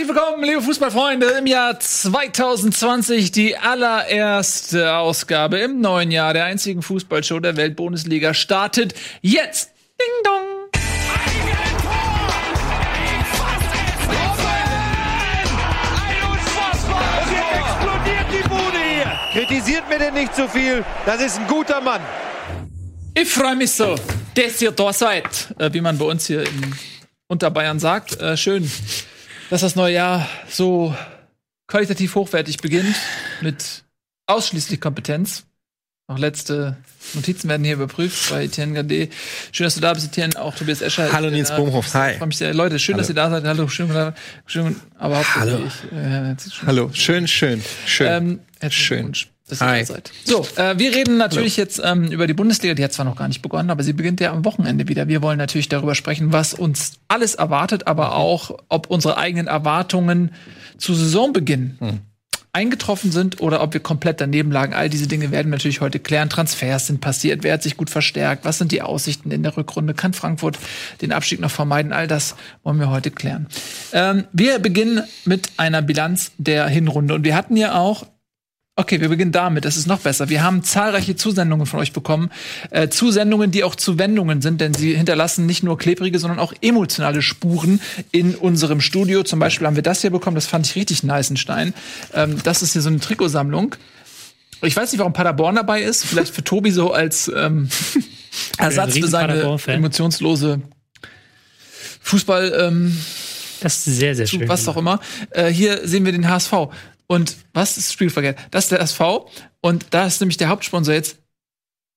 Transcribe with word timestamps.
Herzlich 0.00 0.16
willkommen, 0.16 0.44
liebe 0.44 0.62
Fußballfreunde, 0.62 1.26
im 1.26 1.46
Jahr 1.46 1.78
2020 1.78 3.32
die 3.32 3.58
allererste 3.58 4.94
Ausgabe 4.94 5.58
im 5.58 5.82
neuen 5.82 6.10
Jahr 6.10 6.32
der 6.32 6.46
einzigen 6.46 6.80
Fußballshow 6.80 7.38
der 7.38 7.58
Weltbundesliga 7.58 8.32
startet 8.32 8.94
jetzt. 9.20 9.72
Ding 10.00 10.08
dong. 10.24 10.70
Kritisiert 19.34 19.86
mir 19.90 19.98
denn 19.98 20.14
nicht 20.14 20.34
zu 20.34 20.48
viel. 20.48 20.82
Das 21.04 21.20
ist 21.20 21.38
ein 21.38 21.46
guter 21.46 21.82
Mann. 21.82 22.00
Ich 23.12 23.28
freue 23.28 23.54
mich 23.54 23.72
so, 23.72 23.96
dass 24.34 24.62
ihr 24.62 24.70
da 24.70 24.94
seid, 24.94 25.54
wie 25.58 25.82
man 25.82 25.98
bei 25.98 26.06
uns 26.06 26.26
hier 26.26 26.40
in 26.40 26.74
Unterbayern 27.28 27.78
sagt. 27.78 28.18
Äh, 28.18 28.38
schön, 28.38 28.70
dass 29.50 29.60
das 29.60 29.76
neue 29.76 29.94
Jahr 29.94 30.26
so 30.48 30.94
qualitativ 31.66 32.14
hochwertig 32.14 32.58
beginnt 32.58 32.96
mit 33.40 33.84
ausschließlich 34.26 34.80
Kompetenz. 34.80 35.44
Noch 36.08 36.18
letzte 36.18 36.76
Notizen 37.14 37.48
werden 37.48 37.62
hier 37.62 37.74
überprüft 37.74 38.30
bei 38.30 38.44
Etienne 38.44 38.74
Gade. 38.74 39.08
Schön, 39.52 39.64
dass 39.64 39.76
du 39.76 39.80
da 39.80 39.92
bist, 39.94 40.06
Etienne. 40.06 40.40
Auch 40.40 40.56
Tobias 40.56 40.80
Escher. 40.82 41.12
Hallo 41.12 41.30
Nils 41.30 41.54
Bohmhoff. 41.54 41.94
Hi. 41.94 42.12
Ich 42.12 42.18
freue 42.18 42.26
mich 42.28 42.38
sehr. 42.38 42.52
Leute, 42.52 42.80
schön, 42.80 42.96
dass 42.96 43.08
ihr 43.08 43.14
da 43.14 43.30
seid. 43.30 43.44
Hallo, 43.44 43.68
schön, 43.68 44.12
schön 44.46 44.80
aber 44.98 45.22
Hallo. 45.36 45.60
ich. 45.64 45.92
Äh, 45.96 46.34
Hallo, 46.66 46.90
schön, 46.92 47.28
schön, 47.28 47.62
schön. 47.86 48.40
ähm, 48.60 48.70
Schön. 48.70 49.14
Dass 49.50 49.60
ihr 49.60 49.66
Hi. 49.66 49.84
seid. 49.84 50.10
So, 50.24 50.46
äh, 50.56 50.78
wir 50.78 50.94
reden 50.94 51.16
natürlich 51.18 51.56
jetzt 51.56 51.80
ähm, 51.84 52.10
über 52.10 52.26
die 52.26 52.34
Bundesliga. 52.34 52.74
Die 52.74 52.82
hat 52.84 52.92
zwar 52.92 53.04
noch 53.04 53.16
gar 53.16 53.28
nicht 53.28 53.42
begonnen, 53.42 53.70
aber 53.70 53.82
sie 53.82 53.92
beginnt 53.92 54.20
ja 54.20 54.32
am 54.32 54.44
Wochenende 54.44 54.88
wieder. 54.88 55.08
Wir 55.08 55.22
wollen 55.22 55.38
natürlich 55.38 55.68
darüber 55.68 55.94
sprechen, 55.94 56.32
was 56.32 56.54
uns 56.54 56.94
alles 57.08 57.34
erwartet, 57.34 57.86
aber 57.86 58.14
auch, 58.16 58.58
ob 58.68 58.88
unsere 58.88 59.16
eigenen 59.16 59.46
Erwartungen 59.46 60.30
zu 60.78 60.94
Saisonbeginn 60.94 61.76
Hm. 61.78 62.00
eingetroffen 62.52 63.12
sind 63.12 63.40
oder 63.40 63.62
ob 63.62 63.74
wir 63.74 63.80
komplett 63.80 64.20
daneben 64.20 64.50
lagen. 64.50 64.72
All 64.74 64.88
diese 64.88 65.06
Dinge 65.06 65.30
werden 65.30 65.48
wir 65.48 65.56
natürlich 65.56 65.80
heute 65.80 65.98
klären. 66.00 66.28
Transfers 66.28 66.86
sind 66.88 67.00
passiert, 67.00 67.42
wer 67.42 67.54
hat 67.54 67.62
sich 67.62 67.76
gut 67.76 67.90
verstärkt, 67.90 68.44
was 68.44 68.58
sind 68.58 68.72
die 68.72 68.82
Aussichten 68.82 69.30
in 69.30 69.42
der 69.42 69.56
Rückrunde, 69.56 69.94
kann 69.94 70.14
Frankfurt 70.14 70.58
den 71.00 71.12
Abstieg 71.12 71.40
noch 71.40 71.50
vermeiden? 71.50 71.92
All 71.92 72.06
das 72.08 72.34
wollen 72.62 72.80
wir 72.80 72.90
heute 72.90 73.10
klären. 73.10 73.46
Ähm, 73.92 74.24
wir 74.32 74.58
beginnen 74.58 75.02
mit 75.24 75.50
einer 75.58 75.82
Bilanz 75.82 76.32
der 76.38 76.66
Hinrunde 76.66 77.14
und 77.14 77.24
wir 77.24 77.34
hatten 77.36 77.56
ja 77.56 77.78
auch 77.78 78.06
Okay, 78.80 78.98
wir 79.02 79.10
beginnen 79.10 79.30
damit. 79.30 79.66
Das 79.66 79.76
ist 79.76 79.86
noch 79.86 79.98
besser. 80.00 80.30
Wir 80.30 80.42
haben 80.42 80.62
zahlreiche 80.64 81.14
Zusendungen 81.14 81.66
von 81.66 81.80
euch 81.80 81.92
bekommen. 81.92 82.30
Äh, 82.70 82.88
Zusendungen, 82.88 83.50
die 83.50 83.62
auch 83.62 83.74
Zuwendungen 83.74 84.40
sind, 84.40 84.58
denn 84.62 84.72
sie 84.72 84.96
hinterlassen 84.96 85.44
nicht 85.44 85.62
nur 85.62 85.76
klebrige, 85.76 86.18
sondern 86.18 86.38
auch 86.38 86.54
emotionale 86.62 87.20
Spuren 87.20 87.82
in 88.10 88.34
unserem 88.34 88.80
Studio. 88.80 89.22
Zum 89.22 89.38
Beispiel 89.38 89.66
haben 89.66 89.76
wir 89.76 89.82
das 89.82 90.00
hier 90.00 90.08
bekommen. 90.08 90.34
Das 90.34 90.46
fand 90.46 90.66
ich 90.66 90.76
richtig 90.76 91.02
nice, 91.02 91.28
ein 91.28 91.36
Stein. 91.36 91.74
Ähm, 92.14 92.36
das 92.42 92.62
ist 92.62 92.72
hier 92.72 92.80
so 92.80 92.88
eine 92.88 93.00
Trikotsammlung. 93.00 93.74
Ich 94.62 94.74
weiß 94.74 94.92
nicht, 94.92 94.98
warum 94.98 95.12
Paderborn 95.12 95.56
dabei 95.56 95.82
ist. 95.82 96.06
Vielleicht 96.06 96.34
für 96.34 96.42
Tobi 96.42 96.70
so 96.70 96.90
als 96.90 97.30
ähm, 97.36 97.68
Ersatz 98.56 98.96
für 98.96 99.08
seine 99.08 99.58
emotionslose 99.66 100.62
Fußball. 102.00 102.54
Ähm, 102.58 102.96
Das 103.60 103.86
ist 103.86 103.98
sehr, 103.98 104.14
sehr 104.14 104.26
schön. 104.26 104.48
was 104.48 104.66
auch 104.68 104.78
immer. 104.78 105.00
Äh, 105.32 105.48
hier 105.48 105.86
sehen 105.86 106.06
wir 106.06 106.12
den 106.12 106.30
HSV. 106.30 106.70
Und 107.10 107.38
was 107.52 107.76
ist 107.76 107.92
Spielverkehr? 107.92 108.36
Das 108.52 108.66
ist 108.66 108.70
der 108.70 108.78
HSV. 108.78 109.00
Und 109.60 109.86
da 109.90 110.06
ist 110.06 110.20
nämlich 110.20 110.36
der 110.36 110.48
Hauptsponsor 110.48 110.94
jetzt 110.94 111.18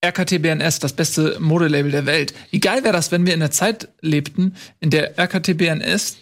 RKT 0.03 0.41
BNS, 0.41 0.79
das 0.79 0.93
beste 0.93 1.37
Modelabel 1.39 1.91
der 1.91 2.07
Welt. 2.07 2.33
Wie 2.49 2.59
geil 2.59 2.83
wäre 2.83 2.93
das, 2.93 3.11
wenn 3.11 3.27
wir 3.27 3.35
in 3.35 3.39
der 3.39 3.51
Zeit 3.51 3.89
lebten, 4.01 4.55
in 4.79 4.89
der 4.89 5.19
RKT 5.19 5.55
BNS 5.55 6.17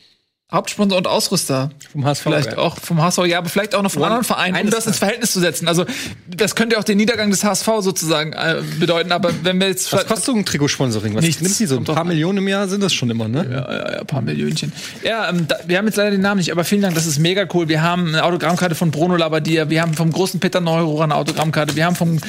Hauptsponsor 0.54 0.98
und 0.98 1.08
Ausrüster 1.08 1.72
Vom 1.92 2.06
HSV, 2.06 2.24
vielleicht 2.24 2.52
ja. 2.54 2.58
auch 2.58 2.78
vom 2.78 3.02
HSV, 3.02 3.26
ja, 3.26 3.38
aber 3.38 3.48
vielleicht 3.48 3.74
auch 3.74 3.82
noch 3.82 3.92
von 3.92 4.02
One- 4.02 4.08
anderen 4.12 4.26
Vereinen, 4.26 4.66
um 4.66 4.70
das 4.70 4.86
ins 4.86 4.98
Verhältnis 5.00 5.32
zu 5.32 5.40
setzen. 5.40 5.68
Also 5.70 5.86
das 6.28 6.56
könnte 6.56 6.78
auch 6.78 6.84
den 6.84 6.98
Niedergang 6.98 7.32
des 7.32 7.44
HSV 7.44 7.68
sozusagen 7.80 8.34
äh, 8.34 8.62
bedeuten. 8.80 9.14
Aber 9.14 9.32
wenn 9.44 9.60
wir 9.62 9.68
jetzt 9.68 9.94
Was 9.94 10.06
kostet 10.06 10.26
so 10.26 10.34
ein 10.34 10.46
Trikotsponsoring? 10.46 11.16
Was 11.16 11.24
Nichts. 11.24 11.42
nimmt 11.42 11.58
die 11.58 11.66
so? 11.66 11.78
Ein 11.78 11.86
paar. 11.86 12.04
Millionen 12.04 12.40
im 12.40 12.48
Jahr 12.48 12.68
sind 12.68 12.84
das 12.84 12.94
schon 12.94 13.10
immer, 13.10 13.28
ne? 13.28 13.46
Ja, 13.50 13.72
ja, 13.72 13.92
ja, 13.94 14.00
ein 14.02 14.08
paar 14.08 14.22
Millionchen. 14.22 14.74
Ja, 15.04 15.30
ähm, 15.30 15.48
da, 15.48 15.56
wir 15.68 15.78
haben 15.78 15.86
jetzt 15.86 15.96
leider 15.96 16.12
den 16.12 16.22
Namen 16.22 16.40
nicht, 16.40 16.52
aber 16.52 16.64
vielen 16.66 16.82
Dank, 16.82 16.96
das 16.96 17.06
ist 17.06 17.20
mega 17.20 17.46
cool. 17.54 17.70
Wir 17.70 17.82
haben 17.82 18.08
eine 18.10 18.24
Autogrammkarte 18.24 18.76
von 18.76 18.92
Bruno 18.92 19.16
Labbadia, 19.16 19.70
wir 19.70 19.82
haben 19.82 19.94
vom 19.94 20.12
großen 20.12 20.40
Peter 20.40 20.60
Neururer 20.60 21.06
eine 21.06 21.16
Autogrammkarte, 21.16 21.76
wir 21.76 21.86
haben 21.86 21.96
vom 21.96 22.20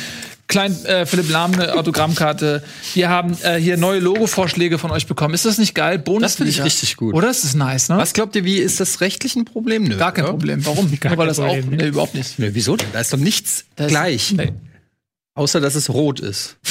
kleinen 0.52 0.84
äh, 0.86 1.04
Philipp 1.06 1.28
Lahm 1.30 1.52
eine 1.54 1.74
Autogrammkarte. 1.74 2.62
Wir 2.94 3.08
haben 3.08 3.36
äh, 3.42 3.56
hier 3.58 3.76
neue 3.76 3.98
Logo-Vorschläge 3.98 4.78
von 4.78 4.90
euch 4.92 5.06
bekommen. 5.06 5.34
Ist 5.34 5.44
das 5.44 5.58
nicht 5.58 5.74
geil? 5.74 5.98
Bundesliga. 5.98 6.22
Das 6.22 6.34
finde 6.36 6.50
ich 6.52 6.62
richtig 6.64 6.96
gut. 6.96 7.14
Oder? 7.14 7.26
Das 7.28 7.42
ist 7.44 7.54
nice, 7.54 7.88
ne? 7.88 7.96
Was 7.96 8.12
glaubt 8.12 8.36
ihr, 8.36 8.44
wie 8.44 8.58
ist 8.58 8.78
das 8.78 9.00
rechtlich 9.00 9.34
ein 9.34 9.44
Problem? 9.44 9.84
Nö, 9.84 9.96
Gar 9.96 10.12
kein 10.12 10.24
oder? 10.24 10.32
Problem. 10.34 10.64
Warum? 10.64 10.84
Nur 10.90 10.92
weil 10.92 10.98
kein 11.16 11.26
das 11.26 11.38
auch. 11.40 11.46
Problem, 11.46 11.70
ne? 11.70 11.76
Nee, 11.78 11.86
überhaupt 11.88 12.14
nicht. 12.14 12.38
Nö, 12.38 12.50
wieso 12.52 12.76
denn? 12.76 12.88
Da 12.92 13.00
ist 13.00 13.12
doch 13.12 13.18
nichts 13.18 13.64
Da 13.76 13.86
ist- 13.86 13.90
gleich. 13.90 14.32
Nee. 14.32 14.52
Außer, 15.34 15.60
dass 15.60 15.74
es 15.74 15.90
rot 15.90 16.20
ist. 16.20 16.56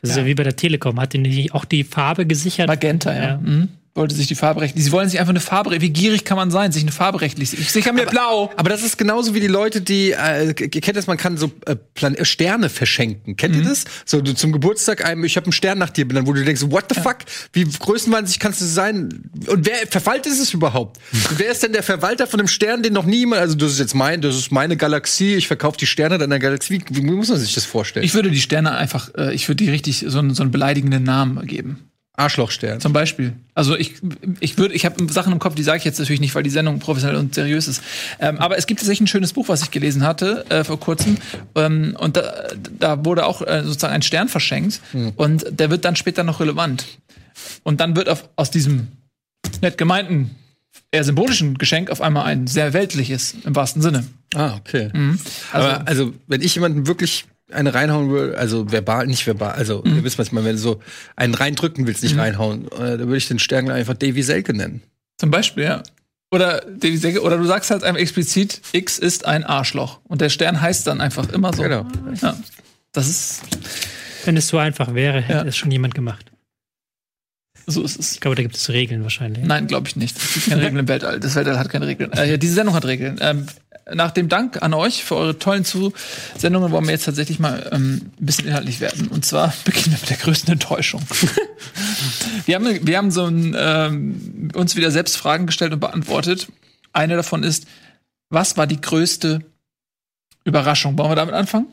Das 0.00 0.10
ist 0.10 0.16
ja 0.18 0.26
wie 0.26 0.34
bei 0.34 0.42
der 0.42 0.54
Telekom. 0.54 1.00
Hat 1.00 1.14
die 1.14 1.18
nicht 1.18 1.54
auch 1.54 1.64
die 1.64 1.82
Farbe 1.82 2.26
gesichert? 2.26 2.66
Magenta, 2.68 3.14
ja. 3.14 3.22
Ja. 3.22 3.36
Mhm. 3.38 3.70
Wollte 3.96 4.12
sich 4.16 4.26
die 4.26 4.34
Farbe 4.34 4.60
rechtlich. 4.60 4.82
Sie 4.84 4.90
wollen 4.90 5.08
sich 5.08 5.20
einfach 5.20 5.30
eine 5.30 5.38
Farbe. 5.38 5.80
Wie 5.80 5.90
gierig 5.90 6.24
kann 6.24 6.36
man 6.36 6.50
sein, 6.50 6.72
sich 6.72 6.82
eine 6.82 6.90
Farbe 6.90 7.20
rechtlich? 7.20 7.52
Ich 7.56 7.70
sicher 7.70 7.92
mir 7.92 8.06
blau. 8.06 8.50
Aber 8.56 8.68
das 8.68 8.82
ist 8.82 8.98
genauso 8.98 9.34
wie 9.34 9.40
die 9.40 9.46
Leute, 9.46 9.80
die, 9.80 10.10
äh, 10.10 10.48
ihr 10.48 10.80
kennt 10.80 10.96
das, 10.96 11.06
man 11.06 11.16
kann 11.16 11.36
so 11.36 11.52
äh, 11.66 11.76
Plan 11.76 12.16
äh, 12.16 12.24
Sterne 12.24 12.68
verschenken. 12.70 13.36
Kennt 13.36 13.54
Mhm. 13.54 13.62
ihr 13.62 13.68
das? 13.68 13.84
So 14.04 14.20
du 14.20 14.34
zum 14.34 14.50
Geburtstag 14.50 15.04
einem, 15.04 15.22
ich 15.22 15.36
habe 15.36 15.46
einen 15.46 15.52
Stern 15.52 15.78
nach 15.78 15.90
dir 15.90 16.08
benannt, 16.08 16.26
wo 16.26 16.32
du 16.32 16.44
denkst, 16.44 16.62
what 16.70 16.86
the 16.92 17.00
fuck? 17.00 17.18
Wie 17.52 17.62
größenwahnsinnig 17.64 18.40
kannst 18.40 18.60
du 18.60 18.64
sein? 18.64 19.30
Und 19.46 19.64
wer 19.64 19.86
verwaltet 19.88 20.32
es 20.32 20.52
überhaupt? 20.52 20.98
Und 21.30 21.38
wer 21.38 21.52
ist 21.52 21.62
denn 21.62 21.72
der 21.72 21.84
Verwalter 21.84 22.26
von 22.26 22.40
einem 22.40 22.48
Stern, 22.48 22.82
den 22.82 22.94
noch 22.94 23.06
niemand, 23.06 23.42
also 23.42 23.54
das 23.54 23.70
ist 23.74 23.78
jetzt 23.78 23.94
mein, 23.94 24.20
das 24.22 24.34
ist 24.34 24.50
meine 24.50 24.76
Galaxie, 24.76 25.34
ich 25.36 25.46
verkaufe 25.46 25.78
die 25.78 25.86
Sterne 25.86 26.18
deiner 26.18 26.40
Galaxie. 26.40 26.80
Wie, 26.90 26.96
wie 26.96 27.00
muss 27.02 27.28
man 27.28 27.38
sich 27.38 27.54
das 27.54 27.64
vorstellen? 27.64 28.04
Ich 28.04 28.14
würde 28.14 28.32
die 28.32 28.40
Sterne 28.40 28.72
einfach, 28.72 29.10
äh, 29.16 29.32
ich 29.32 29.46
würde 29.48 29.62
die 29.62 29.70
richtig 29.70 30.04
so, 30.08 30.28
so 30.30 30.42
einen 30.42 30.50
beleidigenden 30.50 31.04
Namen 31.04 31.46
geben. 31.46 31.90
Arschlochstern. 32.16 32.80
Zum 32.80 32.92
Beispiel. 32.92 33.32
Also 33.54 33.76
ich, 33.76 33.94
ich 34.38 34.56
würde, 34.56 34.74
ich 34.74 34.84
habe 34.84 35.12
Sachen 35.12 35.32
im 35.32 35.40
Kopf, 35.40 35.56
die 35.56 35.64
sage 35.64 35.78
ich 35.78 35.84
jetzt 35.84 35.98
natürlich 35.98 36.20
nicht, 36.20 36.34
weil 36.34 36.44
die 36.44 36.50
Sendung 36.50 36.78
professionell 36.78 37.18
und 37.18 37.34
seriös 37.34 37.66
ist. 37.66 37.82
Ähm, 38.20 38.38
aber 38.38 38.56
es 38.56 38.66
gibt 38.66 38.80
tatsächlich 38.80 39.02
ein 39.02 39.06
schönes 39.08 39.32
Buch, 39.32 39.48
was 39.48 39.62
ich 39.62 39.72
gelesen 39.72 40.04
hatte 40.04 40.44
äh, 40.48 40.62
vor 40.62 40.78
kurzem. 40.78 41.18
Ähm, 41.56 41.96
und 41.98 42.16
da, 42.16 42.48
da 42.78 43.04
wurde 43.04 43.26
auch 43.26 43.42
äh, 43.42 43.62
sozusagen 43.64 43.94
ein 43.94 44.02
Stern 44.02 44.28
verschenkt. 44.28 44.80
Und 45.16 45.44
der 45.50 45.70
wird 45.70 45.84
dann 45.84 45.96
später 45.96 46.22
noch 46.22 46.38
relevant. 46.40 46.86
Und 47.64 47.80
dann 47.80 47.96
wird 47.96 48.08
auf, 48.08 48.28
aus 48.36 48.50
diesem 48.50 48.88
nett 49.60 49.76
gemeinten, 49.76 50.36
eher 50.92 51.02
symbolischen 51.02 51.58
Geschenk 51.58 51.90
auf 51.90 52.00
einmal 52.00 52.26
ein 52.26 52.46
sehr 52.46 52.72
weltliches, 52.72 53.34
im 53.44 53.56
wahrsten 53.56 53.82
Sinne. 53.82 54.04
Ah, 54.34 54.54
okay. 54.56 54.90
Mhm. 54.92 55.18
Aber 55.52 55.86
also, 55.86 56.12
wenn 56.28 56.42
ich 56.42 56.54
jemanden 56.54 56.86
wirklich 56.86 57.26
eine 57.52 57.74
reinhauen 57.74 58.08
würde, 58.10 58.38
also 58.38 58.70
verbal, 58.72 59.06
nicht 59.06 59.26
verbal, 59.26 59.52
also 59.52 59.82
Mhm. 59.84 59.96
ihr 59.96 60.04
wisst, 60.04 60.18
was 60.18 60.28
ich 60.28 60.32
meine, 60.32 60.46
wenn 60.46 60.56
du 60.56 60.62
so 60.62 60.80
einen 61.16 61.34
reindrücken 61.34 61.86
willst, 61.86 62.02
nicht 62.02 62.16
reinhauen, 62.16 62.66
äh, 62.72 62.78
dann 62.78 63.00
würde 63.00 63.16
ich 63.18 63.28
den 63.28 63.38
Stern 63.38 63.70
einfach 63.70 63.94
Davy 63.94 64.22
Selke 64.22 64.54
nennen. 64.54 64.82
Zum 65.18 65.30
Beispiel, 65.30 65.64
ja. 65.64 65.82
Oder, 66.30 66.62
Davy 66.62 66.96
Selke- 66.96 67.20
oder 67.22 67.36
du 67.36 67.44
sagst 67.44 67.70
halt 67.70 67.84
einfach 67.84 68.00
explizit, 68.00 68.60
X 68.72 68.98
ist 68.98 69.26
ein 69.26 69.44
Arschloch. 69.44 70.00
Und 70.04 70.20
der 70.20 70.30
Stern 70.30 70.60
heißt 70.60 70.86
dann 70.86 71.00
einfach 71.00 71.28
immer 71.30 71.52
so. 71.52 71.62
Genau. 71.62 71.86
Ja. 72.20 72.36
Das 72.92 73.08
ist, 73.08 73.42
Wenn 74.24 74.36
es 74.36 74.48
so 74.48 74.56
einfach 74.58 74.94
wäre, 74.94 75.20
hätte 75.20 75.38
Ja. 75.40 75.44
es 75.44 75.56
schon 75.56 75.70
jemand 75.70 75.94
gemacht. 75.94 76.32
So 77.66 77.82
ist 77.82 77.98
es. 77.98 78.12
Ich 78.12 78.20
glaube, 78.20 78.36
da 78.36 78.42
gibt 78.42 78.56
es 78.56 78.68
Regeln 78.68 79.02
wahrscheinlich. 79.02 79.44
Nein, 79.44 79.66
glaube 79.66 79.88
ich 79.88 79.96
nicht. 79.96 80.16
Es 80.16 80.34
gibt 80.34 80.46
keine 80.48 80.62
Regeln 80.62 80.78
im 80.78 80.88
Weltall. 80.88 81.20
Das 81.20 81.34
Weltall 81.34 81.58
hat 81.58 81.68
keine 81.68 81.86
Regeln. 81.86 82.12
Äh, 82.12 82.30
ja, 82.30 82.36
diese 82.36 82.54
Sendung 82.54 82.74
hat 82.74 82.84
Regeln. 82.84 83.18
Ähm, 83.20 83.46
nach 83.92 84.12
dem 84.12 84.28
Dank 84.28 84.62
an 84.62 84.72
euch 84.72 85.04
für 85.04 85.16
eure 85.16 85.38
tollen 85.38 85.64
Zusendungen 85.64 86.72
wollen 86.72 86.84
wir 86.84 86.92
jetzt 86.92 87.04
tatsächlich 87.04 87.38
mal 87.38 87.68
ähm, 87.72 88.12
ein 88.18 88.26
bisschen 88.26 88.48
inhaltlich 88.48 88.80
werden. 88.80 89.08
Und 89.08 89.24
zwar 89.24 89.52
beginnen 89.64 89.92
wir 89.92 90.00
mit 90.00 90.10
der 90.10 90.16
größten 90.16 90.52
Enttäuschung. 90.52 91.02
wir, 92.46 92.54
haben, 92.54 92.86
wir 92.86 92.98
haben 92.98 93.10
so 93.10 93.26
ein, 93.26 93.54
ähm, 93.58 94.50
uns 94.54 94.76
wieder 94.76 94.90
selbst 94.90 95.16
Fragen 95.16 95.46
gestellt 95.46 95.72
und 95.72 95.80
beantwortet. 95.80 96.48
Eine 96.92 97.16
davon 97.16 97.42
ist, 97.42 97.66
was 98.30 98.56
war 98.56 98.66
die 98.66 98.80
größte 98.80 99.40
Überraschung? 100.44 100.96
Wollen 100.98 101.10
wir 101.10 101.16
damit 101.16 101.34
anfangen? 101.34 101.66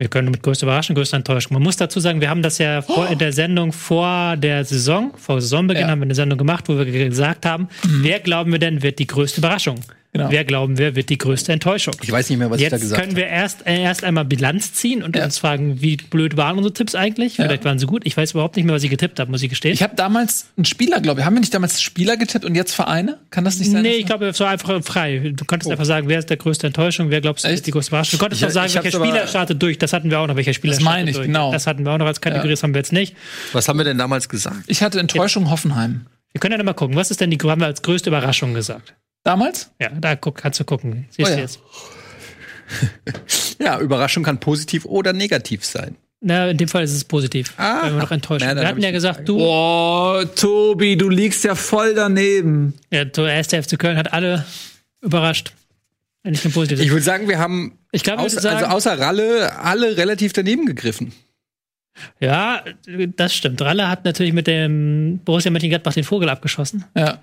Wir 0.00 0.08
können 0.08 0.30
mit 0.30 0.44
größter 0.44 0.64
Überraschung, 0.64 0.94
größter 0.94 1.16
Enttäuschung. 1.16 1.54
Man 1.54 1.62
muss 1.64 1.76
dazu 1.76 1.98
sagen, 1.98 2.20
wir 2.20 2.30
haben 2.30 2.40
das 2.40 2.58
ja 2.58 2.82
vor, 2.82 3.08
in 3.08 3.18
der 3.18 3.32
Sendung 3.32 3.72
vor 3.72 4.36
der 4.36 4.64
Saison, 4.64 5.12
vor 5.16 5.40
Saisonbeginn 5.40 5.82
Ja. 5.86 5.88
haben 5.88 5.98
wir 5.98 6.04
eine 6.04 6.14
Sendung 6.14 6.38
gemacht, 6.38 6.68
wo 6.68 6.78
wir 6.78 6.84
gesagt 6.84 7.44
haben, 7.44 7.68
wer 7.82 8.20
glauben 8.20 8.52
wir 8.52 8.60
denn 8.60 8.80
wird 8.84 9.00
die 9.00 9.08
größte 9.08 9.40
Überraschung? 9.40 9.80
Genau. 10.14 10.30
Wer 10.30 10.44
glauben 10.44 10.78
wir 10.78 10.96
wird 10.96 11.10
die 11.10 11.18
größte 11.18 11.52
Enttäuschung? 11.52 11.92
Ich 12.02 12.10
weiß 12.10 12.30
nicht 12.30 12.38
mehr, 12.38 12.50
was 12.50 12.58
ich 12.60 12.68
da 12.68 12.76
Jetzt 12.76 12.82
gesagt 12.82 13.00
können 13.02 13.12
habe. 13.12 13.20
wir 13.20 13.28
erst, 13.28 13.66
äh, 13.66 13.82
erst 13.82 14.04
einmal 14.04 14.24
Bilanz 14.24 14.72
ziehen 14.72 15.02
und 15.02 15.14
Ja. 15.14 15.24
uns 15.24 15.36
fragen, 15.36 15.82
wie 15.82 15.98
blöd 15.98 16.38
waren 16.38 16.56
unsere 16.56 16.72
Tipps 16.72 16.94
eigentlich? 16.94 17.36
Vielleicht 17.36 17.66
waren 17.66 17.78
sie 17.78 17.84
gut. 17.84 18.02
Ich 18.06 18.16
weiß 18.16 18.30
überhaupt 18.32 18.56
nicht 18.56 18.64
mehr, 18.64 18.74
was 18.74 18.82
ich 18.82 18.88
getippt 18.88 19.20
habe, 19.20 19.30
muss 19.30 19.42
ich 19.42 19.50
gestehen. 19.50 19.74
Ich 19.74 19.82
habe 19.82 19.94
damals 19.96 20.46
einen 20.56 20.64
Spieler, 20.64 21.00
glaube 21.02 21.20
ich. 21.20 21.26
Haben 21.26 21.34
wir 21.34 21.40
nicht 21.40 21.52
damals 21.52 21.82
Spieler 21.82 22.16
getippt 22.16 22.46
und 22.46 22.54
jetzt 22.54 22.72
Vereine? 22.74 23.18
Kann 23.30 23.44
das 23.44 23.58
nicht 23.58 23.70
sein? 23.70 23.82
Nee, 23.82 23.96
ich 23.96 24.06
glaube, 24.06 24.26
es 24.28 24.40
war 24.40 24.48
einfach 24.48 24.82
frei. 24.82 25.32
Du 25.36 25.44
konntest 25.44 25.70
einfach 25.70 25.84
sagen, 25.84 26.08
wer 26.08 26.18
ist 26.20 26.30
der 26.30 26.38
größte 26.38 26.66
Enttäuschung, 26.68 27.10
wer 27.10 27.20
glaubst 27.20 27.44
du 27.44 27.48
ist 27.50 27.66
die 27.66 27.70
größte 27.70 27.90
Überraschung. 27.90 28.18
Du 28.18 28.22
konntest 28.24 28.40
Ich- 28.40 28.48
auch 28.48 28.50
sagen, 28.52 28.72
welcher 28.72 28.98
Spieler 28.98 29.26
startet 29.26 29.62
durch. 29.62 29.76
Das 29.78 29.92
hatten 29.92 30.10
wir 30.10 30.20
auch 30.20 30.26
noch, 30.26 30.36
welcher 30.36 30.54
Spieler 30.54 30.72
Das 30.74 30.82
meine 30.82 30.94
startet 31.02 31.10
ich, 31.10 31.16
durch. 31.16 31.26
genau. 31.26 31.52
Das 31.52 31.66
hatten 31.66 31.84
wir 31.84 31.92
auch 31.92 31.98
noch 31.98 32.06
als 32.06 32.22
Kategorie, 32.22 32.48
das 32.50 32.62
haben 32.62 32.72
wir 32.72 32.78
jetzt 32.78 32.92
nicht. 32.94 33.14
Was 33.52 33.68
haben 33.68 33.76
wir 33.78 33.84
denn 33.84 33.98
damals 33.98 34.28
gesagt? 34.30 34.56
Ich 34.68 34.82
hatte 34.82 34.98
Enttäuschung 35.00 35.50
Hoffenheim. 35.50 36.06
Wir 36.32 36.40
können 36.40 36.52
ja 36.52 36.58
noch 36.58 36.64
mal 36.64 36.72
gucken, 36.72 36.96
was 36.96 37.10
ist 37.10 37.20
denn 37.20 37.30
die, 37.30 37.38
haben 37.38 37.60
wir 37.60 37.66
als 37.66 37.82
größte 37.82 38.08
Überraschung 38.08 38.54
gesagt? 38.54 38.94
Damals? 39.24 39.70
Ja, 39.80 39.88
da 39.90 40.14
guck, 40.16 40.36
kannst 40.36 40.58
du 40.60 40.64
gucken. 40.64 41.06
Siehst 41.10 41.28
Oh 41.28 41.32
du 41.32 41.36
ja. 41.36 41.42
jetzt. 41.42 41.60
Ja, 43.60 43.80
Überraschung 43.80 44.22
kann 44.22 44.38
positiv 44.40 44.84
oder 44.84 45.12
negativ 45.12 45.64
sein. 45.64 45.96
Na, 46.20 46.48
in 46.50 46.56
dem 46.56 46.68
Fall 46.68 46.82
ist 46.84 46.92
es 46.92 47.04
positiv. 47.04 47.54
Ah. 47.56 47.82
wenn 47.84 47.94
wir 47.94 48.02
noch 48.02 48.10
enttäuscht 48.10 48.44
Na, 48.46 48.54
Wir 48.56 48.66
hatten 48.68 48.82
ja 48.82 48.90
gesagt, 48.90 49.28
du, 49.28 49.38
Oh, 49.40 50.22
Tobi, 50.36 50.96
du 50.96 51.08
liegst 51.08 51.44
ja 51.44 51.54
voll 51.54 51.94
daneben. 51.94 52.74
ja, 52.90 53.04
der 53.04 53.26
erste 53.26 53.60
FC 53.62 53.78
Köln 53.78 53.96
hat 53.96 54.12
alle 54.12 54.44
überrascht. 55.00 55.52
Wenn 56.22 56.34
ich 56.34 56.44
im 56.44 56.52
Positiv 56.52 56.80
Ich 56.84 56.90
würde 56.90 57.02
sagen, 57.02 57.28
wir 57.28 57.38
haben 57.38 57.78
Ich 57.92 58.02
außer, 58.02 58.18
würde 58.20 58.40
sagen, 58.40 58.56
also 58.56 58.66
außer 58.76 58.98
Ralle 58.98 59.58
alle 59.58 59.96
relativ 59.96 60.32
daneben 60.32 60.66
gegriffen. 60.66 61.12
ja, 62.20 62.62
das 63.16 63.34
stimmt. 63.34 63.60
Ralle 63.62 63.88
hat 63.88 64.04
natürlich 64.04 64.32
mit 64.32 64.46
dem 64.46 65.20
Borussia 65.24 65.50
Mönchengladbach 65.50 65.94
den 65.94 66.04
Vogel 66.04 66.28
abgeschossen. 66.28 66.84
Ja, 66.96 67.18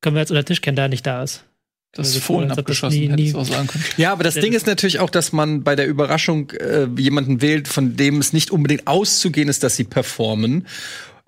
Können 0.00 0.16
wir 0.16 0.20
jetzt 0.20 0.30
unter 0.30 0.42
den 0.42 0.46
Tisch 0.46 0.60
kennen, 0.60 0.76
da 0.76 0.82
er 0.82 0.88
nicht 0.88 1.06
da 1.06 1.22
ist. 1.22 1.44
das 1.92 2.08
Also, 2.08 2.20
Fohlen 2.20 2.44
ob 2.44 2.48
das 2.50 2.58
abgeschossen, 2.58 2.98
nie- 3.00 3.08
nie- 3.08 3.34
auch 3.34 3.44
sagen 3.44 3.66
können. 3.66 3.84
Ja, 3.96 4.12
aber 4.12 4.22
das 4.24 4.34
Ding 4.34 4.52
ist 4.52 4.66
natürlich 4.66 4.98
auch, 5.00 5.10
dass 5.10 5.32
man 5.32 5.62
bei 5.64 5.74
der 5.76 5.86
Überraschung 5.88 6.50
äh, 6.52 6.86
jemanden 6.96 7.40
wählt, 7.42 7.68
von 7.68 7.96
dem 7.96 8.18
es 8.18 8.32
nicht 8.32 8.50
unbedingt 8.50 8.86
auszugehen 8.86 9.48
ist, 9.48 9.62
dass 9.62 9.76
sie 9.76 9.84
performen. 9.84 10.66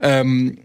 Ähm, 0.01 0.59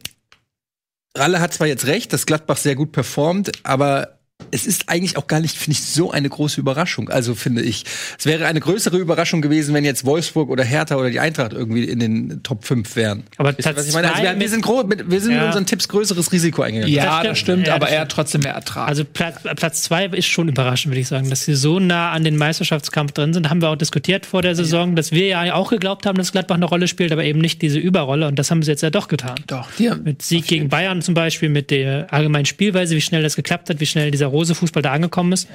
Ralle 1.15 1.39
hat 1.41 1.53
zwar 1.53 1.67
jetzt 1.67 1.87
recht, 1.87 2.13
dass 2.13 2.25
Gladbach 2.27 2.57
sehr 2.57 2.75
gut 2.75 2.91
performt, 2.91 3.51
aber 3.63 4.16
es 4.51 4.65
ist 4.65 4.89
eigentlich 4.89 5.17
auch 5.17 5.27
gar 5.27 5.39
nicht, 5.39 5.55
finde 5.57 5.73
ich, 5.79 5.83
so 5.83 6.11
eine 6.11 6.29
große 6.29 6.59
Überraschung. 6.59 7.09
Also 7.09 7.35
finde 7.35 7.61
ich, 7.61 7.83
es 8.17 8.25
wäre 8.25 8.45
eine 8.45 8.59
größere 8.59 8.97
Überraschung 8.97 9.41
gewesen, 9.41 9.73
wenn 9.73 9.85
jetzt 9.85 10.05
Wolfsburg 10.05 10.49
oder 10.49 10.63
Hertha 10.63 10.95
oder 10.95 11.09
die 11.09 11.19
Eintracht 11.19 11.53
irgendwie 11.53 11.83
in 11.85 11.99
den 11.99 12.41
Top 12.43 12.65
5 12.65 12.95
wären. 12.95 13.23
Aber 13.37 13.57
Wisst 13.57 13.67
ihr, 13.67 13.75
was 13.75 13.87
ich 13.87 13.93
meine? 13.93 14.07
Also 14.09 14.19
zwei 14.21 14.23
wir, 14.23 14.31
wir 14.31 14.37
mit- 14.37 14.49
sind, 14.49 14.87
mit, 14.89 15.11
wir 15.11 15.19
sind 15.21 15.29
mit 15.31 15.37
Ja. 15.41 15.47
unseren 15.47 15.65
Tipps 15.65 15.87
größeres 15.87 16.31
Risiko 16.31 16.61
eingegangen. 16.61 16.93
Ja, 16.93 17.03
Das 17.21 17.29
das 17.29 17.39
stimmt. 17.39 17.57
stimmt, 17.61 17.67
Ja, 17.67 17.75
aber 17.75 17.85
das 17.87 17.95
er 17.95 18.01
hat 18.01 18.09
trotzdem 18.11 18.41
mehr 18.41 18.53
Ertrag. 18.53 18.87
Also 18.87 19.03
Platz, 19.05 19.41
Platz 19.55 19.81
zwei 19.83 20.05
ist 20.07 20.27
schon 20.27 20.47
überraschend, 20.49 20.91
würde 20.91 21.01
ich 21.01 21.07
sagen, 21.07 21.29
dass 21.29 21.45
sie 21.45 21.55
so 21.55 21.79
nah 21.79 22.11
an 22.11 22.23
den 22.23 22.37
Meisterschaftskampf 22.37 23.11
drin 23.13 23.33
sind. 23.33 23.49
Haben 23.49 23.61
wir 23.61 23.69
auch 23.69 23.75
diskutiert 23.75 24.25
vor 24.25 24.41
der 24.41 24.55
Saison, 24.55 24.95
dass 24.95 25.11
wir 25.11 25.27
ja 25.27 25.53
auch 25.53 25.69
geglaubt 25.69 26.05
haben, 26.05 26.17
dass 26.17 26.31
Gladbach 26.31 26.55
eine 26.55 26.65
Rolle 26.65 26.87
spielt, 26.87 27.11
aber 27.11 27.23
eben 27.23 27.39
nicht 27.39 27.61
diese 27.61 27.79
Überrolle. 27.79 28.27
Und 28.27 28.37
das 28.39 28.51
haben 28.51 28.61
sie 28.63 28.71
jetzt 28.71 28.81
ja 28.83 28.89
doch 28.89 29.07
getan. 29.07 29.35
Doch, 29.47 29.69
die 29.77 29.89
haben, 29.89 30.03
Mit 30.03 30.21
Sieg 30.21 30.47
gegen 30.47 30.69
Bayern 30.69 31.01
zum 31.01 31.13
Beispiel, 31.13 31.49
mit 31.49 31.71
der 31.71 32.11
allgemeinen 32.13 32.45
Spielweise, 32.45 32.95
wie 32.95 33.01
schnell 33.01 33.23
das 33.23 33.35
geklappt 33.35 33.69
hat, 33.69 33.79
wie 33.79 33.85
schnell 33.85 34.11
dieser 34.11 34.27
Rose-Fußball 34.37 34.81
da 34.83 34.91
angekommen 34.91 35.31
ist, 35.33 35.47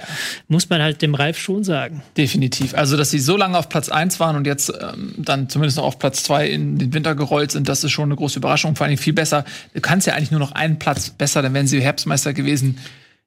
muss 0.49 0.69
man 0.69 0.82
halt 0.82 1.00
dem 1.02 1.14
Ralf 1.14 1.38
schon 1.38 1.64
sagen. 1.64 2.02
definitiv. 2.17 2.75
Also, 2.75 2.96
dass 2.96 3.11
sie 3.11 3.19
so 3.20 3.37
lange 3.37 3.56
auf 3.58 3.69
Platz 3.69 3.88
1 3.88 4.19
waren 4.20 4.37
und 4.37 4.46
jetzt 4.46 4.70
ähm, 4.70 5.14
dann 5.19 5.49
zumindest 5.49 5.76
noch 5.79 5.84
auf 5.84 5.99
Platz 5.99 6.23
2 6.25 6.49
in 6.49 6.79
den 6.79 6.93
Winter 6.93 7.14
gerollt 7.14 7.52
sind, 7.52 7.69
das 7.69 7.84
ist 7.84 7.93
schon 7.93 8.05
eine 8.08 8.17
große 8.17 8.38
Überraschung. 8.38 8.75
Vor 8.76 8.87
allem 8.87 8.99
viel 8.99 9.12
besser. 9.12 9.44
Du 9.75 9.81
kannst 9.81 10.06
ja 10.06 10.14
eigentlich 10.14 10.31
nur 10.31 10.40
noch 10.40 10.52
einen 10.52 10.79
Platz 10.79 11.11
besser, 11.11 11.43
dann 11.43 11.55
wären 11.55 11.67
sie 11.67 11.81
Herbstmeister 11.81 12.32
gewesen. 12.32 12.79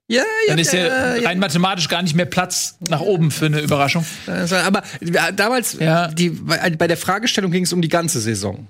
Ja, 0.08 0.22
Dann 0.48 0.60
ist 0.60 0.72
ja 0.72 0.86
ja, 1.16 1.28
rein 1.28 1.40
mathematisch 1.40 1.88
gar 1.90 2.04
nicht 2.04 2.14
mehr 2.16 2.28
Platz 2.28 2.78
nach 2.90 3.00
oben 3.02 3.32
für 3.32 3.48
eine 3.48 3.60
Überraschung. 3.62 4.06
Also, 4.28 4.56
aber 4.56 4.84
ja, 5.02 5.32
damals, 5.32 5.80
Ja. 5.80 6.10
die, 6.10 6.30
bei 6.30 6.88
der 6.88 6.98
Fragestellung 6.98 7.50
ging 7.50 7.64
es 7.64 7.74
um 7.74 7.82
die 7.82 7.88
ganze 7.90 8.20
Saison. 8.20 8.68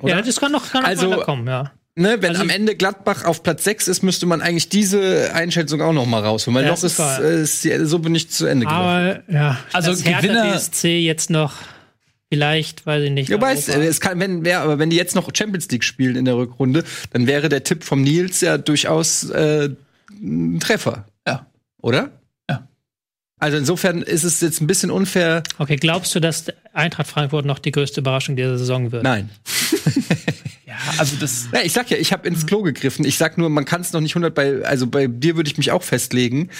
Oder? 0.00 0.16
Ja, 0.16 0.22
das 0.22 0.36
kann 0.38 0.52
noch, 0.52 0.70
kann 0.70 0.82
noch 0.82 0.88
Also- 0.88 1.10
weiterkommen, 1.10 1.48
ja. 1.48 1.72
Ne, 1.98 2.16
wenn 2.22 2.30
Also- 2.30 2.42
am 2.42 2.50
Ende 2.50 2.76
Gladbach 2.76 3.24
auf 3.24 3.42
Platz 3.42 3.64
6 3.64 3.88
ist, 3.88 4.02
müsste 4.02 4.24
man 4.26 4.40
eigentlich 4.40 4.68
diese 4.68 5.34
Einschätzung 5.34 5.82
auch 5.82 5.92
noch 5.92 6.06
mal 6.06 6.22
rausholen, 6.22 6.56
weil 6.56 6.64
Ja, 6.64 6.70
noch 6.70 6.82
ist 6.82 6.98
äh, 7.00 7.42
ist 7.42 7.64
die 7.64 7.84
Suppe 7.86 8.08
nicht 8.10 8.32
zu 8.32 8.46
Ende 8.46 8.66
gelaufen. 8.66 8.84
Aber 8.86 9.32
ja, 9.32 9.58
Also 9.72 9.92
Gewinner- 9.92 10.52
BSC 10.52 11.00
jetzt 11.00 11.28
noch 11.30 11.54
vielleicht, 12.32 12.86
weiß 12.86 13.02
ich 13.04 13.10
nicht. 13.10 13.30
Ja, 13.30 13.40
weißt, 13.40 13.68
es 13.70 14.00
kann, 14.00 14.20
wenn, 14.20 14.44
wer, 14.44 14.60
aber 14.60 14.78
wenn 14.78 14.90
die 14.90 14.96
jetzt 14.96 15.14
noch 15.16 15.28
Champions 15.34 15.68
League 15.70 15.82
spielen 15.82 16.14
in 16.14 16.24
der 16.24 16.36
Rückrunde, 16.36 16.84
dann 17.12 17.26
wäre 17.26 17.48
der 17.48 17.64
Tipp 17.64 17.82
vom 17.82 18.02
Nils 18.02 18.42
ja 18.42 18.58
durchaus 18.58 19.28
äh, 19.30 19.70
ein 20.22 20.60
Treffer, 20.60 21.06
Ja. 21.26 21.46
oder? 21.82 22.10
Ja. 22.48 22.68
Also 23.40 23.56
insofern 23.56 24.02
ist 24.02 24.22
es 24.24 24.40
jetzt 24.40 24.60
ein 24.60 24.66
bisschen 24.68 24.90
unfair. 24.92 25.42
Okay, 25.58 25.76
glaubst 25.76 26.14
du, 26.14 26.20
dass 26.20 26.44
Eintracht 26.72 27.08
Frankfurt 27.08 27.44
noch 27.44 27.58
die 27.58 27.72
größte 27.72 28.00
Überraschung 28.02 28.36
dieser 28.36 28.56
Saison 28.56 28.92
wird? 28.92 29.02
Nein. 29.02 29.30
Ja, 30.86 30.98
also 31.00 31.16
das. 31.16 31.48
Ja, 31.52 31.60
ich 31.62 31.72
sag 31.72 31.90
ja, 31.90 31.96
ich 31.96 32.12
habe 32.12 32.26
ins 32.28 32.46
Klo 32.46 32.62
gegriffen. 32.62 33.04
Ich 33.04 33.18
sag 33.18 33.36
nur, 33.38 33.48
man 33.50 33.64
kann 33.64 33.80
es 33.80 33.92
noch 33.92 34.00
nicht 34.00 34.12
100 34.12 34.34
bei, 34.34 34.64
also 34.64 34.86
bei 34.86 35.06
dir 35.06 35.36
würde 35.36 35.50
ich 35.50 35.58
mich 35.58 35.70
auch 35.72 35.82
festlegen. 35.82 36.50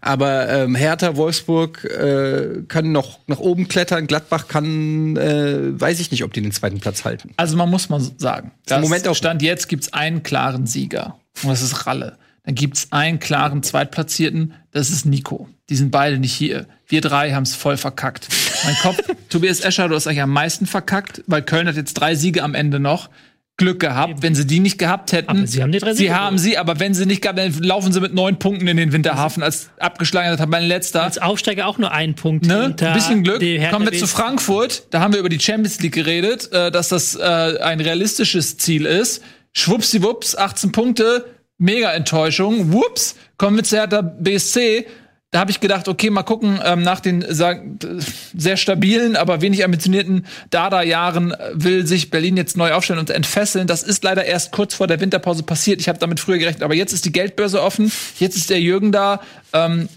Aber 0.00 0.48
ähm, 0.48 0.74
Hertha, 0.74 1.16
Wolfsburg 1.16 1.84
äh, 1.84 2.62
können 2.68 2.92
noch 2.92 3.18
nach 3.26 3.38
oben 3.40 3.68
klettern. 3.68 4.06
Gladbach 4.06 4.48
kann, 4.48 5.16
äh, 5.16 5.80
weiß 5.80 6.00
ich 6.00 6.10
nicht, 6.10 6.24
ob 6.24 6.32
die 6.32 6.42
den 6.42 6.52
zweiten 6.52 6.80
Platz 6.80 7.04
halten. 7.04 7.30
Also 7.36 7.56
man 7.56 7.70
muss 7.70 7.88
mal 7.88 8.00
sagen, 8.18 8.52
das 8.66 8.82
Moment 8.82 9.08
auch- 9.08 9.14
Stand 9.16 9.42
jetzt 9.42 9.68
gibt's 9.68 9.92
einen 9.92 10.22
klaren 10.22 10.66
Sieger 10.66 11.18
und 11.42 11.50
das 11.50 11.62
ist 11.62 11.86
Ralle. 11.86 12.18
Dann 12.44 12.54
gibt's 12.54 12.88
einen 12.90 13.20
klaren 13.20 13.62
Zweitplatzierten, 13.62 14.52
das 14.70 14.90
ist 14.90 15.06
Nico. 15.06 15.48
Die 15.70 15.76
sind 15.76 15.90
beide 15.90 16.18
nicht 16.18 16.34
hier. 16.34 16.66
Wir 16.86 17.00
drei 17.00 17.32
haben's 17.32 17.54
voll 17.54 17.78
verkackt. 17.78 18.28
Mein 18.64 18.74
Kopf, 18.82 18.98
Tobias 19.30 19.60
Escher, 19.60 19.88
du 19.88 19.94
hast 19.94 20.06
eigentlich 20.06 20.20
am 20.20 20.30
meisten 20.30 20.66
verkackt, 20.66 21.22
weil 21.26 21.40
Köln 21.40 21.66
hat 21.66 21.76
jetzt 21.76 21.94
drei 21.94 22.14
Siege 22.14 22.42
am 22.42 22.54
Ende 22.54 22.80
noch. 22.80 23.08
Glück 23.56 23.78
gehabt. 23.78 24.22
Wenn 24.22 24.34
sie 24.34 24.46
die 24.46 24.58
nicht 24.58 24.78
gehabt 24.78 25.12
hätten, 25.12 25.28
Aber 25.28 25.46
sie 25.46 25.62
haben 25.62 25.70
die 25.70 25.78
drei 25.78 25.92
sie 25.92 25.98
Siege 25.98 26.18
haben 26.18 26.38
sie, 26.38 26.58
aber 26.58 26.80
wenn 26.80 26.92
sie 26.92 27.06
nicht 27.06 27.22
gehabt, 27.22 27.38
dann 27.38 27.52
laufen 27.60 27.92
sie 27.92 28.00
mit 28.00 28.12
neun 28.12 28.38
Punkten 28.38 28.66
in 28.66 28.76
den 28.76 28.92
Winterhafen 28.92 29.44
als 29.44 29.70
abgeschlagener 29.78 30.36
Tabellenletzter. 30.36 31.04
Als 31.04 31.18
Aufsteiger 31.18 31.68
auch 31.68 31.78
nur 31.78 31.92
ein 31.92 32.16
Punkt. 32.16 32.46
Ne? 32.46 32.74
Ein 32.80 32.92
bisschen 32.94 33.22
Glück. 33.22 33.40
Kommen 33.70 33.88
wir 33.88 33.96
zu. 33.98 34.08
Frankfurt. 34.08 34.88
Da 34.90 35.00
haben 35.00 35.12
wir 35.12 35.20
über 35.20 35.28
die 35.28 35.38
Champions 35.38 35.80
League 35.80 35.94
geredet, 35.94 36.52
äh, 36.52 36.72
dass 36.72 36.88
das 36.88 37.14
äh, 37.14 37.22
ein 37.22 37.80
realistisches 37.80 38.58
Ziel 38.58 38.86
ist. 38.86 39.22
Schwuppsiwupps, 39.52 40.34
18 40.36 40.72
Punkte, 40.72 41.24
mega 41.58 41.92
Enttäuschung. 41.92 42.72
Whoops, 42.72 43.14
kommen 43.38 43.56
wir 43.56 43.64
zu 43.64 43.76
Hertha 43.76 44.02
BSC. 44.02 44.86
Da 45.34 45.40
habe 45.40 45.50
ich 45.50 45.58
gedacht, 45.58 45.88
okay, 45.88 46.10
mal 46.10 46.22
gucken, 46.22 46.60
ähm, 46.64 46.82
nach 46.82 47.00
den 47.00 47.18
d- 47.20 47.88
sehr 48.36 48.56
stabilen, 48.56 49.16
aber 49.16 49.40
wenig 49.40 49.64
ambitionierten 49.64 50.26
Dada-Jahren 50.50 51.32
äh, 51.32 51.50
will 51.54 51.88
sich 51.88 52.10
Berlin 52.10 52.36
jetzt 52.36 52.56
neu 52.56 52.72
aufstellen 52.72 53.00
und 53.00 53.10
entfesseln. 53.10 53.66
Das 53.66 53.82
ist 53.82 54.04
leider 54.04 54.24
erst 54.24 54.52
kurz 54.52 54.74
vor 54.74 54.86
der 54.86 55.00
Winterpause 55.00 55.42
passiert. 55.42 55.80
Ich 55.80 55.88
habe 55.88 55.98
damit 55.98 56.20
früher 56.20 56.38
gerechnet, 56.38 56.62
aber 56.62 56.76
jetzt 56.76 56.92
ist 56.92 57.04
die 57.04 57.10
Geldbörse 57.10 57.60
offen. 57.60 57.90
Jetzt 58.20 58.36
ist 58.36 58.48
der 58.48 58.60
Jürgen 58.60 58.92
da. 58.92 59.22
Ähm, 59.52 59.88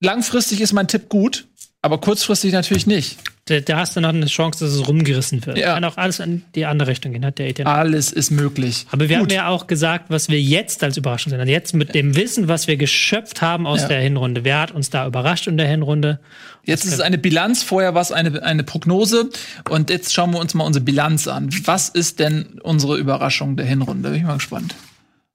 langfristig 0.00 0.62
ist 0.62 0.72
mein 0.72 0.88
Tipp 0.88 1.10
gut, 1.10 1.46
aber 1.82 1.98
kurzfristig 2.00 2.54
natürlich 2.54 2.86
nicht. 2.86 3.18
Da, 3.48 3.60
da 3.60 3.78
hast 3.78 3.94
du 3.94 4.00
noch 4.00 4.08
eine 4.08 4.26
Chance, 4.26 4.64
dass 4.64 4.74
es 4.74 4.88
rumgerissen 4.88 5.46
wird. 5.46 5.56
Ja. 5.56 5.74
Kann 5.74 5.84
auch 5.84 5.96
alles 5.96 6.18
in 6.18 6.42
die 6.56 6.66
andere 6.66 6.88
Richtung 6.88 7.12
gehen, 7.12 7.24
hat 7.24 7.38
der 7.38 7.46
Etienne. 7.48 7.70
Alles 7.70 8.10
ist 8.10 8.32
möglich. 8.32 8.86
Aber 8.90 9.08
wir 9.08 9.18
Gut. 9.18 9.28
haben 9.30 9.34
ja 9.36 9.46
auch 9.48 9.68
gesagt, 9.68 10.06
was 10.08 10.28
wir 10.28 10.42
jetzt 10.42 10.82
als 10.82 10.96
Überraschung 10.96 11.30
sehen. 11.30 11.38
Also 11.38 11.52
jetzt 11.52 11.72
mit 11.72 11.94
dem 11.94 12.16
Wissen, 12.16 12.48
was 12.48 12.66
wir 12.66 12.76
geschöpft 12.76 13.42
haben 13.42 13.64
aus 13.68 13.82
Ja. 13.82 13.88
der 13.88 14.00
Hinrunde. 14.00 14.42
Wer 14.44 14.58
hat 14.60 14.72
uns 14.72 14.90
da 14.90 15.06
überrascht 15.06 15.46
in 15.46 15.56
der 15.58 15.68
Hinrunde? 15.68 16.18
Jetzt 16.64 16.84
ist 16.86 16.94
es 16.94 17.00
eine 17.00 17.18
Bilanz, 17.18 17.62
vorher 17.62 17.94
war 17.94 18.02
es 18.02 18.10
eine, 18.10 18.42
eine 18.42 18.64
Prognose 18.64 19.30
und 19.70 19.90
jetzt 19.90 20.12
schauen 20.12 20.32
wir 20.32 20.40
uns 20.40 20.54
mal 20.54 20.64
unsere 20.64 20.84
Bilanz 20.84 21.28
an. 21.28 21.48
Was 21.66 21.88
ist 21.88 22.18
denn 22.18 22.58
unsere 22.64 22.96
Überraschung 22.98 23.56
der 23.56 23.66
Hinrunde? 23.66 24.08
Bin 24.08 24.18
ich 24.18 24.24
mal 24.24 24.34
gespannt. 24.34 24.74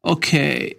Okay. 0.01 0.75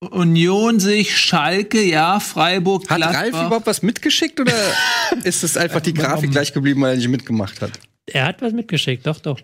Union 0.00 0.80
sich, 0.80 1.16
Schalke, 1.16 1.82
ja, 1.82 2.20
Freiburg, 2.20 2.88
Hat 2.88 2.96
Gladbach. 2.96 3.20
Ralf 3.20 3.28
überhaupt 3.46 3.66
was 3.66 3.82
mitgeschickt 3.82 4.40
oder 4.40 4.52
ist 5.24 5.44
es 5.44 5.56
einfach 5.58 5.80
die 5.80 5.92
Grafik 5.92 6.30
gleich 6.30 6.52
geblieben, 6.54 6.80
weil 6.80 6.92
er 6.92 6.96
nicht 6.96 7.08
mitgemacht 7.08 7.60
hat? 7.60 7.72
Er 8.06 8.24
hat 8.24 8.40
was 8.40 8.52
mitgeschickt, 8.54 9.06
doch, 9.06 9.20
doch. 9.20 9.40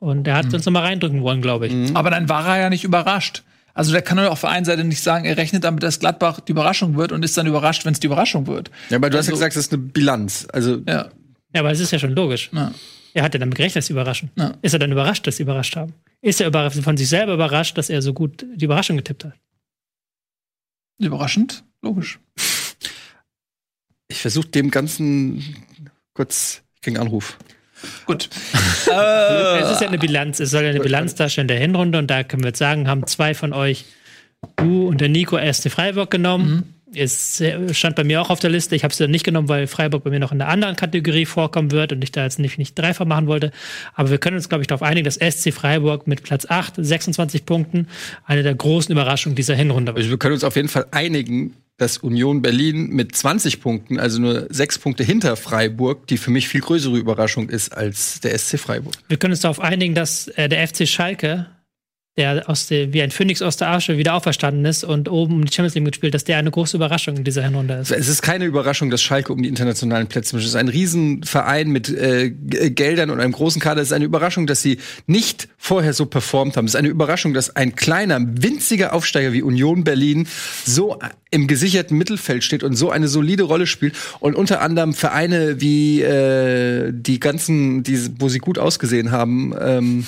Und 0.00 0.26
er 0.26 0.34
hat 0.34 0.52
uns 0.52 0.66
noch 0.66 0.72
mal 0.72 0.80
reindrücken 0.82 1.22
wollen, 1.22 1.40
glaube 1.40 1.68
ich. 1.68 1.96
Aber 1.96 2.10
dann 2.10 2.28
war 2.28 2.46
er 2.56 2.62
ja 2.62 2.70
nicht 2.70 2.84
überrascht. 2.84 3.42
Also 3.72 3.92
der 3.92 4.02
kann 4.02 4.18
doch 4.18 4.30
auf 4.30 4.40
der 4.42 4.50
einen 4.50 4.64
Seite 4.64 4.84
nicht 4.84 5.00
sagen, 5.00 5.24
er 5.24 5.36
rechnet 5.36 5.64
damit, 5.64 5.82
dass 5.82 5.98
Gladbach 6.00 6.40
die 6.40 6.52
Überraschung 6.52 6.96
wird 6.96 7.10
und 7.12 7.24
ist 7.24 7.36
dann 7.38 7.46
überrascht, 7.46 7.84
wenn 7.84 7.92
es 7.92 8.00
die 8.00 8.06
Überraschung 8.06 8.46
wird. 8.46 8.70
Ja, 8.90 8.96
aber 8.98 9.10
du 9.10 9.16
hast 9.18 9.26
ja 9.26 9.32
Also- 9.32 9.40
gesagt, 9.40 9.56
es 9.56 9.66
ist 9.66 9.72
eine 9.72 9.82
Bilanz. 9.82 10.46
Also 10.52 10.82
Ja. 10.86 11.08
Ja, 11.54 11.60
aber 11.60 11.70
es 11.70 11.78
ist 11.80 11.92
ja 11.92 11.98
schon 12.00 12.10
logisch. 12.14 12.50
Ja. 12.52 12.72
Er 13.14 13.22
hat 13.22 13.32
ja 13.32 13.38
damit 13.40 13.54
gerechnet, 13.54 13.76
dass 13.76 13.86
sie 13.86 13.92
überraschen. 13.92 14.30
Ja. 14.36 14.54
Ist 14.60 14.72
er 14.72 14.80
dann 14.80 14.90
überrascht, 14.90 15.24
dass 15.26 15.36
sie 15.36 15.44
überrascht 15.44 15.76
haben? 15.76 15.94
Ist 16.20 16.40
er 16.40 16.70
von 16.70 16.96
sich 16.96 17.08
selber 17.08 17.34
überrascht, 17.34 17.78
dass 17.78 17.88
er 17.90 18.02
so 18.02 18.12
gut 18.12 18.44
die 18.56 18.64
Überraschung 18.64 18.96
getippt 18.96 19.24
hat? 19.24 19.32
Überraschend? 20.98 21.64
Logisch. 21.82 22.18
ich 24.08 24.20
versuche 24.20 24.48
dem 24.48 24.70
Ganzen 24.70 25.42
kurz, 26.14 26.62
ich 26.74 26.80
krieg 26.82 26.94
einen 26.94 27.06
Anruf. 27.06 27.36
Gut. 28.06 28.30
Es 28.86 29.70
ist 29.70 29.80
ja 29.80 29.88
eine 29.88 29.98
Bilanz, 29.98 30.40
es 30.40 30.50
soll 30.50 30.62
ja 30.62 30.70
eine 30.70 30.80
Bilanz 30.80 31.14
darstellen 31.14 31.48
der 31.48 31.58
Hinrunde 31.58 31.98
und 31.98 32.08
da 32.08 32.22
können 32.22 32.42
wir 32.42 32.48
jetzt 32.48 32.58
sagen, 32.58 32.86
haben 32.86 33.06
zwei 33.06 33.34
von 33.34 33.52
euch, 33.52 33.86
du 34.56 34.86
und 34.88 35.00
der 35.00 35.08
Nico, 35.08 35.36
SC 35.36 35.70
Freiburg 35.70 36.10
genommen. 36.10 36.73
Es 36.96 37.42
stand 37.72 37.96
bei 37.96 38.04
mir 38.04 38.20
auch 38.22 38.30
auf 38.30 38.40
der 38.40 38.50
Liste. 38.50 38.74
Ich 38.76 38.84
habe 38.84 38.92
es 38.92 38.98
dann 38.98 39.10
nicht 39.10 39.24
genommen, 39.24 39.48
weil 39.48 39.66
Freiburg 39.66 40.04
bei 40.04 40.10
mir 40.10 40.20
noch 40.20 40.32
in 40.32 40.40
einer 40.40 40.50
anderen 40.50 40.76
Kategorie 40.76 41.26
vorkommen 41.26 41.70
wird 41.70 41.92
und 41.92 42.02
ich 42.02 42.12
da 42.12 42.24
jetzt 42.24 42.38
nicht, 42.38 42.58
nicht 42.58 42.78
dreifach 42.78 43.04
machen 43.04 43.26
wollte. 43.26 43.52
Aber 43.94 44.10
wir 44.10 44.18
können 44.18 44.36
uns, 44.36 44.48
glaube 44.48 44.62
ich, 44.62 44.68
darauf 44.68 44.82
einigen, 44.82 45.04
dass 45.04 45.16
SC 45.16 45.52
Freiburg 45.52 46.06
mit 46.06 46.22
Platz 46.22 46.46
8, 46.48 46.74
26 46.76 47.46
Punkten, 47.46 47.88
eine 48.24 48.42
der 48.42 48.54
großen 48.54 48.92
Überraschungen 48.92 49.36
dieser 49.36 49.54
Hinrunde 49.54 49.92
war. 49.92 49.98
Also 49.98 50.10
wir 50.10 50.18
können 50.18 50.34
uns 50.34 50.44
auf 50.44 50.56
jeden 50.56 50.68
Fall 50.68 50.86
einigen, 50.90 51.54
dass 51.76 51.98
Union 51.98 52.40
Berlin 52.40 52.90
mit 52.90 53.16
20 53.16 53.60
Punkten, 53.60 53.98
also 53.98 54.20
nur 54.20 54.46
sechs 54.50 54.78
Punkte 54.78 55.02
hinter 55.02 55.36
Freiburg, 55.36 56.06
die 56.06 56.18
für 56.18 56.30
mich 56.30 56.48
viel 56.48 56.60
größere 56.60 56.96
Überraschung 56.96 57.48
ist 57.48 57.76
als 57.76 58.20
der 58.20 58.38
SC 58.38 58.58
Freiburg. 58.58 58.94
Wir 59.08 59.16
können 59.16 59.32
uns 59.32 59.40
darauf 59.40 59.60
einigen, 59.60 59.94
dass 59.94 60.28
äh, 60.28 60.48
der 60.48 60.66
FC 60.66 60.86
Schalke 60.86 61.46
der 62.16 62.48
aus 62.48 62.68
der, 62.68 62.92
wie 62.92 63.02
ein 63.02 63.10
Phönix 63.10 63.42
aus 63.42 63.56
der 63.56 63.70
Asche 63.70 63.98
wieder 63.98 64.14
auferstanden 64.14 64.64
ist 64.64 64.84
und 64.84 65.08
oben 65.08 65.44
die 65.44 65.52
Champions 65.52 65.74
League 65.74 65.82
mitspielt, 65.82 66.14
dass 66.14 66.22
der 66.22 66.38
eine 66.38 66.50
große 66.50 66.76
Überraschung 66.76 67.16
in 67.16 67.24
dieser 67.24 67.42
Hinrunde 67.42 67.74
ist. 67.74 67.90
Es 67.90 68.06
ist 68.06 68.22
keine 68.22 68.44
Überraschung, 68.44 68.90
dass 68.90 69.02
Schalke 69.02 69.32
um 69.32 69.42
die 69.42 69.48
internationalen 69.48 70.06
Plätze 70.06 70.36
mischt. 70.36 70.46
Es 70.46 70.52
ist 70.52 70.60
ein 70.60 70.68
Riesenverein 70.68 71.68
mit 71.68 71.88
äh, 71.88 72.30
Geldern 72.30 73.10
und 73.10 73.18
einem 73.18 73.32
großen 73.32 73.60
Kader. 73.60 73.82
Es 73.82 73.88
ist 73.88 73.92
eine 73.92 74.04
Überraschung, 74.04 74.46
dass 74.46 74.62
sie 74.62 74.78
nicht 75.06 75.48
vorher 75.58 75.92
so 75.92 76.06
performt 76.06 76.56
haben. 76.56 76.66
Es 76.66 76.74
ist 76.74 76.78
eine 76.78 76.88
Überraschung, 76.88 77.34
dass 77.34 77.56
ein 77.56 77.74
kleiner, 77.74 78.20
winziger 78.20 78.92
Aufsteiger 78.92 79.32
wie 79.32 79.42
Union 79.42 79.82
Berlin 79.82 80.28
so 80.64 81.00
im 81.32 81.48
gesicherten 81.48 81.98
Mittelfeld 81.98 82.44
steht 82.44 82.62
und 82.62 82.76
so 82.76 82.90
eine 82.90 83.08
solide 83.08 83.42
Rolle 83.42 83.66
spielt 83.66 83.96
und 84.20 84.36
unter 84.36 84.60
anderem 84.60 84.94
Vereine 84.94 85.60
wie 85.60 86.00
äh, 86.00 86.92
die 86.94 87.18
ganzen, 87.18 87.82
die, 87.82 87.98
wo 88.20 88.28
sie 88.28 88.38
gut 88.38 88.60
ausgesehen 88.60 89.10
haben, 89.10 89.52
ähm, 89.60 90.06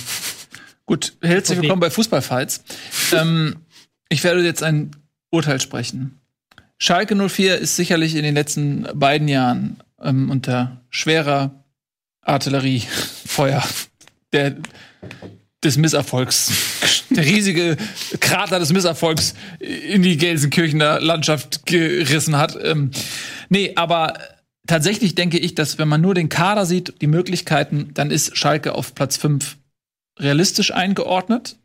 Gut, 0.88 1.14
herzlich 1.20 1.60
willkommen 1.60 1.80
bei 1.80 1.90
Fußballfights. 1.90 2.62
ähm, 3.12 3.56
ich 4.08 4.22
werde 4.22 4.44
jetzt 4.44 4.62
ein 4.62 4.92
Urteil 5.30 5.60
sprechen. 5.60 6.20
Schalke 6.78 7.16
04 7.16 7.58
ist 7.58 7.74
sicherlich 7.74 8.14
in 8.14 8.22
den 8.22 8.34
letzten 8.34 8.86
beiden 8.94 9.26
Jahren 9.26 9.82
ähm, 10.00 10.30
unter 10.30 10.80
schwerer 10.88 11.64
Artilleriefeuer 12.20 13.64
der, 14.32 14.54
des 15.64 15.76
Misserfolgs, 15.76 16.52
der 17.10 17.24
riesige 17.24 17.76
Krater 18.20 18.60
des 18.60 18.72
Misserfolgs 18.72 19.34
in 19.58 20.02
die 20.02 20.16
Gelsenkirchener 20.16 21.00
Landschaft 21.00 21.66
gerissen 21.66 22.36
hat. 22.36 22.56
Ähm, 22.62 22.92
nee, 23.48 23.72
aber 23.74 24.20
tatsächlich 24.68 25.16
denke 25.16 25.38
ich, 25.38 25.56
dass 25.56 25.78
wenn 25.78 25.88
man 25.88 26.00
nur 26.00 26.14
den 26.14 26.28
Kader 26.28 26.64
sieht, 26.64 27.02
die 27.02 27.08
Möglichkeiten, 27.08 27.90
dann 27.92 28.12
ist 28.12 28.36
Schalke 28.36 28.76
auf 28.76 28.94
Platz 28.94 29.16
5 29.16 29.56
realistisch 30.18 30.72
eingeordnet. 30.72 31.56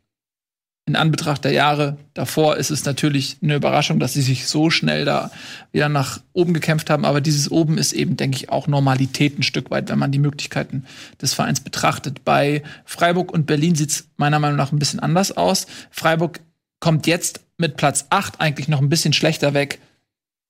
In 0.84 0.96
Anbetracht 0.96 1.44
der 1.44 1.52
Jahre 1.52 1.96
davor 2.12 2.56
ist 2.56 2.70
es 2.70 2.84
natürlich 2.84 3.36
eine 3.40 3.54
Überraschung, 3.54 4.00
dass 4.00 4.14
sie 4.14 4.22
sich 4.22 4.48
so 4.48 4.68
schnell 4.68 5.04
da 5.04 5.30
wieder 5.70 5.88
nach 5.88 6.20
oben 6.32 6.54
gekämpft 6.54 6.90
haben. 6.90 7.04
Aber 7.04 7.20
dieses 7.20 7.52
oben 7.52 7.78
ist 7.78 7.92
eben, 7.92 8.16
denke 8.16 8.36
ich, 8.36 8.48
auch 8.48 8.66
Normalität 8.66 9.38
ein 9.38 9.44
Stück 9.44 9.70
weit, 9.70 9.88
wenn 9.90 9.98
man 9.98 10.10
die 10.10 10.18
Möglichkeiten 10.18 10.84
des 11.20 11.34
Vereins 11.34 11.60
betrachtet. 11.60 12.24
Bei 12.24 12.64
Freiburg 12.84 13.32
und 13.32 13.46
Berlin 13.46 13.76
sieht 13.76 13.90
es 13.90 14.08
meiner 14.16 14.40
Meinung 14.40 14.56
nach 14.56 14.72
ein 14.72 14.80
bisschen 14.80 14.98
anders 14.98 15.36
aus. 15.36 15.68
Freiburg 15.92 16.40
kommt 16.80 17.06
jetzt 17.06 17.42
mit 17.58 17.76
Platz 17.76 18.06
8 18.10 18.40
eigentlich 18.40 18.66
noch 18.66 18.80
ein 18.80 18.88
bisschen 18.88 19.12
schlechter 19.12 19.54
weg, 19.54 19.78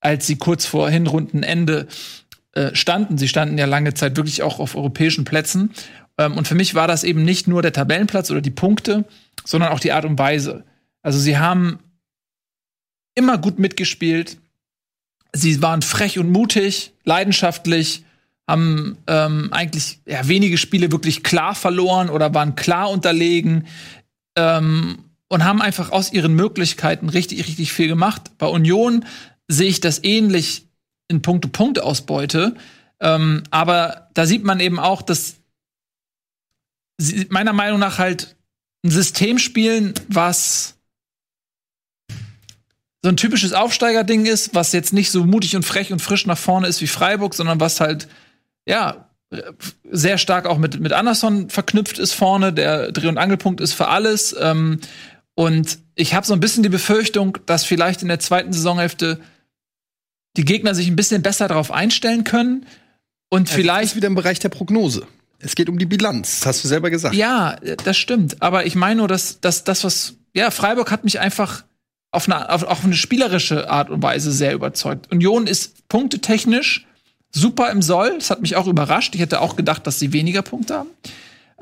als 0.01 0.27
sie 0.27 0.37
kurz 0.37 0.65
vor 0.65 0.89
Hinrundenende 0.89 1.89
äh, 2.55 2.75
standen. 2.75 3.19
Sie 3.19 3.29
standen 3.29 3.59
ja 3.59 3.67
lange 3.67 3.95
Zeit 3.95 4.17
wirklich 4.17 4.43
auch 4.43 4.59
auf 4.59 4.77
europäischen 4.77 5.25
Plätzen. 5.25 5.71
Ähm, 6.19 6.37
und 6.37 6.49
für 6.49 6.55
mich 6.55 6.75
war 6.75 6.89
das 6.89 7.05
eben 7.05 7.25
nicht 7.25 7.49
nur 7.49 7.63
der 7.63 7.73
Tabellenplatz 7.73 8.31
oder 8.31 8.41
die 8.41 8.51
Punkte, 8.51 9.05
sondern 9.45 9.73
auch 9.73 9.81
die 9.81 9.93
Art 9.93 10.05
und 10.05 10.19
Weise. 10.19 10.65
Also 11.03 11.19
sie 11.19 11.39
haben 11.39 11.79
immer 13.15 13.39
gut 13.39 13.59
mitgespielt. 13.59 14.39
Sie 15.33 15.63
waren 15.63 15.83
frech 15.83 16.19
und 16.19 16.31
mutig, 16.31 16.93
leidenschaftlich, 17.05 18.05
haben 18.47 18.99
ähm, 19.07 19.49
eigentlich 19.53 20.01
ja, 20.07 20.29
wenige 20.29 20.59
Spiele 20.59 20.93
wirklich 20.93 21.23
klar 21.23 21.55
verloren 21.55 22.11
oder 22.11 22.35
waren 22.35 22.55
klar 22.55 22.91
unterlegen 22.91 23.67
ähm, 24.37 24.99
und 25.29 25.45
haben 25.45 25.63
einfach 25.63 25.91
aus 25.91 26.13
ihren 26.13 26.35
Möglichkeiten 26.35 27.09
richtig, 27.09 27.47
richtig 27.47 27.73
viel 27.73 27.89
gemacht. 27.89 28.33
Bei 28.39 28.47
Union 28.47 29.07
sehe 29.49 29.69
ich 29.69 29.81
das 29.81 30.05
ähnlich 30.05 30.67
in 31.09 31.23
Punkte-Punkte-Ausbeute. 31.23 32.55
Ähm, 33.01 33.43
aber 33.51 34.09
da 34.15 34.27
sieht 34.27 34.45
man 34.45 34.61
eben 34.61 34.79
auch, 34.79 35.03
dass 35.03 35.37
sie 36.99 37.27
meiner 37.31 37.53
Meinung 37.53 37.79
nach 37.79 37.99
halt 37.99 38.37
ein 38.85 38.91
System 38.91 39.39
spielen, 39.39 39.95
was 40.09 40.75
so 43.05 43.09
ein 43.09 43.17
typisches 43.17 43.53
Aufsteigerding 43.53 44.27
ist, 44.27 44.55
was 44.55 44.73
jetzt 44.73 44.93
nicht 44.93 45.11
so 45.11 45.25
mutig 45.25 45.57
und 45.57 45.65
frech 45.65 45.93
und 45.93 46.01
frisch 46.01 46.27
nach 46.27 46.39
vorne 46.39 46.69
ist 46.69 46.81
wie 46.81 46.87
Freiburg, 46.87 47.35
sondern 47.35 47.59
was 47.61 47.81
halt, 47.81 48.09
ja, 48.67 49.09
sehr 49.91 50.19
stark 50.19 50.47
auch 50.47 50.59
mit, 50.59 50.79
mit 50.79 50.93
Anderson 50.93 51.49
verknüpft 51.49 51.99
ist 51.99 52.13
vorne. 52.13 52.53
Der 52.53 52.93
Dreh- 52.93 53.09
und 53.09 53.19
Angelpunkt 53.19 53.61
ist 53.61 53.73
für 53.73 53.89
alles. 53.89 54.37
Ähm, 54.39 54.81
und 55.35 55.79
ich 55.95 56.15
habe 56.15 56.27
so 56.27 56.35
ein 56.35 56.41
bisschen 56.41 56.63
die 56.63 56.69
Befürchtung, 56.69 57.39
dass 57.47 57.65
vielleicht 57.65 58.03
in 58.03 58.09
der 58.09 58.21
zweiten 58.21 58.53
Saisonhälfte 58.53 59.21
die 60.37 60.45
Gegner 60.45 60.75
sich 60.75 60.89
ein 60.89 60.97
bisschen 60.97 61.23
besser 61.23 61.49
darauf 61.49 61.71
einstellen 61.71 62.25
können 62.25 62.67
und 63.31 63.49
also 63.49 63.55
vielleicht 63.55 63.93
ist 63.93 63.97
wieder 63.97 64.09
im 64.09 64.15
Bereich 64.15 64.39
der 64.39 64.49
Prognose. 64.51 65.07
Es 65.43 65.55
geht 65.55 65.69
um 65.69 65.79
die 65.79 65.87
Bilanz, 65.87 66.47
hast 66.47 66.63
du 66.63 66.69
selber 66.69 66.91
gesagt. 66.91 67.15
Ja, 67.15 67.57
das 67.85 67.97
stimmt. 67.97 68.41
Aber 68.41 68.65
ich 68.65 68.75
meine 68.75 68.97
nur, 68.97 69.09
dass, 69.09 69.41
dass 69.41 69.65
das, 69.65 69.85
was. 69.85 70.15
Ja, 70.35 70.51
Freiburg 70.51 70.91
hat 70.91 71.05
mich 71.05 71.21
einfach 71.21 71.65
auf 72.13 72.29
eine, 72.29 72.51
auf, 72.51 72.63
auf 72.63 72.85
eine 72.85 72.95
spielerische 72.95 73.69
Art 73.69 73.91
und 73.91 74.03
Weise 74.03 74.33
sehr 74.33 74.55
überzeugt. 74.55 75.11
Union 75.11 75.47
ist 75.47 75.89
punktetechnisch 75.89 76.87
super 77.33 77.71
im 77.71 77.83
Soll. 77.83 78.15
Das 78.19 78.31
hat 78.31 78.41
mich 78.43 78.57
auch 78.57 78.67
überrascht. 78.67 79.15
Ich 79.15 79.21
hätte 79.21 79.41
auch 79.41 79.57
gedacht, 79.57 79.87
dass 79.87 79.99
sie 79.99 80.13
weniger 80.13 80.43
Punkte 80.43 80.77
haben. 80.77 80.91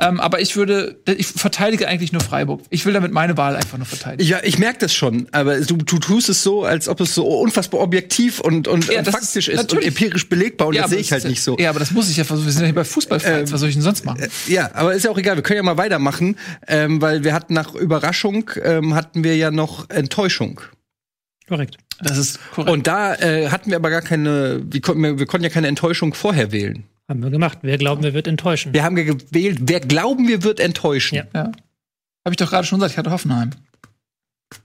Ähm, 0.00 0.18
aber 0.18 0.40
ich 0.40 0.56
würde, 0.56 1.00
ich 1.06 1.26
verteidige 1.26 1.86
eigentlich 1.86 2.10
nur 2.12 2.22
Freiburg. 2.22 2.62
Ich 2.70 2.86
will 2.86 2.92
damit 2.94 3.12
meine 3.12 3.36
Wahl 3.36 3.54
einfach 3.54 3.76
nur 3.76 3.86
verteidigen. 3.86 4.28
Ja, 4.28 4.38
ich 4.42 4.58
merke 4.58 4.78
das 4.78 4.94
schon, 4.94 5.28
aber 5.32 5.60
du, 5.60 5.76
du 5.76 5.98
tust 5.98 6.28
es 6.30 6.42
so, 6.42 6.64
als 6.64 6.88
ob 6.88 7.00
es 7.00 7.14
so 7.14 7.26
unfassbar 7.26 7.80
objektiv 7.80 8.40
und, 8.40 8.66
und, 8.66 8.88
Ja, 8.88 8.98
und 9.00 9.06
das 9.06 9.14
faktisch 9.14 9.48
ist- 9.48 9.60
ist, 9.60 9.72
und 9.74 9.84
empirisch 9.84 10.28
belegbar 10.28 10.68
und 10.68 10.74
das 10.76 10.84
aber 10.84 10.90
sehe 10.90 11.00
ich 11.00 11.12
halt 11.12 11.24
nicht 11.24 11.42
so. 11.42 11.56
Ja, 11.58 11.70
aber 11.70 11.78
das 11.80 11.90
muss 11.90 12.08
ich 12.10 12.16
ja 12.16 12.24
versuchen. 12.24 12.46
Wir 12.46 12.52
sind 12.52 12.62
ja 12.62 12.66
hier 12.66 12.74
bei 12.74 12.84
Fußball. 12.84 13.20
Ähm, 13.24 13.52
was 13.52 13.60
soll 13.60 13.68
ich 13.68 13.74
denn 13.74 13.82
sonst 13.82 14.04
machen? 14.04 14.26
Ja, 14.48 14.70
aber 14.74 14.94
ist 14.94 15.04
ja 15.04 15.10
auch 15.10 15.18
egal. 15.18 15.36
Wir 15.36 15.42
können 15.42 15.58
ja 15.58 15.62
mal 15.62 15.76
weitermachen, 15.76 16.36
ähm, 16.66 17.00
weil 17.02 17.22
wir 17.22 17.34
hatten 17.34 17.52
nach 17.54 17.74
Überraschung 17.74 18.50
ähm, 18.62 18.94
hatten 18.94 19.22
wir 19.22 19.36
ja 19.36 19.50
noch 19.50 19.90
Enttäuschung. 19.90 20.60
Korrekt. 21.48 21.76
Das 22.02 22.16
ist 22.16 22.38
korrekt. 22.52 22.70
Und 22.72 22.86
da 22.86 23.14
äh, 23.16 23.48
hatten 23.50 23.70
wir 23.70 23.76
aber 23.76 23.90
gar 23.90 24.02
keine, 24.02 24.62
wir 24.64 24.80
wir 25.18 25.26
konnten 25.26 25.44
ja 25.44 25.50
keine 25.50 25.66
Enttäuschung 25.68 26.14
vorher 26.14 26.52
wählen. 26.52 26.84
Haben 27.10 27.24
wir 27.24 27.30
gemacht. 27.30 27.58
Wir 27.62 27.76
glauben, 27.76 28.04
wir 28.04 28.14
wird 28.14 28.28
enttäuschen. 28.28 28.72
Wir 28.72 28.84
haben 28.84 28.94
gewählt, 28.94 29.58
wer 29.62 29.80
glauben 29.80 30.28
wir 30.28 30.44
wird 30.44 30.60
enttäuschen. 30.60 31.16
Ja. 31.16 31.24
ja. 31.34 31.42
Habe 31.44 32.30
ich 32.30 32.36
doch 32.36 32.48
gerade 32.48 32.64
schon 32.64 32.78
gesagt, 32.78 32.92
ich 32.92 32.98
hatte 32.98 33.10
Hoffenheim. 33.10 33.50
Du 33.50 34.58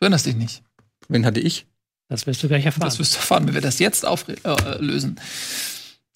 erinnerst 0.00 0.26
dich 0.26 0.34
nicht. 0.34 0.64
Wen 1.08 1.24
hatte 1.24 1.38
ich? 1.38 1.64
Das 2.08 2.26
wirst 2.26 2.42
du 2.42 2.48
gleich 2.48 2.66
erfahren. 2.66 2.88
Das 2.88 2.98
wirst 2.98 3.14
du 3.14 3.18
erfahren, 3.18 3.46
wenn 3.46 3.54
wir 3.54 3.60
das 3.60 3.78
jetzt 3.78 4.04
auflösen. 4.04 4.42
Äh, 4.44 4.78
lösen. 4.78 5.20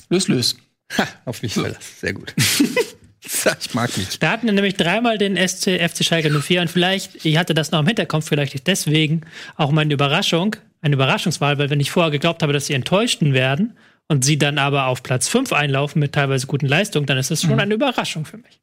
lös, 0.08 0.26
lös. 0.26 0.56
Ha, 0.98 1.06
auf 1.24 1.42
mich 1.42 1.54
das. 1.54 1.76
Sehr 2.00 2.14
gut. 2.14 2.34
ich 3.60 3.74
mag 3.74 3.96
mich. 3.96 4.18
Da 4.18 4.32
hatten 4.32 4.46
wir 4.46 4.54
nämlich 4.54 4.74
dreimal 4.74 5.18
den 5.18 5.36
SC, 5.36 5.78
FC 5.80 6.04
Schalke 6.04 6.30
04 6.30 6.62
und 6.62 6.68
vielleicht, 6.68 7.24
ich 7.24 7.36
hatte 7.36 7.54
das 7.54 7.70
noch 7.70 7.78
im 7.78 7.86
Hinterkopf, 7.86 8.26
vielleicht 8.26 8.56
ist 8.56 8.66
deswegen 8.66 9.20
auch 9.54 9.70
meine 9.70 9.94
Überraschung, 9.94 10.56
eine 10.80 10.96
Überraschungswahl, 10.96 11.58
weil 11.58 11.70
wenn 11.70 11.78
ich 11.78 11.92
vorher 11.92 12.10
geglaubt 12.10 12.42
habe, 12.42 12.52
dass 12.52 12.66
sie 12.66 12.74
enttäuschten 12.74 13.34
werden 13.34 13.76
und 14.08 14.24
sie 14.24 14.38
dann 14.38 14.58
aber 14.58 14.86
auf 14.86 15.02
Platz 15.02 15.28
5 15.28 15.52
einlaufen 15.52 15.98
mit 16.00 16.12
teilweise 16.12 16.46
guten 16.46 16.66
Leistungen, 16.66 17.06
dann 17.06 17.18
ist 17.18 17.30
das 17.30 17.42
schon 17.42 17.52
Mhm. 17.54 17.58
eine 17.60 17.74
Überraschung 17.74 18.24
für 18.24 18.38
mich. 18.38 18.60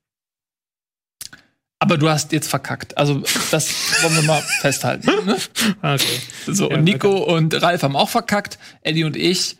Aber 1.79 1.97
du 1.97 2.07
hast 2.09 2.31
jetzt 2.31 2.47
verkackt. 2.49 2.97
Also, 2.97 3.21
das 3.51 4.01
wollen 4.03 4.15
wir 4.15 4.21
mal 4.23 4.41
festhalten. 4.61 5.05
Ne? 5.25 5.37
Okay. 5.81 6.19
So, 6.47 6.69
Ja, 6.69 6.77
und 6.77 6.85
Nico 6.85 7.09
und 7.17 7.61
Ralf 7.61 7.83
haben 7.83 7.97
auch 7.97 8.07
verkackt. 8.09 8.57
Eddie 8.81 9.03
und 9.03 9.17
ich. 9.17 9.57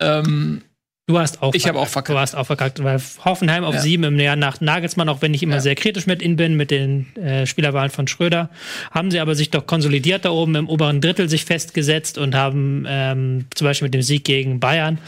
Ähm, 0.00 0.62
Du 1.10 1.18
hast 1.18 1.42
auch 1.42 1.54
Ich 1.54 1.66
habe 1.66 1.78
auch 1.78 1.88
verkackt. 1.88 2.14
Du 2.16 2.20
hast 2.20 2.34
auch 2.34 2.46
verkackt, 2.46 2.82
weil 2.84 3.00
Hoffenheim 3.24 3.64
auf 3.64 3.74
Ja. 3.74 3.80
sieben 3.80 4.04
im 4.04 4.18
Jahr 4.18 4.36
nach 4.36 4.60
Nagelsmann, 4.60 5.08
auch 5.08 5.22
wenn 5.22 5.34
ich 5.34 5.42
immer 5.42 5.56
Ja. 5.56 5.60
sehr 5.60 5.74
kritisch 5.74 6.06
mit 6.06 6.22
ihnen 6.22 6.36
bin, 6.36 6.54
mit 6.56 6.70
den 6.70 7.14
äh, 7.16 7.46
Spielerwahlen 7.46 7.90
von 7.90 8.06
Schröder, 8.06 8.48
haben 8.92 9.10
sie 9.10 9.18
aber 9.20 9.34
sich 9.34 9.50
doch 9.50 9.66
konsolidiert 9.66 10.24
da 10.24 10.30
oben 10.30 10.54
im 10.54 10.68
oberen 10.68 11.00
Drittel 11.00 11.28
sich 11.28 11.44
festgesetzt 11.44 12.16
und 12.18 12.34
haben 12.34 12.84
ähm, 12.88 13.46
zum 13.54 13.66
Beispiel 13.66 13.86
mit 13.86 13.94
dem 13.94 14.02
Sieg 14.02 14.24
gegen 14.24 14.60
Bayern 14.60 14.98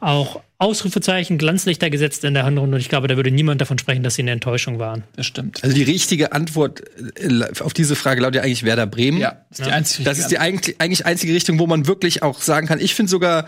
auch 0.00 0.40
Ausrufezeichen, 0.58 1.36
Glanzlichter 1.36 1.90
gesetzt 1.90 2.24
in 2.24 2.32
der 2.32 2.44
Hinrunde 2.46 2.76
und 2.76 2.80
ich 2.80 2.88
glaube, 2.88 3.08
da 3.08 3.16
würde 3.16 3.30
niemand 3.30 3.60
davon 3.60 3.78
sprechen, 3.78 4.02
dass 4.02 4.14
sie 4.14 4.22
eine 4.22 4.30
Enttäuschung 4.30 4.78
waren. 4.78 5.02
das 5.14 5.26
stimmt. 5.26 5.62
Also 5.62 5.76
die 5.76 5.82
richtige 5.82 6.32
Antwort 6.32 6.82
äh, 7.20 7.60
auf 7.62 7.74
diese 7.74 7.94
Frage 7.94 8.22
lautet 8.22 8.36
ja 8.36 8.42
eigentlich 8.42 8.62
Werder 8.64 8.86
Bremen. 8.86 9.18
Ja, 9.18 9.36
das 9.50 9.58
ist 9.60 9.66
die 9.66 9.72
einzige 9.72 10.04
Das 10.04 10.18
ist 10.18 10.28
die 10.30 10.38
eigentlich, 10.38 10.80
eigentlich 10.80 11.04
einzige 11.04 11.34
Richtung, 11.34 11.58
wo 11.58 11.66
man 11.66 11.86
wirklich 11.86 12.22
auch 12.22 12.40
sagen 12.40 12.66
kann, 12.66 12.80
ich 12.80 12.94
finde 12.94 13.10
sogar, 13.10 13.46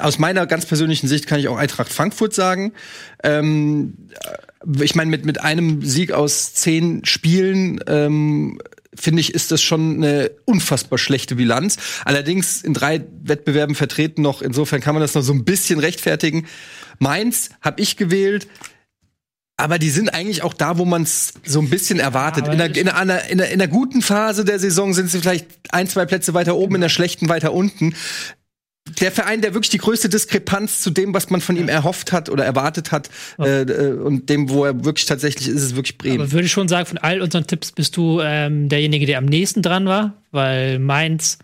aus 0.00 0.18
meiner 0.18 0.46
ganz 0.46 0.64
persönlichen 0.64 1.08
Sicht 1.08 1.26
kann 1.26 1.40
ich 1.40 1.48
auch 1.48 1.58
Eintracht 1.58 1.92
Frankfurt 1.92 2.34
sagen. 2.34 2.72
Ähm, 3.22 4.08
äh, 4.24 4.84
ich 4.84 4.94
meine, 4.94 5.10
mit, 5.10 5.24
mit 5.24 5.40
einem 5.40 5.82
Sieg 5.82 6.12
aus 6.12 6.54
zehn 6.54 7.04
Spielen, 7.04 7.80
ähm, 7.86 8.60
finde 8.94 9.20
ich, 9.20 9.34
ist 9.34 9.52
das 9.52 9.62
schon 9.62 9.96
eine 9.96 10.30
unfassbar 10.46 10.98
schlechte 10.98 11.36
Bilanz. 11.36 11.76
Allerdings 12.04 12.62
in 12.62 12.74
drei 12.74 13.04
Wettbewerben 13.22 13.74
vertreten 13.74 14.22
noch, 14.22 14.42
insofern 14.42 14.80
kann 14.80 14.94
man 14.94 15.02
das 15.02 15.14
noch 15.14 15.22
so 15.22 15.32
ein 15.32 15.44
bisschen 15.44 15.78
rechtfertigen. 15.78 16.46
Mainz 16.98 17.50
habe 17.60 17.80
ich 17.80 17.96
gewählt. 17.96 18.48
Aber 19.60 19.80
die 19.80 19.90
sind 19.90 20.14
eigentlich 20.14 20.44
auch 20.44 20.54
da, 20.54 20.78
wo 20.78 20.84
man 20.84 21.02
es 21.02 21.34
so 21.44 21.58
ein 21.58 21.68
bisschen 21.68 21.98
erwartet. 21.98 22.44
aber 22.44 22.52
in, 22.52 22.58
der, 22.58 22.76
in, 22.76 22.88
einer, 22.88 23.24
in, 23.24 23.38
der, 23.38 23.50
in 23.50 23.58
der 23.58 23.66
guten 23.66 24.02
Phase 24.02 24.44
der 24.44 24.60
Saison 24.60 24.94
sind 24.94 25.10
sie 25.10 25.18
vielleicht 25.18 25.46
ein, 25.70 25.88
zwei 25.88 26.06
Plätze 26.06 26.32
weiter 26.32 26.54
oben, 26.54 26.76
in 26.76 26.80
der 26.80 26.88
schlechten 26.88 27.28
weiter 27.28 27.52
unten. 27.52 27.96
Der 29.00 29.12
Verein, 29.12 29.40
der 29.40 29.54
wirklich 29.54 29.70
die 29.70 29.78
größte 29.78 30.08
Diskrepanz 30.08 30.80
zu 30.80 30.90
dem, 30.90 31.14
was 31.14 31.30
man 31.30 31.40
von 31.40 31.56
ihm 31.56 31.68
erhofft 31.68 32.12
hat 32.12 32.28
oder 32.28 32.44
erwartet 32.44 32.92
hat, 32.92 33.10
äh, 33.38 33.62
äh, 33.62 33.92
und 33.92 34.28
dem, 34.28 34.48
wo 34.50 34.64
er 34.64 34.84
wirklich 34.84 35.06
tatsächlich 35.06 35.48
ist, 35.48 35.62
ist 35.62 35.76
wirklich 35.76 35.98
Bremen. 35.98 36.20
Aber 36.20 36.32
würde 36.32 36.46
ich 36.46 36.52
schon 36.52 36.68
sagen, 36.68 36.86
von 36.86 36.98
all 36.98 37.20
unseren 37.20 37.46
Tipps 37.46 37.72
bist 37.72 37.96
du 37.96 38.20
ähm, 38.20 38.68
derjenige, 38.68 39.06
der 39.06 39.18
am 39.18 39.26
nächsten 39.26 39.62
dran 39.62 39.86
war, 39.86 40.14
weil 40.30 40.78
Mainz 40.78 41.38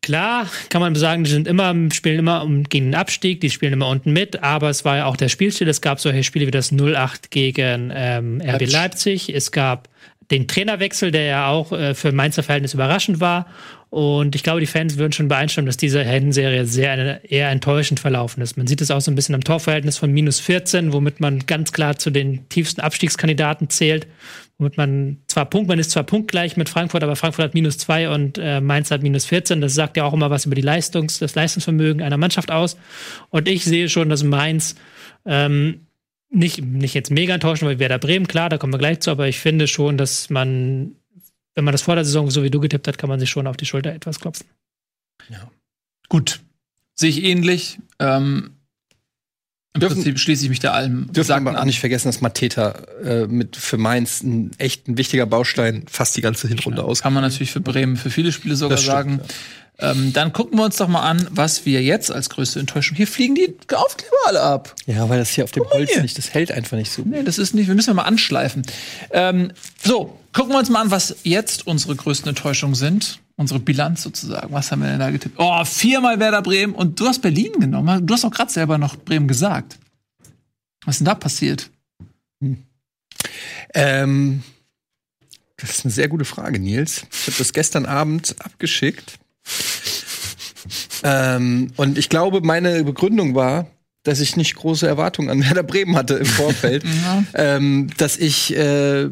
Klar, 0.00 0.48
kann 0.70 0.80
man 0.80 0.94
sagen, 0.94 1.24
die 1.24 1.30
sind 1.30 1.46
immer, 1.46 1.74
spielen 1.92 2.20
immer 2.20 2.42
um, 2.42 2.62
gegen 2.62 2.86
den 2.86 2.94
Abstieg, 2.94 3.42
die 3.42 3.50
spielen 3.50 3.74
immer 3.74 3.88
unten 3.88 4.12
mit, 4.12 4.42
aber 4.42 4.70
es 4.70 4.84
war 4.84 4.96
ja 4.96 5.04
auch 5.06 5.16
der 5.16 5.28
Spielstil. 5.28 5.68
Es 5.68 5.82
gab 5.82 6.00
solche 6.00 6.22
Spiele 6.22 6.46
wie 6.46 6.50
das 6.50 6.72
0-8 6.72 7.24
gegen 7.28 7.92
ähm, 7.94 8.40
RB 8.40 8.70
Leipzig. 8.70 9.28
Es 9.34 9.52
gab 9.52 9.88
den 10.30 10.46
Trainerwechsel, 10.46 11.10
der 11.10 11.24
ja 11.24 11.48
auch 11.48 11.72
äh, 11.72 11.94
für 11.94 12.12
Mainzer 12.12 12.42
Verhältnis 12.42 12.74
überraschend 12.74 13.20
war. 13.20 13.46
Und 13.90 14.34
ich 14.34 14.42
glaube, 14.42 14.60
die 14.60 14.66
Fans 14.66 14.98
würden 14.98 15.12
schon 15.12 15.28
beeinstimmen, 15.28 15.64
dass 15.64 15.78
diese 15.78 16.04
Heldenserie 16.04 16.66
sehr 16.66 17.24
eher 17.30 17.48
enttäuschend 17.48 18.00
verlaufen 18.00 18.42
ist. 18.42 18.58
Man 18.58 18.66
sieht 18.66 18.82
es 18.82 18.90
auch 18.90 19.00
so 19.00 19.10
ein 19.10 19.14
bisschen 19.14 19.34
am 19.34 19.42
Torverhältnis 19.42 19.96
von 19.96 20.12
minus 20.12 20.40
14, 20.40 20.92
womit 20.92 21.20
man 21.20 21.46
ganz 21.46 21.72
klar 21.72 21.96
zu 21.96 22.10
den 22.10 22.46
tiefsten 22.50 22.82
Abstiegskandidaten 22.82 23.70
zählt. 23.70 24.06
Womit 24.58 24.76
man 24.76 25.18
zwar 25.26 25.46
Punkt, 25.46 25.68
man 25.68 25.78
ist 25.78 25.92
zwar 25.92 26.02
punktgleich 26.02 26.58
mit 26.58 26.68
Frankfurt, 26.68 27.02
aber 27.02 27.16
Frankfurt 27.16 27.46
hat 27.46 27.54
minus 27.54 27.78
2 27.78 28.10
und 28.10 28.38
äh, 28.38 28.60
Mainz 28.60 28.90
hat 28.90 29.02
minus 29.02 29.24
14. 29.24 29.62
Das 29.62 29.74
sagt 29.74 29.96
ja 29.96 30.04
auch 30.04 30.12
immer 30.12 30.28
was 30.28 30.44
über 30.44 30.54
die 30.54 30.62
Leistungs-, 30.62 31.20
das 31.20 31.34
Leistungsvermögen 31.34 32.02
einer 32.02 32.18
Mannschaft 32.18 32.50
aus. 32.50 32.76
Und 33.30 33.48
ich 33.48 33.64
sehe 33.64 33.88
schon, 33.88 34.10
dass 34.10 34.22
Mainz 34.22 34.74
ähm, 35.24 35.86
nicht, 36.30 36.62
nicht 36.62 36.94
jetzt 36.94 37.10
mega 37.10 37.34
enttäuschen, 37.34 37.66
weil 37.66 37.78
Werder 37.78 37.98
Bremen, 37.98 38.28
klar, 38.28 38.48
da 38.48 38.58
kommen 38.58 38.72
wir 38.72 38.78
gleich 38.78 39.00
zu, 39.00 39.10
aber 39.10 39.28
ich 39.28 39.38
finde 39.38 39.66
schon, 39.66 39.96
dass 39.96 40.30
man 40.30 40.96
wenn 41.58 41.64
man 41.64 41.72
das 41.72 41.82
vor 41.82 41.96
der 41.96 42.04
Saison 42.04 42.30
so 42.30 42.44
wie 42.44 42.50
du 42.50 42.60
getippt 42.60 42.86
hat, 42.86 42.98
kann 42.98 43.08
man 43.08 43.18
sich 43.18 43.30
schon 43.30 43.48
auf 43.48 43.56
die 43.56 43.66
Schulter 43.66 43.92
etwas 43.92 44.20
klopfen. 44.20 44.46
Ja. 45.28 45.50
Gut. 46.08 46.38
Sehe 46.94 47.10
ich 47.10 47.24
ähnlich. 47.24 47.80
Ähm, 47.98 48.50
Im 49.74 49.80
dürfen, 49.80 49.96
Prinzip 49.96 50.20
schließe 50.20 50.44
ich 50.44 50.50
mich 50.50 50.60
da 50.60 50.70
allem. 50.70 51.12
Dürfen 51.12 51.42
wir 51.42 51.60
auch 51.60 51.64
nicht 51.64 51.80
vergessen, 51.80 52.06
dass 52.06 52.20
Mateta 52.20 52.78
äh, 53.02 53.26
mit 53.26 53.56
für 53.56 53.76
Mainz 53.76 54.22
ein 54.22 54.52
echt 54.58 54.86
ein 54.86 54.98
wichtiger 54.98 55.26
Baustein 55.26 55.84
fast 55.90 56.16
die 56.16 56.20
ganze 56.20 56.46
Hinrunde 56.46 56.82
ja, 56.82 56.84
aus. 56.84 57.02
Kann 57.02 57.12
man 57.12 57.24
natürlich 57.24 57.50
für 57.50 57.60
Bremen 57.60 57.96
für 57.96 58.10
viele 58.10 58.30
Spiele 58.30 58.54
sogar 58.54 58.78
stimmt, 58.78 58.92
sagen. 58.92 59.20
Ja. 59.20 59.34
Ähm, 59.80 60.12
dann 60.12 60.32
gucken 60.32 60.58
wir 60.58 60.64
uns 60.64 60.76
doch 60.76 60.88
mal 60.88 61.02
an, 61.02 61.28
was 61.30 61.64
wir 61.64 61.82
jetzt 61.82 62.10
als 62.10 62.30
größte 62.30 62.58
Enttäuschung. 62.58 62.96
Hier 62.96 63.06
fliegen 63.06 63.36
die 63.36 63.54
Aufkleber 63.72 64.16
alle 64.26 64.42
ab. 64.42 64.74
Ja, 64.86 65.08
weil 65.08 65.18
das 65.18 65.30
hier 65.30 65.44
auf 65.44 65.52
dem 65.52 65.64
Holz 65.70 65.92
hier. 65.92 66.02
nicht, 66.02 66.18
das 66.18 66.34
hält 66.34 66.50
einfach 66.50 66.76
nicht 66.76 66.90
so. 66.90 67.02
Nee, 67.02 67.22
das 67.22 67.38
ist 67.38 67.54
nicht, 67.54 67.68
wir 67.68 67.76
müssen 67.76 67.94
mal 67.94 68.02
anschleifen. 68.02 68.62
Ähm, 69.12 69.52
so, 69.80 70.18
gucken 70.32 70.52
wir 70.52 70.58
uns 70.58 70.68
mal 70.68 70.80
an, 70.80 70.90
was 70.90 71.16
jetzt 71.22 71.68
unsere 71.68 71.94
größten 71.94 72.28
Enttäuschungen 72.28 72.74
sind. 72.74 73.20
Unsere 73.36 73.60
Bilanz 73.60 74.02
sozusagen. 74.02 74.52
Was 74.52 74.72
haben 74.72 74.82
wir 74.82 74.88
denn 74.88 74.98
da 74.98 75.10
getippt? 75.10 75.36
Oh, 75.38 75.64
viermal 75.64 76.18
Werder 76.18 76.42
Bremen 76.42 76.74
und 76.74 76.98
du 76.98 77.06
hast 77.06 77.22
Berlin 77.22 77.52
genommen. 77.52 78.04
Du 78.04 78.14
hast 78.14 78.24
auch 78.24 78.32
gerade 78.32 78.50
selber 78.50 78.78
noch 78.78 78.96
Bremen 78.96 79.28
gesagt. 79.28 79.78
Was 80.84 80.96
ist 80.96 80.98
denn 81.00 81.04
da 81.04 81.14
passiert? 81.14 81.70
Hm. 82.42 82.64
Ähm, 83.74 84.42
das 85.56 85.70
ist 85.70 85.84
eine 85.84 85.92
sehr 85.92 86.08
gute 86.08 86.24
Frage, 86.24 86.58
Nils. 86.58 87.04
Ich 87.12 87.28
habe 87.28 87.38
das 87.38 87.52
gestern 87.52 87.86
Abend 87.86 88.34
abgeschickt 88.40 89.20
ähm, 91.04 91.72
und 91.76 91.98
ich 91.98 92.08
glaube, 92.08 92.40
meine 92.42 92.84
Begründung 92.84 93.34
war, 93.34 93.66
dass 94.02 94.20
ich 94.20 94.36
nicht 94.36 94.56
große 94.56 94.86
Erwartungen 94.86 95.30
an 95.30 95.40
Werder 95.44 95.62
Bremen 95.62 95.96
hatte 95.96 96.14
im 96.14 96.26
Vorfeld, 96.26 96.84
ja. 97.04 97.24
ähm, 97.34 97.88
dass 97.96 98.16
ich 98.16 98.56
äh, 98.56 99.08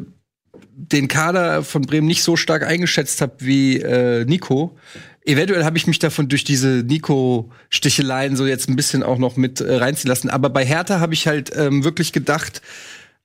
den 0.77 1.07
Kader 1.07 1.63
von 1.63 1.81
Bremen 1.81 2.07
nicht 2.07 2.23
so 2.23 2.35
stark 2.35 2.63
eingeschätzt 2.63 3.21
habe 3.21 3.33
wie 3.39 3.77
äh, 3.77 4.25
Nico. 4.25 4.77
Eventuell 5.25 5.65
habe 5.65 5.77
ich 5.77 5.87
mich 5.87 5.99
davon 5.99 6.29
durch 6.29 6.43
diese 6.43 6.83
Nico-Sticheleien 6.85 8.35
so 8.35 8.45
jetzt 8.45 8.69
ein 8.69 8.75
bisschen 8.75 9.03
auch 9.03 9.17
noch 9.17 9.35
mit 9.35 9.59
äh, 9.59 9.75
reinziehen 9.75 10.07
lassen. 10.07 10.29
Aber 10.29 10.49
bei 10.49 10.63
Hertha 10.63 10.99
habe 10.99 11.13
ich 11.13 11.27
halt 11.27 11.51
ähm, 11.55 11.83
wirklich 11.83 12.13
gedacht, 12.13 12.61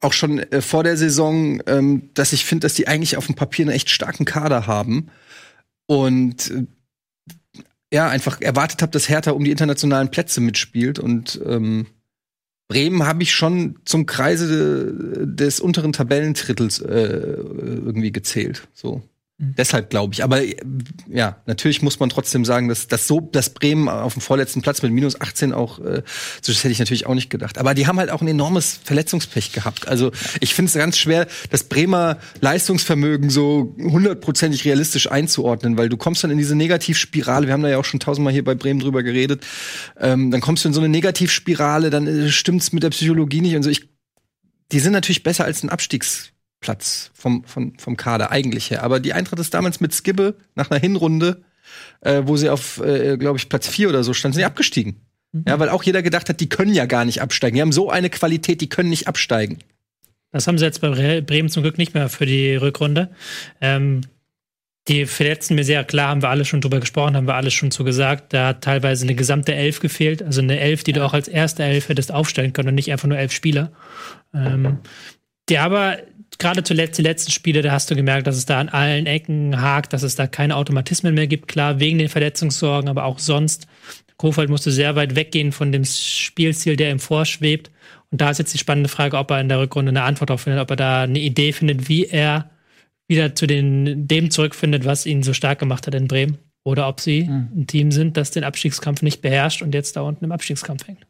auch 0.00 0.12
schon 0.12 0.40
äh, 0.40 0.60
vor 0.60 0.82
der 0.82 0.96
Saison, 0.96 1.62
ähm, 1.66 2.10
dass 2.14 2.32
ich 2.32 2.44
finde, 2.44 2.64
dass 2.64 2.74
die 2.74 2.88
eigentlich 2.88 3.16
auf 3.16 3.26
dem 3.26 3.36
Papier 3.36 3.66
einen 3.66 3.74
echt 3.74 3.90
starken 3.90 4.24
Kader 4.24 4.66
haben. 4.66 5.10
Und 5.86 6.50
äh, 6.50 6.66
ja, 7.92 8.08
einfach 8.08 8.40
erwartet 8.40 8.80
habe, 8.80 8.90
dass 8.90 9.08
Hertha 9.08 9.32
um 9.32 9.44
die 9.44 9.50
internationalen 9.50 10.10
Plätze 10.10 10.40
mitspielt. 10.40 10.98
Und 10.98 11.40
ähm, 11.44 11.86
Bremen 12.68 13.04
habe 13.04 13.22
ich 13.22 13.32
schon 13.32 13.78
zum 13.84 14.06
Kreise 14.06 15.26
des 15.26 15.60
unteren 15.60 15.92
Tabellentrittels 15.92 16.80
äh, 16.80 17.36
irgendwie 17.36 18.10
gezählt. 18.10 18.66
So. 18.72 19.02
Mhm. 19.42 19.54
Deshalb 19.56 19.90
glaube 19.90 20.14
ich. 20.14 20.22
Aber 20.22 20.40
ja, 21.08 21.36
natürlich 21.46 21.82
muss 21.82 21.98
man 21.98 22.08
trotzdem 22.08 22.44
sagen, 22.44 22.68
dass, 22.68 22.86
dass 22.86 23.08
so, 23.08 23.20
dass 23.20 23.50
Bremen 23.50 23.88
auf 23.88 24.12
dem 24.12 24.22
vorletzten 24.22 24.62
Platz 24.62 24.82
mit 24.82 24.92
minus 24.92 25.20
18 25.20 25.52
auch, 25.52 25.80
äh, 25.80 26.02
so 26.40 26.52
das 26.52 26.58
hätte 26.62 26.70
ich 26.70 26.78
natürlich 26.78 27.06
auch 27.06 27.14
nicht 27.14 27.28
gedacht. 27.28 27.58
Aber 27.58 27.74
die 27.74 27.88
haben 27.88 27.98
halt 27.98 28.10
auch 28.10 28.20
ein 28.20 28.28
enormes 28.28 28.78
Verletzungspech 28.84 29.52
gehabt. 29.52 29.88
Also 29.88 30.12
ich 30.40 30.54
finde 30.54 30.68
es 30.68 30.74
ganz 30.74 30.96
schwer, 30.96 31.26
das 31.50 31.64
Bremer 31.64 32.18
Leistungsvermögen 32.40 33.30
so 33.30 33.74
hundertprozentig 33.78 34.64
realistisch 34.64 35.10
einzuordnen, 35.10 35.76
weil 35.76 35.88
du 35.88 35.96
kommst 35.96 36.22
dann 36.22 36.30
in 36.30 36.38
diese 36.38 36.54
Negativspirale. 36.54 37.46
Wir 37.46 37.52
haben 37.52 37.62
da 37.62 37.68
ja 37.68 37.78
auch 37.78 37.84
schon 37.84 37.98
tausendmal 37.98 38.32
hier 38.32 38.44
bei 38.44 38.54
Bremen 38.54 38.78
drüber 38.78 39.02
geredet. 39.02 39.44
Ähm, 39.98 40.30
dann 40.30 40.40
kommst 40.40 40.64
du 40.64 40.68
in 40.68 40.74
so 40.74 40.80
eine 40.80 40.88
Negativspirale, 40.88 41.90
dann 41.90 42.06
äh, 42.06 42.30
stimmt's 42.30 42.72
mit 42.72 42.84
der 42.84 42.90
Psychologie 42.90 43.40
nicht 43.40 43.56
und 43.56 43.64
so. 43.64 43.70
Ich, 43.70 43.88
die 44.70 44.78
sind 44.78 44.92
natürlich 44.92 45.24
besser 45.24 45.44
als 45.44 45.64
ein 45.64 45.68
Abstiegs 45.68 46.32
Platz 46.62 47.10
vom, 47.12 47.44
vom, 47.44 47.78
vom 47.78 47.98
Kader 47.98 48.30
eigentlich 48.30 48.70
her. 48.70 48.82
Aber 48.82 49.00
die 49.00 49.12
Eintracht 49.12 49.38
ist 49.38 49.52
damals 49.52 49.80
mit 49.80 49.94
Skibbe 49.94 50.36
nach 50.54 50.70
einer 50.70 50.80
Hinrunde, 50.80 51.42
äh, 52.00 52.22
wo 52.24 52.38
sie 52.38 52.48
auf, 52.48 52.80
äh, 52.80 53.18
glaube 53.18 53.36
ich, 53.36 53.50
Platz 53.50 53.68
vier 53.68 53.90
oder 53.90 54.02
so 54.02 54.14
standen, 54.14 54.34
sind 54.34 54.40
sie 54.40 54.46
abgestiegen. 54.46 54.96
Mhm. 55.32 55.44
Ja, 55.46 55.58
weil 55.58 55.68
auch 55.68 55.82
jeder 55.82 56.02
gedacht 56.02 56.30
hat, 56.30 56.40
die 56.40 56.48
können 56.48 56.72
ja 56.72 56.86
gar 56.86 57.04
nicht 57.04 57.20
absteigen. 57.20 57.56
Die 57.56 57.60
haben 57.60 57.72
so 57.72 57.90
eine 57.90 58.08
Qualität, 58.08 58.62
die 58.62 58.68
können 58.68 58.88
nicht 58.88 59.08
absteigen. 59.08 59.58
Das 60.30 60.46
haben 60.46 60.56
sie 60.56 60.64
jetzt 60.64 60.80
bei 60.80 61.20
Bremen 61.20 61.50
zum 61.50 61.62
Glück 61.62 61.76
nicht 61.76 61.92
mehr 61.92 62.08
für 62.08 62.24
die 62.24 62.56
Rückrunde. 62.56 63.10
Ähm, 63.60 64.00
die 64.88 65.06
verletzten 65.06 65.54
mir 65.54 65.64
sehr 65.64 65.84
klar, 65.84 66.08
haben 66.08 66.22
wir 66.22 66.30
alle 66.30 66.44
schon 66.44 66.60
drüber 66.60 66.80
gesprochen, 66.80 67.14
haben 67.16 67.28
wir 67.28 67.34
alles 67.34 67.54
schon 67.54 67.70
zu 67.70 67.84
gesagt. 67.84 68.32
Da 68.32 68.48
hat 68.48 68.64
teilweise 68.64 69.04
eine 69.04 69.14
gesamte 69.14 69.54
Elf 69.54 69.78
gefehlt, 69.78 70.22
also 70.22 70.40
eine 70.40 70.58
Elf, 70.58 70.82
die 70.82 70.90
ja. 70.90 70.98
du 70.98 71.04
auch 71.04 71.12
als 71.12 71.28
erste 71.28 71.62
Elf 71.62 71.88
hättest 71.88 72.12
aufstellen 72.12 72.52
können 72.52 72.70
und 72.70 72.74
nicht 72.74 72.90
einfach 72.90 73.06
nur 73.06 73.18
elf 73.18 73.32
Spieler. 73.32 73.70
Ähm, 74.34 74.78
die 75.48 75.58
aber 75.58 75.98
gerade 76.42 76.62
zuletzt 76.62 76.98
die 76.98 77.02
letzten 77.02 77.30
Spiele, 77.30 77.62
da 77.62 77.72
hast 77.72 77.90
du 77.90 77.94
gemerkt, 77.94 78.26
dass 78.26 78.36
es 78.36 78.46
da 78.46 78.58
an 78.60 78.68
allen 78.68 79.06
Ecken 79.06 79.60
hakt, 79.60 79.92
dass 79.92 80.02
es 80.02 80.16
da 80.16 80.26
keine 80.26 80.56
Automatismen 80.56 81.14
mehr 81.14 81.26
gibt, 81.26 81.48
klar, 81.48 81.80
wegen 81.80 81.98
den 81.98 82.08
Verletzungssorgen, 82.08 82.88
aber 82.88 83.04
auch 83.04 83.18
sonst. 83.18 83.66
Kofeld 84.16 84.50
musste 84.50 84.70
sehr 84.70 84.94
weit 84.96 85.14
weggehen 85.14 85.52
von 85.52 85.72
dem 85.72 85.84
Spielziel, 85.84 86.76
der 86.76 86.90
ihm 86.90 86.98
vorschwebt. 86.98 87.70
Und 88.10 88.20
da 88.20 88.30
ist 88.30 88.38
jetzt 88.38 88.52
die 88.52 88.58
spannende 88.58 88.88
Frage, 88.88 89.16
ob 89.16 89.30
er 89.30 89.40
in 89.40 89.48
der 89.48 89.58
Rückrunde 89.58 89.90
eine 89.90 90.02
Antwort 90.02 90.30
darauf 90.30 90.42
findet, 90.42 90.60
ob 90.60 90.70
er 90.70 90.76
da 90.76 91.02
eine 91.02 91.18
Idee 91.18 91.52
findet, 91.52 91.88
wie 91.88 92.06
er 92.06 92.50
wieder 93.08 93.34
zu 93.34 93.46
den, 93.46 94.06
dem 94.06 94.30
zurückfindet, 94.30 94.84
was 94.84 95.06
ihn 95.06 95.22
so 95.22 95.32
stark 95.32 95.58
gemacht 95.58 95.86
hat 95.86 95.94
in 95.94 96.08
Bremen. 96.08 96.38
Oder 96.64 96.88
ob 96.88 97.00
sie 97.00 97.24
mhm. 97.24 97.48
ein 97.56 97.66
Team 97.66 97.90
sind, 97.90 98.16
das 98.16 98.30
den 98.30 98.44
Abstiegskampf 98.44 99.02
nicht 99.02 99.22
beherrscht 99.22 99.62
und 99.62 99.74
jetzt 99.74 99.96
da 99.96 100.02
unten 100.02 100.24
im 100.24 100.32
Abstiegskampf 100.32 100.86
hängt. 100.86 101.06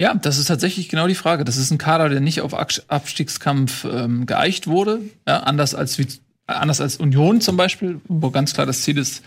Ja, 0.00 0.14
das 0.14 0.38
ist 0.38 0.46
tatsächlich 0.46 0.88
genau 0.88 1.06
die 1.06 1.14
Frage. 1.14 1.44
Das 1.44 1.58
ist 1.58 1.70
ein 1.70 1.76
Kader, 1.76 2.08
der 2.08 2.20
nicht 2.20 2.40
auf 2.40 2.54
Abstiegskampf 2.54 3.84
ähm, 3.84 4.24
geeicht 4.24 4.66
wurde, 4.66 5.02
ja, 5.28 5.40
anders 5.40 5.74
als 5.74 5.98
wie, 5.98 6.06
anders 6.46 6.80
als 6.80 6.96
Union 6.96 7.42
zum 7.42 7.58
Beispiel, 7.58 8.00
wo 8.08 8.30
ganz 8.30 8.54
klar 8.54 8.66
das 8.66 8.80
Ziel 8.80 8.96
ist, 8.96 9.22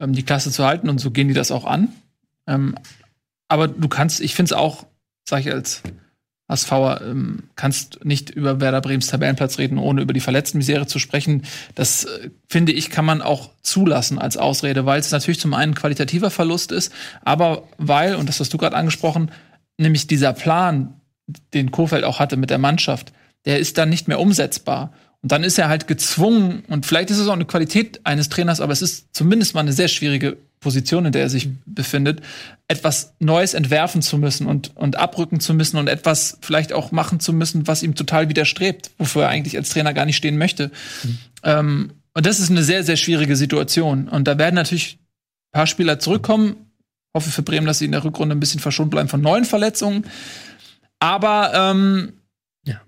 ähm, 0.00 0.14
die 0.14 0.24
Klasse 0.24 0.50
zu 0.50 0.66
halten 0.66 0.88
und 0.88 0.98
so 0.98 1.12
gehen 1.12 1.28
die 1.28 1.34
das 1.34 1.52
auch 1.52 1.64
an. 1.64 1.92
Ähm, 2.48 2.74
aber 3.46 3.68
du 3.68 3.86
kannst, 3.86 4.20
ich 4.20 4.34
finde 4.34 4.48
es 4.48 4.52
auch, 4.54 4.86
sag 5.24 5.42
ich 5.42 5.52
als 5.52 5.84
HSVer, 6.50 7.00
ähm, 7.02 7.44
kannst 7.54 8.04
nicht 8.04 8.30
über 8.30 8.60
Werder 8.60 8.80
Brems 8.80 9.06
Tabellenplatz 9.06 9.58
reden, 9.58 9.78
ohne 9.78 10.02
über 10.02 10.14
die 10.14 10.20
Verletztenmisere 10.20 10.88
zu 10.88 10.98
sprechen. 10.98 11.44
Das 11.76 12.06
äh, 12.06 12.30
finde 12.48 12.72
ich, 12.72 12.90
kann 12.90 13.04
man 13.04 13.22
auch 13.22 13.50
zulassen 13.62 14.18
als 14.18 14.36
Ausrede, 14.36 14.84
weil 14.84 14.98
es 14.98 15.12
natürlich 15.12 15.38
zum 15.38 15.54
einen 15.54 15.76
qualitativer 15.76 16.30
Verlust 16.30 16.72
ist, 16.72 16.92
aber 17.24 17.68
weil, 17.76 18.16
und 18.16 18.28
das 18.28 18.40
hast 18.40 18.52
du 18.52 18.58
gerade 18.58 18.76
angesprochen, 18.76 19.30
nämlich 19.78 20.06
dieser 20.06 20.32
Plan, 20.32 21.00
den 21.54 21.70
Kofeld 21.70 22.04
auch 22.04 22.18
hatte 22.18 22.36
mit 22.36 22.50
der 22.50 22.58
Mannschaft, 22.58 23.12
der 23.44 23.58
ist 23.58 23.78
dann 23.78 23.88
nicht 23.88 24.08
mehr 24.08 24.20
umsetzbar. 24.20 24.92
Und 25.22 25.32
dann 25.32 25.42
ist 25.42 25.58
er 25.58 25.68
halt 25.68 25.88
gezwungen, 25.88 26.62
und 26.68 26.86
vielleicht 26.86 27.10
ist 27.10 27.18
es 27.18 27.28
auch 27.28 27.32
eine 27.32 27.44
Qualität 27.44 28.00
eines 28.04 28.28
Trainers, 28.28 28.60
aber 28.60 28.72
es 28.72 28.82
ist 28.82 29.08
zumindest 29.12 29.54
mal 29.54 29.60
eine 29.60 29.72
sehr 29.72 29.88
schwierige 29.88 30.36
Position, 30.60 31.06
in 31.06 31.12
der 31.12 31.22
er 31.22 31.30
sich 31.30 31.48
befindet, 31.66 32.20
etwas 32.66 33.14
Neues 33.18 33.54
entwerfen 33.54 34.02
zu 34.02 34.18
müssen 34.18 34.46
und, 34.46 34.76
und 34.76 34.96
abrücken 34.96 35.40
zu 35.40 35.54
müssen 35.54 35.76
und 35.76 35.88
etwas 35.88 36.38
vielleicht 36.40 36.72
auch 36.72 36.92
machen 36.92 37.20
zu 37.20 37.32
müssen, 37.32 37.66
was 37.66 37.82
ihm 37.82 37.94
total 37.94 38.28
widerstrebt, 38.28 38.90
wofür 38.98 39.24
er 39.24 39.28
eigentlich 39.28 39.56
als 39.56 39.70
Trainer 39.70 39.94
gar 39.94 40.04
nicht 40.04 40.16
stehen 40.16 40.38
möchte. 40.38 40.70
Mhm. 41.02 41.18
Ähm, 41.44 41.90
und 42.14 42.26
das 42.26 42.40
ist 42.40 42.50
eine 42.50 42.62
sehr, 42.62 42.82
sehr 42.82 42.96
schwierige 42.96 43.36
Situation. 43.36 44.08
Und 44.08 44.26
da 44.26 44.38
werden 44.38 44.56
natürlich 44.56 44.98
ein 45.52 45.58
paar 45.58 45.66
Spieler 45.66 45.98
zurückkommen, 46.00 46.56
hoffe 47.18 47.30
für 47.30 47.42
Bremen, 47.42 47.66
dass 47.66 47.78
sie 47.80 47.84
in 47.86 47.92
der 47.92 48.04
Rückrunde 48.04 48.34
ein 48.34 48.40
bisschen 48.40 48.60
verschont 48.60 48.90
bleiben 48.90 49.08
von 49.08 49.20
neuen 49.20 49.44
Verletzungen. 49.44 50.04
Aber 51.00 51.52
ähm, 51.54 52.12
ja. 52.64 52.80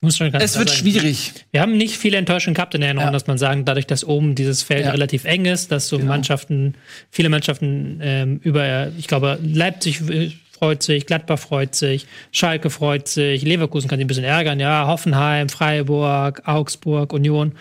Es 0.00 0.18
wird 0.20 0.68
sein. 0.68 0.68
schwierig. 0.68 1.32
Wir 1.52 1.60
haben 1.60 1.76
nicht 1.76 1.96
viele 1.96 2.16
Enttäuschungen 2.16 2.54
gehabt 2.54 2.74
in 2.74 2.80
der 2.80 2.88
Hinrunde, 2.88 3.10
Ja. 3.10 3.12
muss 3.12 3.26
man 3.26 3.38
sagen, 3.38 3.64
dadurch, 3.64 3.86
dass 3.86 4.04
oben 4.04 4.34
dieses 4.34 4.62
Feld 4.62 4.84
Ja. 4.86 4.90
relativ 4.90 5.24
eng 5.24 5.44
ist, 5.44 5.70
dass 5.70 5.88
so 5.88 5.96
Genau. 5.98 6.10
Mannschaften, 6.10 6.74
viele 7.10 7.28
Mannschaften 7.28 8.00
ähm, 8.02 8.40
über, 8.42 8.88
ich 8.98 9.06
glaube, 9.06 9.38
Leipzig 9.42 10.00
äh, 10.10 10.32
freut 10.58 10.82
sich, 10.82 11.06
Gladbach 11.06 11.38
freut 11.38 11.74
sich, 11.74 12.06
Schalke 12.32 12.68
freut 12.70 13.08
sich, 13.08 13.42
Leverkusen 13.42 13.88
kann 13.88 13.98
sich 13.98 14.04
ein 14.04 14.08
bisschen 14.08 14.24
ärgern, 14.24 14.60
ja, 14.60 14.86
Hoffenheim, 14.86 15.48
Freiburg, 15.48 16.42
Augsburg, 16.46 17.12
Union. 17.12 17.52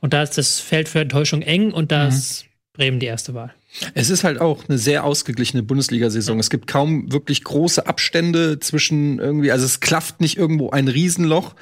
Und 0.00 0.12
da 0.14 0.22
ist 0.22 0.36
das 0.38 0.60
Feld 0.60 0.88
für 0.88 1.00
Enttäuschung 1.00 1.42
eng 1.42 1.72
und 1.72 1.92
da 1.92 2.04
Mhm. 2.04 2.08
ist 2.10 2.44
Bremen 2.74 3.00
die 3.00 3.06
erste 3.06 3.34
Wahl. 3.34 3.52
Es 3.94 4.10
ist 4.10 4.24
halt 4.24 4.40
auch 4.40 4.68
eine 4.68 4.78
sehr 4.78 5.04
ausgeglichene 5.04 5.62
Bundesliga-Saison. 5.62 6.38
Es 6.38 6.50
gibt 6.50 6.66
kaum 6.66 7.10
wirklich 7.12 7.42
große 7.44 7.86
Abstände 7.86 8.60
zwischen 8.60 9.18
irgendwie, 9.18 9.50
also 9.50 9.64
es 9.64 9.80
klafft 9.80 10.20
nicht 10.20 10.36
irgendwo 10.36 10.70
ein 10.70 10.88
Riesenloch. 10.88 11.54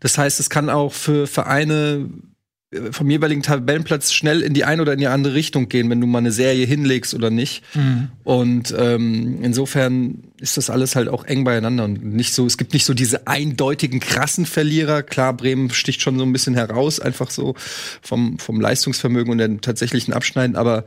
Das 0.00 0.18
heißt, 0.18 0.38
es 0.40 0.50
kann 0.50 0.70
auch 0.70 0.92
für 0.92 1.26
Vereine 1.26 2.10
äh, 2.70 2.92
vom 2.92 3.10
jeweiligen 3.10 3.42
Tabellenplatz 3.42 4.12
schnell 4.12 4.40
in 4.42 4.54
die 4.54 4.64
eine 4.64 4.82
oder 4.82 4.92
in 4.92 5.00
die 5.00 5.06
andere 5.06 5.34
Richtung 5.34 5.68
gehen, 5.68 5.90
wenn 5.90 6.00
du 6.00 6.06
mal 6.06 6.18
eine 6.18 6.32
Serie 6.32 6.66
hinlegst 6.66 7.14
oder 7.14 7.30
nicht. 7.30 7.64
Und 8.24 8.74
ähm, 8.78 9.38
insofern 9.42 10.24
ist 10.40 10.56
das 10.58 10.70
alles 10.70 10.94
halt 10.94 11.08
auch 11.08 11.24
eng 11.24 11.44
beieinander 11.44 11.84
und 11.84 12.04
nicht 12.04 12.34
so, 12.34 12.46
es 12.46 12.58
gibt 12.58 12.72
nicht 12.72 12.84
so 12.84 12.94
diese 12.94 13.26
eindeutigen 13.26 14.00
krassen 14.00 14.46
Verlierer. 14.46 15.02
Klar, 15.02 15.32
Bremen 15.32 15.70
sticht 15.70 16.02
schon 16.02 16.18
so 16.18 16.24
ein 16.24 16.32
bisschen 16.32 16.54
heraus, 16.54 17.00
einfach 17.00 17.30
so 17.30 17.54
vom, 18.02 18.38
vom 18.38 18.60
Leistungsvermögen 18.60 19.32
und 19.32 19.38
dem 19.38 19.60
tatsächlichen 19.60 20.14
Abschneiden, 20.14 20.54
aber 20.54 20.84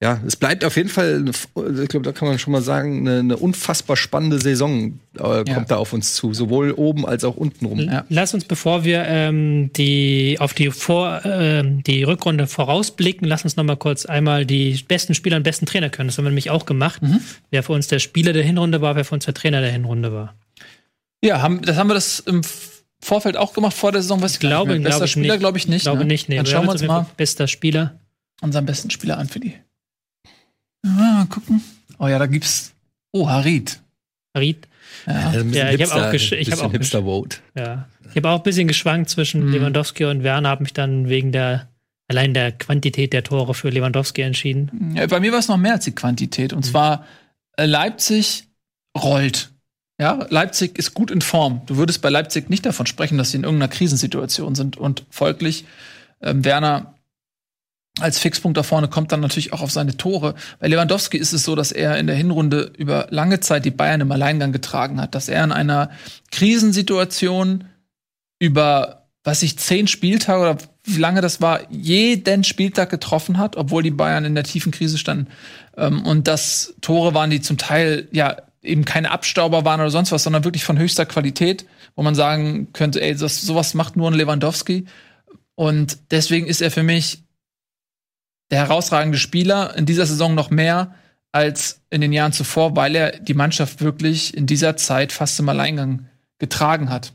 ja, 0.00 0.20
es 0.26 0.36
bleibt 0.36 0.64
auf 0.64 0.76
jeden 0.76 0.88
Fall, 0.88 1.16
eine, 1.16 1.30
ich 1.82 1.88
glaube, 1.88 2.04
da 2.04 2.12
kann 2.12 2.28
man 2.28 2.38
schon 2.38 2.52
mal 2.52 2.62
sagen, 2.62 3.00
eine, 3.08 3.18
eine 3.18 3.36
unfassbar 3.36 3.96
spannende 3.96 4.38
Saison 4.40 5.00
äh, 5.16 5.18
kommt 5.18 5.48
Ja. 5.48 5.64
da 5.64 5.76
auf 5.76 5.92
uns 5.92 6.14
zu, 6.14 6.32
sowohl 6.34 6.70
oben 6.70 7.04
als 7.04 7.24
auch 7.24 7.36
unten 7.36 7.66
rum. 7.66 7.80
Ja. 7.80 8.04
Lass 8.08 8.32
uns, 8.32 8.44
bevor 8.44 8.84
wir 8.84 9.04
ähm, 9.06 9.70
die 9.76 10.36
auf 10.38 10.54
die 10.54 10.70
Vor 10.70 11.22
ähm, 11.24 11.82
die 11.82 12.04
Rückrunde 12.04 12.46
vorausblicken, 12.46 13.26
lass 13.26 13.42
uns 13.42 13.56
noch 13.56 13.64
mal 13.64 13.76
kurz 13.76 14.06
einmal 14.06 14.46
die 14.46 14.80
besten 14.86 15.14
Spieler 15.14 15.36
und 15.36 15.42
besten 15.42 15.66
Trainer 15.66 15.90
können. 15.90 16.08
Das 16.08 16.16
haben 16.18 16.24
wir 16.26 16.30
nämlich 16.30 16.50
auch 16.50 16.64
gemacht. 16.64 17.02
Mhm. 17.02 17.18
Wer 17.50 17.64
für 17.64 17.72
uns 17.72 17.88
der 17.88 17.98
Spieler 17.98 18.32
der 18.32 18.44
Hinrunde 18.44 18.80
war, 18.80 18.94
wer 18.94 19.04
für 19.04 19.16
uns 19.16 19.24
der 19.24 19.34
Trainer 19.34 19.60
der 19.60 19.72
Hinrunde 19.72 20.12
war. 20.12 20.34
Ja, 21.24 21.42
haben, 21.42 21.60
das 21.62 21.76
haben 21.76 21.88
wir 21.90 21.94
das 21.94 22.20
im 22.20 22.42
Vorfeld 23.00 23.36
auch 23.36 23.52
gemacht 23.52 23.74
vor 23.76 23.90
der 23.90 24.02
Saison. 24.02 24.22
Weiß 24.22 24.34
ich 24.34 24.38
Glaube, 24.40 24.78
Bester 24.78 25.06
ich 25.06 25.10
Spieler, 25.10 25.34
nicht. 25.34 25.40
glaube 25.40 25.58
ich 25.58 25.66
nicht. 25.66 25.78
Ich 25.78 25.82
glaube 25.82 25.98
ne? 26.00 26.04
nicht. 26.06 26.28
Nee, 26.28 26.36
Dann 26.36 26.46
schauen 26.46 26.66
wir 26.66 26.72
uns 26.72 26.82
mal 26.84 27.06
Bester 27.16 27.48
Spieler. 27.48 27.98
unseren 28.40 28.64
besten 28.64 28.90
Spieler 28.90 29.18
an 29.18 29.28
für 29.28 29.40
die. 29.40 29.54
Ja, 30.84 30.90
mal 30.92 31.26
gucken. 31.26 31.62
Oh 31.98 32.06
ja, 32.08 32.18
da 32.18 32.26
gibt's. 32.26 32.72
Oh, 33.12 33.28
Harid. 33.28 33.80
Harid. 34.34 34.68
Ja. 35.06 35.12
Ein 35.30 35.32
bisschen 35.32 35.52
Ja, 35.54 35.70
ich 35.70 35.80
hab 35.82 35.88
Hipster- 35.90 36.08
auch 36.08 36.12
gesch- 36.12 36.32
ich 36.36 36.50
hab 36.52 36.58
auch 36.60 36.68
gesch- 36.68 36.72
Hipster-Vote. 36.72 37.36
Ja. 37.56 37.88
Ich 38.10 38.16
habe 38.16 38.30
auch 38.30 38.38
ein 38.38 38.42
bisschen 38.42 38.68
geschwankt 38.68 39.10
zwischen 39.10 39.46
Mhm. 39.46 39.52
Lewandowski 39.52 40.04
und 40.06 40.22
Werner, 40.22 40.48
habe 40.48 40.62
mich 40.62 40.72
dann 40.72 41.08
wegen 41.08 41.32
der 41.32 41.68
allein 42.10 42.32
der 42.32 42.52
Quantität 42.52 43.12
der 43.12 43.22
Tore 43.22 43.52
für 43.54 43.68
Lewandowski 43.68 44.22
entschieden. 44.22 44.94
Ja, 44.96 45.06
bei 45.06 45.20
mir 45.20 45.30
war 45.32 45.40
es 45.40 45.48
noch 45.48 45.58
mehr 45.58 45.74
als 45.74 45.84
die 45.84 45.94
Quantität. 45.94 46.52
Und 46.54 46.62
zwar 46.64 47.04
äh, 47.58 47.66
Leipzig 47.66 48.44
rollt. 48.96 49.50
Ja, 50.00 50.26
Leipzig 50.30 50.78
ist 50.78 50.94
gut 50.94 51.10
in 51.10 51.20
Form. 51.20 51.62
Du 51.66 51.76
würdest 51.76 52.00
bei 52.02 52.08
Leipzig 52.08 52.48
nicht 52.48 52.64
davon 52.64 52.86
sprechen, 52.86 53.18
dass 53.18 53.32
sie 53.32 53.36
in 53.38 53.42
irgendeiner 53.44 53.68
Krisensituation 53.70 54.54
sind. 54.54 54.76
Und 54.76 55.04
folglich, 55.10 55.64
ähm, 56.22 56.44
Werner 56.44 56.94
als 58.00 58.18
Fixpunkt 58.18 58.56
da 58.56 58.62
vorne 58.62 58.88
kommt 58.88 59.12
dann 59.12 59.20
natürlich 59.20 59.52
auch 59.52 59.60
auf 59.60 59.70
seine 59.70 59.96
Tore. 59.96 60.34
Bei 60.60 60.68
Lewandowski 60.68 61.16
ist 61.16 61.32
es 61.32 61.44
so, 61.44 61.54
dass 61.54 61.72
er 61.72 61.98
in 61.98 62.06
der 62.06 62.16
Hinrunde 62.16 62.72
über 62.76 63.06
lange 63.10 63.40
Zeit 63.40 63.64
die 63.64 63.70
Bayern 63.70 64.00
im 64.00 64.12
Alleingang 64.12 64.52
getragen 64.52 65.00
hat, 65.00 65.14
dass 65.14 65.28
er 65.28 65.44
in 65.44 65.52
einer 65.52 65.90
Krisensituation 66.30 67.64
über, 68.38 69.08
was 69.24 69.42
ich, 69.42 69.58
zehn 69.58 69.86
Spieltage 69.86 70.40
oder 70.40 70.58
wie 70.84 70.98
lange 70.98 71.20
das 71.20 71.40
war, 71.40 71.60
jeden 71.70 72.44
Spieltag 72.44 72.90
getroffen 72.90 73.38
hat, 73.38 73.56
obwohl 73.56 73.82
die 73.82 73.90
Bayern 73.90 74.24
in 74.24 74.34
der 74.34 74.44
tiefen 74.44 74.72
Krise 74.72 74.98
standen. 74.98 75.26
Ähm, 75.76 76.04
und 76.04 76.28
das 76.28 76.74
Tore 76.80 77.14
waren, 77.14 77.30
die 77.30 77.40
zum 77.40 77.58
Teil 77.58 78.08
ja 78.12 78.36
eben 78.62 78.84
keine 78.84 79.10
Abstauber 79.10 79.64
waren 79.64 79.80
oder 79.80 79.90
sonst 79.90 80.12
was, 80.12 80.22
sondern 80.22 80.44
wirklich 80.44 80.64
von 80.64 80.78
höchster 80.78 81.06
Qualität, 81.06 81.66
wo 81.94 82.02
man 82.02 82.14
sagen 82.14 82.72
könnte, 82.72 83.00
ey, 83.00 83.14
das, 83.14 83.40
sowas 83.40 83.74
macht 83.74 83.96
nur 83.96 84.10
ein 84.10 84.14
Lewandowski. 84.14 84.86
Und 85.54 85.98
deswegen 86.10 86.46
ist 86.46 86.60
er 86.60 86.70
für 86.70 86.82
mich 86.82 87.24
der 88.50 88.60
herausragende 88.60 89.18
Spieler 89.18 89.76
in 89.76 89.86
dieser 89.86 90.06
Saison 90.06 90.34
noch 90.34 90.50
mehr 90.50 90.94
als 91.32 91.82
in 91.90 92.00
den 92.00 92.12
Jahren 92.12 92.32
zuvor, 92.32 92.74
weil 92.76 92.94
er 92.94 93.18
die 93.18 93.34
Mannschaft 93.34 93.80
wirklich 93.80 94.36
in 94.36 94.46
dieser 94.46 94.76
Zeit 94.76 95.12
fast 95.12 95.38
im 95.38 95.48
Alleingang 95.48 96.06
getragen 96.38 96.90
hat. 96.90 97.12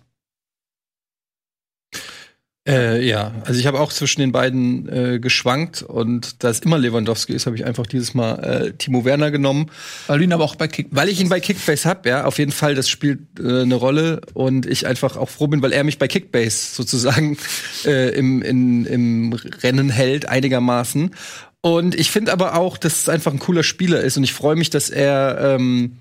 Äh, 2.66 3.06
ja, 3.06 3.34
also 3.44 3.60
ich 3.60 3.68
habe 3.68 3.82
auch 3.82 3.92
zwischen 3.92 4.22
den 4.22 4.32
beiden 4.32 4.88
äh, 4.88 5.20
geschwankt 5.20 5.82
und 5.82 6.42
da 6.46 6.50
es 6.50 6.62
immer 6.62 6.78
Lewandowski 6.78 7.34
ist, 7.34 7.46
habe 7.46 7.58
ich 7.58 7.66
einfach 7.66 7.86
dieses 7.86 8.14
Mal 8.14 8.36
äh, 8.36 8.74
Timo 8.74 9.04
Werner 9.04 9.32
genommen, 9.32 9.70
Weil 10.08 10.20
du 10.20 10.24
ihn 10.24 10.32
aber 10.32 10.46
auch 10.46 10.56
bei 10.56 10.70
Kick. 10.70 10.88
weil 10.92 11.10
ich 11.10 11.20
ihn 11.20 11.28
bei 11.28 11.42
Kickbase 11.42 11.90
hab, 11.90 12.06
ja, 12.06 12.24
auf 12.24 12.38
jeden 12.38 12.54
Fall, 12.54 12.74
das 12.74 12.88
spielt 12.88 13.20
äh, 13.38 13.64
eine 13.64 13.76
Rolle 13.76 14.22
und 14.34 14.66
ich 14.66 14.88
einfach 14.88 15.18
auch 15.18 15.30
froh 15.30 15.48
bin, 15.48 15.62
weil 15.62 15.74
er 15.74 15.84
mich 15.84 16.00
bei 16.00 16.08
Kickbase 16.08 16.74
sozusagen 16.74 17.38
äh, 17.86 18.18
im, 18.18 18.42
in, 18.42 18.86
im 18.86 19.34
Rennen 19.34 19.90
hält, 19.90 20.30
einigermaßen. 20.30 21.12
Und 21.60 21.96
ich 21.96 22.12
finde 22.12 22.32
aber 22.32 22.56
auch, 22.56 22.78
dass 22.78 23.02
es 23.02 23.10
einfach 23.10 23.34
ein 23.34 23.40
cooler 23.40 23.64
Spieler 23.64 24.00
ist 24.00 24.16
und 24.16 24.24
ich 24.24 24.34
freue 24.34 24.56
mich, 24.56 24.70
dass 24.70 24.90
er 24.90 25.58
ähm, 25.60 25.98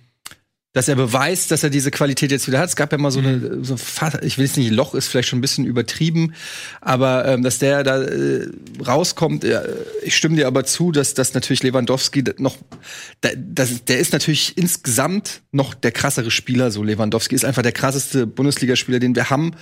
dass 0.74 0.88
er 0.88 0.94
beweist, 0.96 1.50
dass 1.50 1.62
er 1.62 1.68
diese 1.70 1.90
Qualität 1.90 2.30
jetzt 2.30 2.46
wieder 2.48 2.58
hat. 2.58 2.68
Es 2.70 2.76
gab 2.76 2.92
ja 2.92 2.98
mal 2.98 3.10
so 3.10 3.18
eine, 3.18 3.62
so 3.62 3.76
fa- 3.76 4.20
ich 4.22 4.38
will 4.38 4.46
jetzt 4.46 4.56
nicht, 4.56 4.70
Loch 4.70 4.94
ist 4.94 5.08
vielleicht 5.08 5.28
schon 5.28 5.38
ein 5.38 5.42
bisschen 5.42 5.66
übertrieben, 5.66 6.32
aber 6.80 7.26
ähm, 7.26 7.42
dass 7.42 7.58
der 7.58 7.84
da 7.84 8.02
äh, 8.02 8.48
rauskommt, 8.86 9.44
ja, 9.44 9.62
ich 10.02 10.16
stimme 10.16 10.36
dir 10.36 10.46
aber 10.46 10.64
zu, 10.64 10.90
dass 10.90 11.12
dass 11.14 11.34
natürlich 11.34 11.62
Lewandowski 11.62 12.24
noch, 12.38 12.56
da, 13.20 13.28
das, 13.36 13.84
der 13.84 13.98
ist 13.98 14.12
natürlich 14.14 14.56
insgesamt 14.56 15.42
noch 15.52 15.74
der 15.74 15.92
krassere 15.92 16.30
Spieler. 16.30 16.70
So 16.70 16.82
Lewandowski 16.82 17.34
ist 17.34 17.44
einfach 17.44 17.62
der 17.62 17.72
krasseste 17.72 18.26
Bundesligaspieler, 18.26 18.98
den 18.98 19.14
wir 19.14 19.28
haben. 19.28 19.52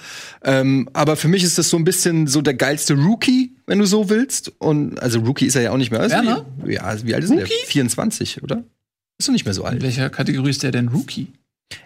Ähm, 0.45 0.89
aber 0.93 1.17
für 1.17 1.27
mich 1.29 1.43
ist 1.43 1.59
das 1.59 1.71
so 1.71 1.77
ein 1.77 1.85
bisschen 1.85 2.29
so 2.29 2.41
der 2.41 2.55
geilste 2.55 2.95
Rookie, 2.95 3.57
wenn 3.67 3.81
du 3.81 3.85
so 3.87 4.09
willst. 4.11 4.53
Und 4.59 5.01
also 5.03 5.19
Rookie 5.21 5.47
ist 5.47 5.57
er 5.57 5.63
ja 5.63 5.71
auch 5.73 5.77
nicht 5.77 5.91
mehr. 5.91 6.01
Also, 6.01 6.15
Werner? 6.15 6.47
Ja, 6.67 6.83
also 6.83 7.05
wie 7.07 7.15
alt 7.17 7.25
ist 7.25 7.31
er? 7.31 7.47
24, 7.67 8.43
oder? 8.45 8.63
Ist 9.21 9.29
doch 9.29 9.35
nicht 9.35 9.45
mehr 9.45 9.53
so 9.53 9.65
alt. 9.65 9.77
In 9.77 9.83
welcher 9.83 10.09
Kategorie 10.09 10.49
ist 10.49 10.63
der 10.63 10.71
denn 10.71 10.89
Rookie? 10.89 11.29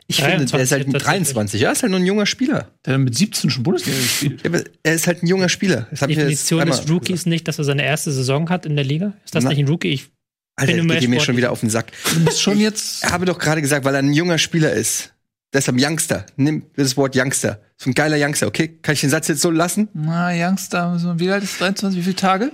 Ich 0.07 0.23
finde, 0.23 0.45
der 0.45 0.61
ist 0.61 0.71
halt 0.71 0.87
ein 0.87 0.93
23 0.93 1.03
23. 1.03 1.61
Ja, 1.61 1.73
ist 1.73 1.83
halt 1.83 1.91
nur 1.91 1.99
ein 1.99 2.07
junger 2.07 2.27
Spieler. 2.27 2.71
Der 2.87 2.95
hat 2.95 3.01
mit 3.01 3.17
17 3.17 3.51
schon 3.51 3.65
Bundesliga 3.65 3.99
gespielt. 3.99 4.43
Ja, 4.45 4.51
aber 4.51 4.63
er 4.85 4.95
ist 4.95 5.09
halt 5.09 5.25
ein 5.25 5.27
junger 5.27 5.49
Spieler. 5.49 5.89
Das 5.91 6.03
jetzt 6.03 6.11
Definition 6.11 6.65
des 6.65 6.89
Rookies 6.89 7.27
nicht, 7.27 7.49
dass 7.49 7.59
er 7.59 7.65
seine 7.65 7.85
erste 7.85 8.13
Saison 8.13 8.49
hat 8.51 8.67
in 8.67 8.77
der 8.77 8.85
Liga. 8.85 9.15
Ist 9.25 9.35
das 9.35 9.43
Na. 9.43 9.51
nicht 9.51 9.59
ein 9.59 9.67
Rookie? 9.67 9.89
Ich 9.89 10.11
Alter, 10.55 10.75
bin 10.75 10.87
das 10.87 11.01
geht 11.01 11.11
mir 11.11 11.21
schon 11.21 11.37
wieder 11.37 11.51
auf 11.51 11.59
den 11.59 11.71
Sack. 11.71 11.91
Du 12.13 12.25
bist 12.25 12.41
schon 12.41 12.61
jetzt. 12.61 13.03
Ich 13.05 13.11
habe 13.11 13.25
doch 13.25 13.41
gerade 13.41 13.61
gesagt, 13.61 13.85
weil 13.85 13.97
er 13.97 14.03
ein 14.03 14.13
junger 14.13 14.39
Spieler 14.39 14.73
ist. 14.73 15.13
Deshalb 15.53 15.77
Youngster. 15.81 16.25
Nimm 16.37 16.67
das 16.77 16.97
Wort 16.97 17.17
Youngster. 17.17 17.61
So 17.79 17.91
ein 17.91 17.95
geiler 17.95 18.17
Youngster, 18.17 18.47
okay? 18.47 18.79
Kann 18.81 18.93
ich 18.93 19.01
den 19.01 19.11
Satz 19.11 19.27
jetzt 19.27 19.41
so 19.41 19.51
lassen? 19.51 19.89
Na, 19.93 20.31
Youngster, 20.33 21.01
so, 21.01 21.19
wie 21.19 21.29
alt 21.33 21.43
ist 21.43 21.61
23? 21.61 21.99
Wie 21.99 22.05
viele 22.05 22.15
Tage? 22.15 22.53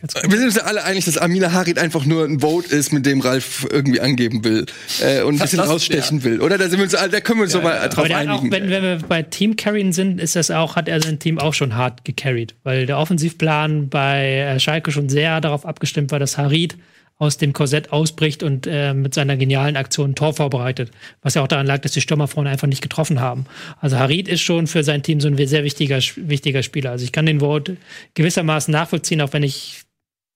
Will's 0.00 0.14
Wir 0.22 0.30
sind 0.38 0.44
uns 0.46 0.54
ja 0.56 0.62
alle 0.64 0.84
einig, 0.84 1.04
dass 1.04 1.16
Amina 1.18 1.52
Harid 1.52 1.78
einfach 1.78 2.04
nur 2.04 2.24
ein 2.24 2.40
Vote 2.40 2.74
ist, 2.74 2.92
mit 2.92 3.06
dem 3.06 3.20
Ralf 3.20 3.66
irgendwie 3.70 4.00
angeben 4.00 4.44
will. 4.44 4.66
Äh, 5.00 5.22
und 5.22 5.34
ein 5.36 5.38
bisschen 5.38 5.58
Das- 5.58 5.68
rausstechen 5.68 6.22
will. 6.24 6.40
Oder 6.40 6.58
da 6.58 6.68
sind 6.68 6.78
wir 6.78 6.84
uns 6.84 6.92
da 6.92 7.08
können 7.20 7.38
wir 7.40 7.44
uns 7.44 7.52
doch 7.52 7.62
mal 7.62 7.88
drauf 7.88 7.98
Aber 7.98 8.08
der 8.08 8.18
hat 8.18 8.28
auch, 8.28 8.40
einigen. 8.40 8.52
wenn, 8.52 8.70
wenn 8.70 8.82
wir 8.82 8.98
bei 9.08 9.22
Team 9.22 9.56
Carrying 9.56 9.92
sind, 9.92 10.20
ist 10.20 10.36
das 10.36 10.50
auch, 10.50 10.76
hat 10.76 10.88
er 10.88 11.00
sein 11.02 11.18
Team 11.18 11.38
auch 11.38 11.54
schon 11.54 11.74
hart 11.76 12.04
gecarried. 12.04 12.54
Weil 12.64 12.86
der 12.86 12.98
Offensivplan 12.98 13.88
bei 13.88 14.38
äh, 14.38 14.60
Schalke 14.60 14.90
schon 14.92 15.08
sehr 15.08 15.40
darauf 15.40 15.64
abgestimmt 15.66 16.10
war, 16.12 16.18
dass 16.18 16.38
Harid 16.38 16.76
aus 17.16 17.38
dem 17.38 17.52
Korsett 17.52 17.92
ausbricht 17.92 18.42
und 18.42 18.66
äh, 18.66 18.92
mit 18.92 19.14
seiner 19.14 19.36
genialen 19.36 19.76
Aktion 19.76 20.10
ein 20.10 20.14
Tor 20.14 20.34
vorbereitet. 20.34 20.90
Was 21.22 21.34
ja 21.34 21.42
auch 21.42 21.48
daran 21.48 21.66
lag, 21.66 21.80
dass 21.80 21.92
die 21.92 22.00
Stürmer 22.00 22.26
vorne 22.26 22.50
einfach 22.50 22.66
nicht 22.66 22.82
getroffen 22.82 23.20
haben. 23.20 23.46
Also 23.80 23.98
Harid 23.98 24.28
ist 24.28 24.40
schon 24.40 24.66
für 24.66 24.82
sein 24.82 25.02
Team 25.02 25.20
so 25.20 25.28
ein 25.28 25.36
sehr 25.46 25.64
wichtiger, 25.64 25.98
wichtiger 26.16 26.62
Spieler. 26.62 26.90
Also 26.90 27.04
ich 27.04 27.12
kann 27.12 27.26
den 27.26 27.40
Vote 27.40 27.76
gewissermaßen 28.14 28.72
nachvollziehen, 28.72 29.20
auch 29.20 29.32
wenn 29.32 29.44
ich 29.44 29.82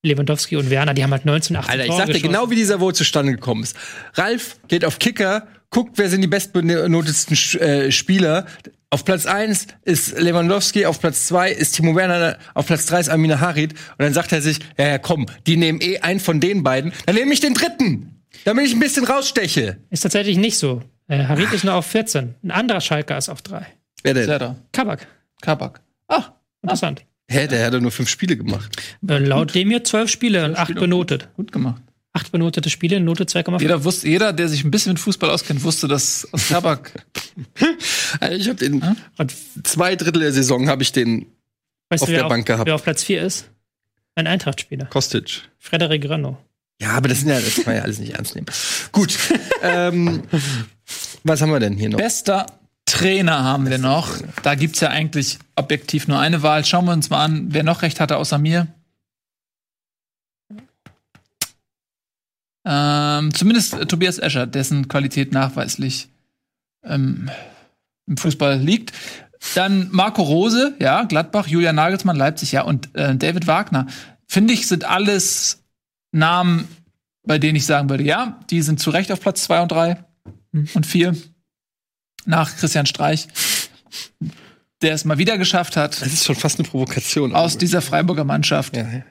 Lewandowski 0.05 0.57
und 0.57 0.71
Werner, 0.71 0.95
die 0.95 1.03
haben 1.03 1.11
halt 1.11 1.25
19, 1.25 1.57
18 1.57 1.71
Alter, 1.71 1.83
ich 1.83 1.89
Tore 1.89 1.99
sag 1.99 2.07
dir 2.07 2.13
geschossen. 2.13 2.33
genau, 2.33 2.51
wie 2.51 2.55
dieser 2.55 2.79
Vote 2.79 2.97
zustande 2.97 3.33
gekommen 3.33 3.65
ist. 3.65 3.77
Ralf 4.15 4.57
geht 4.69 4.85
auf 4.85 5.01
Kicker, 5.01 5.49
guckt, 5.71 5.99
wer 5.99 6.09
sind 6.09 6.23
die 6.23 6.29
bestbenotetsten 6.29 7.61
äh, 7.61 7.93
Spieler. 7.93 8.47
Auf 8.91 9.05
Platz 9.05 9.27
1 9.27 9.67
ist 9.85 10.19
Lewandowski, 10.19 10.87
auf 10.87 10.99
Platz 11.01 11.27
2 11.27 11.53
ist 11.53 11.73
Timo 11.73 11.95
Werner, 11.95 12.39
auf 12.55 12.67
Platz 12.67 12.87
3 12.87 13.01
ist 13.01 13.09
Amina 13.11 13.39
Harid. 13.41 13.73
Und 13.73 13.79
dann 13.99 14.15
sagt 14.15 14.33
er 14.33 14.41
sich, 14.41 14.61
ja, 14.79 14.89
ja, 14.89 14.99
komm, 14.99 15.27
die 15.47 15.57
nehmen 15.59 15.81
eh 15.83 15.99
einen 15.99 16.21
von 16.21 16.41
den 16.41 16.63
beiden. 16.63 16.93
Dann 17.05 17.15
nehme 17.15 17.33
ich 17.35 17.41
den 17.41 17.53
dritten, 17.55 18.23
damit 18.45 18.67
ich 18.67 18.73
ein 18.73 18.81
bisschen 18.81 19.05
raussteche. 19.05 19.77
Ist 19.91 20.01
tatsächlich 20.01 20.39
nicht 20.39 20.57
so. 20.59 20.83
Äh, 21.09 21.25
Harid 21.25 21.53
ist 21.53 21.65
nur 21.65 21.75
auf 21.75 21.87
14. 21.87 22.35
Ein 22.43 22.51
anderer 22.51 22.81
Schalker 22.81 23.19
ist 23.19 23.29
auf 23.29 23.43
3. 23.43 23.67
Wer 24.03 24.15
denn? 24.15 24.57
Kabak. 24.73 25.07
Kabak. 25.43 25.81
Ah, 26.09 26.25
Interessant. 26.63 27.05
Hä, 27.31 27.47
der 27.47 27.67
hat 27.67 27.75
doch 27.75 27.81
nur 27.81 27.91
fünf 27.91 28.09
Spiele 28.09 28.39
gemacht. 28.39 28.75
Äh, 29.07 29.19
Laut 29.19 29.55
dem 29.55 29.69
hier 29.69 29.85
zwölf 29.85 30.09
Spiele 30.11 30.47
und 30.47 30.57
acht 30.57 30.65
Spiele. 30.69 30.81
benotet. 30.81 31.29
gut 31.37 31.53
gemacht. 31.53 31.83
Acht 32.13 32.33
benotete 32.33 32.71
Spiele, 32.71 33.01
Note 33.01 33.25
2,5. 33.25 33.61
Jeder 33.61 33.85
wusste, 33.85 34.09
jeder, 34.09 34.33
der 34.33 34.49
sich 34.49 34.65
ein 34.65 34.71
bisschen 34.71 34.93
mit 34.93 35.01
Fußball 35.01 35.31
auskennt, 35.31 35.63
wusste, 35.63 35.89
dass 35.89 36.27
aus 36.33 36.49
Kabak 36.49 36.93
Also 38.21 38.37
ich 38.37 38.49
habe 38.49 38.59
den 38.59 38.83
Und 39.19 39.35
zwei 39.65 39.95
Drittel 39.95 40.23
der 40.23 40.33
Saison 40.33 40.69
habe 40.69 40.83
ich 40.83 40.93
den 40.93 41.27
weißt 41.91 42.03
Auf 42.03 42.09
du, 42.09 42.15
der 42.15 42.25
auf, 42.25 42.31
Bank 42.31 42.47
gehabt. 42.47 42.67
wer 42.67 42.75
auf 42.75 42.83
Platz 42.83 43.05
4 43.05 43.23
ist? 43.23 43.51
Ein 44.15 44.27
Eintracht-Spieler. 44.27 44.87
Kostic. 44.87 45.43
Frederik 45.59 46.09
Rönno. 46.09 46.39
Ja, 46.81 46.91
aber 46.93 47.09
das 47.09 47.21
sind 47.21 47.29
ja, 47.29 47.41
das 47.41 47.55
kann 47.57 47.65
man 47.67 47.77
ja 47.77 47.83
alles 47.83 47.99
nicht 47.99 48.15
ernst 48.15 48.35
nehmen. 48.35 48.47
Gut. 48.93 49.17
ähm, 49.63 50.23
was 51.25 51.43
haben 51.43 51.51
wir 51.51 51.61
denn 51.61 51.77
hier 51.77 51.89
noch? 51.89 51.99
Bester 51.99 52.47
Trainer 52.87 53.45
haben 53.45 53.69
wir 53.69 53.79
noch. 53.79 54.17
Da 54.43 54.55
gibt's 54.55 54.81
ja 54.81 54.89
eigentlich 54.89 55.39
objektiv 55.57 56.09
nur 56.09 56.19
eine 56.19 56.43
Wahl. 56.43 56.65
Schauen 56.65 56.87
wir 56.87 56.93
uns 56.93 57.11
mal 57.11 57.23
an, 57.23 57.49
wer 57.51 57.63
noch 57.63 57.83
recht 57.83 58.01
hatte 58.01 58.17
außer 58.17 58.39
mir. 58.39 58.67
Ähm, 62.71 63.33
zumindest 63.33 63.73
äh, 63.73 63.87
Tobias 63.87 64.19
Escher, 64.19 64.47
dessen 64.47 64.89
Qualität 64.89 65.33
nachweislich 65.33 66.09
ähm, 66.85 67.31
im 68.07 68.19
Fußball 68.19 68.59
liegt. 68.59 68.93
Dann 69.55 69.89
Marco 69.91 70.23
Rose, 70.23 70.75
ja, 70.79 71.05
Gladbach, 71.05 71.47
Julian 71.47 71.77
Nagelsmann, 71.77 72.17
Leipzig, 72.17 72.53
ja, 72.53 72.63
und 72.63 72.95
äh, 72.95 73.17
David 73.17 73.47
Wagner. 73.47 73.87
Finde 74.27 74.53
ich, 74.53 74.67
sind 74.67 74.85
alles 74.85 75.63
Namen, 76.13 76.69
bei 77.23 77.39
denen 77.39 77.57
ich 77.57 77.65
sagen 77.65 77.89
würde, 77.89 78.05
ja, 78.05 78.39
die 78.51 78.61
sind 78.61 78.81
zu 78.81 78.91
Recht 78.91 79.11
auf 79.13 79.21
Platz 79.21 79.45
zwei 79.45 79.63
und 79.63 79.73
drei 79.73 80.05
und 80.75 80.85
vier 80.85 81.17
nach 82.27 82.55
Christian 82.57 82.85
Streich, 82.85 83.29
der 84.83 84.93
es 84.93 85.07
mal 85.07 85.17
wieder 85.17 85.39
geschafft 85.39 85.77
hat, 85.77 86.03
Das 86.03 86.13
ist 86.13 86.27
schon 86.27 86.37
fast 86.37 86.59
eine 86.59 86.69
Provokation. 86.69 87.35
aus 87.35 87.57
dieser 87.57 87.81
Freiburger 87.81 88.25
Mannschaft 88.25 88.77
ja, 88.77 88.83
ja. 88.83 89.03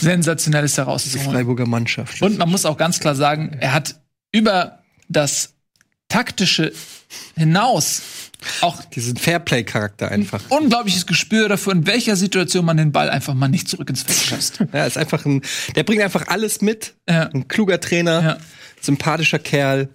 Sensationelles 0.00 0.74
Die 0.74 0.80
herauszuholen. 0.80 1.30
Freiburger 1.32 1.66
Mannschaft. 1.66 2.20
Und 2.22 2.38
man 2.38 2.48
muss 2.50 2.64
auch 2.66 2.76
ganz 2.76 3.00
klar 3.00 3.14
sagen, 3.14 3.56
er 3.60 3.72
hat 3.72 4.00
über 4.32 4.80
das 5.08 5.54
taktische 6.08 6.72
hinaus 7.36 8.02
auch 8.62 8.82
diesen 8.84 9.16
Fairplay-Charakter 9.16 10.10
einfach. 10.10 10.42
unglaubliches 10.48 11.06
Gespür 11.06 11.48
dafür, 11.48 11.74
in 11.74 11.86
welcher 11.86 12.16
Situation 12.16 12.64
man 12.64 12.76
den 12.78 12.90
Ball 12.90 13.10
einfach 13.10 13.34
mal 13.34 13.48
nicht 13.48 13.68
zurück 13.68 13.90
ins 13.90 14.02
Feld 14.02 14.18
schießt. 14.18 14.64
Ja, 14.72 14.86
ist 14.86 14.96
einfach 14.96 15.24
ein, 15.26 15.42
der 15.76 15.82
bringt 15.84 16.02
einfach 16.02 16.28
alles 16.28 16.60
mit. 16.62 16.94
Ja. 17.08 17.24
Ein 17.32 17.48
kluger 17.48 17.80
Trainer, 17.80 18.22
Ja. 18.22 18.36
sympathischer 18.80 19.38
Kerl. 19.38 19.90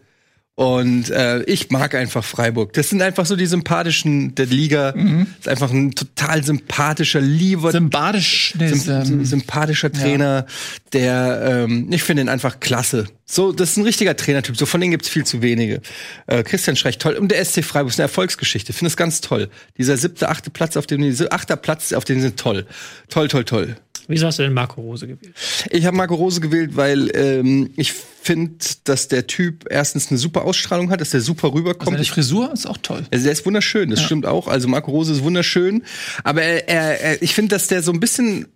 Und 0.57 1.09
äh, 1.09 1.43
ich 1.43 1.69
mag 1.69 1.95
einfach 1.95 2.23
Freiburg. 2.23 2.71
Das 2.73 2.89
sind 2.89 3.01
einfach 3.01 3.25
so 3.25 3.35
die 3.35 3.45
sympathischen 3.45 4.35
der 4.35 4.45
Liga. 4.45 4.91
Ist 5.37 5.49
einfach 5.49 5.69
ein 5.69 5.91
total 5.91 6.45
sympathischer, 6.45 7.19
lieber, 7.19 7.73
Sympathisch. 7.73 8.53
Nee, 8.57 8.71
ähm, 8.87 9.25
sympathischer 9.25 9.91
Trainer, 9.91 10.45
der 10.93 11.65
ähm, 11.65 11.87
ich 11.91 12.03
finde 12.03 12.21
ihn 12.21 12.29
einfach 12.29 12.61
klasse. 12.61 13.05
So, 13.25 13.51
das 13.51 13.71
ist 13.71 13.77
ein 13.77 13.83
richtiger 13.83 14.15
Trainertyp. 14.15 14.55
So 14.55 14.65
von 14.65 14.79
denen 14.79 14.91
gibt's 14.91 15.09
viel 15.09 15.25
zu 15.25 15.41
wenige. 15.41 15.81
Äh, 16.27 16.43
Christian 16.43 16.77
Streich, 16.77 16.99
toll. 16.99 17.15
Und 17.15 17.31
der 17.31 17.43
SC 17.43 17.61
Freiburg 17.61 17.91
ist 17.91 17.99
eine 17.99 18.05
Erfolgsgeschichte. 18.05 18.71
Finde 18.71 18.87
es 18.87 18.95
ganz 18.95 19.19
toll. 19.19 19.49
Dieser 19.77 19.97
siebte, 19.97 20.29
achte 20.29 20.51
Platz, 20.51 20.77
auf 20.77 20.87
dem 20.87 21.13
achter 21.31 21.57
Platz, 21.57 21.91
auf 21.91 22.05
dem 22.05 22.21
sind 22.21 22.39
toll, 22.39 22.65
toll, 23.09 23.27
toll, 23.27 23.43
toll. 23.43 23.75
Wieso 24.07 24.27
hast 24.27 24.39
du 24.39 24.43
denn 24.43 24.53
Marco 24.53 24.81
Rose 24.81 25.07
gewählt? 25.07 25.33
Ich 25.69 25.85
habe 25.85 25.95
Marco 25.95 26.15
Rose 26.15 26.41
gewählt, 26.41 26.75
weil 26.75 27.09
ähm, 27.15 27.71
ich 27.75 27.93
finde, 27.93 28.55
dass 28.83 29.07
der 29.07 29.27
Typ 29.27 29.65
erstens 29.69 30.09
eine 30.09 30.17
super 30.17 30.45
Ausstrahlung 30.45 30.89
hat, 30.89 31.01
dass 31.01 31.11
der 31.11 31.21
super 31.21 31.53
rüberkommt. 31.53 31.91
seine 31.91 32.01
Ich 32.01 32.11
Frisur 32.11 32.51
ist 32.53 32.65
auch 32.65 32.77
toll. 32.77 33.05
also 33.11 33.23
der 33.23 33.33
ist 33.33 33.45
wunderschön, 33.45 33.89
das 33.89 34.01
stimmt 34.01 34.25
auch. 34.25 34.47
Also 34.47 34.67
Marco 34.67 34.91
Rose 34.91 35.13
ist 35.13 35.23
wunderschön. 35.23 35.83
Aber 36.23 36.41
er, 36.41 36.67
er, 36.67 37.01
er, 37.01 37.21
ich 37.21 37.33
finde, 37.33 37.55
dass 37.55 37.67
der 37.67 37.81
so 37.81 37.91
ein 37.91 37.99
bisschen 37.99 38.47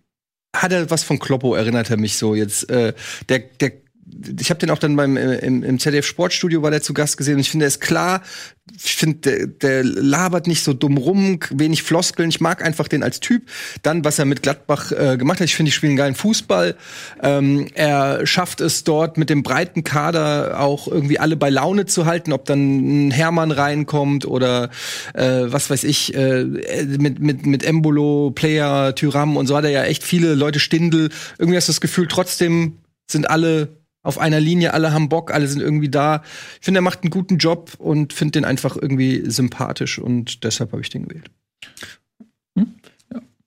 hat 0.55 0.71
er 0.71 0.89
was 0.89 1.03
von 1.03 1.19
Kloppo, 1.19 1.53
erinnert 1.55 1.89
er 1.89 1.97
mich 1.97 2.17
so 2.17 2.33
jetzt. 2.33 2.69
Äh, 2.69 2.93
der, 3.29 3.39
der, 3.39 3.71
ich 4.39 4.49
habe 4.49 4.59
den 4.59 4.69
auch 4.69 4.77
dann 4.79 4.95
beim 4.95 5.17
äh, 5.17 5.37
im, 5.37 5.63
im 5.63 5.79
ZDF 5.79 6.05
Sportstudio 6.05 6.61
war 6.61 6.71
der 6.71 6.81
zu 6.81 6.93
Gast 6.93 7.17
gesehen 7.17 7.35
und 7.35 7.41
ich 7.41 7.49
finde, 7.49 7.65
er 7.65 7.69
ist 7.69 7.81
klar. 7.81 8.21
Ich 8.83 8.95
finde, 8.95 9.17
der, 9.19 9.47
der 9.47 9.83
labert 9.83 10.45
nicht 10.45 10.63
so 10.63 10.73
dumm 10.73 10.97
rum, 10.97 11.39
wenig 11.49 11.81
Floskeln. 11.83 12.29
Ich 12.29 12.39
mag 12.39 12.63
einfach 12.63 12.87
den 12.87 13.01
als 13.01 13.19
Typ. 13.19 13.43
Dann, 13.81 14.05
was 14.05 14.19
er 14.19 14.25
mit 14.25 14.43
Gladbach 14.43 14.91
äh, 14.91 15.17
gemacht 15.17 15.39
hat, 15.39 15.45
ich 15.45 15.55
finde, 15.55 15.69
die 15.69 15.75
spielen 15.75 15.95
geilen 15.95 16.13
Fußball. 16.13 16.75
Ähm, 17.23 17.67
er 17.73 18.25
schafft 18.27 18.61
es 18.61 18.83
dort 18.83 19.17
mit 19.17 19.29
dem 19.29 19.41
breiten 19.41 19.83
Kader 19.83 20.59
auch 20.59 20.87
irgendwie 20.87 21.19
alle 21.19 21.35
bei 21.35 21.49
Laune 21.49 21.87
zu 21.87 22.05
halten, 22.05 22.31
ob 22.31 22.45
dann 22.45 23.07
ein 23.07 23.11
Hermann 23.11 23.51
reinkommt 23.51 24.25
oder 24.25 24.69
äh, 25.13 25.45
was 25.45 25.69
weiß 25.69 25.83
ich, 25.83 26.13
äh, 26.13 26.43
mit, 26.43 27.19
mit, 27.19 27.45
mit 27.45 27.63
Embolo, 27.63 28.31
Player, 28.31 28.93
Tyram 28.93 29.35
und 29.35 29.47
so 29.47 29.57
hat 29.57 29.63
er 29.63 29.71
ja 29.71 29.83
echt 29.83 30.03
viele 30.03 30.35
Leute 30.35 30.59
Stindel. 30.59 31.09
Irgendwie 31.39 31.57
hast 31.57 31.67
du 31.67 31.71
das 31.71 31.81
Gefühl, 31.81 32.07
trotzdem 32.07 32.77
sind 33.09 33.29
alle 33.29 33.78
auf 34.09 34.17
einer 34.17 34.41
Linie, 34.41 34.73
alle 34.73 34.91
haben 34.91 35.07
Bock, 35.07 35.31
alle 35.31 35.47
sind 35.47 35.61
irgendwie 35.61 35.89
da. 35.89 36.23
Ich 36.59 36.65
finde, 36.65 36.79
er 36.79 36.81
macht 36.81 37.03
einen 37.03 37.11
guten 37.11 37.37
Job 37.37 37.75
und 37.77 38.11
finde 38.11 38.33
den 38.33 38.45
einfach 38.45 38.75
irgendwie 38.75 39.29
sympathisch 39.29 39.99
und 39.99 40.43
deshalb 40.43 40.73
habe 40.73 40.81
ich 40.81 40.89
den 40.89 41.07
gewählt. 41.07 41.29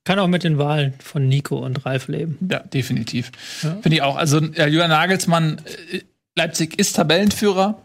Kann 0.04 0.18
auch 0.18 0.28
mit 0.28 0.42
den 0.42 0.58
Wahlen 0.58 0.94
von 1.02 1.28
Nico 1.28 1.58
und 1.58 1.84
Ralf 1.84 2.08
leben. 2.08 2.38
Ja, 2.50 2.60
definitiv. 2.60 3.30
Finde 3.60 3.94
ich 3.94 4.02
auch. 4.02 4.16
Also, 4.16 4.40
ja, 4.40 4.66
Julian 4.66 4.90
Nagelsmann, 4.90 5.60
äh, 5.92 6.00
Leipzig 6.36 6.78
ist 6.78 6.96
Tabellenführer. 6.96 7.80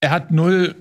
Er 0.00 0.10
hat 0.10 0.30
null, 0.30 0.74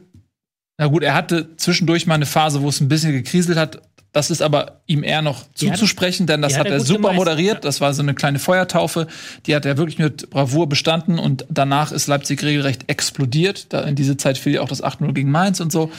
na 0.78 0.88
gut, 0.88 1.04
er 1.04 1.16
hatte 1.16 1.56
zwischendurch 1.58 2.08
mal 2.08 2.16
eine 2.16 2.26
Phase, 2.26 2.62
wo 2.62 2.70
es 2.70 2.80
ein 2.80 2.88
bisschen 2.88 3.12
gekriselt 3.12 3.58
hat. 3.58 3.82
Das 4.14 4.30
ist 4.32 4.42
aber 4.42 4.82
ihm 4.88 5.04
eher 5.04 5.22
noch 5.22 5.44
Die 5.60 5.70
hat- 5.70 5.78
zuzusprechen, 5.78 6.28
denn 6.28 6.42
das 6.42 6.54
hat 6.54 6.62
hat 6.62 6.68
er 6.68 6.74
er 6.74 6.80
super 6.80 7.10
gemeistert, 7.10 7.18
moderiert. 7.18 7.54
ja. 7.56 7.60
Das 7.62 7.82
war 7.82 7.94
so 7.94 8.02
eine 8.04 8.14
kleine 8.14 8.40
Feuertaufe. 8.40 9.08
Die 9.48 9.56
hat 9.56 9.66
er 9.66 9.78
wirklich 9.78 9.98
mit 10.00 10.30
Bravour 10.30 10.70
bestanden 10.70 11.20
und 11.20 11.46
danach 11.50 11.92
ist 11.92 12.08
Leipzig 12.08 12.42
regelrecht 12.44 12.84
explodiert. 12.90 13.74
Da 13.74 13.82
in 13.82 13.96
diese 13.96 14.16
Zeit 14.16 14.38
fiel 14.38 14.54
ja 14.54 14.62
auch 14.62 14.70
das 14.70 14.82
8-0 14.84 15.12
gegen 15.14 15.32
Mainz 15.32 15.60
und 15.60 15.72
so. 15.72 15.92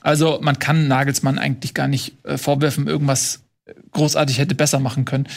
Also 0.00 0.38
man 0.42 0.58
kann 0.58 0.88
Nagelsmann 0.88 1.38
eigentlich 1.38 1.74
gar 1.74 1.86
nicht 1.86 2.14
äh, 2.24 2.38
vorwerfen, 2.38 2.86
irgendwas 2.88 3.40
großartig 3.92 4.38
hätte 4.38 4.54
besser 4.54 4.80
machen 4.80 5.04
können. 5.04 5.28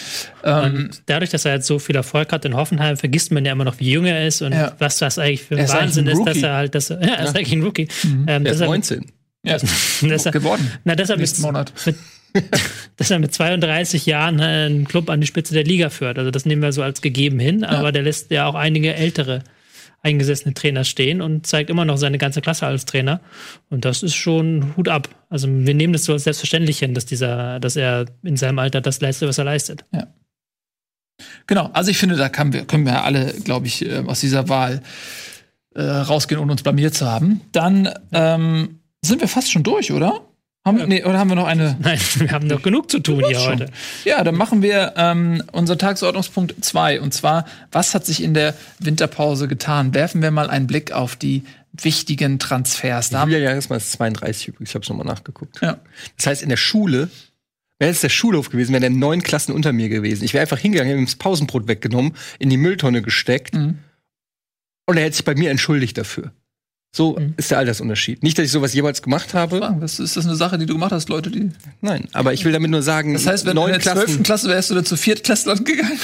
Ähm, 0.44 0.64
Und 0.64 1.02
dadurch, 1.08 1.30
dass 1.30 1.46
er 1.46 1.54
jetzt 1.56 1.68
so 1.68 1.78
viel 1.78 1.96
Erfolg 1.96 2.32
hat 2.32 2.46
in 2.46 2.56
Hoffenheim, 2.56 2.98
vergisst 2.98 3.32
man 3.32 3.46
ja 3.46 3.52
immer 3.52 3.64
noch, 3.66 3.80
wie 3.80 3.92
jung 3.92 4.06
er 4.06 4.26
ist 4.26 4.42
und 4.42 4.54
Ja. 4.54 4.72
was 4.80 4.98
das 4.98 5.20
eigentlich 5.20 5.44
für 5.44 5.56
Er 5.58 5.66
ein 5.66 5.70
Wahnsinn 5.82 6.08
ein 6.08 6.18
ist, 6.18 6.26
dass 6.26 6.38
er 6.42 6.54
halt, 6.56 6.74
dass 6.74 6.90
er, 6.90 7.02
ja, 7.06 7.14
er 7.16 7.26
ist 7.26 7.36
eigentlich 7.36 7.52
ein 7.54 7.62
Rookie. 7.64 7.88
Ähm, 8.06 8.26
Der 8.26 8.40
dass 8.40 8.56
ist 8.56 8.62
er, 8.62 8.68
19. 8.68 9.12
ja, 9.44 9.58
dass 10.02 10.26
er, 10.26 10.32
geworden. 10.32 10.72
na, 10.84 10.96
mit, 10.98 11.18
Nächsten 11.18 11.42
Monat. 11.42 11.74
mit, 11.86 11.96
dass 12.98 13.12
er 13.12 13.20
mit 13.20 13.34
32 13.34 14.06
Jahren 14.06 14.40
äh, 14.40 14.44
einen 14.44 14.88
Club 14.88 15.10
an 15.10 15.22
die 15.22 15.28
Spitze 15.28 15.54
der 15.54 15.64
Liga 15.64 15.90
führt. 15.90 16.18
Also 16.18 16.32
das 16.32 16.46
nehmen 16.46 16.62
wir 16.62 16.72
so 16.72 16.82
als 16.82 17.02
gegeben 17.02 17.40
hin, 17.40 17.64
aber 17.64 17.92
der 17.92 18.04
lässt 18.04 18.32
ja 18.32 18.46
auch 18.48 18.56
einige 18.56 18.94
ältere 18.96 19.44
eingesessene 20.04 20.54
Trainer 20.54 20.84
stehen 20.84 21.22
und 21.22 21.48
zeigt 21.48 21.70
immer 21.70 21.86
noch 21.86 21.98
seine 21.98 22.18
ganze 22.18 22.42
Klasse 22.42 22.68
als 22.68 22.86
Trainer. 22.86 23.22
Und 23.70 23.86
das 23.86 24.04
ist 24.04 24.16
schon 24.16 24.76
Hut 24.76 24.90
ab. 24.90 25.08
Also 25.30 25.48
wir 25.48 25.74
nehmen 25.74 25.94
das 25.94 26.04
so 26.04 26.14
als 26.14 26.26
selbstverständlich 26.26 26.80
hin, 26.80 26.94
dass 26.94 27.06
dieser, 27.06 27.62
dass 27.62 27.78
er 27.78 28.06
in 28.22 28.36
seinem 28.36 28.60
Alter 28.60 28.82
das 28.82 29.00
leistet, 29.00 29.30
was 29.30 29.38
er 29.38 29.46
leistet. 29.46 29.86
Genau, 31.48 31.70
also 31.74 31.90
ich 31.90 31.98
finde, 31.98 32.18
da 32.18 32.28
können 32.28 32.52
wir, 32.52 32.66
können 32.66 32.86
wir 32.86 33.04
alle, 33.04 33.34
glaube 33.46 33.68
ich, 33.68 33.86
äh, 33.86 34.00
aus 34.00 34.20
dieser 34.20 34.50
Wahl 34.50 34.82
äh, 35.74 35.82
rausgehen, 35.82 36.40
ohne 36.42 36.52
uns 36.52 36.64
blamiert 36.64 36.94
zu 36.94 37.10
haben. 37.10 37.42
Dann 37.52 37.90
ähm, 38.12 38.80
sind 39.04 39.22
wir 39.22 39.28
fast 39.28 39.52
schon 39.52 39.64
durch, 39.64 39.92
oder? 39.92 40.22
Haben, 40.66 40.88
nee, 40.88 41.04
oder 41.04 41.20
haben 41.20 41.30
wir 41.30 41.36
noch 41.36 41.46
eine? 41.48 41.76
Nein, 41.82 42.00
wir 42.16 42.32
haben 42.32 42.48
noch 42.48 42.62
genug 42.62 42.90
zu 42.90 43.00
tun 43.00 43.22
hier 43.28 43.38
Schon. 43.38 43.60
heute. 43.60 43.66
Ja, 44.06 44.24
dann 44.24 44.36
machen 44.36 44.62
wir 44.62 44.94
ähm, 44.96 45.44
unseren 45.52 45.78
Tagesordnungspunkt 45.78 46.64
2. 46.64 47.02
Und 47.02 47.14
zwar, 47.14 47.46
was 47.72 47.94
hat 47.94 48.06
sich 48.06 48.24
in 48.24 48.34
der 48.34 48.54
Winterpause 48.80 49.50
getan? 49.50 49.94
Werfen 49.94 50.22
wir 50.22 50.32
mal 50.32 50.50
einen 50.50 50.68
Blick 50.68 50.94
auf 50.94 51.18
die 51.18 51.44
wichtigen 51.74 52.40
Transfers. 52.40 53.10
Da 53.10 53.20
haben 53.20 53.30
Julian 53.32 53.50
Jahresmann 53.50 53.78
ist 53.78 53.92
32 53.94 54.48
übrigens, 54.50 54.70
ich 54.70 54.76
habe 54.76 54.84
es 54.84 54.90
nochmal 54.90 55.08
nachgeguckt. 55.08 55.60
Ja. 55.62 55.80
Das 56.18 56.28
heißt, 56.28 56.44
in 56.44 56.50
der 56.50 56.56
Schule, 56.58 57.10
wäre 57.80 57.92
es 57.92 58.00
der 58.02 58.10
Schulhof 58.10 58.50
gewesen, 58.50 58.72
wäre 58.72 58.82
der 58.82 58.90
neun 58.92 59.22
Klassen 59.24 59.52
unter 59.54 59.74
mir 59.74 59.90
gewesen. 59.90 60.24
Ich 60.24 60.34
wäre 60.34 60.44
einfach 60.44 60.60
hingegangen, 60.60 60.90
hätte 60.92 61.02
ihm 61.02 61.06
das 61.08 61.16
Pausenbrot 61.16 61.68
weggenommen, 61.68 62.14
in 62.40 62.50
die 62.50 62.58
Mülltonne 62.58 63.02
gesteckt 63.02 63.56
Mhm. 63.56 63.80
und 64.86 64.98
er 64.98 65.04
hätte 65.04 65.16
sich 65.18 65.26
bei 65.26 65.36
mir 65.36 65.50
entschuldigt 65.50 65.98
dafür. 65.98 66.32
So 66.96 67.18
Mhm. 67.18 67.34
ist 67.38 67.50
der 67.50 67.58
Altersunterschied. 67.58 68.22
Nicht, 68.22 68.38
dass 68.38 68.46
ich 68.46 68.52
sowas 68.52 68.72
jemals 68.76 69.02
gemacht 69.02 69.34
habe. 69.34 69.58
fragen, 69.58 69.82
was 69.82 70.00
ist 70.00 70.16
das 70.16 70.28
eine 70.28 70.36
Sache, 70.36 70.60
die 70.60 70.68
du 70.68 70.74
gemacht 70.74 70.92
hast, 70.92 71.10
Leute, 71.10 71.32
die. 71.32 71.50
Nein, 71.82 72.08
aber 72.14 72.34
ich 72.34 72.46
will 72.46 72.52
damit 72.52 72.70
nur 72.70 72.84
sagen, 72.84 73.14
Das 73.14 73.26
heißt, 73.26 73.46
wenn 73.48 73.56
du 73.56 73.64
in 73.66 73.72
der 73.72 73.82
12. 73.82 73.96
Klassen, 74.06 74.24
Klasse 74.24 74.48
wärst 74.50 74.70
du 74.70 74.76
da 74.76 74.84
zu 74.84 74.96
Viertklässlern 74.96 75.64
gegangen 75.64 75.98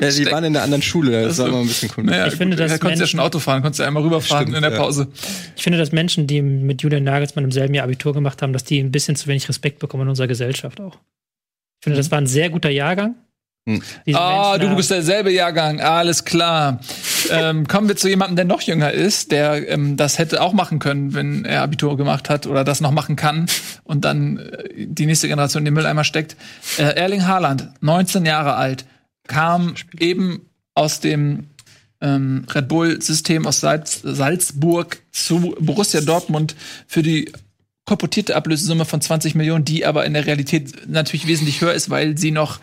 ja, 0.00 0.10
die 0.10 0.26
waren 0.26 0.44
in 0.44 0.56
einer 0.56 0.62
anderen 0.62 0.82
Schule, 0.82 1.22
das 1.22 1.32
Ach 1.32 1.36
so. 1.36 1.42
war 1.42 1.48
immer 1.50 1.60
ein 1.60 1.66
bisschen 1.66 1.90
cool. 1.96 2.04
Naja, 2.04 2.26
Ich 2.28 2.36
finde, 2.36 2.56
dass 2.56 2.72
da 2.72 2.78
konntest 2.78 3.00
du 3.00 3.04
ja 3.04 3.08
schon 3.08 3.20
Auto 3.20 3.38
fahren, 3.40 3.60
konntest 3.60 3.80
du 3.80 3.84
einmal 3.84 4.02
rüberfahren 4.02 4.46
Stimmt, 4.46 4.56
in 4.56 4.62
der 4.62 4.72
ja. 4.72 4.78
Pause. 4.78 5.08
Ich 5.54 5.62
finde, 5.62 5.78
dass 5.78 5.92
Menschen, 5.92 6.26
die 6.26 6.40
mit 6.40 6.80
Julian 6.82 7.04
Nagelsmann 7.04 7.44
im 7.44 7.52
selben 7.52 7.74
Jahr 7.74 7.84
Abitur 7.84 8.14
gemacht 8.14 8.40
haben, 8.40 8.52
dass 8.54 8.64
die 8.64 8.78
ein 8.80 8.90
bisschen 8.90 9.16
zu 9.16 9.26
wenig 9.26 9.48
Respekt 9.48 9.80
bekommen 9.80 10.04
in 10.04 10.08
unserer 10.08 10.28
Gesellschaft 10.28 10.80
auch. 10.80 10.94
Ich 11.80 11.84
finde, 11.84 11.98
das 11.98 12.10
war 12.10 12.18
ein 12.18 12.26
sehr 12.26 12.48
guter 12.50 12.70
Jahrgang. 12.70 13.16
Hm. 13.68 13.82
Ah, 14.14 14.52
Menschen 14.52 14.70
du 14.70 14.76
bist 14.76 14.90
derselbe 14.90 15.30
Jahrgang, 15.30 15.80
alles 15.80 16.24
klar. 16.24 16.80
ähm, 17.30 17.68
kommen 17.68 17.86
wir 17.86 17.96
zu 17.96 18.08
jemandem, 18.08 18.36
der 18.36 18.44
noch 18.46 18.62
jünger 18.62 18.92
ist, 18.92 19.30
der 19.30 19.68
ähm, 19.68 19.98
das 19.98 20.18
hätte 20.18 20.40
auch 20.40 20.54
machen 20.54 20.78
können, 20.78 21.12
wenn 21.12 21.44
er 21.44 21.62
Abitur 21.62 21.98
gemacht 21.98 22.30
hat 22.30 22.46
oder 22.46 22.64
das 22.64 22.80
noch 22.80 22.92
machen 22.92 23.14
kann 23.14 23.46
und 23.84 24.06
dann 24.06 24.38
äh, 24.38 24.86
die 24.86 25.04
nächste 25.04 25.28
Generation 25.28 25.60
in 25.60 25.66
den 25.66 25.74
Mülleimer 25.74 26.04
steckt. 26.04 26.36
Äh, 26.78 26.94
Erling 26.94 27.26
Haaland, 27.26 27.68
19 27.82 28.24
Jahre 28.24 28.54
alt, 28.54 28.86
kam 29.26 29.74
eben 29.98 30.46
aus 30.74 31.00
dem 31.00 31.48
ähm, 32.00 32.46
Red 32.54 32.68
Bull-System 32.68 33.46
aus 33.46 33.60
Salz, 33.60 34.00
Salzburg 34.02 35.02
zu 35.12 35.54
Borussia 35.60 36.00
Dortmund 36.00 36.56
für 36.86 37.02
die 37.02 37.30
korportierte 37.84 38.36
Ablösesumme 38.36 38.84
von 38.84 39.00
20 39.00 39.34
Millionen, 39.34 39.64
die 39.64 39.84
aber 39.84 40.06
in 40.06 40.14
der 40.14 40.26
Realität 40.26 40.88
natürlich 40.88 41.26
wesentlich 41.26 41.60
höher 41.60 41.72
ist, 41.72 41.90
weil 41.90 42.16
sie 42.16 42.30
noch 42.30 42.60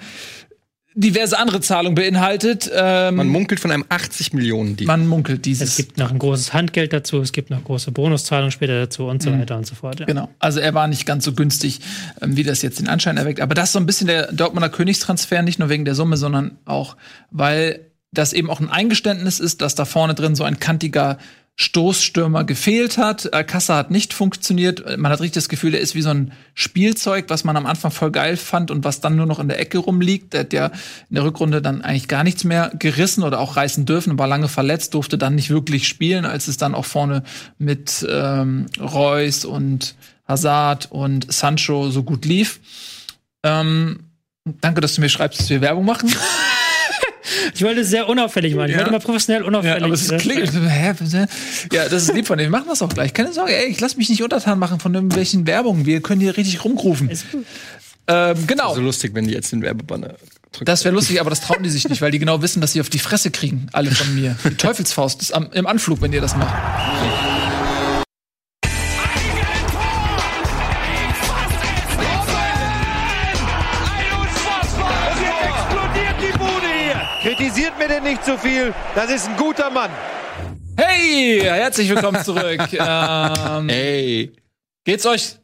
diverse 0.95 1.37
andere 1.37 1.59
Zahlungen 1.59 1.93
beinhaltet. 1.95 2.71
Ähm, 2.73 3.15
Man 3.15 3.27
munkelt 3.27 3.59
von 3.59 3.69
einem 3.69 3.83
80 3.89 4.33
Millionen 4.33 4.77
Deal. 4.77 4.87
man 4.87 5.07
munkelt 5.07 5.45
dieses. 5.45 5.71
Es 5.71 5.75
gibt 5.75 5.97
noch 5.97 6.09
ein 6.11 6.17
großes 6.19 6.53
Handgeld 6.53 6.93
dazu, 6.93 7.19
es 7.19 7.33
gibt 7.33 7.49
noch 7.49 7.63
große 7.63 7.91
Bonuszahlungen 7.91 8.51
später 8.51 8.79
dazu 8.79 9.05
und 9.05 9.21
so 9.21 9.31
weiter 9.31 9.57
und 9.57 9.67
so 9.67 9.75
fort. 9.75 9.99
Ja. 9.99 10.05
Genau. 10.05 10.29
Also 10.39 10.61
er 10.61 10.73
war 10.73 10.87
nicht 10.87 11.05
ganz 11.05 11.25
so 11.25 11.33
günstig, 11.33 11.81
ähm, 12.21 12.37
wie 12.37 12.43
das 12.43 12.61
jetzt 12.61 12.79
den 12.79 12.87
Anschein 12.87 13.17
erweckt. 13.17 13.41
Aber 13.41 13.53
das 13.53 13.65
ist 13.69 13.73
so 13.73 13.79
ein 13.79 13.85
bisschen 13.85 14.07
der 14.07 14.31
Dortmunder 14.31 14.69
Königstransfer, 14.69 15.41
nicht 15.41 15.59
nur 15.59 15.69
wegen 15.69 15.83
der 15.85 15.95
Summe, 15.95 16.15
sondern 16.15 16.57
auch, 16.63 16.95
weil 17.29 17.81
das 18.13 18.31
eben 18.31 18.49
auch 18.49 18.61
ein 18.61 18.69
Eingeständnis 18.69 19.41
ist, 19.41 19.61
dass 19.61 19.75
da 19.75 19.83
vorne 19.83 20.13
drin 20.15 20.35
so 20.35 20.45
ein 20.45 20.59
kantiger 20.59 21.17
Stoßstürmer 21.57 22.43
gefehlt 22.43 22.97
hat. 22.97 23.31
Kassa 23.47 23.77
hat 23.77 23.89
nicht 23.89 24.13
funktioniert. 24.13 24.97
Man 24.97 25.11
hat 25.11 25.21
richtig 25.21 25.35
das 25.35 25.47
Gefühl, 25.47 25.73
er 25.73 25.79
ist 25.79 25.95
wie 25.95 26.01
so 26.01 26.09
ein 26.09 26.33
Spielzeug, 26.53 27.25
was 27.29 27.45
man 27.45 27.55
am 27.55 27.65
Anfang 27.65 27.91
voll 27.91 28.11
geil 28.11 28.35
fand 28.35 28.71
und 28.71 28.83
was 28.83 28.99
dann 28.99 29.15
nur 29.15 29.25
noch 29.25 29.39
in 29.39 29.47
der 29.47 29.59
Ecke 29.59 29.77
rumliegt. 29.77 30.33
Der 30.33 30.41
hat 30.41 30.51
ja 30.51 30.65
in 31.09 31.15
der 31.15 31.23
Rückrunde 31.23 31.61
dann 31.61 31.81
eigentlich 31.81 32.09
gar 32.09 32.25
nichts 32.25 32.43
mehr 32.43 32.71
gerissen 32.77 33.23
oder 33.23 33.39
auch 33.39 33.55
reißen 33.55 33.85
dürfen, 33.85 34.19
war 34.19 34.27
lange 34.27 34.49
verletzt, 34.49 34.93
durfte 34.93 35.17
dann 35.17 35.35
nicht 35.35 35.49
wirklich 35.49 35.87
spielen, 35.87 36.25
als 36.25 36.49
es 36.49 36.57
dann 36.57 36.75
auch 36.75 36.85
vorne 36.85 37.23
mit 37.57 38.05
ähm, 38.09 38.65
Reus 38.77 39.45
und 39.45 39.95
Hazard 40.27 40.91
und 40.91 41.31
Sancho 41.31 41.89
so 41.89 42.03
gut 42.03 42.25
lief. 42.25 42.59
Ähm, 43.43 43.99
danke, 44.59 44.81
dass 44.81 44.95
du 44.95 45.01
mir 45.01 45.09
schreibst, 45.09 45.39
dass 45.39 45.49
wir 45.49 45.61
Werbung 45.61 45.85
machen. 45.85 46.13
Ich 47.53 47.61
wollte 47.63 47.81
es 47.81 47.89
sehr 47.89 48.07
unauffällig 48.07 48.55
machen. 48.55 48.67
Ich 48.67 48.71
Ja. 48.73 48.79
wollte 48.79 48.91
mal 48.91 48.99
professionell 48.99 49.43
unauffällig. 49.43 49.83
aber 49.83 49.93
es 49.93 50.07
klingelt. 50.17 50.51
Hä? 50.69 50.93
Ja, 51.71 51.87
das 51.89 52.03
ist 52.03 52.13
lieb 52.13 52.27
von 52.27 52.37
dir. 52.37 52.43
Wir 52.45 52.49
machen 52.49 52.65
das 52.69 52.81
auch 52.81 52.89
gleich. 52.89 53.13
Keine 53.13 53.33
Sorge, 53.33 53.55
ey, 53.55 53.67
ich 53.67 53.79
lass 53.79 53.97
mich 53.97 54.09
nicht 54.09 54.23
untertan 54.23 54.59
machen 54.59 54.79
von 54.79 54.93
irgendwelchen 54.93 55.45
Werbungen. 55.47 55.85
Wir 55.85 56.01
können 56.01 56.21
hier 56.21 56.35
richtig 56.37 56.63
rumrufen. 56.63 57.09
Ähm, 58.07 58.47
genau. 58.47 58.75
so 58.75 58.81
lustig, 58.81 59.15
wenn 59.15 59.27
die 59.27 59.33
jetzt 59.33 59.51
den 59.51 59.61
Werbebanner 59.63 60.15
drücken. 60.51 60.65
Das 60.65 60.85
wäre 60.85 60.93
lustig, 60.93 61.19
aber 61.19 61.29
das 61.31 61.41
trauen 61.41 61.63
die 61.63 61.69
sich 61.69 61.89
nicht, 61.89 62.01
weil 62.01 62.11
die 62.11 62.19
genau 62.19 62.41
wissen, 62.41 62.61
dass 62.61 62.71
sie 62.73 62.81
auf 62.81 62.89
die 62.89 62.99
Fresse 62.99 63.31
kriegen, 63.31 63.67
alle 63.73 63.89
von 63.91 64.13
mir. 64.15 64.35
Die 64.43 64.55
Teufelsfaust 64.55 65.21
ist 65.21 65.33
am, 65.33 65.49
im 65.53 65.65
Anflug, 65.65 66.01
wenn 66.01 66.13
ihr 66.13 66.21
das 66.21 66.35
macht. 66.35 66.53
Denn 77.89 78.01
nicht 78.01 78.25
zu 78.25 78.35
viel. 78.37 78.73
Das 78.95 79.11
ist 79.11 79.27
ein 79.29 79.37
guter 79.37 79.69
Mann. 79.69 79.91
Hey, 80.75 81.39
herzlich 81.43 81.87
willkommen 81.87 82.23
zurück. 82.23 82.67
ähm, 82.73 83.69
Ey, 83.69 84.31
geht's 84.83 85.05
euch? 85.05 85.35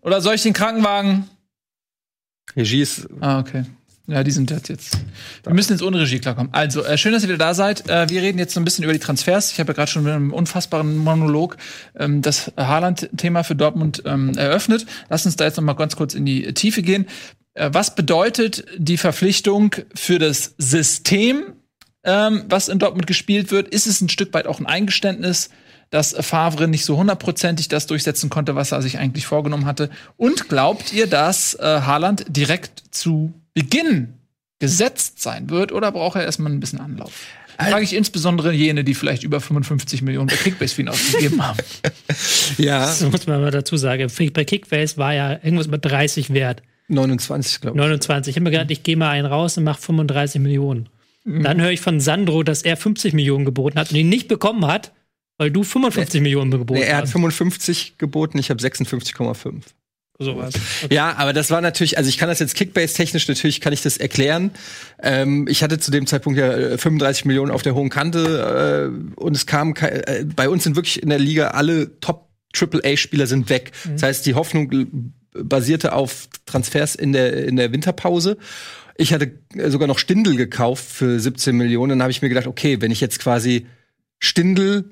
Oder 0.00 0.20
soll 0.20 0.36
ich 0.36 0.42
den 0.42 0.52
Krankenwagen? 0.52 1.28
Regie 2.54 2.82
ist 2.82 3.08
Ah, 3.20 3.40
okay. 3.40 3.64
Ja, 4.06 4.22
die 4.22 4.30
sind 4.30 4.52
jetzt 4.52 4.68
jetzt. 4.68 4.98
Wir 5.42 5.52
müssen 5.52 5.72
jetzt 5.72 5.82
ohne 5.82 5.98
Regie 6.00 6.20
klarkommen. 6.20 6.54
Also, 6.54 6.84
äh, 6.84 6.96
schön, 6.96 7.12
dass 7.12 7.24
ihr 7.24 7.28
wieder 7.28 7.38
da 7.38 7.54
seid. 7.54 7.88
Äh, 7.88 8.08
wir 8.08 8.22
reden 8.22 8.38
jetzt 8.38 8.54
so 8.54 8.60
ein 8.60 8.64
bisschen 8.64 8.84
über 8.84 8.92
die 8.92 9.00
Transfers. 9.00 9.50
Ich 9.50 9.58
habe 9.58 9.72
ja 9.72 9.74
gerade 9.74 9.90
schon 9.90 10.04
mit 10.04 10.12
einem 10.12 10.32
unfassbaren 10.32 10.96
Monolog 10.96 11.56
ähm, 11.98 12.22
das 12.22 12.52
Haaland-Thema 12.56 13.42
für 13.42 13.56
Dortmund 13.56 14.02
ähm, 14.06 14.36
eröffnet. 14.36 14.86
Lass 15.08 15.26
uns 15.26 15.34
da 15.34 15.44
jetzt 15.44 15.56
noch 15.56 15.64
mal 15.64 15.72
ganz 15.72 15.96
kurz 15.96 16.14
in 16.14 16.24
die 16.24 16.54
Tiefe 16.54 16.82
gehen. 16.82 17.06
Äh, 17.54 17.70
was 17.72 17.96
bedeutet 17.96 18.64
die 18.76 18.96
Verpflichtung 18.96 19.74
für 19.94 20.20
das 20.20 20.54
System, 20.56 21.54
ähm, 22.04 22.44
was 22.48 22.68
in 22.68 22.78
Dortmund 22.78 23.06
gespielt 23.06 23.50
wird? 23.50 23.68
Ist 23.68 23.86
es 23.86 24.00
ein 24.00 24.08
Stück 24.08 24.32
weit 24.34 24.46
auch 24.46 24.60
ein 24.60 24.66
Eingeständnis, 24.66 25.50
dass 25.90 26.14
Favre 26.20 26.68
nicht 26.68 26.84
so 26.84 26.96
hundertprozentig 26.96 27.68
das 27.68 27.86
durchsetzen 27.86 28.30
konnte, 28.30 28.54
was 28.54 28.72
er 28.72 28.82
sich 28.82 28.98
eigentlich 28.98 29.26
vorgenommen 29.26 29.66
hatte? 29.66 29.90
Und 30.16 30.48
glaubt 30.48 30.92
ihr, 30.92 31.06
dass 31.06 31.54
äh, 31.54 31.62
Haaland 31.64 32.24
direkt 32.28 32.82
zu 32.90 33.34
Beginn 33.54 34.14
gesetzt 34.60 35.20
sein 35.20 35.50
wird 35.50 35.72
oder 35.72 35.90
braucht 35.90 36.16
er 36.16 36.24
erstmal 36.24 36.52
ein 36.52 36.60
bisschen 36.60 36.80
Anlauf? 36.80 37.12
Frage 37.68 37.84
ich 37.84 37.94
insbesondere 37.94 38.52
jene, 38.52 38.84
die 38.84 38.94
vielleicht 38.94 39.22
über 39.22 39.40
55 39.40 40.00
Millionen 40.00 40.28
bei 40.28 40.36
Kickbase 40.36 40.74
für 40.74 40.82
ihn 40.82 40.88
ausgegeben 40.88 41.46
haben. 41.46 41.58
ja 42.56 42.80
Das 42.80 43.02
muss 43.02 43.26
man 43.26 43.42
mal 43.42 43.50
dazu 43.50 43.76
sagen. 43.76 44.10
Bei 44.32 44.44
Kickbase 44.44 44.96
war 44.96 45.12
ja 45.12 45.32
irgendwas 45.32 45.68
mit 45.68 45.84
30 45.84 46.32
wert. 46.32 46.62
29, 46.88 47.60
glaube 47.60 47.76
ich. 47.76 47.80
29. 47.80 48.30
Ich 48.30 48.36
habe 48.36 48.44
mir 48.44 48.50
gedacht, 48.50 48.70
ich 48.70 48.82
gehe 48.82 48.96
mal 48.96 49.10
einen 49.10 49.26
raus 49.26 49.58
und 49.58 49.64
mache 49.64 49.80
35 49.80 50.40
Millionen. 50.40 50.88
Dann 51.24 51.60
höre 51.60 51.70
ich 51.70 51.80
von 51.80 52.00
Sandro, 52.00 52.42
dass 52.42 52.62
er 52.62 52.76
50 52.76 53.12
Millionen 53.12 53.44
geboten 53.44 53.78
hat 53.78 53.90
und 53.90 53.96
ihn 53.96 54.08
nicht 54.08 54.28
bekommen 54.28 54.66
hat, 54.66 54.92
weil 55.36 55.50
du 55.50 55.62
55 55.62 56.20
Millionen 56.20 56.50
geboten 56.50 56.80
Nee, 56.80 56.86
er 56.86 56.96
hat 56.96 57.04
hast. 57.04 57.12
55 57.12 57.98
geboten, 57.98 58.38
ich 58.38 58.50
habe 58.50 58.60
56,5. 58.60 59.62
Sowas. 60.18 60.52
Ja, 60.90 61.16
aber 61.16 61.32
das 61.32 61.50
war 61.50 61.62
natürlich, 61.62 61.96
also 61.96 62.10
ich 62.10 62.18
kann 62.18 62.28
das 62.28 62.40
jetzt 62.40 62.54
Kickbase-technisch, 62.54 63.26
natürlich 63.26 63.62
kann 63.62 63.72
ich 63.72 63.80
das 63.80 63.96
erklären. 63.96 64.50
Ähm, 65.02 65.46
ich 65.48 65.62
hatte 65.62 65.78
zu 65.78 65.90
dem 65.90 66.06
Zeitpunkt 66.06 66.38
ja 66.38 66.52
äh, 66.52 66.78
35 66.78 67.24
Millionen 67.24 67.50
auf 67.50 67.62
der 67.62 67.74
hohen 67.74 67.88
Kante 67.88 68.92
äh, 68.92 69.18
und 69.18 69.34
es 69.34 69.46
kam, 69.46 69.74
äh, 69.80 70.24
bei 70.24 70.50
uns 70.50 70.64
sind 70.64 70.76
wirklich 70.76 71.02
in 71.02 71.08
der 71.08 71.18
Liga 71.18 71.48
alle 71.48 71.98
Top 72.00 72.28
AAA-Spieler 72.54 73.26
sind 73.26 73.48
weg. 73.48 73.72
Das 73.88 74.02
heißt, 74.02 74.26
die 74.26 74.34
Hoffnung 74.34 74.70
äh, 74.72 74.86
basierte 75.42 75.94
auf 75.94 76.28
Transfers 76.44 76.96
in 76.96 77.12
der, 77.12 77.46
in 77.46 77.56
der 77.56 77.72
Winterpause. 77.72 78.36
Ich 79.00 79.14
hatte 79.14 79.32
äh, 79.54 79.70
sogar 79.70 79.88
noch 79.88 79.98
Stindel 79.98 80.36
gekauft 80.36 80.84
für 80.84 81.18
17 81.18 81.56
Millionen. 81.56 81.90
Dann 81.90 82.02
habe 82.02 82.10
ich 82.10 82.20
mir 82.20 82.28
gedacht, 82.28 82.46
okay, 82.46 82.82
wenn 82.82 82.90
ich 82.90 83.00
jetzt 83.00 83.18
quasi 83.18 83.66
Stindel 84.18 84.90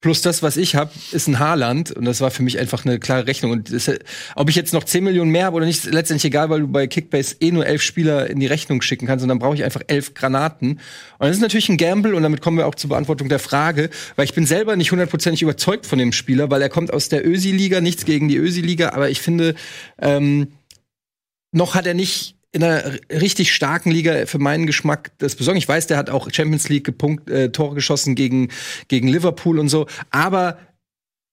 plus 0.00 0.22
das, 0.22 0.44
was 0.44 0.56
ich 0.56 0.76
habe, 0.76 0.92
ist 1.10 1.26
ein 1.26 1.40
Haarland. 1.40 1.90
Und 1.90 2.04
das 2.04 2.20
war 2.20 2.30
für 2.30 2.44
mich 2.44 2.60
einfach 2.60 2.84
eine 2.84 3.00
klare 3.00 3.26
Rechnung. 3.26 3.50
Und 3.50 3.72
das, 3.72 3.90
ob 4.36 4.48
ich 4.48 4.54
jetzt 4.54 4.72
noch 4.72 4.84
10 4.84 5.02
Millionen 5.02 5.32
mehr 5.32 5.46
habe 5.46 5.56
oder 5.56 5.66
nicht, 5.66 5.84
ist 5.84 5.92
letztendlich 5.92 6.26
egal, 6.26 6.50
weil 6.50 6.60
du 6.60 6.68
bei 6.68 6.86
Kickbase 6.86 7.34
eh 7.40 7.50
nur 7.50 7.66
elf 7.66 7.82
Spieler 7.82 8.30
in 8.30 8.38
die 8.38 8.46
Rechnung 8.46 8.80
schicken 8.80 9.08
kannst. 9.08 9.24
Und 9.24 9.28
dann 9.28 9.40
brauche 9.40 9.56
ich 9.56 9.64
einfach 9.64 9.82
elf 9.88 10.14
Granaten. 10.14 10.74
Und 11.18 11.26
das 11.26 11.34
ist 11.34 11.42
natürlich 11.42 11.68
ein 11.68 11.78
Gamble. 11.78 12.14
Und 12.14 12.22
damit 12.22 12.40
kommen 12.40 12.58
wir 12.58 12.66
auch 12.68 12.76
zur 12.76 12.90
Beantwortung 12.90 13.28
der 13.28 13.40
Frage. 13.40 13.90
Weil 14.14 14.26
ich 14.26 14.34
bin 14.34 14.46
selber 14.46 14.76
nicht 14.76 14.92
hundertprozentig 14.92 15.42
überzeugt 15.42 15.84
von 15.84 15.98
dem 15.98 16.12
Spieler, 16.12 16.48
weil 16.48 16.62
er 16.62 16.68
kommt 16.68 16.92
aus 16.92 17.08
der 17.08 17.26
Ösi-Liga. 17.26 17.80
Nichts 17.80 18.04
gegen 18.04 18.28
die 18.28 18.36
Ösi-Liga. 18.36 18.90
Aber 18.90 19.10
ich 19.10 19.20
finde, 19.20 19.56
ähm, 20.00 20.52
noch 21.50 21.74
hat 21.74 21.86
er 21.88 21.94
nicht 21.94 22.37
in 22.52 22.64
einer 22.64 22.98
richtig 23.10 23.52
starken 23.54 23.90
Liga 23.90 24.26
für 24.26 24.38
meinen 24.38 24.66
Geschmack 24.66 25.12
das 25.18 25.36
besorgen. 25.36 25.58
Ich 25.58 25.68
weiß, 25.68 25.86
der 25.86 25.98
hat 25.98 26.10
auch 26.10 26.28
Champions 26.32 26.68
League 26.68 26.84
gepunkt, 26.84 27.28
äh, 27.28 27.50
Tore 27.52 27.74
geschossen 27.74 28.14
gegen, 28.14 28.48
gegen 28.88 29.08
Liverpool 29.08 29.58
und 29.58 29.68
so. 29.68 29.86
Aber 30.10 30.58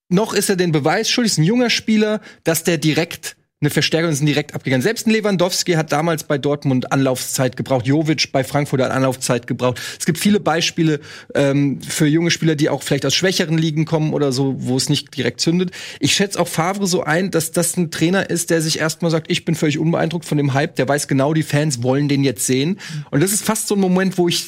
noch 0.09 0.33
ist 0.33 0.49
er 0.49 0.55
den 0.55 0.71
Beweis 0.71 1.09
schuldig, 1.09 1.33
ist 1.33 1.37
ein 1.37 1.43
junger 1.43 1.69
Spieler, 1.69 2.21
dass 2.43 2.63
der 2.63 2.77
direkt 2.77 3.37
eine 3.61 3.69
Verstärkung 3.69 4.11
ist 4.11 4.21
direkt 4.21 4.53
abgegangen. 4.53 4.81
Selbst 4.81 5.07
ein 5.07 5.11
Lewandowski 5.11 5.73
hat 5.73 5.91
damals 5.93 6.25
bei 6.25 6.37
Dortmund 6.37 6.91
Anlaufzeit 6.91 7.55
gebraucht. 7.55 7.87
Jovic 7.87 8.33
bei 8.33 8.43
Frankfurt 8.43 8.81
hat 8.81 8.91
Anlaufzeit 8.91 9.47
gebraucht. 9.47 9.79
Es 9.97 10.05
gibt 10.05 10.17
viele 10.19 10.41
Beispiele 10.41 10.99
ähm, 11.33 11.81
für 11.81 12.05
junge 12.05 12.31
Spieler, 12.31 12.55
die 12.55 12.69
auch 12.69 12.83
vielleicht 12.83 13.05
aus 13.05 13.15
schwächeren 13.15 13.57
Ligen 13.57 13.85
kommen 13.85 14.13
oder 14.13 14.33
so, 14.33 14.55
wo 14.57 14.75
es 14.75 14.89
nicht 14.89 15.15
direkt 15.15 15.39
zündet. 15.39 15.71
Ich 16.01 16.13
schätze 16.13 16.39
auch 16.39 16.49
Favre 16.49 16.85
so 16.85 17.03
ein, 17.03 17.31
dass 17.31 17.53
das 17.53 17.77
ein 17.77 17.91
Trainer 17.91 18.29
ist, 18.29 18.49
der 18.49 18.61
sich 18.61 18.79
erstmal 18.79 19.09
sagt, 19.09 19.31
ich 19.31 19.45
bin 19.45 19.55
völlig 19.55 19.79
unbeeindruckt 19.79 20.25
von 20.25 20.37
dem 20.37 20.53
Hype. 20.53 20.75
Der 20.75 20.87
weiß 20.89 21.07
genau, 21.07 21.33
die 21.33 21.43
Fans 21.43 21.81
wollen 21.81 22.09
den 22.09 22.25
jetzt 22.25 22.45
sehen. 22.45 22.77
Und 23.09 23.23
das 23.23 23.31
ist 23.31 23.45
fast 23.45 23.69
so 23.69 23.75
ein 23.75 23.81
Moment, 23.81 24.17
wo 24.17 24.27
ich 24.27 24.45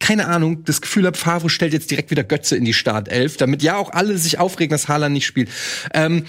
keine 0.00 0.28
Ahnung, 0.28 0.64
das 0.64 0.80
Gefühl 0.80 1.04
habe, 1.06 1.18
Favre 1.18 1.50
stellt 1.50 1.72
jetzt 1.72 1.90
direkt 1.90 2.10
wieder 2.10 2.24
Götze 2.24 2.56
in 2.56 2.64
die 2.64 2.72
Startelf, 2.72 3.36
damit 3.36 3.62
ja 3.62 3.76
auch 3.76 3.92
alle 3.92 4.16
sich 4.16 4.38
aufregen, 4.38 4.70
dass 4.70 4.88
Haaland 4.88 5.12
nicht 5.12 5.26
spielt. 5.26 5.50
Ähm, 5.92 6.24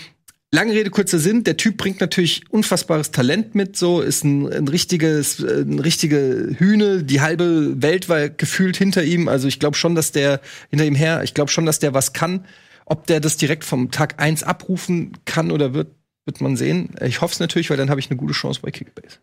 Lange 0.51 0.73
Rede, 0.73 0.89
kurzer 0.89 1.19
Sinn. 1.19 1.43
Der 1.43 1.57
Typ 1.57 1.77
bringt 1.77 2.01
natürlich 2.01 2.41
unfassbares 2.49 3.11
Talent 3.11 3.53
mit, 3.53 3.77
so 3.77 4.01
ist 4.01 4.23
ein, 4.23 4.51
ein 4.51 4.67
richtiges, 4.67 5.39
ein 5.39 5.77
richtige 5.77 6.55
Hühne. 6.57 7.03
Die 7.03 7.21
halbe 7.21 7.79
Welt 7.83 8.09
war 8.09 8.29
gefühlt 8.29 8.75
hinter 8.75 9.03
ihm. 9.03 9.27
Also 9.27 9.47
ich 9.47 9.59
glaube 9.59 9.77
schon, 9.77 9.93
dass 9.93 10.11
der 10.11 10.41
hinter 10.71 10.85
ihm 10.85 10.95
her, 10.95 11.21
ich 11.23 11.35
glaube 11.35 11.51
schon, 11.51 11.67
dass 11.67 11.77
der 11.77 11.93
was 11.93 12.13
kann. 12.13 12.45
Ob 12.85 13.05
der 13.05 13.19
das 13.19 13.37
direkt 13.37 13.63
vom 13.63 13.91
Tag 13.91 14.19
eins 14.19 14.41
abrufen 14.41 15.19
kann 15.25 15.51
oder 15.51 15.75
wird, 15.75 15.89
wird 16.25 16.41
man 16.41 16.57
sehen. 16.57 16.95
Ich 17.05 17.21
hoffe 17.21 17.33
es 17.33 17.39
natürlich, 17.39 17.69
weil 17.69 17.77
dann 17.77 17.91
habe 17.91 17.99
ich 17.99 18.09
eine 18.09 18.17
gute 18.17 18.33
Chance 18.33 18.61
bei 18.63 18.71
Kickbase. 18.71 19.17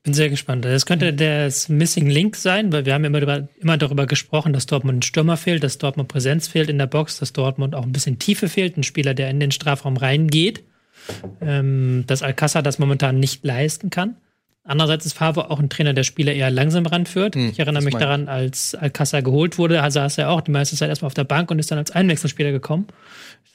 Ich 0.00 0.04
bin 0.04 0.14
sehr 0.14 0.30
gespannt. 0.30 0.64
Das 0.64 0.86
könnte 0.86 1.12
das 1.12 1.68
Missing 1.68 2.08
Link 2.08 2.34
sein, 2.34 2.72
weil 2.72 2.86
wir 2.86 2.94
haben 2.94 3.04
immer, 3.04 3.20
darüber, 3.20 3.48
immer 3.60 3.76
darüber 3.76 4.06
gesprochen, 4.06 4.54
dass 4.54 4.64
Dortmund 4.64 5.00
ein 5.00 5.02
Stürmer 5.02 5.36
fehlt, 5.36 5.62
dass 5.62 5.76
Dortmund 5.76 6.08
Präsenz 6.08 6.48
fehlt 6.48 6.70
in 6.70 6.78
der 6.78 6.86
Box, 6.86 7.18
dass 7.18 7.34
Dortmund 7.34 7.74
auch 7.74 7.82
ein 7.82 7.92
bisschen 7.92 8.18
Tiefe 8.18 8.48
fehlt, 8.48 8.78
ein 8.78 8.82
Spieler, 8.82 9.12
der 9.12 9.28
in 9.28 9.40
den 9.40 9.50
Strafraum 9.50 9.98
reingeht, 9.98 10.64
ähm, 11.42 12.04
dass 12.06 12.22
Alcázar 12.22 12.62
das 12.62 12.78
momentan 12.78 13.20
nicht 13.20 13.44
leisten 13.44 13.90
kann. 13.90 14.16
Andererseits 14.62 15.06
ist 15.06 15.14
Favre 15.14 15.50
auch 15.50 15.58
ein 15.58 15.70
Trainer, 15.70 15.94
der 15.94 16.04
Spieler 16.04 16.32
eher 16.32 16.50
langsam 16.50 16.84
ranführt. 16.84 17.34
Hm, 17.34 17.50
ich 17.50 17.58
erinnere 17.58 17.82
mich 17.82 17.94
daran, 17.94 18.28
als 18.28 18.74
Alcázar 18.74 19.22
geholt 19.22 19.56
wurde, 19.56 19.74
da 19.74 19.90
saß 19.90 20.18
er 20.18 20.30
auch 20.30 20.42
die 20.42 20.50
meiste 20.50 20.76
Zeit 20.76 20.90
erstmal 20.90 21.06
auf 21.06 21.14
der 21.14 21.24
Bank 21.24 21.50
und 21.50 21.58
ist 21.58 21.70
dann 21.70 21.78
als 21.78 21.90
Einwechselspieler 21.90 22.52
gekommen. 22.52 22.86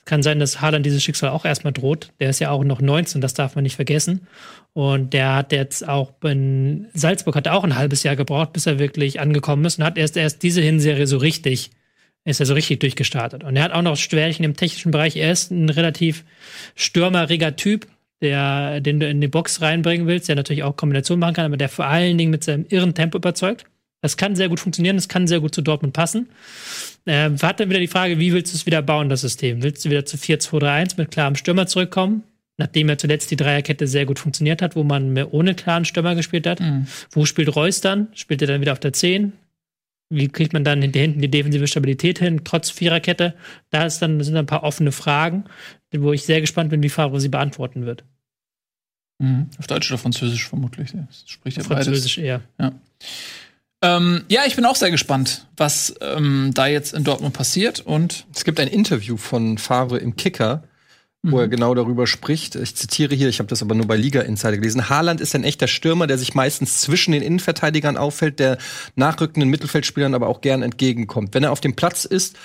Kann 0.06 0.24
sein, 0.24 0.39
dass 0.39 0.62
Haaland 0.62 0.86
dieses 0.86 1.03
Schicksal 1.03 1.30
auch 1.30 1.45
erstmal 1.45 1.74
droht. 1.74 2.12
Der 2.20 2.30
ist 2.30 2.39
ja 2.39 2.49
auch 2.51 2.64
noch 2.64 2.82
19, 2.82 3.22
das 3.22 3.34
darf 3.34 3.56
man 3.56 3.64
nicht 3.64 3.76
vergessen. 3.76 4.28
Und 4.74 5.14
der 5.14 5.36
hat 5.36 5.51
jetzt 5.51 5.88
auch 5.88 6.14
in 6.24 6.88
Salzburg 6.93 7.36
hat 7.36 7.47
er 7.47 7.56
auch 7.56 7.64
ein 7.64 7.76
halbes 7.76 8.03
Jahr 8.03 8.16
gebraucht, 8.16 8.53
bis 8.53 8.66
er 8.66 8.80
wirklich 8.80 9.20
angekommen 9.20 9.66
ist 9.66 9.80
und 9.80 9.86
hat 9.86 9.97
erst 9.97 10.18
erst 10.18 10.43
diese 10.43 10.62
Hinserie 10.62 11.08
so 11.08 11.18
richtig 11.18 11.72
ist 12.26 12.39
er 12.39 12.47
so 12.47 12.56
richtig 12.56 12.80
durchgestartet. 12.80 13.43
Und 13.43 13.56
er 13.56 13.64
hat 13.64 13.72
auch 13.72 13.84
noch 13.84 13.95
Schwärchen 13.95 14.43
im 14.43 14.56
technischen 14.56 14.91
Bereich. 14.91 15.16
Er 15.16 15.32
ist 15.32 15.51
ein 15.51 15.70
relativ 15.70 16.26
stürmeriger 16.76 17.56
Typ, 17.56 17.88
der, 18.22 18.82
den 18.82 18.99
du 18.99 19.07
in 19.07 19.22
die 19.22 19.28
Box 19.28 19.61
reinbringen 19.61 20.07
willst, 20.07 20.30
der 20.30 20.36
natürlich 20.36 20.63
auch 20.63 20.76
Kombination 20.76 21.20
machen 21.20 21.36
kann, 21.36 21.45
aber 21.45 21.57
der 21.57 21.70
vor 21.70 21.86
allen 21.86 22.18
Dingen 22.18 22.32
mit 22.32 22.43
seinem 22.43 22.66
irren 22.70 22.93
Tempo 22.93 23.18
überzeugt. 23.18 23.66
Das 24.01 24.18
kann 24.18 24.36
sehr 24.36 24.49
gut 24.49 24.59
funktionieren, 24.59 24.97
das 24.97 25.07
kann 25.07 25.28
sehr 25.28 25.39
gut 25.39 25.55
zu 25.55 25.61
Dortmund 25.61 25.93
passen. 25.93 26.30
Äh, 27.05 27.32
hat 27.41 27.59
dann 27.59 27.70
wieder 27.70 27.80
die 27.80 27.88
Frage, 27.88 28.20
wie 28.20 28.34
willst 28.34 28.53
du 28.53 28.57
es 28.57 28.66
wieder 28.66 28.82
bauen, 28.82 29.09
das 29.09 29.22
System? 29.22 29.63
Willst 29.63 29.84
du 29.84 29.89
wieder 29.89 30.05
zu 30.05 30.18
4-2-3-1 30.18 30.93
mit 30.97 31.11
klarem 31.11 31.36
Stürmer 31.36 31.66
zurückkommen? 31.66 32.24
Nachdem 32.57 32.88
ja 32.88 32.97
zuletzt 32.97 33.32
die 33.32 33.36
Dreierkette 33.36 33.88
sehr 33.88 34.05
gut 34.05 34.20
funktioniert 34.20 34.61
hat, 34.61 34.76
wo 34.76 34.84
man 34.84 35.11
mehr 35.11 35.34
ohne 35.34 35.55
klaren 35.55 35.86
Stürmer 35.86 36.16
gespielt 36.16 36.47
hat. 36.47 36.59
Mhm. 36.59 36.88
Wo 37.11 37.26
spielt 37.26 37.55
Reus 37.55 37.82
dann? 37.82 38.07
Spielt 38.13 38.41
er 38.41 38.47
dann 38.47 38.61
wieder 38.61 38.74
auf 38.74 38.80
der 38.80 38.93
10? 38.93 39.34
Wie 40.09 40.28
kriegt 40.28 40.53
man 40.53 40.63
dann 40.63 40.82
hinter 40.82 40.99
hinten 40.99 41.22
die 41.22 41.32
defensive 41.32 41.66
Stabilität 41.68 42.20
hin, 42.20 42.41
trotz 42.43 42.70
Viererkette? 42.70 43.34
Da 43.72 43.86
ist 43.86 43.99
dann, 43.99 44.22
sind 44.22 44.38
ein 44.38 44.45
paar 44.45 44.63
offene 44.63 44.91
Fragen, 44.91 45.45
wo 46.02 46.14
ich 46.14 46.24
sehr 46.24 46.41
gespannt 46.41 46.70
bin, 46.70 46.84
wie 46.84 46.89
Favre 46.89 47.20
sie 47.20 47.30
beantworten 47.30 47.86
wird. 47.86 48.04
Mhm. 49.20 49.50
Auf 49.58 49.68
Deutsch 49.68 49.89
oder 49.91 49.98
Französisch 49.98 50.48
vermutlich. 50.48 50.91
Das 50.91 51.24
spricht 51.26 51.58
ja 51.58 51.64
Französisch 51.64 52.18
beides. 52.18 52.28
eher. 52.28 52.41
Ja. 52.60 52.72
Ähm, 53.82 54.24
ja, 54.30 54.41
ich 54.46 54.56
bin 54.56 54.66
auch 54.66 54.76
sehr 54.76 54.91
gespannt, 54.91 55.48
was 55.58 55.96
ähm, 56.02 56.52
da 56.54 56.68
jetzt 56.68 56.93
in 56.93 57.04
Dortmund 57.04 57.34
passiert. 57.34 57.80
Und 57.82 58.26
es 58.34 58.43
gibt 58.43 58.60
ein 58.60 58.68
Interview 58.68 59.18
von 59.18 59.58
Favre 59.58 59.98
im 59.98 60.16
Kicker, 60.16 60.64
wo 61.22 61.39
er 61.39 61.48
mhm. 61.48 61.52
genau 61.52 61.76
darüber 61.76 62.08
spricht. 62.08 62.56
Ich 62.56 62.76
zitiere 62.76 63.16
hier, 63.16 63.30
ich 63.30 63.39
habe 63.39 63.48
das 63.50 63.62
aber 63.62 63.76
nur 63.76 63.88
bei 63.88 63.96
Liga 63.96 64.22
Insider 64.22 64.58
gelesen. 64.58 64.89
Haaland 64.89 65.22
ist 65.22 65.36
ein 65.36 65.43
echter 65.43 65.68
Stürmer, 65.68 66.08
der 66.08 66.18
sich 66.18 66.36
meistens 66.36 66.82
zwischen 66.82 67.12
den 67.12 67.22
Innenverteidigern 67.22 67.98
auffällt, 67.98 68.39
der 68.39 68.58
nachrückenden 68.96 69.50
Mittelfeldspielern 69.50 70.14
aber 70.14 70.28
auch 70.28 70.41
gern 70.41 70.62
entgegenkommt. 70.62 71.34
Wenn 71.34 71.43
er 71.43 71.52
auf 71.52 71.62
dem 71.62 71.76
Platz 71.76 72.06
ist, 72.06 72.36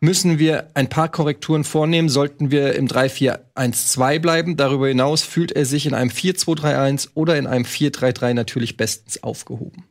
müssen 0.00 0.38
wir 0.38 0.70
ein 0.74 0.88
paar 0.88 1.08
Korrekturen 1.10 1.64
vornehmen. 1.64 2.08
Sollten 2.08 2.50
wir 2.50 2.74
im 2.74 2.88
3-4-1-2 2.88 4.18
bleiben. 4.18 4.56
Darüber 4.56 4.88
hinaus 4.88 5.22
fühlt 5.22 5.52
er 5.52 5.66
sich 5.66 5.86
in 5.86 5.94
einem 5.94 6.10
4-2-3-1 6.10 7.10
oder 7.14 7.36
in 7.36 7.46
einem 7.46 7.64
4-3-3 7.64 8.34
natürlich 8.34 8.76
bestens 8.76 9.22
aufgehoben. 9.22 9.84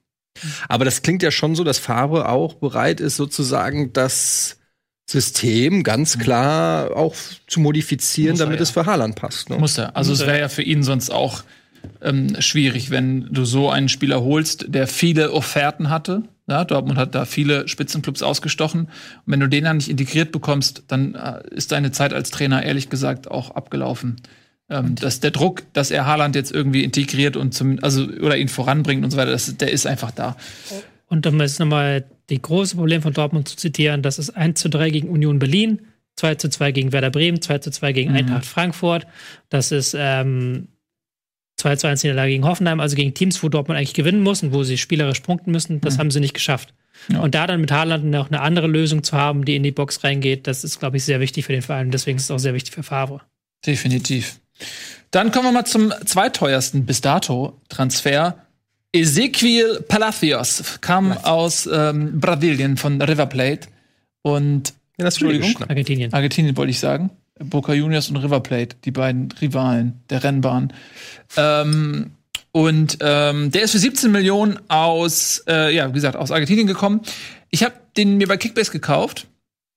Aber 0.67 0.85
das 0.85 1.01
klingt 1.01 1.23
ja 1.23 1.31
schon 1.31 1.55
so, 1.55 1.63
dass 1.63 1.79
Farbe 1.79 2.29
auch 2.29 2.55
bereit 2.55 2.99
ist, 2.99 3.17
sozusagen 3.17 3.93
das 3.93 4.57
System 5.09 5.83
ganz 5.83 6.17
mhm. 6.17 6.21
klar 6.21 6.95
auch 6.95 7.15
zu 7.47 7.59
modifizieren, 7.59 8.35
er, 8.35 8.45
damit 8.45 8.57
ja. 8.57 8.63
es 8.63 8.69
für 8.69 8.85
Haaland 8.85 9.15
passt. 9.15 9.49
Ne? 9.49 9.57
Muss 9.57 9.77
er. 9.77 9.95
Also 9.95 10.11
Muss 10.11 10.21
es 10.21 10.27
wäre 10.27 10.39
ja 10.39 10.49
für 10.49 10.61
ihn 10.61 10.83
sonst 10.83 11.09
auch 11.09 11.43
ähm, 12.01 12.39
schwierig, 12.39 12.89
wenn 12.91 13.27
du 13.31 13.45
so 13.45 13.69
einen 13.69 13.89
Spieler 13.89 14.21
holst, 14.21 14.65
der 14.67 14.87
viele 14.87 15.33
Offerten 15.33 15.89
hatte. 15.89 16.23
Ja, 16.49 16.65
Dortmund 16.65 16.97
hat 16.97 17.13
da 17.13 17.25
viele 17.25 17.67
Spitzenclubs 17.67 18.23
ausgestochen. 18.23 18.85
Und 18.85 19.23
wenn 19.25 19.39
du 19.39 19.47
den 19.47 19.65
dann 19.65 19.77
nicht 19.77 19.89
integriert 19.89 20.31
bekommst, 20.31 20.83
dann 20.87 21.15
äh, 21.15 21.41
ist 21.51 21.71
deine 21.71 21.91
Zeit 21.91 22.13
als 22.13 22.31
Trainer 22.31 22.63
ehrlich 22.63 22.89
gesagt 22.89 23.29
auch 23.29 23.51
abgelaufen. 23.51 24.17
Ähm, 24.71 24.95
dass 24.95 25.19
der 25.19 25.31
Druck, 25.31 25.63
dass 25.73 25.89
er 25.89 26.05
Haaland 26.05 26.35
jetzt 26.35 26.51
irgendwie 26.51 26.83
integriert 26.83 27.35
und 27.35 27.53
zum, 27.53 27.79
also 27.81 28.03
oder 28.03 28.37
ihn 28.37 28.49
voranbringt 28.49 29.03
und 29.03 29.09
so 29.09 29.17
weiter, 29.17 29.31
das, 29.31 29.57
der 29.57 29.71
ist 29.71 29.87
einfach 29.87 30.11
da. 30.11 30.35
Und 31.07 31.25
um 31.25 31.39
jetzt 31.39 31.59
nochmal 31.59 32.05
die 32.29 32.41
große 32.41 32.75
Problem 32.75 33.01
von 33.01 33.13
Dortmund 33.13 33.47
zu 33.47 33.57
zitieren, 33.57 34.03
das 34.03 34.19
ist 34.19 34.29
1 34.29 34.59
zu 34.59 34.69
3 34.69 34.91
gegen 34.91 35.09
Union 35.09 35.39
Berlin, 35.39 35.81
2 36.17 36.35
zu 36.35 36.49
2 36.49 36.71
gegen 36.71 36.91
Werder 36.91 37.09
Bremen, 37.09 37.41
2 37.41 37.57
zu 37.59 37.71
2 37.71 37.93
gegen 37.93 38.11
mhm. 38.11 38.17
Eintracht 38.17 38.45
Frankfurt. 38.45 39.07
Das 39.49 39.71
ist 39.71 39.95
ähm, 39.97 40.67
2 41.59 41.75
zu 41.75 41.87
1 41.87 42.03
Niederlage 42.03 42.31
gegen 42.31 42.45
Hoffenheim, 42.45 42.79
also 42.79 42.95
gegen 42.95 43.13
Teams, 43.13 43.43
wo 43.43 43.49
Dortmund 43.49 43.77
eigentlich 43.77 43.93
gewinnen 43.93 44.21
muss 44.21 44.41
und 44.43 44.53
wo 44.53 44.63
sie 44.63 44.77
spielerisch 44.77 45.19
punkten 45.19 45.51
müssen. 45.51 45.81
Das 45.81 45.95
mhm. 45.95 45.99
haben 45.99 46.11
sie 46.11 46.19
nicht 46.19 46.33
geschafft. 46.33 46.73
Ja. 47.09 47.19
Und 47.19 47.35
da 47.35 47.47
dann 47.47 47.61
mit 47.61 47.71
Haaland 47.71 48.05
noch 48.05 48.27
eine 48.27 48.41
andere 48.41 48.67
Lösung 48.67 49.03
zu 49.03 49.15
haben, 49.15 49.45
die 49.45 49.55
in 49.55 49.63
die 49.63 49.71
Box 49.71 50.03
reingeht, 50.03 50.47
das 50.47 50.63
ist, 50.63 50.79
glaube 50.79 50.97
ich, 50.97 51.03
sehr 51.03 51.19
wichtig 51.19 51.45
für 51.45 51.53
den 51.53 51.61
Verein. 51.61 51.91
Deswegen 51.91 52.17
ist 52.17 52.25
es 52.25 52.31
auch 52.31 52.39
sehr 52.39 52.53
wichtig 52.53 52.73
für 52.73 52.83
Favre. 52.83 53.21
Definitiv. 53.65 54.39
Dann 55.11 55.31
kommen 55.31 55.47
wir 55.47 55.51
mal 55.51 55.65
zum 55.65 55.93
zweiteuersten 56.05 56.85
bis 56.85 57.01
dato 57.01 57.59
Transfer. 57.69 58.45
Ezequiel 58.91 59.83
Palacios 59.87 60.79
kam 60.81 61.11
aus 61.11 61.69
ähm, 61.71 62.19
Brasilien 62.19 62.77
von 62.77 63.01
River 63.01 63.27
Plate 63.27 63.67
und 64.21 64.73
ja, 64.97 65.05
Entschuldigung, 65.05 65.55
Argentinien. 65.67 66.13
Argentinien 66.13 66.57
wollte 66.57 66.71
ich 66.71 66.79
sagen. 66.79 67.11
Boca 67.39 67.73
Juniors 67.73 68.09
und 68.09 68.17
River 68.17 68.41
Plate, 68.41 68.75
die 68.83 68.91
beiden 68.91 69.31
Rivalen 69.31 70.01
der 70.09 70.23
Rennbahn. 70.23 70.73
Ähm, 71.37 72.11
und 72.51 72.97
ähm, 73.01 73.51
der 73.51 73.63
ist 73.63 73.71
für 73.71 73.79
17 73.79 74.11
Millionen 74.11 74.59
aus, 74.69 75.43
äh, 75.47 75.73
ja, 75.73 75.89
wie 75.89 75.93
gesagt, 75.93 76.15
aus 76.15 76.31
Argentinien 76.31 76.67
gekommen. 76.67 77.01
Ich 77.49 77.63
habe 77.63 77.75
den 77.95 78.17
mir 78.17 78.27
bei 78.27 78.37
Kickbase 78.37 78.71
gekauft. 78.71 79.27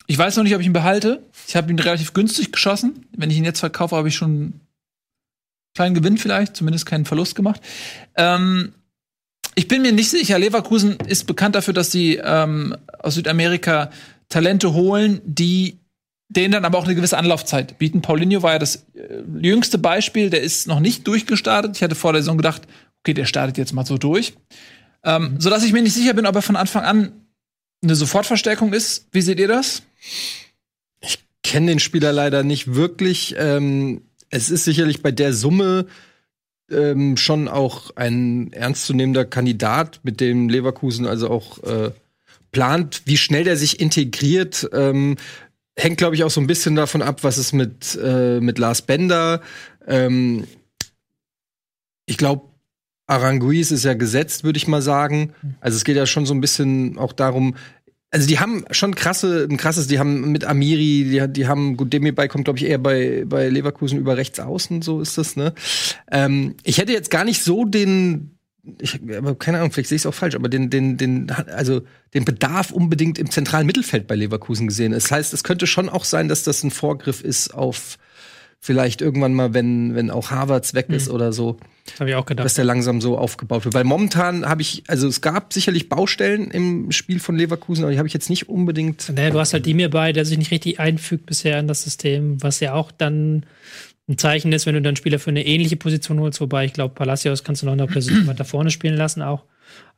Ich 0.07 0.19
weiß 0.19 0.37
noch 0.37 0.45
nicht, 0.45 0.55
ob 0.55 0.61
ich 0.61 0.67
ihn 0.67 0.73
behalte. 0.73 1.23
Ich 1.47 1.57
habe 1.57 1.71
ihn 1.71 1.79
relativ 1.79 2.13
günstig 2.13 2.53
geschossen. 2.53 3.07
Wenn 3.17 3.31
ich 3.31 3.37
ihn 3.37 3.45
jetzt 3.45 3.61
verkaufe, 3.61 3.97
habe 3.97 4.09
ich 4.09 4.17
schon 4.17 4.31
einen 4.31 4.61
kleinen 5.75 5.95
Gewinn 5.95 6.19
vielleicht, 6.19 6.57
zumindest 6.57 6.87
keinen 6.87 7.05
Verlust 7.05 7.35
gemacht. 7.35 7.61
Ähm, 8.17 8.73
ich 9.55 9.69
bin 9.69 9.83
mir 9.83 9.93
nicht 9.93 10.11
sicher. 10.11 10.39
Leverkusen 10.39 10.97
ist 11.07 11.27
bekannt 11.27 11.55
dafür, 11.55 11.75
dass 11.75 11.91
sie 11.91 12.17
ähm, 12.17 12.77
aus 12.99 13.15
Südamerika 13.15 13.91
Talente 14.29 14.73
holen, 14.73 15.21
die 15.25 15.79
denen 16.37 16.53
dann 16.53 16.65
aber 16.65 16.79
auch 16.79 16.85
eine 16.85 16.95
gewisse 16.95 17.19
Anlaufzeit 17.19 17.79
bieten. 17.79 18.03
Paulinho 18.03 18.43
war 18.43 18.53
ja 18.53 18.59
das 18.59 18.87
äh, 18.95 19.23
jüngste 19.41 19.79
Beispiel, 19.79 20.31
der 20.31 20.43
ist 20.43 20.67
noch 20.67 20.81
nicht 20.81 21.07
durchgestartet. 21.07 21.77
Ich 21.77 21.83
hatte 21.83 21.95
vor 21.95 22.13
der 22.13 22.23
Saison 22.23 22.37
gedacht, 22.37 22.63
okay, 23.01 23.15
der 23.15 23.27
startet 23.27 23.59
jetzt 23.59 23.73
mal 23.73 23.87
so 23.87 23.99
durch. 23.99 24.35
Ähm, 25.05 25.37
so 25.39 25.51
dass 25.51 25.65
ich 25.65 25.73
mir 25.73 25.83
nicht 25.83 25.95
sicher 25.95 26.15
bin, 26.15 26.27
ob 26.27 26.35
er 26.35 26.43
von 26.43 26.57
Anfang 26.57 26.85
an 26.85 27.13
eine 27.83 27.95
Sofortverstärkung 27.95 28.73
ist. 28.73 29.09
Wie 29.13 29.23
seht 29.23 29.41
ihr 29.41 29.49
das? 29.49 29.83
Ich 31.01 31.19
kenne 31.43 31.67
den 31.67 31.81
Spieler 31.81 32.13
leider 32.13 32.45
nicht 32.45 32.75
wirklich. 32.75 33.35
Ähm, 33.39 34.03
es 34.31 34.51
ist 34.51 34.65
sicherlich 34.65 35.03
bei 35.03 35.11
der 35.11 35.35
Summe 35.35 35.87
ähm, 36.71 37.17
schon 37.17 37.49
auch 37.49 37.95
ein 37.97 38.53
ernstzunehmender 38.53 39.25
Kandidat, 39.25 40.01
mit 40.05 40.21
dem 40.21 40.49
Leverkusen 40.49 41.07
also 41.07 41.29
auch 41.29 41.63
äh, 41.65 41.91
plant, 42.53 43.03
wie 43.05 43.17
schnell 43.17 43.45
der 43.45 43.57
sich 43.57 43.81
integriert. 43.81 44.69
Ähm, 44.73 45.17
hängt, 45.77 45.99
glaube 45.99 46.15
ich, 46.15 46.25
auch 46.25 46.31
so 46.31 46.41
ein 46.41 46.47
bisschen 46.47 46.75
davon 46.75 47.03
ab, 47.03 47.25
was 47.25 47.39
es 47.39 47.53
mit, 47.53 47.99
äh, 48.03 48.41
mit 48.41 48.59
Lars 48.59 48.83
Bender. 48.83 49.41
Ähm, 49.87 50.45
ich 52.07 52.17
glaube, 52.17 52.49
Aranguiz 53.07 53.71
ist 53.71 53.85
ja 53.85 53.95
gesetzt, 53.95 54.45
würde 54.45 54.57
ich 54.57 54.69
mal 54.69 54.83
sagen. 54.83 55.35
Also 55.61 55.77
es 55.77 55.85
geht 55.85 55.97
ja 55.97 56.07
schon 56.07 56.27
so 56.27 56.35
ein 56.35 56.41
bisschen 56.41 56.99
auch 56.99 57.13
darum, 57.13 57.57
also 58.13 58.29
die 58.29 58.39
haben 58.39 58.65
schon 58.71 58.95
krasse, 58.95 59.49
ein 59.51 59.57
krasses, 59.57 59.87
die 59.87 59.99
haben 59.99 60.31
mit 60.33 60.45
Amiri, 60.45 61.05
die, 61.05 61.33
die 61.33 61.47
haben, 61.49 61.79
gut, 61.79 61.93
Demi-Bei 61.95 62.29
kommt, 62.29 62.45
glaube 62.45 62.59
ich, 62.59 62.67
eher 62.67 62.79
bei, 62.79 63.25
bei 63.27 63.49
Leverkusen 63.49 63.99
über 63.99 64.19
rechts 64.19 64.39
außen, 64.39 64.83
so 64.83 65.01
ist 65.01 65.17
das, 65.17 65.35
ne? 65.35 65.55
Ähm, 66.11 66.55
ich 66.63 66.77
hätte 66.77 66.93
jetzt 66.93 67.11
gar 67.11 67.25
nicht 67.25 67.43
so 67.43 67.65
den, 67.65 68.39
ich 68.81 68.95
habe 68.95 69.35
keine 69.37 69.59
Ahnung, 69.59 69.73
vielleicht 69.73 69.89
sehe 69.89 69.97
ich 69.97 70.03
es 70.03 70.07
auch 70.07 70.15
falsch, 70.15 70.35
aber 70.35 70.49
den, 70.49 70.71
den, 70.71 70.97
den, 70.97 71.31
also 71.31 71.83
den 72.15 72.25
Bedarf 72.25 72.71
unbedingt 72.71 73.19
im 73.19 73.31
zentralen 73.31 73.67
Mittelfeld 73.67 74.07
bei 74.07 74.15
Leverkusen 74.15 74.69
gesehen. 74.69 74.93
Das 74.93 75.11
heißt, 75.11 75.33
es 75.35 75.43
könnte 75.43 75.67
schon 75.67 75.89
auch 75.89 76.05
sein, 76.05 76.29
dass 76.29 76.45
das 76.45 76.63
ein 76.63 76.71
Vorgriff 76.71 77.23
ist 77.23 77.55
auf 77.55 77.99
vielleicht 78.65 79.03
irgendwann 79.03 79.35
mal, 79.35 79.55
wenn, 79.55 79.97
wenn 79.97 80.11
auch 80.13 80.31
Harvards 80.31 80.73
weg 80.75 80.89
ist 80.91 81.09
mhm. 81.09 81.15
oder 81.15 81.33
so. 81.33 81.59
Das 81.85 81.99
habe 81.99 82.11
ich 82.11 82.17
auch 82.17 82.25
gedacht. 82.25 82.45
Dass 82.45 82.55
der 82.55 82.65
langsam 82.65 83.01
so 83.01 83.19
aufgebaut 83.19 83.65
wird. 83.65 83.75
Weil 83.75 83.83
momentan 83.83 84.47
habe 84.47 84.63
ich, 84.63 84.85
also 84.87 85.09
es 85.09 85.21
gab 85.21 85.53
sicherlich 85.53 85.89
Baustellen 85.89 86.49
im 86.53 86.93
Spiel 86.93 87.19
von 87.19 87.35
Leverkusen, 87.35 87.83
aber 87.83 87.91
die 87.91 87.99
habe 87.99 88.07
ich 88.07 88.15
jetzt 88.15 88.31
nicht 88.31 88.49
unbedingt. 88.49 89.13
Naja, 89.13 89.31
du 89.31 89.41
hast 89.41 89.53
halt 89.53 89.67
die 89.67 89.75
mir 89.75 89.91
bei, 89.91 90.13
der 90.13 90.25
sich 90.25 90.39
nicht 90.39 90.53
richtig 90.53 90.79
einfügt 90.79 91.27
bisher 91.27 91.59
in 91.59 91.67
das 91.67 91.83
System, 91.83 92.41
was 92.41 92.61
ja 92.61 92.75
auch 92.75 92.93
dann 92.93 93.45
ein 94.09 94.19
Zeichen 94.19 94.53
ist, 94.53 94.67
wenn 94.67 94.75
du 94.75 94.83
dann 94.83 94.97
Spieler 94.97 95.19
für 95.19 95.31
eine 95.31 95.47
ähnliche 95.47 95.77
Position 95.77 96.21
holst, 96.21 96.41
wobei 96.41 96.65
ich 96.65 96.73
glaube, 96.73 96.95
Palacios 96.95 97.45
kannst 97.45 97.63
du 97.63 97.67
noch 97.67 97.73
eine 97.73 97.87
Position 97.87 98.27
weiter 98.27 98.45
vorne 98.45 98.71
spielen 98.71 98.97
lassen 98.97 99.23
auch. 99.23 99.45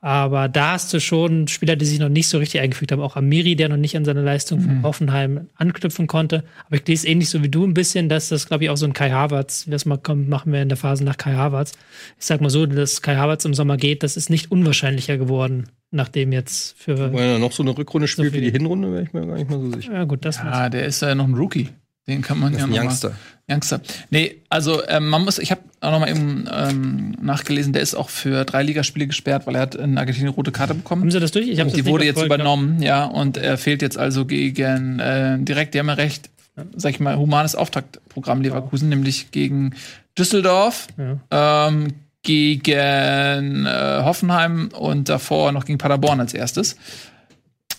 Aber 0.01 0.49
da 0.49 0.73
hast 0.73 0.93
du 0.93 1.01
schon 1.01 1.49
Spieler, 1.49 1.77
die 1.77 1.87
sich 1.87 1.99
noch 1.99 2.11
nicht 2.11 2.29
so 2.29 2.37
richtig 2.37 2.61
eingefügt 2.61 2.93
haben. 2.93 3.01
Auch 3.01 3.17
Amiri, 3.17 3.57
der 3.57 3.71
noch 3.71 3.79
nicht 3.79 3.97
an 3.97 4.05
seine 4.05 4.21
Leistung 4.21 4.61
von 4.61 4.79
mhm. 4.79 4.83
Hoffenheim 4.83 5.49
anknüpfen 5.55 6.07
konnte. 6.07 6.45
Aber 6.67 6.77
ich 6.77 6.87
lese 6.87 7.09
ähnlich 7.09 7.31
so 7.31 7.43
wie 7.43 7.49
du 7.49 7.65
ein 7.65 7.73
bisschen, 7.73 8.11
dass 8.11 8.29
das, 8.29 8.47
glaube 8.47 8.65
ich, 8.65 8.71
auch 8.71 8.77
so 8.77 8.85
ein 8.85 8.93
Kai 8.93 9.11
Havertz, 9.11 9.67
wie 9.67 9.71
das 9.71 9.87
mal 9.87 9.97
kommt, 9.97 10.29
machen 10.29 10.53
wir 10.53 10.61
in 10.61 10.69
der 10.69 10.77
Phase 10.77 11.05
nach 11.05 11.17
Kai 11.17 11.33
Havertz. 11.33 11.73
Ich 12.19 12.27
sag 12.27 12.43
mal 12.43 12.51
so, 12.51 12.67
dass 12.67 13.01
Kai 13.01 13.17
Havertz 13.17 13.47
im 13.47 13.55
Sommer 13.55 13.79
geht, 13.79 14.03
das 14.03 14.19
ist 14.19 14.29
nicht 14.29 14.51
unwahrscheinlicher 14.51 15.17
geworden, 15.17 15.71
nachdem 15.91 16.33
jetzt 16.33 16.77
für. 16.79 16.99
Wenn 16.99 17.19
er 17.19 17.39
noch 17.39 17.53
so 17.53 17.63
eine 17.63 17.77
Rückrunde 17.77 18.07
spielt 18.07 18.33
so 18.33 18.35
wie 18.35 18.43
die 18.43 18.51
Hinrunde, 18.51 18.93
wäre 18.93 19.05
ich 19.05 19.15
mir 19.15 19.27
gar 19.27 19.37
nicht 19.37 19.49
mal 19.49 19.59
so 19.59 19.73
sicher. 19.73 19.95
Ja, 19.95 20.05
gut, 20.05 20.27
das 20.27 20.37
Ja, 20.37 20.69
der 20.69 20.85
ist 20.85 21.01
ja 21.01 21.15
noch 21.15 21.27
ein 21.27 21.35
Rookie. 21.35 21.71
Den 22.07 22.21
kann 22.21 22.39
man 22.39 22.53
das 22.53 22.61
ja 22.61 22.67
noch 22.67 22.77
Youngster. 22.77 23.11
Mal, 23.11 23.55
Youngster. 23.55 23.81
Nee, 24.11 24.37
also 24.51 24.87
ähm, 24.87 25.09
man 25.09 25.25
muss, 25.25 25.39
ich 25.39 25.51
habe 25.51 25.63
auch 25.81 25.91
noch 25.91 26.01
mal 26.01 26.11
eben 26.11 26.47
ähm, 26.53 27.17
nachgelesen, 27.21 27.73
der 27.73 27.83
ist 27.83 27.95
auch 27.95 28.11
für 28.11 28.45
drei 28.45 28.63
Ligaspiele 28.63 29.07
gesperrt, 29.07 29.47
weil 29.47 29.55
er 29.55 29.63
hat 29.63 29.75
in 29.75 29.97
Argentinien 29.97 30.29
eine 30.29 30.37
rote 30.37 30.53
Karte 30.53 30.75
bekommen. 30.75 31.03
Haben 31.03 31.11
Sie 31.11 31.21
das 31.21 31.31
durch? 31.31 31.49
Ich 31.49 31.61
habe 31.61 31.71
Die 31.71 31.87
wurde 31.87 32.05
jetzt 32.05 32.23
übernommen, 32.23 32.83
ja, 32.83 33.05
und 33.05 33.37
er 33.37 33.57
fehlt 33.57 33.81
jetzt 33.81 33.99
also 33.99 34.27
gegen 34.27 34.99
äh, 34.99 35.39
direkt, 35.39 35.75
die 35.75 35.79
haben 35.79 35.89
ja 35.89 35.95
recht, 35.95 36.29
sag 36.77 36.93
ich 36.93 37.01
mal, 37.01 37.17
humanes 37.17 37.55
Auftaktprogramm 37.55 38.43
Leverkusen, 38.43 38.91
ja. 38.91 38.97
nämlich 38.97 39.31
gegen 39.31 39.75
Düsseldorf, 40.19 40.89
ja. 40.99 41.69
ähm, 41.69 41.95
gegen 42.23 43.67
äh, 43.67 44.01
Hoffenheim 44.03 44.69
und 44.69 45.09
davor 45.09 45.53
noch 45.53 45.65
gegen 45.65 45.79
Paderborn 45.79 46.21
als 46.21 46.35
erstes. 46.35 46.77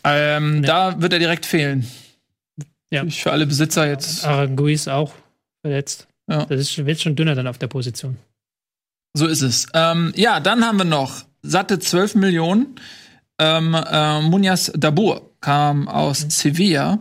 Ähm, 0.03 0.63
Da 0.63 1.01
wird 1.01 1.13
er 1.13 1.19
direkt 1.19 1.45
fehlen. 1.45 1.85
Ja. 2.95 3.05
Für 3.09 3.31
alle 3.31 3.45
Besitzer 3.45 3.87
jetzt. 3.87 4.25
Aranguiz 4.25 4.87
auch 4.87 5.13
verletzt. 5.61 6.07
Ja. 6.29 6.45
Das 6.45 6.59
ist, 6.59 6.85
wird 6.85 7.01
schon 7.01 7.15
dünner 7.15 7.35
dann 7.35 7.47
auf 7.47 7.57
der 7.57 7.67
Position. 7.67 8.17
So 9.13 9.27
ist 9.27 9.41
es. 9.41 9.67
Ähm, 9.73 10.13
ja, 10.15 10.39
dann 10.39 10.63
haben 10.63 10.77
wir 10.77 10.85
noch 10.85 11.25
satte 11.41 11.79
12 11.79 12.15
Millionen. 12.15 12.75
Ähm, 13.39 13.75
äh, 13.75 14.21
Munyas 14.21 14.71
Dabur 14.75 15.29
kam 15.41 15.87
aus 15.87 16.25
Sevilla 16.29 16.99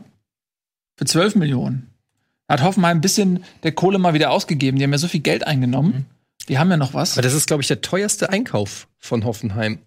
für 0.97 1.05
12 1.05 1.37
Millionen. 1.37 1.91
Hat 2.49 2.63
Hoffenheim 2.63 2.99
ein 2.99 3.01
bisschen 3.01 3.45
der 3.63 3.73
Kohle 3.73 3.99
mal 3.99 4.15
wieder 4.15 4.31
ausgegeben. 4.31 4.79
Die 4.79 4.85
haben 4.85 4.93
ja 4.93 4.99
so 4.99 5.09
viel 5.09 5.21
Geld 5.21 5.47
eingenommen. 5.47 6.07
Die 6.49 6.59
haben 6.59 6.71
ja 6.71 6.77
noch 6.77 6.93
was. 6.93 7.13
Aber 7.13 7.23
das 7.23 7.35
ist, 7.35 7.47
glaube 7.47 7.63
ich, 7.63 7.69
der 7.69 7.81
teuerste 7.81 8.31
Einkauf 8.31 8.89
von 8.99 9.25
Hoffenheim. 9.25 9.79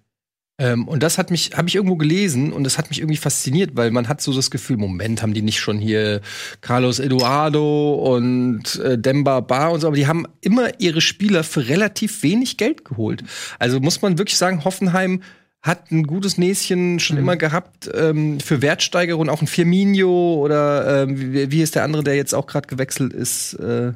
Ähm, 0.60 0.88
und 0.88 1.04
das 1.04 1.20
hat 1.20 1.30
mich, 1.30 1.52
habe 1.56 1.68
ich 1.68 1.76
irgendwo 1.76 1.98
gelesen 1.98 2.52
und 2.52 2.64
das 2.64 2.80
hat 2.80 2.90
mich 2.90 3.00
irgendwie 3.00 3.18
fasziniert, 3.18 3.72
weil 3.76 3.92
man 3.92 4.08
hat 4.08 4.22
so 4.22 4.34
das 4.34 4.50
Gefühl, 4.50 4.78
Moment, 4.78 5.22
haben 5.22 5.34
die 5.34 5.44
nicht 5.44 5.60
schon 5.60 5.78
hier 5.78 6.22
Carlos 6.62 6.98
Eduardo 7.00 7.94
und 8.16 8.76
äh, 8.80 8.98
Demba 8.98 9.42
Ba 9.42 9.68
und 9.68 9.82
so, 9.82 9.88
aber 9.88 9.96
die 9.96 10.08
haben 10.08 10.26
immer 10.42 10.80
ihre 10.80 11.02
Spieler 11.02 11.44
für 11.44 11.68
relativ 11.68 12.24
wenig 12.24 12.58
Geld 12.58 12.86
geholt. 12.86 13.24
Also 13.60 13.80
muss 13.80 14.02
man 14.02 14.18
wirklich 14.18 14.38
sagen, 14.38 14.64
Hoffenheim 14.64 15.22
hat 15.62 15.92
ein 15.92 16.08
gutes 16.08 16.38
Näschen 16.38 17.00
schon 17.00 17.18
immer 17.18 17.36
gehabt 17.36 17.90
ähm, 17.94 18.40
für 18.40 18.62
Wertsteigerung, 18.62 19.30
auch 19.30 19.42
ein 19.42 19.48
Firmino 19.48 20.36
oder 20.36 21.04
ähm, 21.04 21.34
wie, 21.34 21.52
wie 21.52 21.62
ist 21.62 21.76
der 21.76 21.84
andere, 21.84 22.04
der 22.04 22.16
jetzt 22.16 22.34
auch 22.34 22.48
gerade 22.48 22.68
gewechselt 22.68 23.14
ist, 23.14 23.54
äh, 23.56 23.92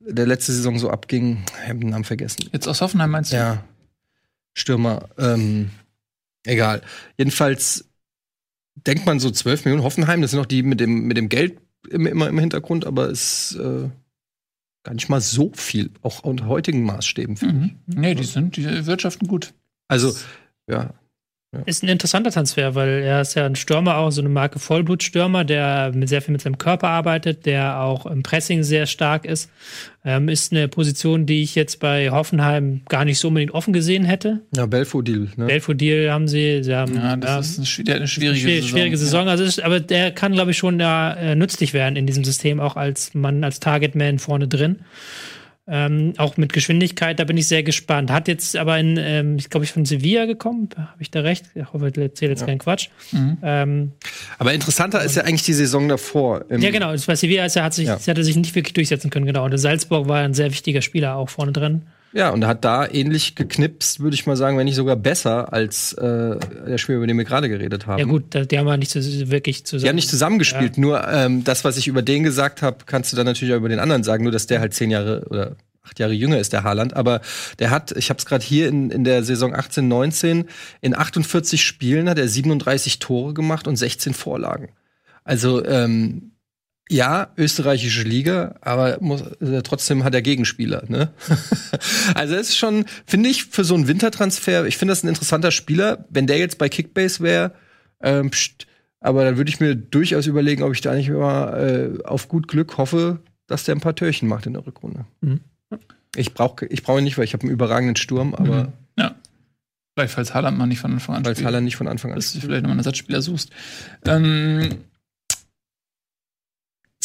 der 0.00 0.26
letzte 0.26 0.52
Saison 0.52 0.78
so 0.78 0.90
abging. 0.90 1.44
Ich 1.62 1.68
habe 1.68 1.78
den 1.78 1.90
Namen 1.90 2.04
vergessen. 2.04 2.48
Jetzt 2.52 2.66
aus 2.66 2.80
Hoffenheim 2.80 3.10
meinst 3.10 3.32
du? 3.32 3.36
Ja. 3.36 3.64
Stürmer. 4.54 5.08
Ähm, 5.18 5.70
egal. 6.44 6.82
Jedenfalls 7.18 7.88
denkt 8.86 9.06
man 9.06 9.20
so 9.20 9.30
12 9.30 9.64
Millionen 9.64 9.84
Hoffenheim, 9.84 10.22
das 10.22 10.32
sind 10.32 10.40
auch 10.40 10.46
die 10.46 10.62
mit 10.62 10.80
dem, 10.80 11.06
mit 11.06 11.16
dem 11.16 11.28
Geld 11.28 11.58
im, 11.90 12.06
immer 12.06 12.28
im 12.28 12.38
Hintergrund, 12.38 12.86
aber 12.86 13.08
ist 13.08 13.56
äh, 13.56 13.88
gar 14.82 14.94
nicht 14.94 15.08
mal 15.08 15.20
so 15.20 15.50
viel, 15.54 15.90
auch 16.02 16.20
unter 16.20 16.46
heutigen 16.46 16.84
Maßstäben. 16.84 17.36
finde 17.36 17.66
ich. 17.66 17.94
Mhm. 17.94 18.00
Nee, 18.00 18.14
die 18.14 18.24
sind, 18.24 18.56
die 18.56 18.86
wirtschaften 18.86 19.26
gut. 19.26 19.54
Also, 19.88 20.14
ja. 20.68 20.94
Ist 21.66 21.82
ein 21.82 21.88
interessanter 21.88 22.30
Transfer, 22.30 22.74
weil 22.74 23.02
er 23.02 23.20
ist 23.20 23.34
ja 23.34 23.46
ein 23.46 23.56
Stürmer, 23.56 23.96
auch 23.96 24.10
so 24.10 24.20
eine 24.20 24.28
Marke 24.28 24.58
Vollblutstürmer, 24.58 25.44
der 25.44 25.92
mit 25.94 26.08
sehr 26.08 26.22
viel 26.22 26.32
mit 26.32 26.40
seinem 26.42 26.58
Körper 26.58 26.88
arbeitet, 26.88 27.46
der 27.46 27.80
auch 27.80 28.06
im 28.06 28.22
Pressing 28.22 28.62
sehr 28.62 28.86
stark 28.86 29.24
ist. 29.24 29.50
Ähm, 30.06 30.28
ist 30.28 30.52
eine 30.52 30.68
Position, 30.68 31.24
die 31.24 31.42
ich 31.42 31.54
jetzt 31.54 31.80
bei 31.80 32.10
Hoffenheim 32.10 32.82
gar 32.88 33.04
nicht 33.06 33.18
so 33.18 33.28
unbedingt 33.28 33.52
offen 33.54 33.72
gesehen 33.72 34.04
hätte. 34.04 34.40
Ja, 34.54 34.66
Belfodil, 34.66 35.30
ne? 35.36 35.46
Belfodil 35.46 36.10
haben 36.10 36.28
sie, 36.28 36.62
sie 36.62 36.74
haben 36.74 36.94
Ja, 36.94 37.16
das 37.16 37.30
ja, 37.30 37.38
ist 37.38 37.58
eine, 37.58 37.66
schwi- 37.66 37.84
der 37.84 37.94
hat 37.94 38.00
eine 38.00 38.08
schwierige, 38.08 38.38
schwierige, 38.40 38.60
Saison. 38.62 38.70
schwierige 38.78 38.96
Saison. 38.98 39.28
Also 39.28 39.44
ist, 39.44 39.62
aber 39.62 39.80
der 39.80 40.10
kann, 40.10 40.32
glaube 40.32 40.50
ich, 40.50 40.58
schon 40.58 40.78
da 40.78 41.14
äh, 41.14 41.34
nützlich 41.34 41.72
werden 41.72 41.96
in 41.96 42.06
diesem 42.06 42.22
System, 42.24 42.60
auch 42.60 42.76
als 42.76 43.14
Mann, 43.14 43.44
als 43.44 43.60
Targetman 43.60 44.18
vorne 44.18 44.46
drin. 44.46 44.80
Ähm, 45.66 46.12
auch 46.18 46.36
mit 46.36 46.52
Geschwindigkeit, 46.52 47.18
da 47.18 47.24
bin 47.24 47.38
ich 47.38 47.48
sehr 47.48 47.62
gespannt. 47.62 48.10
Hat 48.10 48.28
jetzt 48.28 48.54
aber 48.54 48.78
in, 48.78 48.98
ähm, 48.98 49.36
ich 49.38 49.48
glaube, 49.48 49.64
ich 49.64 49.72
von 49.72 49.86
Sevilla 49.86 50.26
gekommen, 50.26 50.68
habe 50.76 51.00
ich 51.00 51.10
da 51.10 51.20
recht? 51.20 51.46
Ich 51.54 51.72
hoffe, 51.72 51.88
ich 51.88 51.96
erzähle 51.96 52.32
jetzt 52.32 52.44
keinen 52.44 52.58
Quatsch. 52.58 52.88
Mhm. 53.12 53.38
Ähm, 53.42 53.92
Aber 54.38 54.52
interessanter 54.52 55.02
ist 55.02 55.16
ja 55.16 55.22
eigentlich 55.24 55.44
die 55.44 55.54
Saison 55.54 55.88
davor. 55.88 56.44
Ja, 56.50 56.70
genau, 56.70 56.92
das 56.92 57.06
bei 57.06 57.16
Sevilla 57.16 57.46
ist, 57.46 57.56
er 57.56 57.64
hat 57.64 57.72
sich, 57.72 57.86
Ja. 57.86 57.94
hat 57.98 58.06
er 58.18 58.24
sich 58.24 58.36
nicht 58.36 58.54
wirklich 58.54 58.74
durchsetzen 58.74 59.08
können, 59.08 59.24
genau. 59.24 59.46
Und 59.46 59.56
Salzburg 59.56 60.06
war 60.06 60.18
ein 60.22 60.34
sehr 60.34 60.50
wichtiger 60.50 60.82
Spieler 60.82 61.16
auch 61.16 61.30
vorne 61.30 61.52
drin. 61.52 61.82
Ja, 62.14 62.30
und 62.30 62.42
er 62.42 62.48
hat 62.48 62.64
da 62.64 62.88
ähnlich 62.88 63.34
geknipst, 63.34 63.98
würde 63.98 64.14
ich 64.14 64.24
mal 64.24 64.36
sagen, 64.36 64.56
wenn 64.56 64.66
nicht 64.66 64.76
sogar 64.76 64.94
besser 64.94 65.52
als 65.52 65.94
äh, 65.94 66.38
der 66.64 66.78
Spieler, 66.78 66.98
über 66.98 67.08
den 67.08 67.18
wir 67.18 67.24
gerade 67.24 67.48
geredet 67.48 67.88
haben. 67.88 67.98
Ja, 67.98 68.04
gut, 68.04 68.34
die 68.34 68.56
haben 68.56 68.66
wir 68.66 68.76
nicht 68.76 68.92
so, 68.92 69.00
wirklich 69.00 69.66
zusammen. 69.66 69.82
Die 69.82 69.88
haben 69.88 69.96
nicht 69.96 70.08
zusammengespielt, 70.08 70.78
nur 70.78 71.08
ähm, 71.08 71.42
das, 71.42 71.64
was 71.64 71.76
ich 71.76 71.88
über 71.88 72.02
den 72.02 72.22
gesagt 72.22 72.62
habe, 72.62 72.78
kannst 72.86 73.12
du 73.12 73.16
dann 73.16 73.26
natürlich 73.26 73.52
auch 73.52 73.58
über 73.58 73.68
den 73.68 73.80
anderen 73.80 74.04
sagen, 74.04 74.22
nur 74.22 74.30
dass 74.30 74.46
der 74.46 74.60
halt 74.60 74.74
zehn 74.74 74.92
Jahre 74.92 75.26
oder 75.28 75.56
acht 75.82 75.98
Jahre 75.98 76.12
jünger 76.12 76.38
ist, 76.38 76.52
der 76.52 76.62
Haaland. 76.62 76.94
Aber 76.94 77.20
der 77.58 77.70
hat, 77.70 77.90
ich 77.90 78.10
habe 78.10 78.18
es 78.18 78.26
gerade 78.26 78.44
hier 78.44 78.68
in, 78.68 78.90
in 78.90 79.02
der 79.02 79.24
Saison 79.24 79.52
18, 79.52 79.88
19, 79.88 80.44
in 80.82 80.94
48 80.94 81.64
Spielen 81.64 82.08
hat 82.08 82.18
er 82.18 82.28
37 82.28 83.00
Tore 83.00 83.34
gemacht 83.34 83.66
und 83.66 83.74
16 83.74 84.14
Vorlagen. 84.14 84.68
Also 85.24 85.64
ähm, 85.64 86.30
ja, 86.90 87.32
österreichische 87.36 88.02
Liga, 88.02 88.56
aber 88.60 88.98
muss, 89.00 89.22
äh, 89.40 89.62
trotzdem 89.62 90.04
hat 90.04 90.14
er 90.14 90.22
Gegenspieler. 90.22 90.84
Ne? 90.88 91.10
also 92.14 92.34
es 92.34 92.50
ist 92.50 92.58
schon, 92.58 92.84
finde 93.06 93.30
ich, 93.30 93.44
für 93.44 93.64
so 93.64 93.74
einen 93.74 93.88
Wintertransfer, 93.88 94.66
ich 94.66 94.76
finde 94.76 94.92
das 94.92 95.02
ein 95.02 95.08
interessanter 95.08 95.50
Spieler. 95.50 96.04
Wenn 96.10 96.26
der 96.26 96.38
jetzt 96.38 96.58
bei 96.58 96.68
Kickbase 96.68 97.22
wäre, 97.22 97.52
ähm, 98.02 98.30
pst, 98.30 98.66
aber 99.00 99.24
dann 99.24 99.36
würde 99.36 99.50
ich 99.50 99.60
mir 99.60 99.74
durchaus 99.74 100.26
überlegen, 100.26 100.62
ob 100.62 100.72
ich 100.72 100.80
da 100.80 100.94
nicht 100.94 101.08
immer 101.08 101.56
äh, 101.58 102.02
auf 102.04 102.28
gut 102.28 102.48
Glück 102.48 102.76
hoffe, 102.76 103.20
dass 103.46 103.64
der 103.64 103.74
ein 103.74 103.80
paar 103.80 103.94
Türchen 103.94 104.28
macht 104.28 104.46
in 104.46 104.52
der 104.52 104.66
Rückrunde. 104.66 105.04
Mhm. 105.20 105.40
Ich 106.16 106.32
brauche 106.32 106.66
ich 106.66 106.82
brauch 106.82 106.98
ihn 106.98 107.04
nicht, 107.04 107.18
weil 107.18 107.24
ich 107.24 107.32
habe 107.32 107.42
einen 107.42 107.52
überragenden 107.52 107.96
Sturm, 107.96 108.34
aber 108.34 108.72
Ja. 108.98 109.14
Vielleicht, 109.94 110.14
falls 110.14 110.34
Haaland 110.34 110.58
mal 110.58 110.66
nicht 110.66 110.80
von 110.80 110.92
Anfang 110.92 111.16
an 111.16 111.24
spielt. 111.24 111.44
Haaland 111.44 111.64
nicht 111.64 111.76
von 111.76 111.86
Anfang 111.86 112.10
an 112.10 112.16
dass 112.16 112.32
du 112.32 112.40
vielleicht 112.40 112.62
nochmal 112.62 112.72
einen 112.72 112.80
Ersatzspieler 112.80 113.22
suchst. 113.22 113.50
Ähm, 114.06 114.78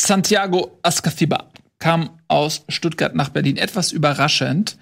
Santiago 0.10 0.80
Ascafiba 0.82 1.51
kam 1.78 2.10
aus 2.28 2.64
Stuttgart 2.68 3.14
nach 3.14 3.30
Berlin. 3.30 3.57
Etwas 3.57 3.91
überraschend. 3.91 4.76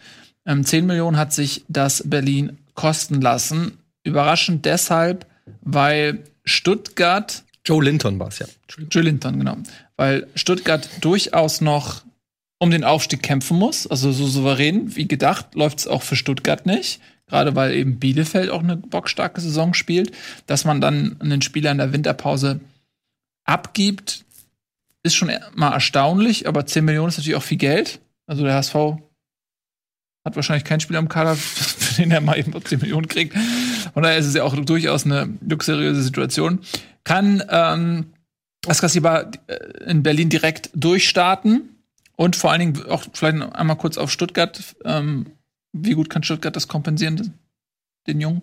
Ähm, 0.45 0.63
10 0.63 0.85
Millionen 0.85 1.17
hat 1.17 1.33
sich 1.33 1.65
das 1.67 2.01
Berlin 2.05 2.59
kosten 2.75 3.19
lassen. 3.19 3.77
Überraschend 4.03 4.63
deshalb, 4.63 5.25
weil 5.59 6.23
Stuttgart 6.45 7.43
Joe 7.65 7.83
Linton 7.83 8.17
war 8.19 8.29
es, 8.29 8.39
ja. 8.39 8.45
Joe 8.89 9.03
Linton, 9.03 9.39
genau. 9.39 9.57
Weil 9.97 10.27
Stuttgart 10.35 10.87
durchaus 11.01 11.59
noch 11.59 12.03
um 12.57 12.71
den 12.71 12.85
Aufstieg 12.85 13.21
kämpfen 13.21 13.57
muss. 13.57 13.85
Also 13.85 14.13
so 14.13 14.27
souverän 14.27 14.95
wie 14.95 15.09
gedacht 15.09 15.55
läuft 15.55 15.79
es 15.79 15.87
auch 15.87 16.03
für 16.03 16.15
Stuttgart 16.15 16.65
nicht. 16.65 17.01
Gerade 17.27 17.53
weil 17.53 17.73
eben 17.73 17.99
Bielefeld 17.99 18.49
auch 18.49 18.63
eine 18.63 18.77
bockstarke 18.77 19.41
Saison 19.41 19.73
spielt. 19.73 20.13
Dass 20.45 20.63
man 20.63 20.79
dann 20.79 21.17
einen 21.19 21.41
Spieler 21.41 21.71
in 21.71 21.79
der 21.79 21.91
Winterpause 21.91 22.61
abgibt, 23.43 24.23
ist 25.07 25.15
schon 25.15 25.31
mal 25.55 25.73
erstaunlich. 25.73 26.47
Aber 26.47 26.65
10 26.65 26.85
Millionen 26.85 27.09
ist 27.09 27.17
natürlich 27.17 27.37
auch 27.37 27.43
viel 27.43 27.57
Geld. 27.57 27.99
Also 28.27 28.43
der 28.43 28.55
HSV 28.55 28.75
hat 30.25 30.35
wahrscheinlich 30.35 30.65
keinen 30.65 30.79
Spieler 30.79 30.99
im 30.99 31.09
Kader, 31.09 31.35
für 31.37 32.01
den 32.01 32.11
er 32.11 32.21
mal 32.21 32.37
eben 32.37 32.53
10 32.63 32.79
Millionen 32.79 33.07
kriegt. 33.07 33.35
Von 33.93 34.03
daher 34.03 34.17
ist 34.17 34.25
es 34.25 34.35
ja 34.35 34.43
auch 34.43 34.55
durchaus 34.55 35.05
eine 35.05 35.29
luxuriöse 35.41 36.03
Situation. 36.03 36.59
Kann 37.03 37.43
ähm, 37.49 38.07
Askasiba 38.67 39.31
in 39.85 40.03
Berlin 40.03 40.29
direkt 40.29 40.69
durchstarten 40.73 41.77
und 42.15 42.35
vor 42.35 42.51
allen 42.51 42.59
Dingen 42.59 42.85
auch 42.89 43.03
vielleicht 43.13 43.41
einmal 43.55 43.77
kurz 43.77 43.97
auf 43.97 44.11
Stuttgart. 44.11 44.75
Ähm, 44.83 45.27
wie 45.71 45.93
gut 45.93 46.09
kann 46.09 46.23
Stuttgart 46.23 46.55
das 46.55 46.67
kompensieren, 46.67 47.33
den 48.07 48.19
Jungen? 48.19 48.41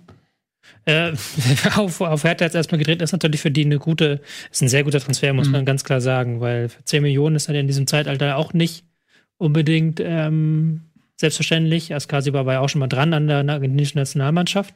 Äh, 0.84 1.12
auf, 1.76 2.00
auf 2.00 2.24
Hertha 2.24 2.44
jetzt 2.44 2.54
erstmal 2.54 2.78
gedreht, 2.78 3.02
ist 3.02 3.12
natürlich 3.12 3.40
für 3.40 3.50
die 3.50 3.64
eine 3.64 3.78
gute, 3.78 4.20
ist 4.50 4.62
ein 4.62 4.68
sehr 4.68 4.84
guter 4.84 5.00
Transfer, 5.00 5.32
muss 5.32 5.46
Mhm. 5.46 5.52
man 5.52 5.64
ganz 5.64 5.84
klar 5.84 6.00
sagen, 6.00 6.40
weil 6.40 6.68
für 6.68 6.84
10 6.84 7.02
Millionen 7.02 7.36
ist 7.36 7.48
er 7.48 7.54
in 7.54 7.66
diesem 7.66 7.86
Zeitalter 7.86 8.36
auch 8.36 8.52
nicht 8.52 8.84
unbedingt 9.38 10.00
ähm, 10.02 10.82
selbstverständlich. 11.16 11.94
Askasiba 11.94 12.44
war 12.44 12.54
ja 12.54 12.60
auch 12.60 12.68
schon 12.68 12.80
mal 12.80 12.88
dran 12.88 13.12
an 13.12 13.28
der 13.28 13.48
argentinischen 13.48 13.98
Nationalmannschaft. 13.98 14.74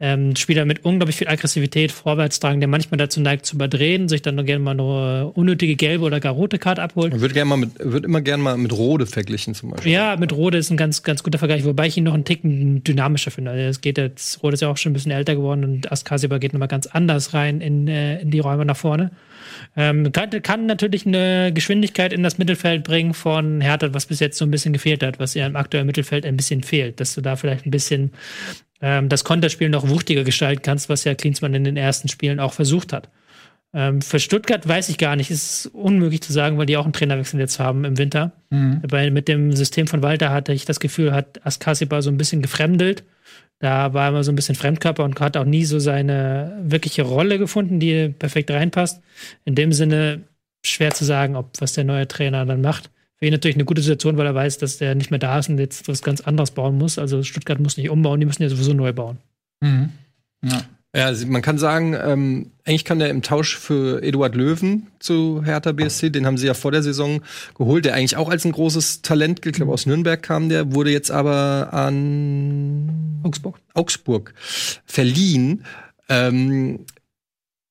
Ähm, 0.00 0.36
Spieler 0.36 0.64
mit 0.64 0.84
unglaublich 0.84 1.16
viel 1.16 1.28
Aggressivität, 1.28 1.90
Vorwärtsdrang, 1.90 2.60
der 2.60 2.68
manchmal 2.68 2.98
dazu 2.98 3.20
neigt 3.20 3.44
zu 3.46 3.56
überdrehen, 3.56 4.08
sich 4.08 4.22
dann 4.22 4.36
noch 4.36 4.44
gerne 4.44 4.62
mal 4.62 4.70
eine 4.72 5.26
unnötige 5.34 5.74
gelbe 5.74 6.04
oder 6.04 6.20
gar 6.20 6.32
rote 6.32 6.58
Karte 6.58 6.82
abholt. 6.82 7.12
Man 7.12 7.20
würde 7.20 7.34
gerne 7.34 7.48
mal 7.48 7.56
mit, 7.56 7.72
wird 7.80 8.04
immer 8.04 8.20
gerne 8.20 8.42
mal 8.42 8.56
mit 8.56 8.72
Rode 8.72 9.06
verglichen 9.06 9.54
zum 9.54 9.70
Beispiel. 9.70 9.92
Ja, 9.92 10.16
mit 10.16 10.32
Rode 10.32 10.58
ist 10.58 10.70
ein 10.70 10.76
ganz, 10.76 11.02
ganz 11.02 11.22
guter 11.22 11.38
Vergleich, 11.38 11.64
wobei 11.64 11.88
ich 11.88 11.96
ihn 11.96 12.04
noch 12.04 12.14
einen 12.14 12.24
Ticken 12.24 12.84
dynamischer 12.84 13.32
finde. 13.32 13.50
Also 13.50 13.64
es 13.64 13.80
geht 13.80 13.98
jetzt, 13.98 14.42
Rode 14.42 14.54
ist 14.54 14.60
ja 14.60 14.68
auch 14.68 14.76
schon 14.76 14.90
ein 14.90 14.94
bisschen 14.94 15.12
älter 15.12 15.34
geworden 15.34 15.64
und 15.64 15.90
Askasiba 15.90 16.38
geht 16.38 16.52
nochmal 16.52 16.68
ganz 16.68 16.86
anders 16.86 17.34
rein 17.34 17.60
in, 17.60 17.88
äh, 17.88 18.20
in 18.20 18.30
die 18.30 18.38
Räume 18.38 18.64
nach 18.64 18.76
vorne. 18.76 19.10
Ähm, 19.76 20.12
kann, 20.12 20.30
kann 20.42 20.66
natürlich 20.66 21.04
eine 21.06 21.52
Geschwindigkeit 21.52 22.12
in 22.12 22.22
das 22.22 22.38
Mittelfeld 22.38 22.84
bringen 22.84 23.12
von 23.12 23.60
Hertha, 23.60 23.92
was 23.92 24.06
bis 24.06 24.20
jetzt 24.20 24.38
so 24.38 24.44
ein 24.44 24.50
bisschen 24.50 24.72
gefehlt 24.72 25.02
hat, 25.02 25.18
was 25.18 25.34
ja 25.34 25.46
im 25.46 25.56
aktuellen 25.56 25.86
Mittelfeld 25.86 26.24
ein 26.24 26.36
bisschen 26.36 26.62
fehlt, 26.62 27.00
dass 27.00 27.14
du 27.14 27.20
da 27.20 27.34
vielleicht 27.34 27.66
ein 27.66 27.70
bisschen 27.72 28.12
ähm, 28.80 29.08
das 29.08 29.24
Konterspiel 29.24 29.68
noch 29.68 29.88
wuchtiger 29.88 30.22
gestalten 30.22 30.62
kannst, 30.62 30.88
was 30.88 31.04
ja 31.04 31.14
Klinsmann 31.14 31.54
in 31.54 31.64
den 31.64 31.76
ersten 31.76 32.08
Spielen 32.08 32.38
auch 32.38 32.52
versucht 32.52 32.92
hat. 32.92 33.08
Ähm, 33.74 34.00
für 34.00 34.20
Stuttgart 34.20 34.66
weiß 34.66 34.88
ich 34.88 34.98
gar 34.98 35.16
nicht, 35.16 35.32
ist 35.32 35.66
unmöglich 35.72 36.22
zu 36.22 36.32
sagen, 36.32 36.56
weil 36.56 36.66
die 36.66 36.76
auch 36.76 36.84
einen 36.84 36.92
Trainerwechsel 36.92 37.40
jetzt 37.40 37.58
haben 37.58 37.84
im 37.84 37.98
Winter. 37.98 38.32
Weil 38.88 39.10
mit 39.10 39.26
dem 39.26 39.50
System 39.52 39.88
von 39.88 40.02
Walter 40.02 40.30
hatte 40.30 40.52
ich 40.52 40.64
das 40.64 40.78
Gefühl, 40.78 41.12
hat 41.12 41.44
Askasiba 41.44 42.00
so 42.00 42.10
ein 42.10 42.16
bisschen 42.16 42.40
gefremdelt. 42.40 43.02
Da 43.60 43.94
war 43.94 44.04
er 44.04 44.08
immer 44.10 44.24
so 44.24 44.32
ein 44.32 44.36
bisschen 44.36 44.56
Fremdkörper 44.56 45.04
und 45.04 45.18
hat 45.20 45.36
auch 45.36 45.44
nie 45.44 45.64
so 45.64 45.78
seine 45.78 46.60
wirkliche 46.62 47.02
Rolle 47.02 47.38
gefunden, 47.38 47.80
die 47.80 48.08
perfekt 48.08 48.50
reinpasst. 48.50 49.02
In 49.44 49.54
dem 49.54 49.72
Sinne 49.72 50.22
schwer 50.64 50.92
zu 50.92 51.04
sagen, 51.04 51.36
ob 51.36 51.60
was 51.60 51.72
der 51.72 51.84
neue 51.84 52.08
Trainer 52.08 52.44
dann 52.44 52.60
macht. 52.60 52.90
Für 53.16 53.26
ihn 53.26 53.32
natürlich 53.32 53.56
eine 53.56 53.64
gute 53.64 53.80
Situation, 53.80 54.16
weil 54.16 54.26
er 54.26 54.34
weiß, 54.34 54.58
dass 54.58 54.78
der 54.78 54.94
nicht 54.94 55.10
mehr 55.10 55.20
da 55.20 55.38
ist 55.38 55.48
und 55.48 55.58
jetzt 55.58 55.86
was 55.88 56.02
ganz 56.02 56.20
anderes 56.20 56.50
bauen 56.50 56.76
muss. 56.76 56.98
Also 56.98 57.22
Stuttgart 57.22 57.60
muss 57.60 57.76
nicht 57.76 57.90
umbauen, 57.90 58.20
die 58.20 58.26
müssen 58.26 58.42
ja 58.42 58.48
sowieso 58.48 58.72
neu 58.72 58.92
bauen. 58.92 59.18
Mhm. 59.60 59.90
Ja. 60.44 60.62
Ja, 60.94 61.06
also 61.06 61.26
man 61.26 61.42
kann 61.42 61.58
sagen, 61.58 61.96
ähm, 62.00 62.52
eigentlich 62.64 62.84
kann 62.84 63.00
der 63.00 63.10
im 63.10 63.22
Tausch 63.22 63.58
für 63.58 64.00
Eduard 64.02 64.36
Löwen 64.36 64.86
zu 65.00 65.42
Hertha 65.44 65.72
BSC, 65.72 66.10
den 66.10 66.24
haben 66.24 66.38
sie 66.38 66.46
ja 66.46 66.54
vor 66.54 66.70
der 66.70 66.84
Saison 66.84 67.20
geholt, 67.58 67.84
der 67.84 67.94
eigentlich 67.94 68.16
auch 68.16 68.28
als 68.28 68.44
ein 68.44 68.52
großes 68.52 69.02
Talent 69.02 69.42
gilt, 69.42 69.56
ich 69.56 69.58
glaube 69.58 69.72
aus 69.72 69.86
Nürnberg 69.86 70.22
kam 70.22 70.48
der, 70.48 70.72
wurde 70.72 70.92
jetzt 70.92 71.10
aber 71.10 71.72
an 71.72 73.20
Augsburg, 73.24 73.58
Augsburg 73.74 74.34
verliehen. 74.86 75.64
Ähm, 76.08 76.86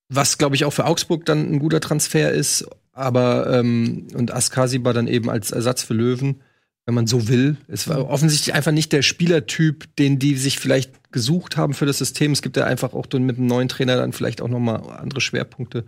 was, 0.09 0.37
glaube 0.37 0.55
ich, 0.55 0.65
auch 0.65 0.73
für 0.73 0.85
Augsburg 0.85 1.25
dann 1.25 1.49
ein 1.49 1.59
guter 1.59 1.79
Transfer 1.79 2.31
ist, 2.31 2.67
aber 2.91 3.57
ähm, 3.57 4.07
und 4.15 4.33
Askasi 4.33 4.83
war 4.83 4.93
dann 4.93 5.07
eben 5.07 5.29
als 5.29 5.51
Ersatz 5.51 5.81
für 5.81 5.93
Löwen 5.93 6.41
wenn 6.85 6.95
man 6.95 7.07
so 7.07 7.29
will. 7.29 7.55
Es 7.69 7.87
war 7.87 8.09
offensichtlich 8.09 8.53
einfach 8.53 8.73
nicht 8.73 8.91
der 8.91 9.03
Spielertyp, 9.03 9.95
den 9.95 10.19
die 10.19 10.35
sich 10.35 10.59
vielleicht 10.59 10.91
gesucht 11.13 11.55
haben 11.55 11.73
für 11.73 11.85
das 11.85 11.99
System. 11.99 12.33
Es 12.33 12.41
gibt 12.41 12.57
ja 12.57 12.65
einfach 12.65 12.93
auch 12.93 13.05
mit 13.13 13.37
einem 13.37 13.47
neuen 13.47 13.69
Trainer 13.69 13.95
dann 13.95 14.11
vielleicht 14.11 14.41
auch 14.41 14.49
noch 14.49 14.59
mal 14.59 14.75
andere 14.75 15.21
Schwerpunkte. 15.21 15.85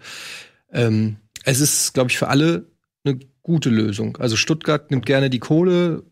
Ähm, 0.71 1.17
es 1.43 1.59
ist, 1.59 1.93
glaube 1.93 2.09
ich, 2.09 2.17
für 2.17 2.29
alle 2.29 2.65
eine 3.03 3.19
gute 3.43 3.69
Lösung. 3.69 4.17
Also 4.17 4.35
Stuttgart 4.35 4.89
nimmt 4.89 5.05
gerne 5.05 5.29
die 5.29 5.39
Kohle 5.39 6.03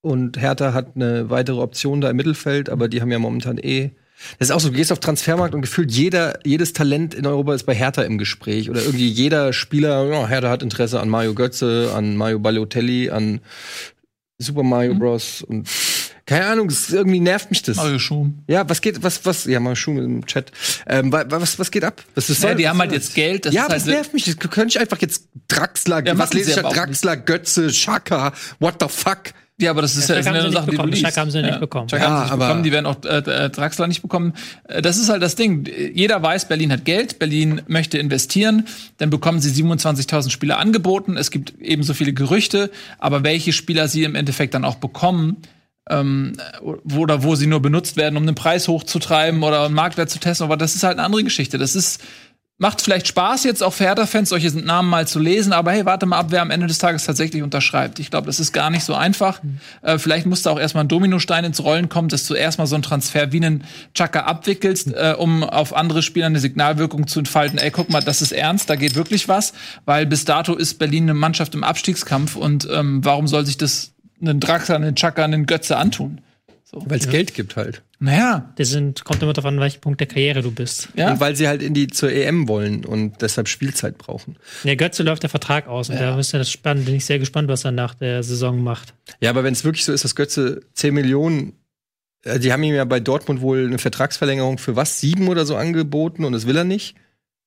und 0.00 0.40
Hertha 0.40 0.72
hat 0.72 0.94
eine 0.94 1.30
weitere 1.30 1.60
Option 1.60 2.00
da 2.00 2.10
im 2.10 2.16
Mittelfeld, 2.16 2.70
aber 2.70 2.88
die 2.88 3.00
haben 3.00 3.10
ja 3.10 3.18
momentan 3.18 3.58
eh 3.58 3.90
das 4.38 4.48
ist 4.48 4.54
auch 4.54 4.60
so, 4.60 4.68
du 4.68 4.76
gehst 4.76 4.92
auf 4.92 5.00
Transfermarkt 5.00 5.54
und 5.54 5.62
gefühlt 5.62 5.90
jeder, 5.90 6.38
jedes 6.44 6.72
Talent 6.72 7.14
in 7.14 7.26
Europa 7.26 7.54
ist 7.54 7.64
bei 7.64 7.74
Hertha 7.74 8.02
im 8.02 8.18
Gespräch. 8.18 8.70
Oder 8.70 8.82
irgendwie 8.82 9.08
jeder 9.08 9.52
Spieler, 9.52 10.04
ja, 10.06 10.26
Hertha 10.26 10.48
hat 10.48 10.62
Interesse 10.62 11.00
an 11.00 11.08
Mario 11.08 11.34
Götze, 11.34 11.90
an 11.94 12.16
Mario 12.16 12.38
Balotelli, 12.38 13.10
an 13.10 13.40
Super 14.38 14.62
Mario 14.62 14.94
mhm. 14.94 14.98
Bros. 14.98 15.42
und 15.42 15.68
keine 16.26 16.46
Ahnung, 16.46 16.68
es 16.68 16.90
irgendwie 16.90 17.20
nervt 17.20 17.50
mich 17.50 17.62
das. 17.62 17.76
Mario 17.76 17.98
Schum. 17.98 18.42
Ja, 18.46 18.68
was 18.68 18.80
geht, 18.80 19.02
was, 19.02 19.24
was, 19.26 19.44
ja, 19.44 19.60
Mario 19.60 19.76
Schum 19.76 19.98
im 19.98 20.26
Chat. 20.26 20.52
Ähm, 20.86 21.12
was, 21.12 21.58
was 21.58 21.70
geht 21.70 21.84
ab? 21.84 22.02
Was 22.14 22.30
ist 22.30 22.42
ja, 22.42 22.54
die 22.54 22.68
haben 22.68 22.78
halt 22.78 22.92
jetzt 22.92 23.14
Geld. 23.14 23.46
Das 23.46 23.54
ja, 23.54 23.68
das 23.68 23.84
halt 23.84 23.94
nervt 23.94 24.14
mich. 24.14 24.24
Das 24.24 24.38
könnte 24.38 24.68
ich 24.68 24.80
einfach 24.80 25.00
jetzt 25.00 25.28
Draxler, 25.48 26.04
ja, 26.06 26.16
was 26.16 26.32
lese 26.32 26.50
ich 26.50 26.56
da? 26.56 26.62
Draxler, 26.70 27.16
Götze, 27.16 27.70
Schaka, 27.70 28.32
what 28.58 28.76
the 28.80 28.86
fuck? 28.88 29.34
Ja, 29.56 29.70
aber 29.70 29.82
das 29.82 29.94
ist 29.94 30.08
ja, 30.08 30.18
ja, 30.18 30.32
eine 30.32 30.50
Sache, 30.50 30.70
die 30.70 30.76
du 30.76 30.84
liest. 30.84 31.16
Haben 31.16 31.30
sie 31.30 31.38
ja. 31.38 31.46
nicht 31.46 31.60
bekommen. 31.60 31.86
Chaka 31.86 32.02
ja, 32.02 32.08
haben 32.08 32.16
sie 32.16 32.22
nicht 32.24 32.32
aber 32.32 32.46
bekommen, 32.46 32.62
die 32.64 32.72
werden 32.72 32.86
auch 32.86 33.04
äh, 33.04 33.18
äh, 33.18 33.50
Draxler 33.50 33.86
nicht 33.86 34.02
bekommen. 34.02 34.32
Äh, 34.64 34.82
das 34.82 34.96
ist 34.96 35.08
halt 35.08 35.22
das 35.22 35.36
Ding. 35.36 35.68
Jeder 35.94 36.20
weiß, 36.22 36.48
Berlin 36.48 36.72
hat 36.72 36.84
Geld, 36.84 37.20
Berlin 37.20 37.62
möchte 37.68 37.98
investieren, 37.98 38.66
dann 38.98 39.10
bekommen 39.10 39.40
sie 39.40 39.50
27.000 39.62 40.30
Spieler 40.30 40.58
angeboten. 40.58 41.16
Es 41.16 41.30
gibt 41.30 41.54
ebenso 41.60 41.94
viele 41.94 42.12
Gerüchte, 42.12 42.70
aber 42.98 43.22
welche 43.22 43.52
Spieler 43.52 43.86
sie 43.86 44.02
im 44.02 44.16
Endeffekt 44.16 44.54
dann 44.54 44.64
auch 44.64 44.76
bekommen, 44.76 45.36
ähm, 45.90 46.32
wo, 46.62 47.00
oder 47.00 47.22
wo 47.22 47.34
sie 47.34 47.46
nur 47.46 47.60
benutzt 47.60 47.96
werden, 47.96 48.16
um 48.16 48.26
den 48.26 48.34
Preis 48.34 48.68
hochzutreiben 48.68 49.42
oder 49.42 49.64
einen 49.64 49.74
Marktwert 49.74 50.10
zu 50.10 50.18
testen, 50.18 50.44
aber 50.44 50.56
das 50.56 50.74
ist 50.74 50.82
halt 50.82 50.98
eine 50.98 51.06
andere 51.06 51.24
Geschichte. 51.24 51.58
Das 51.58 51.74
ist 51.74 52.00
macht 52.56 52.80
vielleicht 52.82 53.08
Spaß 53.08 53.44
jetzt 53.44 53.62
auch 53.62 53.72
für 53.72 53.84
Hertha-Fans, 53.84 54.28
solche 54.28 54.56
Namen 54.56 54.88
mal 54.88 55.08
zu 55.08 55.18
lesen, 55.18 55.52
aber 55.52 55.72
hey, 55.72 55.84
warte 55.86 56.06
mal 56.06 56.18
ab, 56.18 56.26
wer 56.30 56.40
am 56.40 56.50
Ende 56.50 56.68
des 56.68 56.78
Tages 56.78 57.04
tatsächlich 57.04 57.42
unterschreibt. 57.42 57.98
Ich 57.98 58.10
glaube, 58.10 58.26
das 58.26 58.38
ist 58.38 58.52
gar 58.52 58.70
nicht 58.70 58.84
so 58.84 58.94
einfach. 58.94 59.42
Mhm. 59.42 59.58
Äh, 59.82 59.98
vielleicht 59.98 60.26
muss 60.26 60.42
da 60.42 60.50
auch 60.50 60.60
erstmal 60.60 60.84
ein 60.84 60.88
Dominostein 60.88 61.44
ins 61.44 61.62
Rollen 61.62 61.88
kommen, 61.88 62.08
dass 62.08 62.26
du 62.26 62.34
erstmal 62.34 62.68
so 62.68 62.76
einen 62.76 62.82
Transfer 62.82 63.32
wie 63.32 63.38
einen 63.38 63.64
Chaka 63.92 64.20
abwickelst, 64.20 64.88
mhm. 64.88 64.94
äh, 64.96 65.14
um 65.14 65.42
auf 65.42 65.74
andere 65.74 66.02
Spieler 66.02 66.26
eine 66.26 66.38
Signalwirkung 66.38 67.08
zu 67.08 67.18
entfalten. 67.18 67.58
Ey, 67.58 67.72
guck 67.72 67.90
mal, 67.90 68.02
das 68.02 68.22
ist 68.22 68.30
ernst, 68.30 68.70
da 68.70 68.76
geht 68.76 68.94
wirklich 68.94 69.28
was, 69.28 69.52
weil 69.84 70.06
bis 70.06 70.24
dato 70.24 70.54
ist 70.54 70.78
Berlin 70.78 71.04
eine 71.04 71.14
Mannschaft 71.14 71.54
im 71.54 71.64
Abstiegskampf 71.64 72.36
und 72.36 72.68
ähm, 72.70 73.04
warum 73.04 73.26
soll 73.26 73.44
sich 73.44 73.58
das 73.58 73.93
einen 74.20 74.40
Draxler, 74.40 74.76
einen 74.76 74.94
Chaka, 74.94 75.24
einen 75.24 75.46
Götze 75.46 75.76
antun? 75.76 76.20
So. 76.64 76.82
Weil 76.86 76.98
es 76.98 77.04
ja. 77.04 77.12
Geld 77.12 77.34
gibt 77.34 77.56
halt. 77.56 77.82
Naja. 78.00 78.52
Die 78.58 78.64
sind, 78.64 79.04
kommt 79.04 79.22
immer 79.22 79.32
darauf 79.32 79.48
an, 79.48 79.60
welchen 79.60 79.80
Punkt 79.80 80.00
der 80.00 80.06
Karriere 80.06 80.42
du 80.42 80.50
bist. 80.50 80.88
Ja. 80.96 81.12
Und 81.12 81.20
weil 81.20 81.36
sie 81.36 81.46
halt 81.46 81.62
in 81.62 81.74
die 81.74 81.86
zur 81.86 82.10
EM 82.10 82.48
wollen 82.48 82.84
und 82.84 83.22
deshalb 83.22 83.48
Spielzeit 83.48 83.98
brauchen. 83.98 84.36
Der 84.64 84.76
Götze 84.76 85.02
läuft 85.02 85.22
der 85.22 85.30
Vertrag 85.30 85.68
aus 85.68 85.88
und 85.88 86.00
da 86.00 86.18
ist 86.18 86.32
ja 86.32 86.38
das 86.38 86.50
spannend. 86.50 86.86
Bin 86.86 86.94
ich 86.94 87.04
sehr 87.04 87.18
gespannt, 87.18 87.48
was 87.48 87.64
er 87.64 87.70
nach 87.70 87.94
der 87.94 88.22
Saison 88.22 88.62
macht. 88.62 88.94
Ja, 89.20 89.30
aber 89.30 89.44
wenn 89.44 89.52
es 89.52 89.64
wirklich 89.64 89.84
so 89.84 89.92
ist, 89.92 90.04
dass 90.04 90.14
Götze 90.14 90.62
10 90.74 90.94
Millionen 90.94 91.52
äh, 92.24 92.38
die 92.38 92.52
haben 92.52 92.62
ihm 92.62 92.74
ja 92.74 92.84
bei 92.84 93.00
Dortmund 93.00 93.40
wohl 93.40 93.66
eine 93.66 93.78
Vertragsverlängerung 93.78 94.58
für 94.58 94.76
was, 94.76 95.00
sieben 95.00 95.28
oder 95.28 95.46
so 95.46 95.56
angeboten 95.56 96.24
und 96.24 96.32
das 96.32 96.46
will 96.46 96.56
er 96.56 96.64
nicht. 96.64 96.96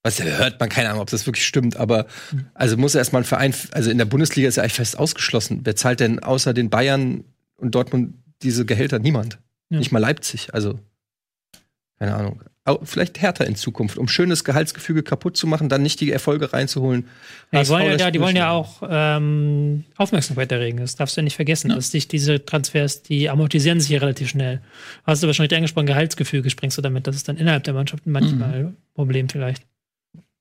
Was 0.03 0.23
hört 0.23 0.59
man 0.59 0.69
keine 0.69 0.89
Ahnung, 0.89 1.01
ob 1.01 1.09
das 1.09 1.25
wirklich 1.25 1.45
stimmt, 1.45 1.75
aber 1.75 2.07
also 2.53 2.77
muss 2.77 2.95
er 2.95 2.99
erstmal 2.99 3.23
ein 3.23 3.25
Verein, 3.25 3.53
also 3.71 3.89
in 3.89 3.97
der 3.97 4.05
Bundesliga 4.05 4.47
ist 4.47 4.57
er 4.57 4.63
eigentlich 4.63 4.73
fest 4.73 4.97
ausgeschlossen. 4.97 5.61
Wer 5.63 5.75
zahlt 5.75 5.99
denn 5.99 6.19
außer 6.19 6.53
den 6.53 6.69
Bayern 6.69 7.25
und 7.57 7.75
Dortmund 7.75 8.13
diese 8.41 8.65
Gehälter 8.65 8.99
niemand. 8.99 9.39
Ja. 9.69 9.79
Nicht 9.79 9.91
mal 9.91 9.99
Leipzig. 9.99 10.53
Also, 10.53 10.79
keine 11.99 12.15
Ahnung. 12.15 12.41
Vielleicht 12.83 13.21
härter 13.21 13.47
in 13.47 13.55
Zukunft, 13.55 13.97
um 13.97 14.09
schönes 14.09 14.43
Gehaltsgefüge 14.43 15.01
kaputt 15.01 15.37
zu 15.37 15.47
machen, 15.47 15.69
dann 15.69 15.81
nicht 15.81 16.01
die 16.01 16.11
Erfolge 16.11 16.51
reinzuholen. 16.51 17.07
Ja, 17.53 17.63
die, 17.63 17.69
wollen 17.69 17.97
ja, 17.97 18.11
die 18.11 18.19
wollen 18.19 18.35
ja 18.35 18.51
auch 18.51 18.83
ähm, 18.89 19.85
Aufmerksamkeit 19.95 20.51
erregen. 20.51 20.79
Das 20.79 20.97
darfst 20.97 21.15
du 21.15 21.21
ja 21.21 21.23
nicht 21.23 21.37
vergessen. 21.37 21.69
Ja. 21.69 21.77
Dass 21.77 21.91
dich 21.91 22.09
diese 22.09 22.43
Transfers, 22.43 23.03
die 23.03 23.29
amortisieren 23.29 23.79
sich 23.79 23.87
hier 23.87 24.01
relativ 24.01 24.27
schnell. 24.27 24.61
Hast 25.05 25.23
du 25.23 25.27
wahrscheinlich 25.27 25.55
angesprochen, 25.55 25.85
Gehaltsgefüge 25.85 26.49
springst 26.49 26.77
du 26.77 26.81
damit. 26.81 27.07
Das 27.07 27.15
ist 27.15 27.29
dann 27.29 27.37
innerhalb 27.37 27.63
der 27.63 27.73
Mannschaft 27.73 28.05
manchmal 28.05 28.63
mhm. 28.63 28.77
Problem 28.95 29.29
vielleicht. 29.29 29.63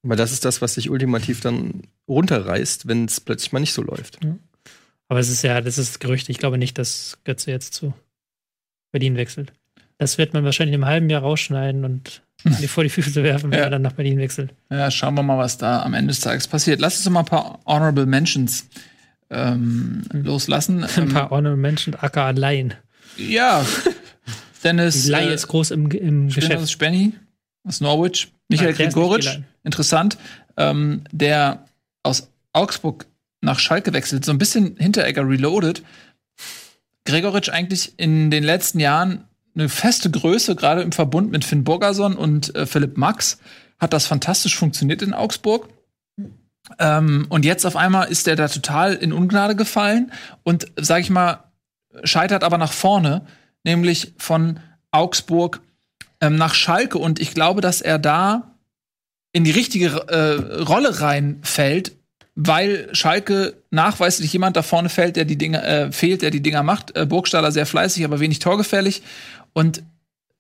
Aber 0.06 0.14
das 0.14 0.30
ist 0.30 0.44
das, 0.44 0.62
was 0.62 0.74
sich 0.74 0.88
ultimativ 0.88 1.40
dann 1.40 1.82
runterreißt, 2.06 2.86
wenn 2.86 3.06
es 3.06 3.20
plötzlich 3.20 3.50
mal 3.50 3.58
nicht 3.58 3.72
so 3.72 3.82
läuft. 3.82 4.22
Ja. 4.22 4.36
Aber 5.08 5.18
es 5.18 5.28
ist 5.28 5.42
ja, 5.42 5.60
das 5.60 5.78
ist 5.78 5.98
Gerücht. 5.98 6.28
Ich 6.28 6.38
glaube 6.38 6.58
nicht, 6.58 6.78
dass 6.78 7.18
Götze 7.24 7.50
jetzt 7.50 7.74
zu 7.74 7.92
Berlin 8.92 9.16
wechselt. 9.16 9.52
Das 9.98 10.16
wird 10.16 10.32
man 10.32 10.44
wahrscheinlich 10.44 10.76
im 10.76 10.86
halben 10.86 11.10
Jahr 11.10 11.22
rausschneiden 11.22 11.84
und 11.84 12.22
dir 12.44 12.68
vor 12.68 12.84
die 12.84 12.90
Füße 12.90 13.24
werfen, 13.24 13.50
wenn 13.50 13.58
ja. 13.58 13.64
er 13.64 13.70
dann 13.70 13.82
nach 13.82 13.94
Berlin 13.94 14.18
wechselt. 14.18 14.54
Ja, 14.70 14.92
schauen 14.92 15.14
wir 15.16 15.24
mal, 15.24 15.38
was 15.38 15.58
da 15.58 15.82
am 15.82 15.94
Ende 15.94 16.12
des 16.12 16.20
Tages 16.20 16.46
passiert. 16.46 16.80
Lass 16.80 16.96
uns 16.96 17.04
doch 17.04 17.10
mal 17.10 17.20
ein 17.20 17.26
paar 17.26 17.58
Honorable 17.66 18.06
Mentions 18.06 18.68
ähm, 19.28 20.04
loslassen. 20.12 20.84
Ein 20.96 21.08
paar 21.08 21.24
ähm, 21.24 21.30
Honorable 21.30 21.56
Mentions, 21.56 21.96
aka 21.98 22.30
Laien. 22.30 22.74
Ja. 23.16 23.66
Dennis. 24.62 25.02
Die 25.02 25.10
Laie 25.10 25.30
äh, 25.30 25.34
ist 25.34 25.48
groß 25.48 25.72
im, 25.72 25.90
im 25.90 26.28
Geschäft. 26.28 26.62
Aus 26.62 26.70
Spenny, 26.70 27.12
aus 27.64 27.80
Norwich. 27.80 28.28
Michael 28.48 28.74
Gregoritsch, 28.74 29.40
interessant. 29.64 30.18
Ähm, 30.56 31.04
der 31.12 31.66
aus 32.02 32.30
Augsburg 32.52 33.06
nach 33.42 33.58
Schalke 33.58 33.92
wechselt, 33.92 34.24
so 34.24 34.32
ein 34.32 34.38
bisschen 34.38 34.76
Hinteregger 34.78 35.28
reloaded. 35.28 35.82
Gregoritsch 37.04 37.50
eigentlich 37.50 37.94
in 37.98 38.30
den 38.30 38.42
letzten 38.42 38.80
Jahren 38.80 39.24
eine 39.54 39.68
feste 39.68 40.10
Größe, 40.10 40.54
gerade 40.56 40.82
im 40.82 40.92
Verbund 40.92 41.30
mit 41.30 41.44
Finn 41.44 41.64
Burgerson 41.64 42.16
und 42.16 42.54
äh, 42.54 42.66
Philipp 42.66 42.96
Max, 42.96 43.38
hat 43.78 43.92
das 43.92 44.06
fantastisch 44.06 44.56
funktioniert 44.56 45.02
in 45.02 45.14
Augsburg. 45.14 45.68
Ähm, 46.78 47.26
und 47.28 47.44
jetzt 47.44 47.64
auf 47.64 47.76
einmal 47.76 48.08
ist 48.08 48.26
er 48.26 48.36
da 48.36 48.48
total 48.48 48.94
in 48.94 49.12
Ungnade 49.12 49.54
gefallen 49.54 50.12
und, 50.42 50.66
sag 50.76 51.00
ich 51.00 51.10
mal, 51.10 51.44
scheitert 52.02 52.42
aber 52.42 52.58
nach 52.58 52.72
vorne, 52.72 53.24
nämlich 53.64 54.14
von 54.18 54.60
Augsburg 54.90 55.60
ähm, 56.20 56.36
nach 56.36 56.54
Schalke. 56.54 56.98
Und 56.98 57.20
ich 57.20 57.34
glaube, 57.34 57.60
dass 57.60 57.80
er 57.80 57.98
da 57.98 58.54
in 59.32 59.44
die 59.44 59.50
richtige 59.50 59.88
äh, 60.08 60.62
Rolle 60.62 61.00
reinfällt, 61.00 61.92
weil 62.34 62.88
Schalke 62.92 63.54
nachweislich 63.70 64.32
jemand 64.32 64.56
da 64.56 64.62
vorne 64.62 64.88
fällt, 64.88 65.16
der 65.16 65.24
die 65.24 65.38
Dinger 65.38 65.64
äh, 65.64 65.92
fehlt, 65.92 66.22
der 66.22 66.30
die 66.30 66.42
Dinger 66.42 66.62
macht. 66.62 66.96
Äh, 66.96 67.06
Burgstaller 67.06 67.52
sehr 67.52 67.66
fleißig, 67.66 68.04
aber 68.04 68.20
wenig 68.20 68.38
torgefährlich. 68.38 69.02
Und 69.52 69.82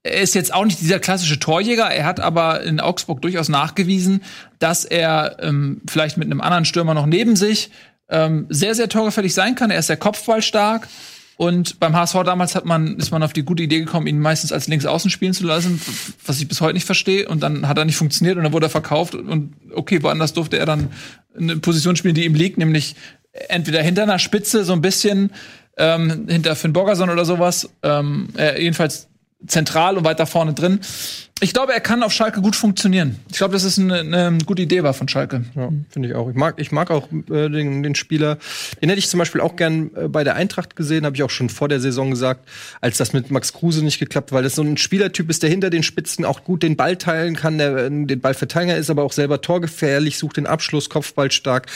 er 0.02 0.20
ist 0.20 0.34
jetzt 0.34 0.54
auch 0.54 0.64
nicht 0.64 0.80
dieser 0.80 1.00
klassische 1.00 1.38
Torjäger. 1.38 1.90
Er 1.90 2.04
hat 2.04 2.20
aber 2.20 2.62
in 2.62 2.80
Augsburg 2.80 3.20
durchaus 3.22 3.48
nachgewiesen, 3.48 4.22
dass 4.58 4.84
er 4.84 5.38
ähm, 5.40 5.82
vielleicht 5.88 6.16
mit 6.16 6.26
einem 6.26 6.40
anderen 6.40 6.64
Stürmer 6.64 6.94
noch 6.94 7.06
neben 7.06 7.34
sich 7.34 7.70
ähm, 8.08 8.46
sehr, 8.48 8.74
sehr 8.74 8.88
torgefällig 8.88 9.34
sein 9.34 9.56
kann. 9.56 9.70
Er 9.70 9.80
ist 9.80 9.88
sehr 9.88 9.96
kopfballstark 9.96 10.88
und 11.36 11.80
beim 11.80 11.94
HSV 11.94 12.22
damals 12.24 12.54
hat 12.54 12.64
man, 12.64 12.96
ist 12.96 13.10
man 13.10 13.22
auf 13.22 13.34
die 13.34 13.42
gute 13.42 13.62
Idee 13.62 13.80
gekommen, 13.80 14.06
ihn 14.06 14.18
meistens 14.18 14.52
als 14.52 14.68
Linksaußen 14.68 15.10
spielen 15.10 15.34
zu 15.34 15.44
lassen, 15.44 15.80
was 16.24 16.40
ich 16.40 16.48
bis 16.48 16.62
heute 16.62 16.74
nicht 16.74 16.86
verstehe. 16.86 17.28
Und 17.28 17.42
dann 17.42 17.68
hat 17.68 17.76
er 17.76 17.84
nicht 17.84 17.96
funktioniert 17.96 18.38
und 18.38 18.44
dann 18.44 18.54
wurde 18.54 18.66
er 18.66 18.70
verkauft. 18.70 19.14
Und 19.14 19.52
okay, 19.74 20.02
woanders 20.02 20.32
durfte 20.32 20.58
er 20.58 20.64
dann 20.64 20.88
eine 21.36 21.58
Position 21.58 21.94
spielen, 21.94 22.14
die 22.14 22.24
ihm 22.24 22.34
liegt, 22.34 22.56
nämlich 22.56 22.96
entweder 23.48 23.82
hinter 23.82 24.04
einer 24.04 24.18
Spitze 24.18 24.64
so 24.64 24.72
ein 24.72 24.80
bisschen 24.80 25.30
ähm, 25.76 26.26
hinter 26.26 26.56
Finn 26.56 26.72
Borgerson 26.72 27.10
oder 27.10 27.26
sowas. 27.26 27.68
Ähm, 27.82 28.28
äh, 28.38 28.62
jedenfalls 28.62 29.08
zentral 29.46 29.98
und 29.98 30.04
weiter 30.04 30.24
vorne 30.24 30.54
drin. 30.54 30.80
Ich 31.40 31.52
glaube, 31.52 31.74
er 31.74 31.80
kann 31.80 32.02
auf 32.02 32.12
Schalke 32.12 32.40
gut 32.40 32.56
funktionieren. 32.56 33.16
Ich 33.30 33.36
glaube, 33.36 33.52
dass 33.52 33.64
es 33.64 33.78
eine, 33.78 34.00
eine 34.00 34.38
gute 34.46 34.62
Idee 34.62 34.82
war 34.82 34.94
von 34.94 35.06
Schalke. 35.06 35.44
Ja, 35.54 35.68
finde 35.90 36.08
ich 36.08 36.14
auch. 36.14 36.30
Ich 36.30 36.34
mag, 36.34 36.54
ich 36.56 36.72
mag 36.72 36.90
auch 36.90 37.08
äh, 37.12 37.50
den, 37.50 37.82
den 37.82 37.94
Spieler. 37.94 38.38
Den 38.80 38.88
hätte 38.88 38.98
ich 38.98 39.08
zum 39.08 39.18
Beispiel 39.18 39.42
auch 39.42 39.54
gern 39.54 39.90
äh, 39.94 40.08
bei 40.08 40.24
der 40.24 40.34
Eintracht 40.34 40.76
gesehen, 40.76 41.04
habe 41.04 41.14
ich 41.14 41.22
auch 41.22 41.30
schon 41.30 41.50
vor 41.50 41.68
der 41.68 41.78
Saison 41.78 42.10
gesagt, 42.10 42.48
als 42.80 42.96
das 42.96 43.12
mit 43.12 43.30
Max 43.30 43.52
Kruse 43.52 43.84
nicht 43.84 43.98
geklappt, 43.98 44.32
weil 44.32 44.44
das 44.44 44.54
so 44.54 44.62
ein 44.62 44.78
Spielertyp 44.78 45.28
ist, 45.28 45.42
der 45.42 45.50
hinter 45.50 45.68
den 45.68 45.82
Spitzen 45.82 46.24
auch 46.24 46.42
gut 46.42 46.62
den 46.62 46.74
Ball 46.74 46.96
teilen 46.96 47.36
kann, 47.36 47.58
der 47.58 47.76
äh, 47.76 47.90
den 47.90 48.20
Ball 48.20 48.32
verteilen 48.32 48.70
ist, 48.70 48.88
aber 48.88 49.02
auch 49.02 49.12
selber 49.12 49.42
torgefährlich, 49.42 50.16
sucht 50.16 50.38
den 50.38 50.46
Abschluss, 50.46 50.88
Kopfball 50.88 51.30
stark. 51.30 51.66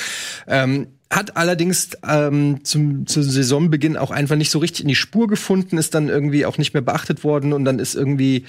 Ähm, 0.48 0.86
hat 1.10 1.36
allerdings 1.36 1.90
ähm, 2.08 2.60
zum, 2.62 3.06
zum 3.06 3.22
Saisonbeginn 3.24 3.96
auch 3.96 4.12
einfach 4.12 4.36
nicht 4.36 4.50
so 4.50 4.60
richtig 4.60 4.82
in 4.82 4.88
die 4.88 4.94
Spur 4.94 5.26
gefunden, 5.26 5.76
ist 5.76 5.94
dann 5.94 6.08
irgendwie 6.08 6.46
auch 6.46 6.56
nicht 6.56 6.72
mehr 6.72 6.82
beachtet 6.82 7.24
worden 7.24 7.52
und 7.52 7.64
dann 7.64 7.80
ist 7.80 7.96
irgendwie 7.96 8.46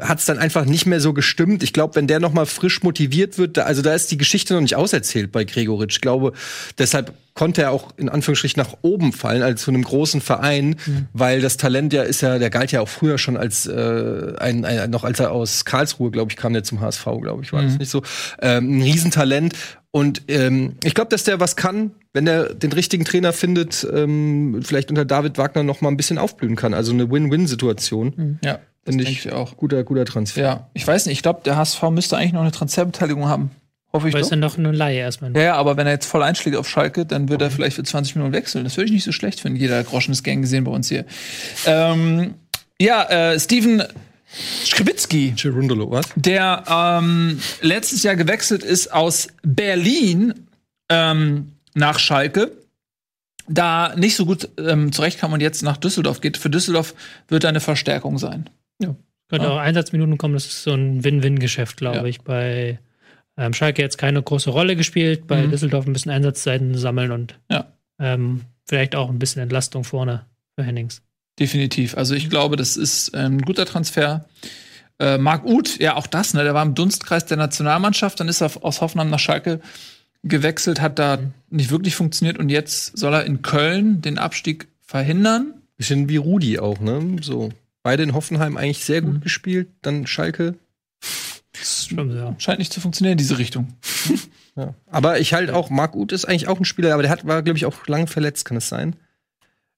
hat 0.00 0.18
es 0.18 0.24
dann 0.24 0.38
einfach 0.38 0.64
nicht 0.64 0.86
mehr 0.86 1.00
so 1.00 1.12
gestimmt. 1.12 1.62
Ich 1.62 1.72
glaube, 1.72 1.96
wenn 1.96 2.06
der 2.06 2.20
noch 2.20 2.32
mal 2.32 2.46
frisch 2.46 2.82
motiviert 2.82 3.38
wird, 3.38 3.56
da, 3.56 3.62
also 3.64 3.82
da 3.82 3.94
ist 3.94 4.10
die 4.10 4.16
Geschichte 4.16 4.54
noch 4.54 4.60
nicht 4.60 4.76
auserzählt 4.76 5.32
bei 5.32 5.44
Gregoritsch. 5.44 5.96
Ich 5.96 6.00
glaube, 6.00 6.32
deshalb 6.78 7.12
konnte 7.34 7.62
er 7.62 7.70
auch 7.70 7.92
in 7.96 8.08
Anführungsstrichen 8.08 8.60
nach 8.60 8.78
oben 8.82 9.12
fallen 9.12 9.42
als 9.42 9.62
zu 9.62 9.70
einem 9.70 9.84
großen 9.84 10.20
Verein, 10.20 10.76
mhm. 10.86 11.06
weil 11.12 11.40
das 11.40 11.56
Talent 11.56 11.92
ja 11.92 12.02
ist 12.02 12.20
ja, 12.20 12.38
der 12.38 12.50
galt 12.50 12.72
ja 12.72 12.80
auch 12.80 12.88
früher 12.88 13.16
schon 13.16 13.36
als 13.36 13.66
äh, 13.66 14.32
ein, 14.38 14.64
ein 14.64 14.90
noch 14.90 15.04
als 15.04 15.20
er 15.20 15.30
aus 15.30 15.64
Karlsruhe, 15.64 16.10
glaube 16.10 16.32
ich, 16.32 16.36
kam 16.36 16.52
der 16.52 16.64
zum 16.64 16.80
HSV, 16.80 17.04
glaube 17.22 17.44
ich, 17.44 17.52
war 17.52 17.62
mhm. 17.62 17.68
das 17.68 17.78
nicht 17.78 17.90
so 17.90 18.02
ähm, 18.42 18.78
ein 18.78 18.82
Riesentalent. 18.82 19.54
Und 19.90 20.22
ähm, 20.28 20.76
ich 20.84 20.94
glaube, 20.94 21.08
dass 21.10 21.24
der 21.24 21.40
was 21.40 21.56
kann, 21.56 21.92
wenn 22.12 22.26
er 22.26 22.54
den 22.54 22.72
richtigen 22.72 23.04
Trainer 23.04 23.32
findet, 23.32 23.86
ähm, 23.92 24.60
vielleicht 24.62 24.90
unter 24.90 25.04
David 25.04 25.38
Wagner 25.38 25.62
noch 25.62 25.80
mal 25.80 25.88
ein 25.88 25.96
bisschen 25.96 26.18
aufblühen 26.18 26.56
kann. 26.56 26.74
Also 26.74 26.92
eine 26.92 27.10
Win-Win-Situation. 27.10 28.12
Mhm. 28.16 28.38
Ja. 28.44 28.58
Finde 28.84 29.04
ich, 29.04 29.26
ich 29.26 29.32
auch. 29.32 29.56
Guter, 29.56 29.84
guter 29.84 30.04
Transfer. 30.04 30.42
Ja, 30.42 30.70
ich 30.72 30.86
weiß 30.86 31.06
nicht, 31.06 31.18
ich 31.18 31.22
glaube, 31.22 31.40
der 31.44 31.56
HSV 31.56 31.82
müsste 31.90 32.16
eigentlich 32.16 32.32
noch 32.32 32.40
eine 32.40 32.52
Transferbeteiligung 32.52 33.28
haben. 33.28 33.50
Hoffe 33.92 34.08
ich 34.08 34.14
aber 34.14 34.20
doch. 34.20 34.26
ist 34.26 34.30
dann 34.32 34.40
doch 34.40 34.58
eine 34.58 34.72
Laie 34.72 34.98
erstmal. 34.98 35.34
Ja, 35.34 35.42
ja, 35.42 35.54
aber 35.56 35.76
wenn 35.76 35.86
er 35.86 35.94
jetzt 35.94 36.06
voll 36.06 36.22
einschlägt 36.22 36.56
auf 36.56 36.68
Schalke, 36.68 37.06
dann 37.06 37.28
wird 37.28 37.40
er 37.40 37.50
vielleicht 37.50 37.76
für 37.76 37.82
20 37.82 38.16
Minuten 38.16 38.34
wechseln. 38.34 38.64
Das 38.64 38.76
würde 38.76 38.86
ich 38.86 38.92
nicht 38.92 39.04
so 39.04 39.12
schlecht 39.12 39.40
finden. 39.40 39.58
Jeder 39.58 39.82
Groschen 39.82 40.12
ist 40.12 40.22
gern 40.22 40.42
gesehen 40.42 40.64
bei 40.64 40.70
uns 40.70 40.88
hier. 40.88 41.04
Ähm, 41.66 42.34
ja, 42.80 43.04
äh, 43.04 43.40
Steven 43.40 43.82
Skripski, 44.64 45.34
der 46.16 46.64
ähm, 46.68 47.40
letztes 47.62 48.02
Jahr 48.02 48.16
gewechselt 48.16 48.62
ist 48.62 48.92
aus 48.92 49.28
Berlin 49.42 50.34
ähm, 50.90 51.52
nach 51.74 51.98
Schalke, 51.98 52.52
da 53.48 53.94
nicht 53.96 54.16
so 54.16 54.26
gut 54.26 54.48
ähm, 54.58 54.92
zurechtkam 54.92 55.32
und 55.32 55.40
jetzt 55.40 55.62
nach 55.62 55.78
Düsseldorf 55.78 56.20
geht. 56.20 56.36
Für 56.36 56.50
Düsseldorf 56.50 56.94
wird 57.28 57.44
er 57.44 57.50
eine 57.50 57.60
Verstärkung 57.60 58.18
sein. 58.18 58.50
Ja. 58.80 58.94
Könnte 59.28 59.46
ja. 59.46 59.52
auch 59.52 59.58
Einsatzminuten 59.58 60.18
kommen, 60.18 60.34
das 60.34 60.46
ist 60.46 60.62
so 60.62 60.72
ein 60.72 61.04
Win-Win-Geschäft, 61.04 61.78
glaube 61.78 61.98
ja. 61.98 62.04
ich. 62.04 62.20
Bei 62.20 62.78
ähm, 63.36 63.54
Schalke 63.54 63.82
jetzt 63.82 63.98
keine 63.98 64.22
große 64.22 64.50
Rolle 64.50 64.76
gespielt, 64.76 65.26
bei 65.26 65.46
mhm. 65.46 65.50
Düsseldorf 65.50 65.86
ein 65.86 65.92
bisschen 65.92 66.12
Einsatzzeiten 66.12 66.76
sammeln 66.76 67.12
und 67.12 67.38
ja. 67.50 67.72
ähm, 67.98 68.42
vielleicht 68.66 68.94
auch 68.94 69.08
ein 69.08 69.18
bisschen 69.18 69.42
Entlastung 69.42 69.84
vorne 69.84 70.26
für 70.54 70.64
Hennings. 70.64 71.02
Definitiv. 71.38 71.96
Also 71.96 72.14
ich 72.14 72.30
glaube, 72.30 72.56
das 72.56 72.76
ist 72.76 73.12
ähm, 73.14 73.36
ein 73.36 73.42
guter 73.42 73.64
Transfer. 73.64 74.24
Äh, 74.98 75.18
Marc 75.18 75.44
Uth, 75.44 75.78
ja 75.78 75.94
auch 75.94 76.06
das, 76.06 76.34
ne? 76.34 76.42
Der 76.42 76.54
war 76.54 76.64
im 76.64 76.74
Dunstkreis 76.74 77.26
der 77.26 77.36
Nationalmannschaft, 77.36 78.18
dann 78.18 78.28
ist 78.28 78.40
er 78.40 78.50
aus 78.64 78.80
Hoffenheim 78.80 79.10
nach 79.10 79.20
Schalke 79.20 79.60
gewechselt, 80.24 80.80
hat 80.80 80.98
da 80.98 81.18
mhm. 81.18 81.32
nicht 81.50 81.70
wirklich 81.70 81.94
funktioniert 81.94 82.38
und 82.38 82.48
jetzt 82.48 82.98
soll 82.98 83.14
er 83.14 83.24
in 83.24 83.42
Köln 83.42 84.02
den 84.02 84.18
Abstieg 84.18 84.68
verhindern. 84.80 85.54
Bisschen 85.76 86.08
wie 86.08 86.16
Rudi 86.16 86.58
auch, 86.58 86.80
ne? 86.80 87.16
So 87.20 87.50
beide 87.84 88.02
in 88.02 88.14
Hoffenheim 88.14 88.56
eigentlich 88.56 88.84
sehr 88.84 89.00
gut 89.00 89.14
mhm. 89.14 89.20
gespielt, 89.20 89.68
dann 89.82 90.06
Schalke. 90.08 90.54
Stimmt, 91.54 92.14
ja. 92.14 92.34
Scheint 92.38 92.58
nicht 92.58 92.72
zu 92.72 92.80
funktionieren 92.80 93.12
in 93.12 93.18
diese 93.18 93.38
Richtung. 93.38 93.74
ja. 94.56 94.74
Aber 94.86 95.20
ich 95.20 95.34
halt 95.34 95.50
auch, 95.50 95.70
Marc 95.70 95.94
Uth 95.94 96.12
ist 96.12 96.24
eigentlich 96.24 96.48
auch 96.48 96.58
ein 96.58 96.64
Spieler, 96.64 96.92
aber 96.94 97.02
der 97.02 97.12
hat, 97.12 97.26
war, 97.26 97.42
glaube 97.42 97.56
ich, 97.56 97.66
auch 97.66 97.86
lange 97.86 98.08
verletzt, 98.08 98.44
kann 98.44 98.56
es 98.56 98.68
sein. 98.68 98.96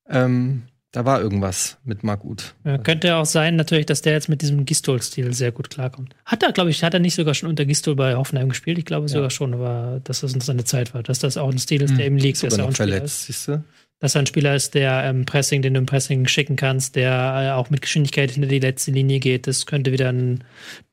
Ähm, 0.09 0.63
da 0.93 1.05
war 1.05 1.21
irgendwas 1.21 1.79
mit 1.85 2.03
Marc 2.03 2.25
Uth. 2.25 2.55
Ja, 2.65 2.77
könnte 2.79 3.15
auch 3.15 3.27
sein, 3.27 3.55
natürlich, 3.55 3.87
dass 3.87 4.03
der 4.03 4.15
jetzt 4.15 4.29
mit 4.29 4.43
diesem 4.43 4.65
Gistol-Stil 4.65 5.33
sehr 5.33 5.53
gut 5.53 5.71
klarkommt. 5.71 6.17
Hat 6.25 6.43
er, 6.43 6.53
glaube 6.53 6.71
ich, 6.71 6.83
hat 6.83 6.95
er 6.95 7.01
nicht 7.01 7.15
sogar 7.15 7.35
schon 7.35 7.49
unter 7.49 7.65
Gistol 7.65 7.95
bei 7.95 8.17
Hoffenheim 8.17 8.49
gespielt? 8.49 8.79
Ich 8.79 8.87
glaube 8.87 9.07
ja. 9.07 9.09
sogar 9.09 9.31
schon, 9.31 9.55
aber 9.55 10.01
dass 10.03 10.21
das 10.21 10.33
seine 10.33 10.65
Zeit 10.65 10.93
war. 10.93 11.05
Dass 11.05 11.21
das 11.21 11.37
auch 11.37 11.51
ein 11.51 11.59
Stil 11.59 11.83
ist, 11.83 11.97
der 11.97 12.07
hm. 12.07 12.15
im 12.15 12.17
liegt, 12.17 12.43
dass 12.43 12.59
er 12.59 12.65
auch 12.65 12.73
verletzt, 12.73 13.27
siehst 13.27 13.49
du? 13.49 13.65
Dass 14.01 14.17
er 14.17 14.23
ein 14.23 14.27
Spieler 14.27 14.57
ist, 14.57 14.75
der 14.75 15.05
ähm, 15.05 15.27
Pressing, 15.27 15.63
den 15.63 15.75
du 15.75 15.81
im 15.81 15.87
Pressing 15.87 16.27
schicken 16.27 16.57
kannst, 16.57 16.97
der 16.97 17.13
äh, 17.13 17.51
auch 17.53 17.71
mit 17.71 17.83
Geschwindigkeit 17.83 18.31
hinter 18.31 18.49
die 18.49 18.59
letzte 18.59 18.91
Linie 18.91 19.21
geht. 19.21 19.47
Das 19.47 19.67
könnte 19.67 19.93
wieder 19.93 20.09
ein 20.09 20.43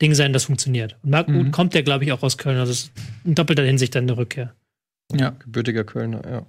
Ding 0.00 0.14
sein, 0.14 0.32
das 0.32 0.44
funktioniert. 0.44 0.96
Und 1.02 1.10
Marc 1.10 1.28
mhm. 1.28 1.40
Uth 1.40 1.52
kommt 1.52 1.74
ja, 1.74 1.80
glaube 1.80 2.04
ich, 2.04 2.12
auch 2.12 2.22
aus 2.22 2.38
Köln. 2.38 2.58
Also 2.58 2.70
ist 2.70 2.92
in 3.24 3.34
doppelter 3.34 3.64
Hinsicht 3.64 3.94
dann 3.94 4.04
eine 4.04 4.16
Rückkehr. 4.16 4.54
Ja. 5.12 5.30
Gebürtiger 5.30 5.84
Kölner, 5.84 6.22
ja. 6.30 6.46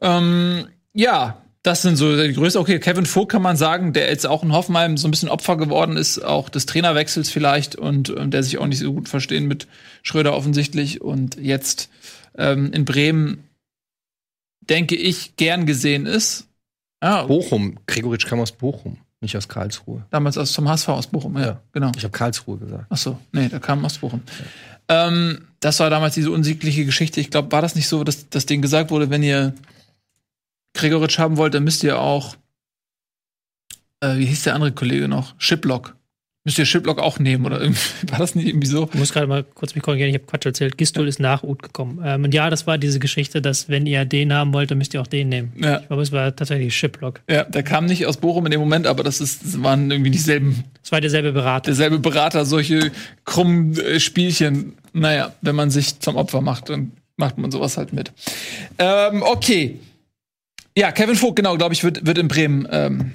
Ähm, 0.00 0.66
ja, 0.94 1.43
das 1.64 1.80
sind 1.80 1.96
so 1.96 2.14
die 2.14 2.34
Größe. 2.34 2.60
Okay, 2.60 2.78
Kevin 2.78 3.06
Vogt 3.06 3.32
kann 3.32 3.40
man 3.40 3.56
sagen, 3.56 3.94
der 3.94 4.08
jetzt 4.10 4.26
auch 4.26 4.42
in 4.42 4.52
Hoffenheim 4.52 4.98
so 4.98 5.08
ein 5.08 5.10
bisschen 5.10 5.30
Opfer 5.30 5.56
geworden 5.56 5.96
ist, 5.96 6.18
auch 6.18 6.50
des 6.50 6.66
Trainerwechsels 6.66 7.30
vielleicht 7.30 7.74
und, 7.74 8.10
und 8.10 8.32
der 8.32 8.42
sich 8.42 8.58
auch 8.58 8.66
nicht 8.66 8.80
so 8.80 8.92
gut 8.92 9.08
verstehen 9.08 9.46
mit 9.46 9.66
Schröder 10.02 10.34
offensichtlich 10.34 11.00
und 11.00 11.36
jetzt 11.36 11.88
ähm, 12.36 12.70
in 12.72 12.84
Bremen, 12.84 13.44
denke 14.60 14.94
ich, 14.94 15.36
gern 15.36 15.64
gesehen 15.64 16.04
ist. 16.04 16.48
Ja. 17.02 17.22
Bochum, 17.22 17.78
Gregoritsch 17.86 18.26
kam 18.26 18.40
aus 18.40 18.52
Bochum, 18.52 18.98
nicht 19.22 19.34
aus 19.34 19.48
Karlsruhe. 19.48 20.04
Damals 20.10 20.36
aus 20.36 20.52
zum 20.52 20.68
HSV 20.68 20.88
aus 20.90 21.06
Bochum, 21.06 21.34
ja, 21.38 21.44
ja. 21.44 21.60
genau. 21.72 21.92
Ich 21.96 22.04
habe 22.04 22.12
Karlsruhe 22.12 22.58
gesagt. 22.58 22.84
Ach 22.90 22.98
so, 22.98 23.18
nee, 23.32 23.48
der 23.48 23.60
kam 23.60 23.82
aus 23.86 23.96
Bochum. 23.96 24.20
Ja. 24.90 25.08
Ähm, 25.08 25.48
das 25.60 25.80
war 25.80 25.88
damals 25.88 26.12
diese 26.12 26.30
unsiegliche 26.30 26.84
Geschichte. 26.84 27.22
Ich 27.22 27.30
glaube, 27.30 27.50
war 27.52 27.62
das 27.62 27.74
nicht 27.74 27.88
so, 27.88 28.04
dass, 28.04 28.28
dass 28.28 28.44
denen 28.44 28.60
gesagt 28.60 28.90
wurde, 28.90 29.08
wenn 29.08 29.22
ihr 29.22 29.54
Gregoritsch 30.74 31.18
haben 31.18 31.36
wollt, 31.36 31.54
dann 31.54 31.64
müsst 31.64 31.82
ihr 31.82 31.98
auch, 31.98 32.36
äh, 34.00 34.16
wie 34.16 34.26
hieß 34.26 34.42
der 34.44 34.54
andere 34.54 34.72
Kollege 34.72 35.08
noch? 35.08 35.34
Shiplock. 35.38 35.96
Müsst 36.46 36.58
ihr 36.58 36.66
Shiplock 36.66 36.98
auch 36.98 37.18
nehmen 37.18 37.46
oder 37.46 37.58
war 38.10 38.18
das 38.18 38.34
nicht 38.34 38.46
irgendwie 38.46 38.66
so? 38.66 38.90
Ich 38.92 38.98
muss 38.98 39.14
gerade 39.14 39.26
mal 39.26 39.44
kurz 39.44 39.74
mich 39.74 39.82
korrigieren, 39.82 40.10
ich 40.10 40.16
habe 40.16 40.26
Quatsch 40.26 40.44
erzählt. 40.44 40.76
Gistol 40.76 41.04
ja. 41.04 41.08
ist 41.08 41.18
nach 41.18 41.42
Ut 41.42 41.62
gekommen. 41.62 42.02
Ähm, 42.04 42.24
und 42.24 42.34
ja, 42.34 42.50
das 42.50 42.66
war 42.66 42.76
diese 42.76 42.98
Geschichte, 42.98 43.40
dass 43.40 43.70
wenn 43.70 43.86
ihr 43.86 44.04
den 44.04 44.30
haben 44.30 44.52
wollt, 44.52 44.70
dann 44.70 44.76
müsst 44.76 44.92
ihr 44.92 45.00
auch 45.00 45.06
den 45.06 45.30
nehmen. 45.30 45.52
Ja. 45.56 45.80
Ich 45.80 45.86
glaube, 45.86 46.02
es 46.02 46.12
war 46.12 46.36
tatsächlich 46.36 46.76
Shiplock. 46.76 47.22
Ja, 47.30 47.44
der 47.44 47.62
kam 47.62 47.86
nicht 47.86 48.04
aus 48.04 48.18
Bochum 48.18 48.44
in 48.44 48.50
dem 48.50 48.60
Moment, 48.60 48.86
aber 48.86 49.02
das, 49.02 49.22
ist, 49.22 49.42
das 49.42 49.62
waren 49.62 49.90
irgendwie 49.90 50.10
dieselben. 50.10 50.64
Es 50.82 50.92
war 50.92 51.00
derselbe 51.00 51.32
Berater. 51.32 51.66
Derselbe 51.66 51.98
Berater, 51.98 52.44
solche 52.44 52.92
krummen 53.24 53.78
äh, 53.78 53.98
Spielchen. 53.98 54.74
Naja, 54.92 55.32
wenn 55.40 55.56
man 55.56 55.70
sich 55.70 55.98
zum 56.00 56.16
Opfer 56.16 56.42
macht, 56.42 56.68
dann 56.68 56.92
macht 57.16 57.38
man 57.38 57.52
sowas 57.52 57.78
halt 57.78 57.94
mit. 57.94 58.12
Ähm, 58.78 59.22
okay. 59.22 59.78
Ja, 60.76 60.90
Kevin 60.90 61.14
Vogt, 61.14 61.36
genau, 61.36 61.56
glaube 61.56 61.72
ich, 61.72 61.84
wird, 61.84 62.04
wird 62.04 62.18
in 62.18 62.26
Bremen 62.26 62.66
ähm, 62.70 63.12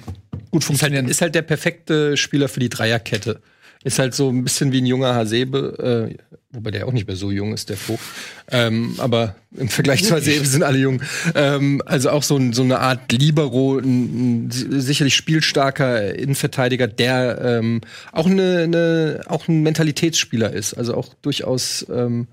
gut 0.50 0.64
funktionieren. 0.64 1.06
Ist 1.06 1.08
halt, 1.08 1.10
ist 1.10 1.22
halt, 1.22 1.34
der 1.34 1.42
perfekte 1.42 2.16
Spieler 2.16 2.48
für 2.48 2.60
die 2.60 2.70
Dreierkette. 2.70 3.40
Ist 3.84 3.98
halt 3.98 4.14
so 4.14 4.30
ein 4.30 4.44
bisschen 4.44 4.72
wie 4.72 4.80
ein 4.80 4.86
junger 4.86 5.14
Hasebe, 5.14 6.10
äh, 6.10 6.36
wobei 6.52 6.70
der 6.70 6.86
auch 6.86 6.92
nicht 6.92 7.06
mehr 7.06 7.16
so 7.16 7.30
jung 7.30 7.52
ist, 7.52 7.68
der 7.68 7.76
Vogt. 7.76 8.02
Ähm, 8.50 8.94
aber 8.98 9.36
im 9.56 9.68
Vergleich 9.68 10.04
zu 10.04 10.14
Hasebe 10.14 10.44
sind 10.46 10.62
alle 10.62 10.78
jung. 10.78 11.02
Ähm, 11.34 11.82
also 11.84 12.10
auch 12.10 12.22
so, 12.22 12.36
ein, 12.36 12.52
so, 12.54 12.62
eine 12.62 12.78
Art 12.80 13.12
Libero, 13.12 13.78
ein, 13.78 14.46
ein 14.46 14.50
sicherlich 14.50 15.14
spielstarker 15.14 16.14
Innenverteidiger, 16.14 16.88
der 16.88 17.40
ähm, 17.42 17.80
auch, 18.12 18.26
eine, 18.26 18.60
eine, 18.64 19.22
auch 19.28 19.48
ein 19.48 19.62
Mentalitätsspieler 19.62 20.52
ist. 20.52 20.74
Also 20.74 20.94
auch 20.94 21.14
durchaus 21.22 21.86
ähm, 21.90 22.28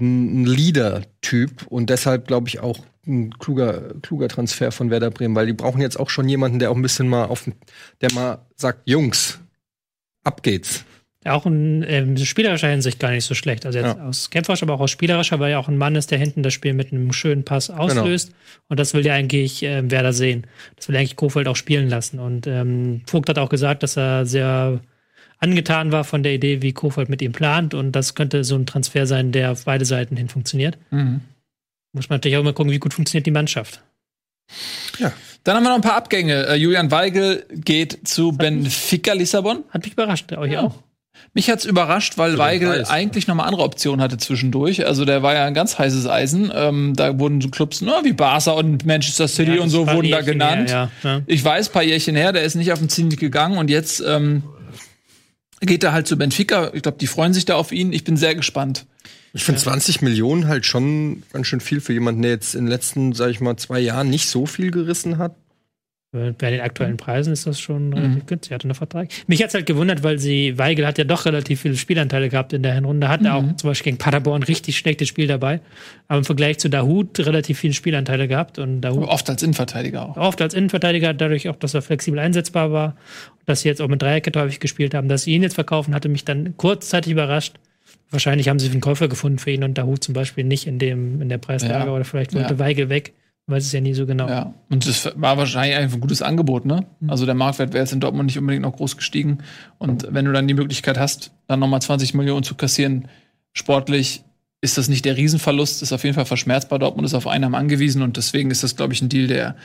ein 0.00 0.44
Leader-Typ 0.44 1.66
und 1.68 1.90
deshalb 1.90 2.28
glaube 2.28 2.48
ich 2.48 2.60
auch 2.60 2.80
ein 3.08 3.38
kluger, 3.38 3.94
kluger 4.02 4.28
Transfer 4.28 4.70
von 4.70 4.90
Werder 4.90 5.10
Bremen, 5.10 5.34
weil 5.34 5.46
die 5.46 5.52
brauchen 5.52 5.80
jetzt 5.80 5.98
auch 5.98 6.10
schon 6.10 6.28
jemanden, 6.28 6.58
der 6.58 6.70
auch 6.70 6.76
ein 6.76 6.82
bisschen 6.82 7.08
mal 7.08 7.24
auf, 7.24 7.50
der 8.00 8.12
mal 8.12 8.46
sagt, 8.56 8.82
Jungs, 8.88 9.40
ab 10.24 10.42
geht's. 10.42 10.84
Auch 11.24 11.46
in 11.46 11.84
ähm, 11.86 12.16
spielerischer 12.16 12.68
Hinsicht 12.68 13.00
gar 13.00 13.10
nicht 13.10 13.24
so 13.24 13.34
schlecht. 13.34 13.66
Also 13.66 13.78
jetzt 13.78 13.96
ja. 13.96 14.04
aus 14.04 14.30
kämpferischer, 14.30 14.64
aber 14.64 14.74
auch 14.74 14.80
aus 14.80 14.92
spielerischer, 14.92 15.40
weil 15.40 15.50
ja 15.50 15.58
auch 15.58 15.68
ein 15.68 15.76
Mann 15.76 15.96
ist, 15.96 16.10
der 16.10 16.18
hinten 16.18 16.42
das 16.42 16.54
Spiel 16.54 16.74
mit 16.74 16.92
einem 16.92 17.12
schönen 17.12 17.44
Pass 17.44 17.70
auslöst. 17.70 18.28
Genau. 18.28 18.38
Und 18.68 18.80
das 18.80 18.94
will 18.94 19.04
ja 19.04 19.14
eigentlich 19.14 19.62
äh, 19.64 19.90
Werder 19.90 20.12
sehen. 20.12 20.46
Das 20.76 20.88
will 20.88 20.96
eigentlich 20.96 21.16
Kofeld 21.16 21.48
auch 21.48 21.56
spielen 21.56 21.88
lassen. 21.88 22.20
Und 22.20 22.46
ähm, 22.46 23.02
Vogt 23.06 23.28
hat 23.28 23.38
auch 23.38 23.48
gesagt, 23.48 23.82
dass 23.82 23.96
er 23.96 24.26
sehr 24.26 24.80
angetan 25.38 25.90
war 25.90 26.04
von 26.04 26.22
der 26.22 26.34
Idee, 26.34 26.62
wie 26.62 26.72
Kofeld 26.72 27.08
mit 27.08 27.20
ihm 27.20 27.32
plant. 27.32 27.74
Und 27.74 27.92
das 27.92 28.14
könnte 28.14 28.44
so 28.44 28.54
ein 28.54 28.66
Transfer 28.66 29.06
sein, 29.06 29.32
der 29.32 29.52
auf 29.52 29.64
beide 29.64 29.84
Seiten 29.84 30.16
hin 30.16 30.28
funktioniert. 30.28 30.78
Mhm. 30.90 31.20
Muss 31.92 32.08
man 32.08 32.16
natürlich 32.16 32.36
auch 32.36 32.44
mal 32.44 32.52
gucken, 32.52 32.72
wie 32.72 32.78
gut 32.78 32.94
funktioniert 32.94 33.26
die 33.26 33.30
Mannschaft. 33.30 33.82
Ja. 34.98 35.12
Dann 35.44 35.56
haben 35.56 35.62
wir 35.62 35.70
noch 35.70 35.76
ein 35.76 35.82
paar 35.82 35.96
Abgänge. 35.96 36.48
Uh, 36.50 36.54
Julian 36.54 36.90
Weigel 36.90 37.46
geht 37.50 38.06
zu 38.06 38.32
Benfica 38.32 39.12
Lissabon. 39.12 39.64
Hat 39.70 39.84
mich 39.84 39.92
überrascht, 39.92 40.32
euch 40.32 40.52
ja. 40.52 40.62
auch. 40.62 40.74
Mich 41.34 41.50
hat's 41.50 41.64
überrascht, 41.64 42.16
weil 42.16 42.32
Für 42.32 42.38
Weigel 42.38 42.84
eigentlich 42.86 43.26
noch 43.26 43.34
mal 43.34 43.44
andere 43.44 43.62
Optionen 43.62 44.00
hatte 44.00 44.18
zwischendurch. 44.18 44.86
Also 44.86 45.04
der 45.04 45.22
war 45.22 45.34
ja 45.34 45.44
ein 45.44 45.54
ganz 45.54 45.78
heißes 45.78 46.06
Eisen. 46.06 46.50
Ähm, 46.54 46.94
da 46.96 47.18
wurden 47.18 47.40
so 47.40 47.48
Clubs 47.48 47.80
na, 47.80 48.04
wie 48.04 48.12
Barca 48.12 48.52
und 48.52 48.86
Manchester 48.86 49.28
City 49.28 49.56
ja, 49.56 49.62
und 49.62 49.68
so 49.68 49.86
wurden 49.86 50.10
da 50.10 50.20
genannt. 50.20 50.70
Her, 50.70 50.90
ja. 51.02 51.20
Ich 51.26 51.44
weiß, 51.44 51.70
paar 51.70 51.82
Jährchen 51.82 52.16
her, 52.16 52.32
der 52.32 52.42
ist 52.42 52.54
nicht 52.54 52.72
auf 52.72 52.78
den 52.78 52.88
Zenit 52.88 53.18
gegangen 53.18 53.58
und 53.58 53.68
jetzt 53.68 54.02
ähm, 54.06 54.42
geht 55.60 55.84
er 55.84 55.92
halt 55.92 56.06
zu 56.06 56.16
Benfica. 56.16 56.70
Ich 56.72 56.82
glaube, 56.82 56.98
die 56.98 57.06
freuen 57.06 57.34
sich 57.34 57.44
da 57.44 57.56
auf 57.56 57.72
ihn. 57.72 57.92
Ich 57.92 58.04
bin 58.04 58.16
sehr 58.16 58.34
gespannt. 58.34 58.86
Ich 59.38 59.44
finde 59.44 59.60
20 59.60 60.02
Millionen 60.02 60.48
halt 60.48 60.66
schon 60.66 61.22
ganz 61.32 61.46
schön 61.46 61.60
viel 61.60 61.80
für 61.80 61.92
jemanden, 61.92 62.22
der 62.22 62.32
jetzt 62.32 62.56
in 62.56 62.64
den 62.64 62.70
letzten, 62.70 63.12
sag 63.12 63.30
ich 63.30 63.40
mal, 63.40 63.56
zwei 63.56 63.78
Jahren 63.78 64.10
nicht 64.10 64.28
so 64.28 64.46
viel 64.46 64.72
gerissen 64.72 65.16
hat. 65.16 65.36
Bei 66.10 66.50
den 66.50 66.60
aktuellen 66.60 66.96
Preisen 66.96 67.32
ist 67.32 67.46
das 67.46 67.60
schon 67.60 67.92
relativ 67.92 68.26
günstig. 68.26 68.52
Hat 68.52 68.64
einen 68.64 68.74
Vertrag. 68.74 69.10
Mich 69.28 69.40
hat's 69.40 69.54
halt 69.54 69.66
gewundert, 69.66 70.02
weil 70.02 70.18
sie, 70.18 70.58
Weigel 70.58 70.88
hat 70.88 70.98
ja 70.98 71.04
doch 71.04 71.24
relativ 71.24 71.60
viele 71.60 71.76
Spielanteile 71.76 72.30
gehabt 72.30 72.52
in 72.52 72.64
der 72.64 72.74
Hinrunde. 72.74 73.08
Hatte 73.08 73.32
auch 73.32 73.44
zum 73.54 73.70
Beispiel 73.70 73.92
gegen 73.92 73.98
Paderborn 73.98 74.42
richtig 74.42 74.76
schlechtes 74.76 75.06
Spiel 75.06 75.28
dabei. 75.28 75.60
Aber 76.08 76.18
im 76.18 76.24
Vergleich 76.24 76.58
zu 76.58 76.68
Dahut 76.68 77.20
relativ 77.20 77.60
viele 77.60 77.74
Spielanteile 77.74 78.26
gehabt. 78.26 78.58
Und 78.58 78.80
Dahut 78.80 79.06
Oft 79.06 79.30
als 79.30 79.44
Innenverteidiger 79.44 80.02
auch. 80.02 80.16
oft 80.16 80.42
als 80.42 80.54
Innenverteidiger, 80.54 81.14
dadurch 81.14 81.48
auch, 81.48 81.56
dass 81.56 81.74
er 81.74 81.82
flexibel 81.82 82.18
einsetzbar 82.18 82.72
war. 82.72 82.96
Dass 83.46 83.60
sie 83.60 83.68
jetzt 83.68 83.80
auch 83.80 83.88
mit 83.88 84.02
Dreierkette 84.02 84.40
häufig 84.40 84.58
gespielt 84.58 84.94
haben. 84.94 85.08
Dass 85.08 85.22
sie 85.22 85.32
ihn 85.32 85.44
jetzt 85.44 85.54
verkaufen, 85.54 85.94
hatte 85.94 86.08
mich 86.08 86.24
dann 86.24 86.56
kurzzeitig 86.56 87.12
überrascht. 87.12 87.54
Wahrscheinlich 88.10 88.48
haben 88.48 88.58
sie 88.58 88.70
einen 88.70 88.80
Käufer 88.80 89.08
gefunden 89.08 89.38
für 89.38 89.50
ihn 89.50 89.64
und 89.64 89.76
Dahut 89.76 90.02
zum 90.02 90.14
Beispiel 90.14 90.44
nicht 90.44 90.66
in 90.66 90.78
dem, 90.78 91.20
in 91.20 91.28
der 91.28 91.38
Preislage 91.38 91.86
Ja. 91.86 91.92
oder 91.92 92.04
vielleicht 92.04 92.34
wollte 92.34 92.54
Ja. 92.54 92.58
Weigel 92.58 92.88
weg. 92.88 93.12
Weiß 93.50 93.64
es 93.64 93.72
ja 93.72 93.80
nie 93.80 93.94
so 93.94 94.04
genau. 94.04 94.28
Ja, 94.28 94.52
und 94.68 94.86
das 94.86 95.10
war 95.16 95.38
wahrscheinlich 95.38 95.74
einfach 95.78 95.96
ein 95.96 96.00
gutes 96.02 96.20
Angebot, 96.20 96.66
ne? 96.66 96.84
Also 97.06 97.24
der 97.24 97.34
Marktwert 97.34 97.72
wäre 97.72 97.82
jetzt 97.82 97.94
in 97.94 98.00
Dortmund 98.00 98.26
nicht 98.26 98.38
unbedingt 98.38 98.62
noch 98.62 98.76
groß 98.76 98.98
gestiegen. 98.98 99.38
Und 99.78 100.06
wenn 100.10 100.26
du 100.26 100.32
dann 100.32 100.46
die 100.46 100.52
Möglichkeit 100.52 100.98
hast, 100.98 101.32
dann 101.46 101.58
nochmal 101.60 101.80
20 101.80 102.12
Millionen 102.12 102.42
zu 102.42 102.54
kassieren, 102.56 103.08
sportlich 103.54 104.22
ist 104.60 104.76
das 104.76 104.88
nicht 104.88 105.04
der 105.04 105.16
Riesenverlust, 105.16 105.82
ist 105.82 105.92
auf 105.92 106.02
jeden 106.04 106.14
Fall 106.14 106.26
verschmerzbar. 106.26 106.78
Dortmund 106.78 107.06
ist 107.06 107.14
auf 107.14 107.26
Einnahmen 107.26 107.54
angewiesen 107.54 108.02
und 108.02 108.16
deswegen 108.16 108.50
ist 108.50 108.62
das, 108.64 108.76
glaube 108.76 108.92
ich, 108.92 109.00
ein 109.00 109.08
Deal, 109.08 109.28
der 109.28 109.56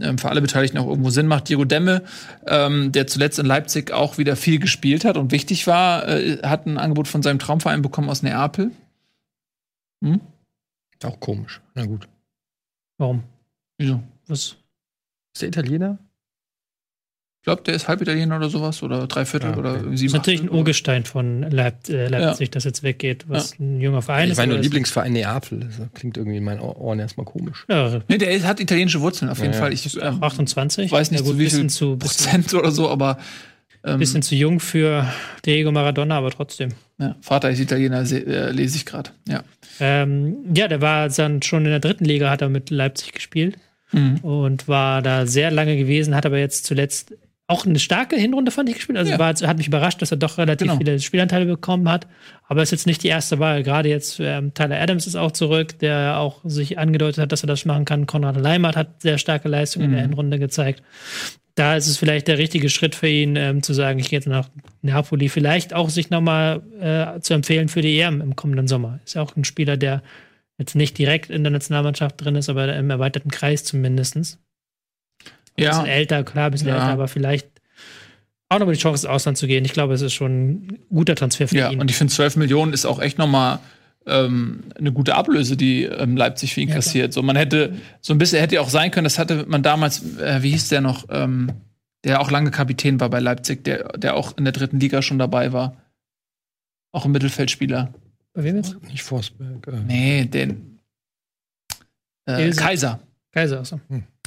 ähm, 0.00 0.18
für 0.18 0.28
alle 0.28 0.40
Beteiligten 0.42 0.78
auch 0.78 0.88
irgendwo 0.88 1.10
Sinn 1.10 1.26
macht. 1.26 1.48
Diego 1.48 1.64
Demme, 1.64 2.02
ähm, 2.46 2.92
der 2.92 3.06
zuletzt 3.06 3.38
in 3.38 3.46
Leipzig 3.46 3.92
auch 3.92 4.18
wieder 4.18 4.36
viel 4.36 4.58
gespielt 4.58 5.04
hat 5.04 5.16
und 5.16 5.32
wichtig 5.32 5.66
war, 5.66 6.08
äh, 6.08 6.38
hat 6.42 6.66
ein 6.66 6.78
Angebot 6.78 7.08
von 7.08 7.22
seinem 7.22 7.38
Traumverein 7.38 7.82
bekommen 7.82 8.08
aus 8.08 8.22
Neapel. 8.22 8.70
Auch 11.02 11.20
komisch. 11.20 11.60
Na 11.74 11.84
gut. 11.84 12.08
Warum? 12.98 13.24
Wieso? 13.78 14.02
Was? 14.26 14.56
Ist 15.34 15.42
der 15.42 15.48
Italiener? 15.48 15.98
Ich 17.44 17.46
glaube, 17.46 17.60
der 17.62 17.74
ist 17.74 17.88
Halbitaliener 17.88 18.36
oder 18.38 18.48
sowas 18.48 18.82
oder 18.82 19.06
Dreiviertel 19.06 19.50
Ja, 19.50 19.58
okay. 19.58 19.60
oder 19.60 19.72
Das 19.74 19.82
sieben. 19.82 20.06
ist 20.06 20.12
natürlich 20.14 20.40
ein. 20.44 20.48
Urgestein 20.50 21.04
von 21.04 21.42
Leip 21.42 21.86
äh, 21.90 22.08
Leipzig, 22.08 22.48
das 22.52 22.64
jetzt 22.64 22.82
weggeht, 22.82 23.26
was 23.28 23.58
ein 23.60 23.82
junger 23.82 24.00
Verein 24.00 24.24
Ich 24.24 24.30
ist. 24.30 24.36
meine, 24.38 24.48
nur 24.52 24.56
das- 24.56 24.64
Lieblingsverein 24.64 25.12
Neapel. 25.12 25.60
Das 25.60 25.78
klingt 25.92 26.16
irgendwie 26.16 26.38
in 26.38 26.44
meinen 26.44 26.60
Ohren 26.60 27.00
erstmal 27.00 27.26
komisch. 27.26 27.66
Ja, 27.68 28.00
Nee, 28.08 28.16
der 28.16 28.30
ist- 28.30 28.46
hat 28.46 28.60
italienische 28.60 29.02
Wurzeln 29.02 29.30
auf 29.30 29.36
jeden 29.40 29.52
Ja, 29.52 29.58
ja. 29.58 29.62
Fall. 29.62 29.74
Ich 29.74 29.94
ähm, 30.02 30.22
28. 30.22 30.90
weiß 30.90 31.10
nicht 31.10 31.20
ja, 31.20 31.24
gut, 31.26 31.32
zu 31.34 31.38
wie 31.38 31.42
viel 31.42 31.50
bisschen 31.50 31.68
zu, 31.68 31.98
Prozent 31.98 32.54
oder 32.54 32.70
so, 32.70 32.88
aber 32.88 33.18
ähm, 33.84 33.98
bisschen 33.98 34.22
zu 34.22 34.34
jung 34.34 34.58
für 34.58 35.06
Diego 35.44 35.70
Maradona, 35.70 36.16
aber 36.16 36.30
trotzdem. 36.30 36.70
ja, 36.98 37.14
Vater 37.20 37.50
ist 37.50 37.60
Italiener, 37.60 38.10
äh, 38.10 38.52
lese 38.52 38.76
ich 38.78 38.86
gerade. 38.86 39.10
Ja. 39.28 39.44
Ähm, 39.80 40.36
ja, 40.54 40.66
der 40.66 40.80
war 40.80 41.10
dann 41.10 41.42
schon 41.42 41.66
in 41.66 41.70
der 41.72 41.80
dritten 41.80 42.06
Liga, 42.06 42.30
hat 42.30 42.40
er 42.40 42.48
mit 42.48 42.70
Leipzig 42.70 43.12
gespielt 43.12 43.58
Mhm. 43.92 44.16
und 44.22 44.66
war 44.66 45.02
da 45.02 45.26
sehr 45.26 45.50
lange 45.50 45.76
gewesen, 45.76 46.14
hat 46.16 46.24
aber 46.24 46.38
jetzt 46.38 46.64
zuletzt 46.64 47.12
auch 47.46 47.66
eine 47.66 47.78
starke 47.78 48.16
Hinrunde, 48.16 48.50
fand 48.50 48.68
ich, 48.70 48.76
gespielt. 48.76 48.96
Also 48.96 49.12
Ja. 49.12 49.18
war, 49.18 49.34
hat 49.34 49.58
mich 49.58 49.66
überrascht, 49.66 50.00
dass 50.00 50.10
er 50.10 50.16
doch 50.16 50.38
relativ 50.38 50.66
Genau. 50.68 50.78
viele 50.78 50.98
Spielanteile 50.98 51.44
bekommen 51.44 51.88
hat. 51.90 52.06
Aber 52.48 52.62
ist 52.62 52.70
jetzt 52.70 52.86
nicht 52.86 53.02
die 53.02 53.08
erste 53.08 53.38
Wahl. 53.38 53.62
Gerade 53.62 53.88
jetzt 53.90 54.18
ähm, 54.18 54.54
Tyler 54.54 54.80
Adams 54.80 55.06
ist 55.06 55.14
auch 55.16 55.30
zurück, 55.32 55.78
der 55.78 56.18
auch 56.18 56.40
sich 56.44 56.78
angedeutet 56.78 57.20
hat, 57.20 57.32
dass 57.32 57.42
er 57.44 57.46
das 57.46 57.64
machen 57.66 57.84
kann. 57.84 58.06
Konrad 58.06 58.36
Leimert 58.36 58.76
hat 58.76 59.02
sehr 59.02 59.18
starke 59.18 59.48
Leistungen 59.48 59.86
in 59.86 59.90
der 59.92 60.00
Mhm. 60.04 60.08
Hinrunde 60.10 60.38
gezeigt. 60.38 60.82
Da 61.54 61.76
ist 61.76 61.86
es 61.86 61.98
vielleicht 61.98 62.26
der 62.28 62.38
richtige 62.38 62.68
Schritt 62.70 62.94
für 62.94 63.08
ihn, 63.08 63.36
ähm, 63.36 63.62
zu 63.62 63.74
sagen, 63.74 63.98
ich 63.98 64.08
gehe 64.10 64.18
jetzt 64.18 64.26
nach 64.26 64.48
Napoli. 64.82 65.28
Vielleicht 65.28 65.72
auch 65.74 65.90
sich 65.90 66.08
nochmal 66.10 66.62
äh, 66.80 67.20
zu 67.20 67.34
empfehlen 67.34 67.68
für 67.68 67.82
die 67.82 68.00
EM 68.00 68.20
im 68.22 68.34
kommenden 68.36 68.66
Sommer. 68.68 69.00
Ist 69.04 69.14
ja 69.14 69.22
auch 69.22 69.36
ein 69.36 69.44
Spieler, 69.44 69.76
der 69.76 70.02
jetzt 70.58 70.74
nicht 70.76 70.96
direkt 70.98 71.30
in 71.30 71.44
der 71.44 71.50
Nationalmannschaft 71.52 72.24
drin 72.24 72.36
ist, 72.36 72.48
aber 72.48 72.74
im 72.74 72.88
erweiterten 72.90 73.30
Kreis 73.30 73.64
zumindest. 75.54 75.58
Ein 75.58 75.62
Ja, 75.62 75.70
bisschen 75.70 75.86
älter, 75.86 76.24
klar, 76.24 76.46
ein 76.46 76.52
bisschen 76.52 76.68
Ja. 76.68 76.74
älter, 76.74 76.88
aber 76.92 77.08
vielleicht 77.08 77.48
auch 78.48 78.58
nochmal 78.58 78.74
die 78.74 78.80
Chance, 78.80 79.06
ins 79.06 79.10
Ausland 79.12 79.38
zu 79.38 79.46
gehen. 79.46 79.64
Ich 79.64 79.72
glaube, 79.72 79.94
es 79.94 80.00
ist 80.02 80.12
schon 80.12 80.66
ein 80.66 80.78
guter 80.90 81.14
Transfer 81.14 81.48
für 81.48 81.56
ja, 81.56 81.70
ihn. 81.70 81.80
und 81.80 81.90
ich 81.90 81.96
finde 81.96 82.12
12 82.12 82.36
Millionen 82.36 82.72
ist 82.72 82.84
auch 82.86 83.00
echt 83.00 83.18
noch 83.18 83.26
mal 83.26 83.58
ähm, 84.06 84.64
eine 84.78 84.92
gute 84.92 85.14
Ablöse, 85.14 85.56
die 85.56 85.84
ähm, 85.84 86.16
Leipzig 86.16 86.52
für 86.54 86.60
ihn 86.60 86.68
Ja, 86.68 86.74
kassiert. 86.76 87.12
So, 87.14 87.22
man 87.22 87.36
hätte 87.36 87.74
so 88.02 88.12
ein 88.12 88.18
bisschen 88.18 88.38
hätte 88.40 88.56
ja 88.56 88.60
auch 88.60 88.68
sein 88.68 88.90
können, 88.90 89.04
das 89.04 89.18
hatte 89.18 89.46
man 89.48 89.62
damals, 89.62 90.02
äh, 90.18 90.42
wie 90.42 90.50
hieß 90.50 90.68
der 90.68 90.82
noch, 90.82 91.06
ähm, 91.08 91.50
der 92.04 92.20
auch 92.20 92.30
lange 92.30 92.50
Kapitän 92.50 93.00
war 93.00 93.08
bei 93.08 93.18
Leipzig, 93.20 93.64
der, 93.64 93.96
der 93.96 94.14
auch 94.14 94.36
in 94.36 94.44
der 94.44 94.52
dritten 94.52 94.78
Liga 94.78 95.00
schon 95.00 95.18
dabei 95.18 95.52
war. 95.54 95.76
Auch 96.92 97.06
ein 97.06 97.12
Mittelfeldspieler. 97.12 97.94
Bei 98.34 98.44
wem 98.44 98.56
jetzt? 98.56 98.76
Nicht 98.90 99.02
Forsberg. 99.02 99.66
Äh. 99.68 99.80
Nee, 99.86 100.24
den 100.26 100.78
äh. 102.26 102.50
Kaiser. 102.52 103.00
Kaiser. 103.32 103.58
Also. 103.60 103.80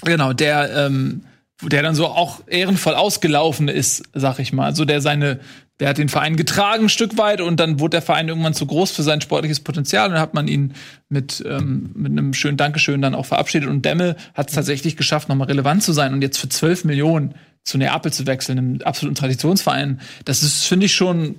Genau, 0.04 0.34
der, 0.34 0.76
ähm, 0.76 1.24
der 1.62 1.82
dann 1.82 1.95
so 1.95 2.08
auch 2.08 2.41
ehrenvoll 2.48 2.93
ausgelaufen 2.93 3.68
ist, 3.68 4.04
sag 4.14 4.39
ich 4.39 4.54
mal. 4.54 4.66
Also 4.66 4.86
der 4.86 5.02
seine, 5.02 5.39
der 5.80 5.89
hat 5.89 5.98
den 5.98 6.10
Verein 6.10 6.36
getragen 6.36 6.86
ein 6.86 6.89
Stück 6.89 7.18
weit 7.18 7.41
und 7.41 7.60
dann 7.60 7.80
wurde 7.80 7.91
der 7.91 8.02
Verein 8.02 8.28
irgendwann 8.28 8.54
zu 8.54 8.66
groß 8.66 8.91
für 8.91 9.04
sein 9.04 9.22
sportliches 9.22 9.60
Potenzial 9.60 10.08
und 10.08 10.14
dann 10.14 10.22
hat 10.22 10.34
man 10.34 10.48
ihn 10.48 10.74
mit, 11.10 11.43
ähm, 11.48 11.91
mit 11.95 12.12
einem 12.12 12.34
schönen 12.34 12.58
Dankeschön 12.58 13.02
dann 13.02 13.16
auch 13.16 13.26
verabschiedet 13.26 13.70
und 13.70 13.86
Demme 13.86 14.16
hat 14.34 14.50
es 14.50 14.56
tatsächlich 14.56 14.98
geschafft, 14.98 15.30
nochmal 15.30 15.48
relevant 15.48 15.82
zu 15.84 15.93
sein 15.93 16.14
und 16.14 16.22
jetzt 16.22 16.38
für 16.38 16.50
12 16.50 16.84
Millionen 16.86 17.34
zu 17.64 17.78
Neapel 17.78 18.14
zu 18.14 18.26
wechseln, 18.28 18.58
einem 18.58 18.82
absoluten 18.84 19.16
Traditionsverein, 19.16 20.00
das 20.26 20.43
ist, 20.43 20.66
finde 20.66 20.86
ich, 20.86 20.95
schon 20.95 21.36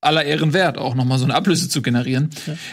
aller 0.00 0.24
Ehren 0.24 0.52
wert, 0.52 0.78
auch 0.78 0.94
nochmal 0.94 1.18
so 1.18 1.24
eine 1.24 1.34
Ablöse 1.34 1.68
zu 1.68 1.80
generieren. 1.80 2.30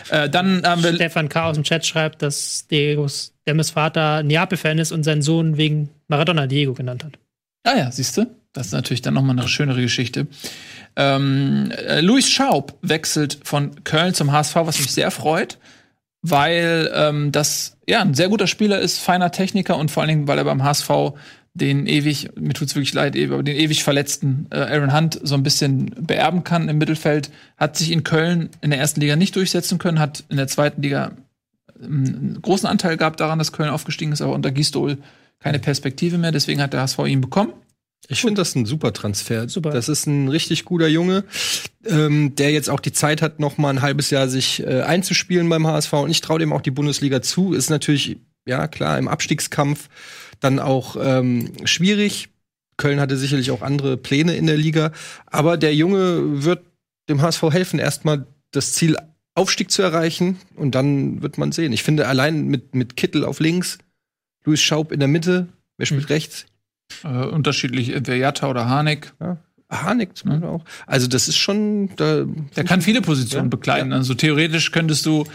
Äh, 0.10 0.30
dann 0.30 0.64
haben 0.66 0.84
wir 0.84 0.94
Stefan 0.96 1.30
K. 1.30 1.50
aus 1.50 1.56
dem 1.56 1.64
Chat 1.64 1.86
schreibt, 1.86 2.22
dass 2.22 2.68
Diegos 2.68 3.34
Demmes 3.50 3.72
Vater 3.72 4.22
Neapel-Fan 4.22 4.78
ist 4.78 4.92
und 4.92 5.04
seinen 5.04 5.24
Sohn 5.24 5.58
wegen 5.58 5.90
Maradona 6.08 6.46
Diego 6.46 6.76
genannt 6.76 7.04
hat. 7.04 7.14
Ah 7.64 7.76
ja, 7.76 7.92
siehst 7.92 8.16
du? 8.16 8.28
Das 8.54 8.68
ist 8.68 8.74
natürlich 8.74 9.02
dann 9.02 9.16
nochmal 9.16 9.38
eine 9.40 9.48
schönere 9.48 9.82
Geschichte. 9.82 10.28
Ähm, 10.96 11.72
äh, 11.72 12.00
Luis 12.02 12.30
Schaub 12.30 12.78
wechselt 12.84 13.40
von 13.44 13.84
Köln 13.84 14.14
zum 14.14 14.32
HSV, 14.32 14.56
was 14.56 14.80
mich 14.80 14.92
sehr 14.92 15.10
freut, 15.10 15.58
weil 16.22 16.92
ähm, 16.94 17.32
das 17.32 17.78
ja 17.88 18.02
ein 18.02 18.14
sehr 18.14 18.30
guter 18.30 18.46
Spieler 18.46 18.80
ist, 18.80 19.00
feiner 19.00 19.32
Techniker 19.32 19.78
und 19.78 19.90
vor 19.90 20.04
allen 20.04 20.10
Dingen, 20.10 20.28
weil 20.28 20.38
er 20.38 20.44
beim 20.44 20.64
HSV 20.64 21.14
den 21.56 21.88
ewig, 21.88 22.30
mir 22.36 22.54
tut's 22.54 22.76
wirklich 22.76 22.94
leid, 22.94 23.18
aber 23.18 23.42
den 23.42 23.56
ewig 23.56 23.84
verletzten 23.84 24.46
äh, 24.52 24.58
Aaron 24.58 24.96
Hunt 24.96 25.20
so 25.24 25.34
ein 25.34 25.44
bisschen 25.44 25.92
beerben 26.00 26.44
kann 26.44 26.70
im 26.70 26.78
Mittelfeld, 26.78 27.32
hat 27.58 27.78
sich 27.78 27.92
in 27.92 28.04
Köln 28.04 28.50
in 28.62 28.70
der 28.70 28.80
ersten 28.80 29.02
Liga 29.02 29.16
nicht 29.16 29.36
durchsetzen 29.36 29.80
können, 29.80 30.00
hat 30.00 30.24
in 30.30 30.38
der 30.38 30.48
zweiten 30.48 30.84
Liga 30.84 31.14
einen 31.82 32.40
großen 32.42 32.68
Anteil 32.68 32.98
gehabt 32.98 33.20
daran, 33.20 33.40
dass 33.40 33.52
Köln 33.52 33.70
aufgestiegen 33.70 34.12
ist, 34.12 34.22
aber 34.22 34.34
unter 34.34 34.52
Gistol 34.52 34.98
keine 35.40 35.60
Perspektive 35.60 36.18
mehr, 36.18 36.32
deswegen 36.32 36.62
hat 36.62 36.74
der 36.74 36.82
HSV 36.82 37.00
ihn 37.08 37.22
bekommen. 37.22 37.54
Ich 38.08 38.22
finde 38.22 38.36
das 38.36 38.56
ein 38.56 38.66
super 38.66 38.94
Transfer. 38.94 39.48
Super. 39.50 39.72
Das 39.72 39.90
ist 39.90 40.08
ein 40.08 40.30
richtig 40.30 40.66
guter 40.66 40.88
Junge, 40.88 41.26
ähm, 41.86 42.34
der 42.36 42.52
jetzt 42.52 42.70
auch 42.70 42.80
die 42.80 42.92
Zeit 42.92 43.22
hat, 43.22 43.40
noch 43.40 43.58
mal 43.58 43.70
ein 43.70 43.82
halbes 43.82 44.10
Jahr 44.10 44.28
sich 44.28 44.64
äh, 44.64 44.82
einzuspielen 44.82 45.48
beim 45.50 45.68
HSV. 45.68 45.94
Und 45.94 46.10
ich 46.10 46.22
traue 46.22 46.40
dem 46.40 46.54
auch 46.54 46.62
die 46.62 46.72
Bundesliga 46.72 47.22
zu. 47.22 47.54
Ist 47.54 47.70
natürlich, 47.70 48.18
ja 48.48 48.68
klar, 48.68 48.98
im 48.98 49.08
Abstiegskampf 49.08 49.90
dann 50.40 50.60
auch 50.60 50.96
ähm, 51.00 51.52
schwierig. 51.66 52.30
Köln 52.78 53.00
hatte 53.00 53.18
sicherlich 53.18 53.52
auch 53.52 53.62
andere 53.62 53.98
Pläne 53.98 54.36
in 54.36 54.48
der 54.48 54.58
Liga. 54.58 54.92
Aber 55.28 55.58
der 55.58 55.76
Junge 55.76 56.44
wird 56.44 56.66
dem 57.10 57.22
HSV 57.22 57.44
helfen, 57.52 57.80
erstmal 57.80 58.26
das 58.52 58.74
Ziel 58.74 58.98
Aufstieg 59.40 59.72
zu 59.72 59.82
erreichen. 59.82 60.38
Und 60.56 60.76
dann 60.76 61.22
wird 61.22 61.38
man 61.38 61.52
sehen. 61.52 61.74
Ich 61.74 61.84
finde, 61.84 62.08
allein 62.08 62.46
mit, 62.46 62.76
mit 62.76 62.96
Kittel 62.96 63.26
auf 63.26 63.40
links, 63.40 63.78
Luis 64.44 64.62
Schaub 64.62 64.92
in 64.92 65.00
der 65.00 65.08
Mitte, 65.08 65.48
wer 65.78 65.86
spielt 65.86 66.10
rechts? 66.10 66.46
Äh, 67.04 67.08
unterschiedlich, 67.08 67.90
entweder 67.90 68.18
Jatta 68.18 68.50
oder 68.50 68.68
Harnik. 68.68 69.14
Harnik 69.70 70.18
zum 70.18 70.32
Beispiel 70.32 70.50
auch. 70.50 70.66
Also 70.86 71.08
das 71.08 71.28
ist 71.28 71.38
schon, 71.38 71.96
da, 71.96 72.26
Der 72.56 72.64
kann 72.64 72.82
viele 72.82 73.02
Positionen 73.02 73.46
Ja, 73.46 73.50
bekleiden. 73.50 73.94
Also 73.94 74.14
theoretisch 74.14 74.72
könntest 74.72 75.06
du, 75.06 75.26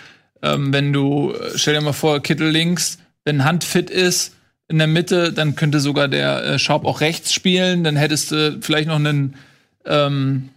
ähm, 0.42 0.72
wenn 0.72 0.92
du, 0.92 1.32
äh, 1.32 1.56
stell 1.56 1.74
dir 1.74 1.80
mal 1.80 1.92
vor, 1.92 2.20
Kittel 2.20 2.50
links, 2.50 2.98
wenn 3.24 3.44
Hand 3.44 3.64
fit 3.64 3.90
ist, 3.90 4.34
in 4.68 4.78
der 4.78 4.86
Mitte, 4.86 5.32
dann 5.32 5.56
könnte 5.56 5.80
sogar 5.80 6.08
der 6.08 6.44
äh, 6.44 6.58
Schaub 6.58 6.84
auch 6.84 7.00
rechts 7.00 7.32
spielen. 7.32 7.84
Dann 7.84 7.96
hättest 7.96 8.32
du 8.32 8.58
vielleicht 8.60 8.88
noch 8.88 8.96
einen 8.96 9.36
ähm, 9.84 10.48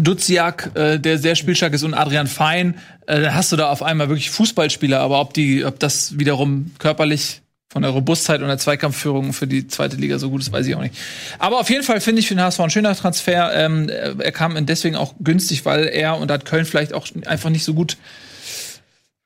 Duziak, 0.00 0.70
äh, 0.74 0.98
der 0.98 1.18
sehr 1.18 1.36
spielstark 1.36 1.72
ist, 1.72 1.82
und 1.82 1.94
Adrian 1.94 2.26
Fein. 2.26 2.74
Äh, 3.06 3.20
dann 3.20 3.34
hast 3.34 3.52
du 3.52 3.56
da 3.56 3.70
auf 3.70 3.82
einmal 3.82 4.08
wirklich 4.08 4.30
Fußballspieler. 4.30 5.00
Aber 5.00 5.20
ob 5.20 5.34
die, 5.34 5.64
ob 5.64 5.78
das 5.78 6.18
wiederum 6.18 6.72
körperlich 6.78 7.42
von 7.68 7.82
der 7.82 7.90
Robustheit 7.90 8.40
und 8.40 8.46
der 8.46 8.58
Zweikampfführung 8.58 9.32
für 9.32 9.48
die 9.48 9.66
zweite 9.66 9.96
Liga 9.96 10.18
so 10.18 10.30
gut 10.30 10.40
ist, 10.42 10.52
weiß 10.52 10.66
ich 10.66 10.74
auch 10.76 10.80
nicht. 10.80 10.94
Aber 11.40 11.58
auf 11.58 11.70
jeden 11.70 11.82
Fall 11.82 12.00
finde 12.00 12.20
ich 12.20 12.28
für 12.28 12.34
den 12.34 12.42
HSV 12.42 12.60
ein 12.60 12.70
schöner 12.70 12.94
Transfer. 12.94 13.52
Ähm, 13.52 13.88
er 13.88 14.32
kam 14.32 14.64
deswegen 14.66 14.94
auch 14.94 15.14
günstig, 15.18 15.64
weil 15.64 15.88
er 15.88 16.18
und 16.18 16.30
hat 16.30 16.44
Köln 16.44 16.66
vielleicht 16.66 16.92
auch 16.92 17.08
einfach 17.26 17.50
nicht 17.50 17.64
so 17.64 17.74
gut 17.74 17.96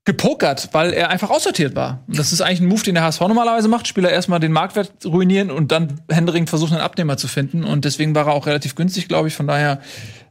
gepokert, 0.09 0.71
weil 0.73 0.95
er 0.95 1.11
einfach 1.11 1.29
aussortiert 1.29 1.77
war. 1.77 2.03
Und 2.09 2.19
das 2.19 2.33
ist 2.33 2.41
eigentlich 2.41 2.61
ein 2.61 2.67
Move, 2.69 2.83
den 2.83 2.95
der 2.95 3.05
HSV 3.05 3.21
normalerweise 3.21 3.69
macht. 3.69 3.87
Spieler 3.87 4.11
erstmal 4.11 4.41
den 4.41 4.53
Marktwert 4.53 4.91
ruinieren 5.05 5.51
und 5.51 5.71
dann 5.71 6.01
händeringend 6.09 6.49
versuchen, 6.49 6.73
einen 6.73 6.83
Abnehmer 6.83 7.19
zu 7.19 7.29
finden. 7.29 7.63
Und 7.63 7.85
deswegen 7.85 8.15
war 8.15 8.29
er 8.29 8.33
auch 8.33 8.47
relativ 8.47 8.75
günstig, 8.75 9.09
glaube 9.09 9.29
ich. 9.29 9.35
Von 9.35 9.47
daher, 9.47 9.83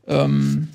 ähm, 0.08 0.70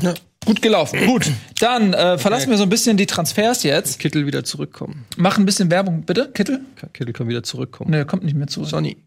Ja. 0.00 0.14
Gut 0.44 0.60
gelaufen. 0.60 1.06
Gut. 1.06 1.30
Dann 1.58 1.94
äh, 1.94 2.18
verlassen 2.18 2.50
wir 2.50 2.58
so 2.58 2.64
ein 2.64 2.68
bisschen 2.68 2.98
die 2.98 3.06
Transfers 3.06 3.62
jetzt. 3.62 3.98
Kittel 3.98 4.26
wieder 4.26 4.44
zurückkommen. 4.44 5.06
Machen 5.16 5.44
ein 5.44 5.46
bisschen 5.46 5.70
Werbung, 5.70 6.02
bitte. 6.02 6.30
Kittel? 6.34 6.60
Kittel 6.92 7.14
kann 7.14 7.28
wieder 7.28 7.42
zurückkommen. 7.42 7.90
Nee, 7.92 7.96
er 7.98 8.04
kommt 8.04 8.24
nicht 8.24 8.36
mehr 8.36 8.46
zurück. 8.46 8.68
Sonny. 8.68 8.98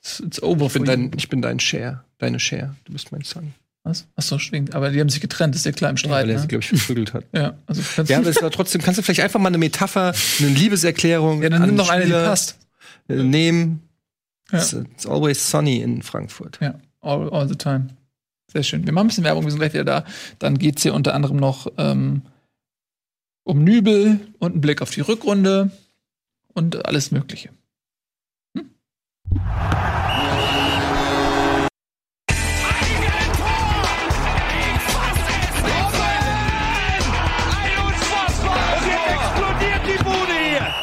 It's, 0.00 0.20
it's 0.20 0.40
over 0.42 0.66
Ich 0.66 0.72
bin, 0.74 0.84
dein, 0.84 1.10
ich 1.16 1.28
bin 1.28 1.42
dein 1.42 1.58
Share. 1.58 2.04
Deine 2.18 2.38
Share. 2.38 2.76
Du 2.84 2.92
bist 2.92 3.10
mein 3.10 3.22
Sonny. 3.22 3.50
Was? 3.82 4.06
Achso, 4.14 4.38
schwingt. 4.38 4.74
Aber 4.74 4.90
die 4.90 5.00
haben 5.00 5.08
sich 5.08 5.20
getrennt, 5.20 5.56
ist 5.56 5.64
ja 5.66 5.72
klar 5.72 5.90
im 5.90 5.96
Ja, 5.96 5.98
Streit. 5.98 6.12
weil 6.24 6.30
er 6.30 6.34
ne? 6.36 6.42
sie, 6.42 6.48
glaube 6.48 6.62
ich, 6.62 6.68
verprügelt 6.68 7.12
hat. 7.12 7.24
Ja, 7.32 7.54
also 7.66 7.82
kannst 7.96 8.10
Ja, 8.10 8.18
aber 8.18 8.28
es 8.28 8.40
war 8.40 8.50
trotzdem, 8.52 8.82
kannst 8.82 8.98
du 8.98 9.02
vielleicht 9.02 9.20
einfach 9.22 9.40
mal 9.40 9.48
eine 9.48 9.58
Metapher, 9.58 10.12
eine 10.38 10.48
Liebeserklärung 10.48 11.42
ja, 11.42 11.48
dann 11.48 11.62
an 11.62 11.68
nimm 11.70 11.76
doch 11.78 11.88
eine, 11.88 12.04
die 12.04 12.12
passt. 12.12 12.56
äh, 13.08 13.14
nehmen. 13.14 13.82
Ja. 14.52 14.58
It's, 14.58 14.74
it's 14.74 15.06
always 15.06 15.50
sunny 15.50 15.78
in 15.80 16.02
Frankfurt. 16.02 16.58
Ja, 16.60 16.74
all, 17.00 17.28
all 17.30 17.48
the 17.48 17.56
time. 17.56 17.88
Sehr 18.52 18.64
schön. 18.64 18.84
Wir 18.84 18.92
machen 18.92 19.04
ein 19.04 19.08
bisschen 19.08 19.24
Werbung, 19.24 19.44
wir 19.44 19.50
sind 19.50 19.60
gleich 19.60 19.74
wieder 19.74 19.84
da. 19.84 20.04
Dann 20.40 20.58
geht's 20.58 20.82
hier 20.82 20.94
unter 20.94 21.14
anderem 21.14 21.36
noch 21.36 21.68
ähm, 21.78 22.22
um 23.44 23.62
Nübel 23.62 24.18
und 24.40 24.52
einen 24.52 24.60
Blick 24.60 24.82
auf 24.82 24.90
die 24.90 25.02
Rückrunde 25.02 25.70
und 26.52 26.84
alles 26.84 27.12
Mögliche. 27.12 27.50
Hier. 28.54 28.64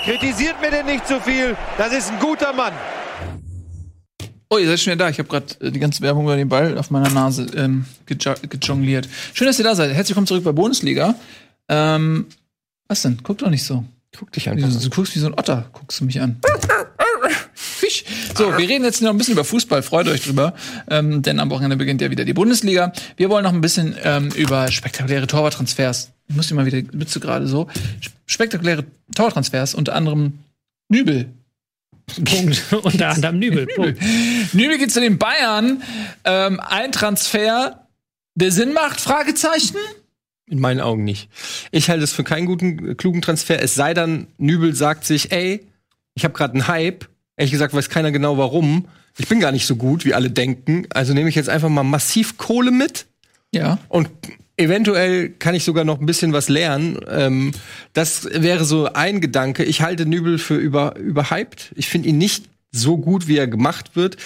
Kritisiert 0.05 0.61
mir 0.61 0.71
denn 0.71 0.85
nicht 0.85 1.05
zu 1.05 1.19
viel. 1.19 1.57
Das 1.77 1.91
ist 1.91 2.11
ein 2.11 2.19
guter 2.19 2.53
Mann. 2.53 2.71
Oh, 4.49 4.57
ihr 4.57 4.67
seid 4.67 4.79
schon 4.79 4.93
wieder 4.93 5.05
da. 5.05 5.09
Ich 5.09 5.19
habe 5.19 5.27
gerade 5.27 5.45
äh, 5.59 5.71
die 5.71 5.79
ganze 5.79 6.01
Werbung 6.01 6.23
über 6.23 6.37
den 6.37 6.47
Ball 6.47 6.77
auf 6.77 6.89
meiner 6.89 7.09
Nase 7.09 7.47
ähm, 7.55 7.85
gejo 8.05 8.33
gejongliert. 8.47 9.07
Schön, 9.33 9.47
dass 9.47 9.59
ihr 9.59 9.65
da 9.65 9.75
seid. 9.75 9.89
Herzlich 9.89 10.09
willkommen 10.09 10.27
zurück 10.27 10.43
bei 10.43 10.53
Bundesliga. 10.53 11.15
Ähm, 11.67 12.27
was 12.87 13.01
denn? 13.01 13.19
Guck 13.23 13.39
doch 13.39 13.49
nicht 13.49 13.63
so. 13.63 13.83
Guck 14.17 14.31
dich 14.31 14.45
Du, 14.45 14.51
einfach 14.51 14.81
du 14.81 14.89
guckst 14.89 15.13
wie 15.15 15.19
so 15.19 15.27
ein 15.27 15.33
Otter, 15.33 15.69
guckst 15.73 15.99
du 15.99 16.05
mich 16.05 16.21
an. 16.21 16.37
Fisch. 17.53 18.05
So, 18.35 18.57
wir 18.57 18.67
reden 18.69 18.85
jetzt 18.85 19.01
noch 19.01 19.09
ein 19.11 19.17
bisschen 19.17 19.33
über 19.33 19.43
Fußball, 19.43 19.83
freut 19.83 20.07
euch 20.07 20.23
drüber, 20.23 20.55
ähm, 20.89 21.21
denn 21.21 21.39
am 21.39 21.49
Wochenende 21.49 21.75
beginnt 21.75 22.01
ja 22.01 22.09
wieder 22.09 22.25
die 22.25 22.33
Bundesliga. 22.33 22.93
Wir 23.17 23.29
wollen 23.29 23.43
noch 23.43 23.53
ein 23.53 23.61
bisschen 23.61 23.95
ähm, 24.03 24.29
über 24.29 24.71
spektakuläre 24.71 25.27
Torwarttransfers. 25.27 26.11
Ich 26.29 26.35
muss 26.35 26.49
mal 26.51 26.65
wieder, 26.65 26.81
bist 26.93 27.15
du 27.15 27.19
gerade 27.19 27.47
so? 27.47 27.67
Spektakuläre 28.25 28.85
Torwarttransfers, 29.13 29.75
unter 29.75 29.93
anderem 29.93 30.39
Nübel. 30.89 31.29
Punkt. 32.25 32.63
Unter 32.83 33.09
anderem 33.09 33.39
Nübel. 33.39 33.67
Punkt. 33.67 33.99
Nübel 34.53 34.77
geht 34.77 34.91
zu 34.91 35.01
den 35.01 35.17
Bayern. 35.17 35.83
Ähm, 36.23 36.59
ein 36.59 36.91
Transfer, 36.91 37.87
der 38.35 38.51
Sinn 38.51 38.73
macht? 38.73 38.99
Fragezeichen. 39.01 39.77
In 40.49 40.59
meinen 40.59 40.79
Augen 40.79 41.03
nicht. 41.03 41.29
Ich 41.71 41.89
halte 41.89 42.03
es 42.03 42.13
für 42.13 42.23
keinen 42.23 42.45
guten, 42.45 42.95
klugen 42.95 43.21
Transfer. 43.21 43.61
Es 43.61 43.75
sei 43.75 43.93
dann, 43.93 44.27
Nübel 44.37 44.73
sagt 44.73 45.05
sich, 45.05 45.31
ey, 45.31 45.65
ich 46.15 46.23
habe 46.23 46.33
gerade 46.33 46.53
einen 46.53 46.67
Hype. 46.67 47.07
Ehrlich 47.35 47.51
gesagt 47.51 47.73
weiß 47.73 47.89
keiner 47.89 48.11
genau 48.11 48.37
warum. 48.37 48.87
Ich 49.17 49.27
bin 49.27 49.39
gar 49.39 49.51
nicht 49.51 49.65
so 49.67 49.75
gut, 49.75 50.05
wie 50.05 50.13
alle 50.13 50.29
denken. 50.31 50.87
Also 50.89 51.13
nehme 51.13 51.29
ich 51.29 51.35
jetzt 51.35 51.49
einfach 51.49 51.69
mal 51.69 51.83
massiv 51.83 52.37
Kohle 52.37 52.71
mit 52.71 53.05
Ja. 53.53 53.77
und 53.89 54.09
eventuell 54.57 55.29
kann 55.29 55.55
ich 55.55 55.63
sogar 55.63 55.85
noch 55.85 55.99
ein 55.99 56.05
bisschen 56.05 56.33
was 56.33 56.49
lernen. 56.49 56.99
Ähm, 57.07 57.51
das 57.93 58.27
wäre 58.31 58.65
so 58.65 58.91
ein 58.91 59.21
Gedanke. 59.21 59.63
Ich 59.63 59.81
halte 59.81 60.05
Nübel 60.05 60.39
für 60.39 60.55
über, 60.55 60.97
überhyped. 60.97 61.71
Ich 61.75 61.87
finde 61.87 62.09
ihn 62.09 62.17
nicht 62.17 62.45
so 62.71 62.97
gut, 62.97 63.27
wie 63.27 63.37
er 63.37 63.47
gemacht 63.47 63.95
wird. 63.95 64.17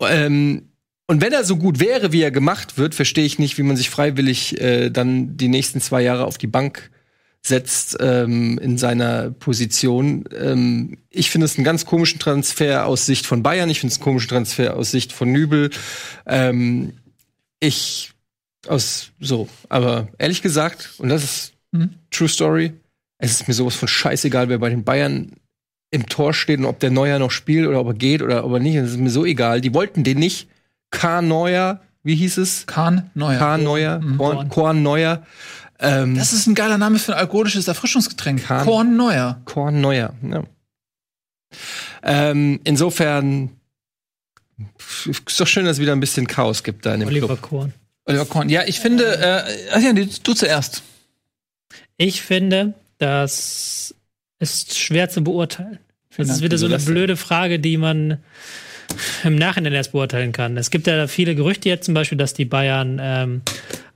Ähm, 0.00 0.68
und 1.08 1.20
wenn 1.20 1.32
er 1.32 1.44
so 1.44 1.56
gut 1.56 1.80
wäre, 1.80 2.12
wie 2.12 2.22
er 2.22 2.30
gemacht 2.30 2.78
wird, 2.78 2.94
verstehe 2.94 3.24
ich 3.24 3.38
nicht, 3.38 3.58
wie 3.58 3.62
man 3.64 3.76
sich 3.76 3.90
freiwillig 3.90 4.60
äh, 4.60 4.88
dann 4.88 5.36
die 5.36 5.48
nächsten 5.48 5.80
zwei 5.80 6.02
Jahre 6.02 6.24
auf 6.24 6.38
die 6.38 6.46
Bank 6.46 6.90
setzt 7.44 7.96
ähm, 8.00 8.58
in 8.58 8.78
seiner 8.78 9.30
Position. 9.30 10.24
Ähm, 10.34 10.98
ich 11.10 11.30
finde 11.30 11.46
es 11.46 11.56
einen 11.56 11.64
ganz 11.64 11.84
komischen 11.84 12.20
Transfer 12.20 12.86
aus 12.86 13.04
Sicht 13.04 13.26
von 13.26 13.42
Bayern. 13.42 13.68
Ich 13.68 13.80
finde 13.80 13.92
es 13.92 13.98
einen 13.98 14.04
komischen 14.04 14.28
Transfer 14.28 14.76
aus 14.76 14.92
Sicht 14.92 15.12
von 15.12 15.32
Nübel. 15.32 15.70
Ähm, 16.24 16.92
ich 17.58 18.11
aus 18.68 19.10
so, 19.20 19.48
aber 19.68 20.08
ehrlich 20.18 20.42
gesagt, 20.42 20.90
und 20.98 21.08
das 21.08 21.24
ist 21.24 21.52
Mhm. 21.74 21.94
True 22.10 22.28
Story, 22.28 22.74
es 23.16 23.30
ist 23.32 23.48
mir 23.48 23.54
sowas 23.54 23.74
von 23.74 23.88
scheißegal, 23.88 24.50
wer 24.50 24.58
bei 24.58 24.68
den 24.68 24.84
Bayern 24.84 25.32
im 25.90 26.06
Tor 26.06 26.34
steht 26.34 26.58
und 26.58 26.66
ob 26.66 26.80
der 26.80 26.90
Neuer 26.90 27.18
noch 27.18 27.30
spielt 27.30 27.66
oder 27.66 27.80
ob 27.80 27.86
er 27.86 27.94
geht 27.94 28.20
oder 28.20 28.44
ob 28.44 28.52
er 28.52 28.60
nicht. 28.60 28.76
Das 28.76 28.90
ist 28.90 28.98
mir 28.98 29.08
so 29.10 29.24
egal. 29.24 29.62
Die 29.62 29.72
wollten 29.72 30.04
den 30.04 30.18
nicht. 30.18 30.48
K. 30.90 31.22
Neuer, 31.22 31.80
wie 32.02 32.14
hieß 32.14 32.36
es? 32.36 32.66
Kahn 32.66 33.10
Neuer. 33.14 33.38
K. 33.38 33.56
Neuer, 33.56 34.02
Korn, 34.18 34.48
Korn 34.50 34.82
Neuer. 34.82 35.22
Ähm, 35.78 36.14
Das 36.14 36.34
ist 36.34 36.46
ein 36.46 36.54
geiler 36.54 36.76
Name 36.76 36.98
für 36.98 37.14
ein 37.14 37.20
alkoholisches 37.20 37.68
Erfrischungsgetränk. 37.68 38.44
Kahn. 38.44 38.66
Korn 38.66 38.96
Neuer. 38.96 39.40
Korn 39.46 39.80
Neuer. 39.80 40.12
Ja. 40.30 40.42
Ähm, 42.02 42.60
insofern 42.64 43.50
ist 45.26 45.40
doch 45.40 45.46
schön, 45.46 45.64
dass 45.64 45.76
es 45.76 45.80
wieder 45.80 45.92
ein 45.92 46.00
bisschen 46.00 46.26
Chaos 46.26 46.62
gibt 46.62 46.84
da 46.84 46.92
in 46.92 47.00
dem 47.00 47.08
Oliver 47.08 47.28
Club. 47.28 47.40
Kohn. 47.42 47.72
Oliver 48.04 48.26
Korn. 48.26 48.48
Ja, 48.48 48.62
ich 48.66 48.80
finde, 48.80 49.04
äh, 49.04 49.70
ach 49.72 49.80
ja, 49.80 49.92
du, 49.92 50.34
zuerst. 50.34 50.82
Ich 51.96 52.22
finde, 52.22 52.74
das 52.98 53.94
ist 54.38 54.78
schwer 54.78 55.08
zu 55.08 55.22
beurteilen. 55.22 55.78
Das 56.16 56.28
ist 56.28 56.42
wieder 56.42 56.58
so 56.58 56.66
eine 56.66 56.78
blöde 56.78 57.16
Frage, 57.16 57.58
die 57.58 57.76
man 57.76 58.18
im 59.24 59.36
Nachhinein 59.36 59.72
erst 59.72 59.92
beurteilen 59.92 60.32
kann. 60.32 60.56
Es 60.56 60.70
gibt 60.70 60.86
ja 60.86 61.06
viele 61.06 61.34
Gerüchte 61.34 61.68
jetzt 61.68 61.86
zum 61.86 61.94
Beispiel, 61.94 62.18
dass 62.18 62.34
die 62.34 62.44
Bayern 62.44 63.00
ähm, 63.00 63.42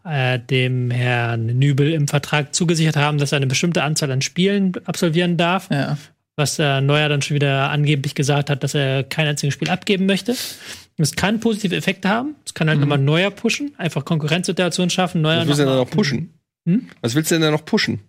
äh, 0.04 0.38
dem 0.38 0.90
Herrn 0.90 1.46
Nübel 1.46 1.92
im 1.92 2.08
Vertrag 2.08 2.54
zugesichert 2.54 2.96
haben, 2.96 3.18
dass 3.18 3.32
er 3.32 3.36
eine 3.36 3.46
bestimmte 3.46 3.82
Anzahl 3.82 4.10
an 4.12 4.22
Spielen 4.22 4.72
absolvieren 4.84 5.36
darf. 5.36 5.68
Ja. 5.70 5.98
was 6.36 6.58
äh, 6.58 6.80
Neuer 6.80 7.08
dann 7.08 7.22
schon 7.22 7.34
wieder 7.34 7.70
angeblich 7.70 8.14
gesagt 8.14 8.50
hat, 8.50 8.62
dass 8.62 8.74
er 8.74 9.02
kein 9.02 9.26
einziges 9.26 9.54
Spiel 9.54 9.68
abgeben 9.68 10.06
möchte. 10.06 10.36
Es 10.98 11.14
kann 11.14 11.40
positive 11.40 11.76
Effekte 11.76 12.08
haben. 12.08 12.36
Es 12.46 12.54
kann 12.54 12.68
halt 12.68 12.80
nochmal 12.80 12.98
Neuer 12.98 13.30
pushen, 13.30 13.72
einfach 13.76 14.04
Konkurrenzsituationen 14.04 14.88
schaffen. 14.90 15.20
Neuer 15.20 15.40
Was 15.40 15.46
willst 15.48 15.60
du 15.60 15.64
denn 15.64 15.72
da 15.74 15.78
noch 15.80 15.90
pushen? 15.90 16.30
Hm? 16.66 16.88
Was 17.02 17.14
willst 17.14 17.30
du 17.30 17.34
denn 17.34 17.42
da 17.42 17.50
noch 17.50 17.64
pushen? 17.64 18.00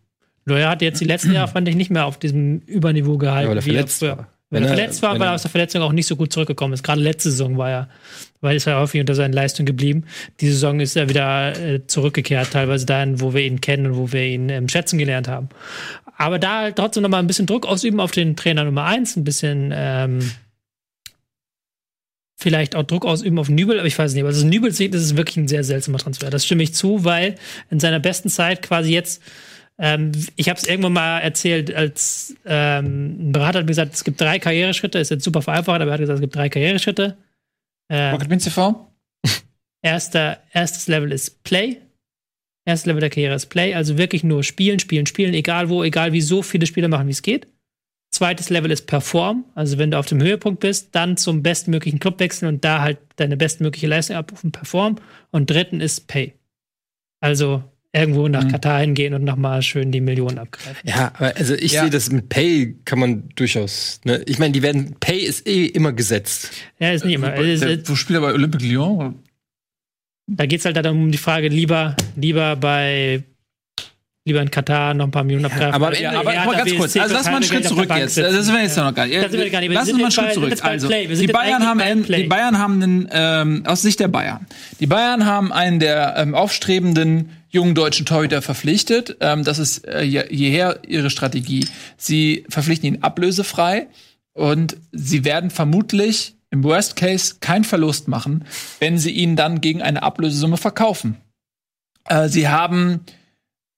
Neuer 0.45 0.69
hat 0.69 0.81
jetzt 0.81 1.01
die 1.01 1.05
letzten 1.05 1.33
Jahre, 1.33 1.49
fand 1.49 1.67
ich, 1.67 1.75
nicht 1.75 1.91
mehr 1.91 2.05
auf 2.05 2.17
diesem 2.17 2.59
Überniveau 2.59 3.17
gehalten. 3.17 3.49
Ja, 3.51 3.55
er 3.55 3.65
wie 3.65 3.69
verletzt 3.71 3.99
früher. 3.99 4.17
war. 4.17 4.27
Wenn, 4.49 4.61
Wenn 4.61 4.63
er 4.63 4.69
er- 4.69 4.75
verletzt 4.77 5.01
war, 5.01 5.11
weil 5.19 5.23
er 5.23 5.31
er- 5.31 5.35
aus 5.35 5.41
der 5.41 5.51
Verletzung 5.51 5.81
auch 5.81 5.91
nicht 5.91 6.07
so 6.07 6.15
gut 6.15 6.31
zurückgekommen 6.31 6.73
ist. 6.73 6.81
Gerade 6.83 7.01
letzte 7.01 7.29
Saison 7.29 7.57
war 7.57 7.69
er, 7.69 7.89
weil 8.39 8.55
ist 8.55 8.65
er 8.65 8.79
häufig 8.79 9.01
unter 9.01 9.13
seinen 9.13 9.33
Leistungen 9.33 9.65
geblieben. 9.65 10.05
Diese 10.39 10.53
Saison 10.53 10.79
ist 10.79 10.95
er 10.95 11.09
wieder 11.09 11.59
äh, 11.59 11.85
zurückgekehrt, 11.85 12.51
teilweise 12.51 12.85
dahin, 12.85 13.19
wo 13.19 13.33
wir 13.33 13.41
ihn 13.45 13.59
kennen 13.59 13.87
und 13.87 13.97
wo 13.97 14.13
wir 14.13 14.23
ihn 14.25 14.47
ähm, 14.47 14.69
schätzen 14.69 14.97
gelernt 14.97 15.27
haben. 15.27 15.49
Aber 16.15 16.39
da 16.39 16.59
halt 16.59 16.77
trotzdem 16.77 17.03
nochmal 17.03 17.19
ein 17.19 17.27
bisschen 17.27 17.45
Druck 17.45 17.65
ausüben 17.65 17.99
auf 17.99 18.11
den 18.11 18.37
Trainer 18.37 18.63
Nummer 18.63 18.85
eins, 18.85 19.17
ein 19.17 19.25
bisschen 19.25 19.73
ähm, 19.75 20.19
vielleicht 22.37 22.75
auch 22.75 22.83
Druck 22.83 23.05
ausüben 23.05 23.39
auf 23.39 23.49
Nübel, 23.49 23.79
aber 23.79 23.87
ich 23.87 23.97
weiß 23.97 24.13
nicht. 24.13 24.23
Also 24.23 24.41
aus 24.41 24.45
Nübels 24.45 24.77
Sicht 24.77 24.93
ist 24.93 25.17
wirklich 25.17 25.37
ein 25.37 25.47
sehr 25.47 25.63
seltsamer 25.63 25.97
Transfer. 25.97 26.29
Das 26.29 26.45
stimme 26.45 26.63
ich 26.63 26.73
zu, 26.73 27.03
weil 27.03 27.35
in 27.69 27.79
seiner 27.79 27.99
besten 27.99 28.29
Zeit 28.29 28.61
quasi 28.61 28.93
jetzt 28.93 29.21
ähm, 29.79 30.11
ich 30.35 30.49
habe 30.49 30.57
es 30.57 30.67
irgendwann 30.67 30.93
mal 30.93 31.19
erzählt, 31.19 31.73
als 31.73 32.35
ähm, 32.45 33.29
ein 33.29 33.31
Berater 33.31 33.59
hat 33.59 33.65
mir 33.65 33.71
gesagt, 33.71 33.93
es 33.93 34.03
gibt 34.03 34.19
drei 34.19 34.39
Karriereschritte, 34.39 34.97
ist 34.97 35.11
jetzt 35.11 35.23
super 35.23 35.41
vereinfacht, 35.41 35.81
aber 35.81 35.91
er 35.91 35.93
hat 35.93 35.99
gesagt, 35.99 36.17
es 36.17 36.21
gibt 36.21 36.35
drei 36.35 36.49
Karriereschritte. 36.49 37.17
Ähm, 37.89 38.13
Rocket 38.13 38.29
Beans 38.29 38.43
TV? 38.43 38.91
erster, 39.83 40.41
erstes 40.51 40.87
Level 40.87 41.11
ist 41.11 41.43
Play. 41.43 41.77
Erstes 42.65 42.87
Level 42.87 43.01
der 43.01 43.09
Karriere 43.09 43.35
ist 43.35 43.45
Play, 43.45 43.75
also 43.75 43.97
wirklich 43.97 44.23
nur 44.23 44.43
spielen, 44.43 44.79
spielen, 44.79 45.05
spielen, 45.05 45.33
egal 45.33 45.69
wo, 45.69 45.83
egal 45.83 46.11
wie, 46.11 46.21
so 46.21 46.41
viele 46.41 46.65
Spiele 46.65 46.89
machen, 46.89 47.07
wie 47.07 47.11
es 47.11 47.21
geht. 47.21 47.47
Zweites 48.17 48.49
Level 48.49 48.71
ist 48.71 48.87
Perform, 48.87 49.45
also 49.53 49.77
wenn 49.77 49.91
du 49.91 49.99
auf 49.99 50.07
dem 50.07 50.19
Höhepunkt 50.21 50.59
bist, 50.61 50.89
dann 50.93 51.17
zum 51.17 51.43
bestmöglichen 51.43 51.99
Club 51.99 52.19
wechseln 52.19 52.47
und 52.47 52.65
da 52.65 52.81
halt 52.81 52.97
deine 53.17 53.37
bestmögliche 53.37 53.85
Leistung 53.85 54.15
abrufen, 54.15 54.51
Perform. 54.51 54.95
Und 55.29 55.51
dritten 55.51 55.81
ist 55.81 56.07
Pay. 56.07 56.33
Also 57.19 57.63
irgendwo 57.93 58.27
nach 58.27 58.43
Mhm. 58.43 58.49
Katar 58.51 58.79
hingehen 58.81 59.13
und 59.13 59.23
nochmal 59.23 59.61
schön 59.61 59.91
die 59.91 60.01
Millionen 60.01 60.39
abgreifen. 60.39 60.81
Ja, 60.83 61.11
aber 61.15 61.35
also 61.35 61.53
ich 61.53 61.73
Ja. 61.73 61.81
sehe 61.81 61.91
das 61.91 62.11
mit 62.11 62.27
Pay 62.29 62.75
kann 62.85 62.97
man 62.97 63.29
durchaus. 63.35 64.01
Ne? 64.03 64.23
Ich 64.25 64.39
meine, 64.39 64.51
die 64.51 64.63
werden 64.63 64.95
Pay 64.99 65.19
ist 65.19 65.47
eh 65.47 65.65
immer 65.67 65.93
gesetzt. 65.93 66.49
Ja, 66.79 66.91
ist 66.93 67.05
nicht 67.05 67.13
immer. 67.15 67.37
Wo, 67.37 67.41
Es- 67.41 67.59
der, 67.59 67.87
wo 67.87 67.93
spielt 67.95 68.17
er 68.17 68.21
bei 68.21 68.33
Olympique 68.33 68.65
Lyon? 68.65 69.19
Da 70.27 70.45
geht 70.47 70.59
es 70.59 70.65
halt 70.65 70.75
dann 70.75 70.87
um 70.87 71.11
die 71.11 71.17
Frage, 71.19 71.49
lieber, 71.49 71.95
lieber 72.15 72.55
bei 72.55 73.23
lieber 74.27 74.41
in 74.41 74.51
Katar 74.51 74.93
noch 74.93 75.05
ein 75.05 75.11
paar 75.11 75.23
Millionen 75.23 75.45
abgreifen. 75.45 75.73
aber 75.73 75.87
am 75.87 75.93
Weil 75.93 75.97
Ende- 76.03 76.13
Ja, 76.13 76.19
aber 76.19 76.31
Hertha, 76.31 76.51
ganz 76.57 76.75
kurz. 76.75 76.97
Also 76.97 77.13
lass 77.15 77.25
mal 77.25 77.35
einen 77.35 77.43
Schritt 77.43 77.67
zurück 77.67 77.89
jetzt. 77.95 78.17
Das 78.17 78.45
sind 78.45 78.53
wir 78.55 78.61
jetzt 78.63 78.77
noch 78.77 78.93
gar 78.93 79.07
nicht. 79.07 79.17
Da 79.17 79.29
sind 79.29 79.39
wir 79.39 79.49
gar 79.49 79.59
nicht. 79.61 79.69
Wir 79.69 79.75
Lass 79.75 79.87
uns 79.89 79.97
mal 79.97 80.03
einen 80.03 80.11
Schritt 80.11 80.33
zurück. 80.33 80.53
Also, 80.63 80.87
die 80.89 81.27
Bayern 81.27 81.65
haben 81.65 81.79
einen, 81.81 82.03
die 82.03 82.23
Bayern 82.23 82.59
haben 82.59 82.83
einen, 82.83 83.09
ähm, 83.11 83.63
aus 83.65 83.81
Sicht 83.81 83.99
der 83.99 84.07
Bayern. 84.09 84.45
Die 84.79 84.87
Bayern 84.87 85.25
haben 85.25 85.51
einen 85.51 85.79
der 85.79 86.15
ähm, 86.17 86.35
aufstrebenden 86.35 87.29
jungen 87.49 87.73
deutschen 87.75 88.05
Torhüter 88.05 88.41
verpflichtet. 88.41 89.17
Ähm, 89.21 89.43
das 89.43 89.57
ist 89.57 89.87
äh, 89.87 90.01
je- 90.03 90.27
jeher 90.29 90.79
ihre 90.87 91.09
Strategie. 91.09 91.65
Sie 91.95 92.45
verpflichten 92.49 92.87
ihn 92.87 93.03
ablösefrei 93.03 93.87
und 94.33 94.77
sie 94.91 95.23
werden 95.25 95.49
vermutlich 95.49 96.35
im 96.51 96.63
Worst 96.63 96.95
Case 96.95 97.35
keinen 97.39 97.63
Verlust 97.63 98.07
machen, 98.07 98.45
wenn 98.79 98.97
sie 98.97 99.11
ihn 99.11 99.35
dann 99.35 99.61
gegen 99.61 99.81
eine 99.81 100.03
Ablösesumme 100.03 100.57
verkaufen. 100.57 101.17
Äh, 102.09 102.27
sie 102.29 102.47
haben 102.47 103.01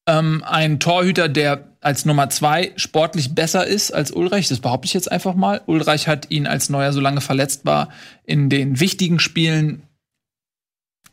ähm, 0.09 0.43
einen 0.43 0.79
Torhüter, 0.79 1.29
der 1.29 1.65
als 1.81 2.03
Nummer 2.05 2.29
zwei 2.29 2.71
sportlich 2.75 3.35
besser 3.35 3.65
ist 3.65 3.91
als 3.91 4.11
Ulreich. 4.11 4.47
Das 4.49 4.59
behaupte 4.59 4.85
ich 4.87 4.93
jetzt 4.93 5.11
einfach 5.11 5.35
mal. 5.35 5.61
Ulreich 5.67 6.07
hat 6.07 6.29
ihn, 6.29 6.47
als 6.47 6.69
Neuer 6.69 6.91
so 6.91 6.99
lange 6.99 7.21
verletzt 7.21 7.65
war, 7.65 7.89
in 8.25 8.49
den 8.49 8.79
wichtigen 8.79 9.19
Spielen 9.19 9.83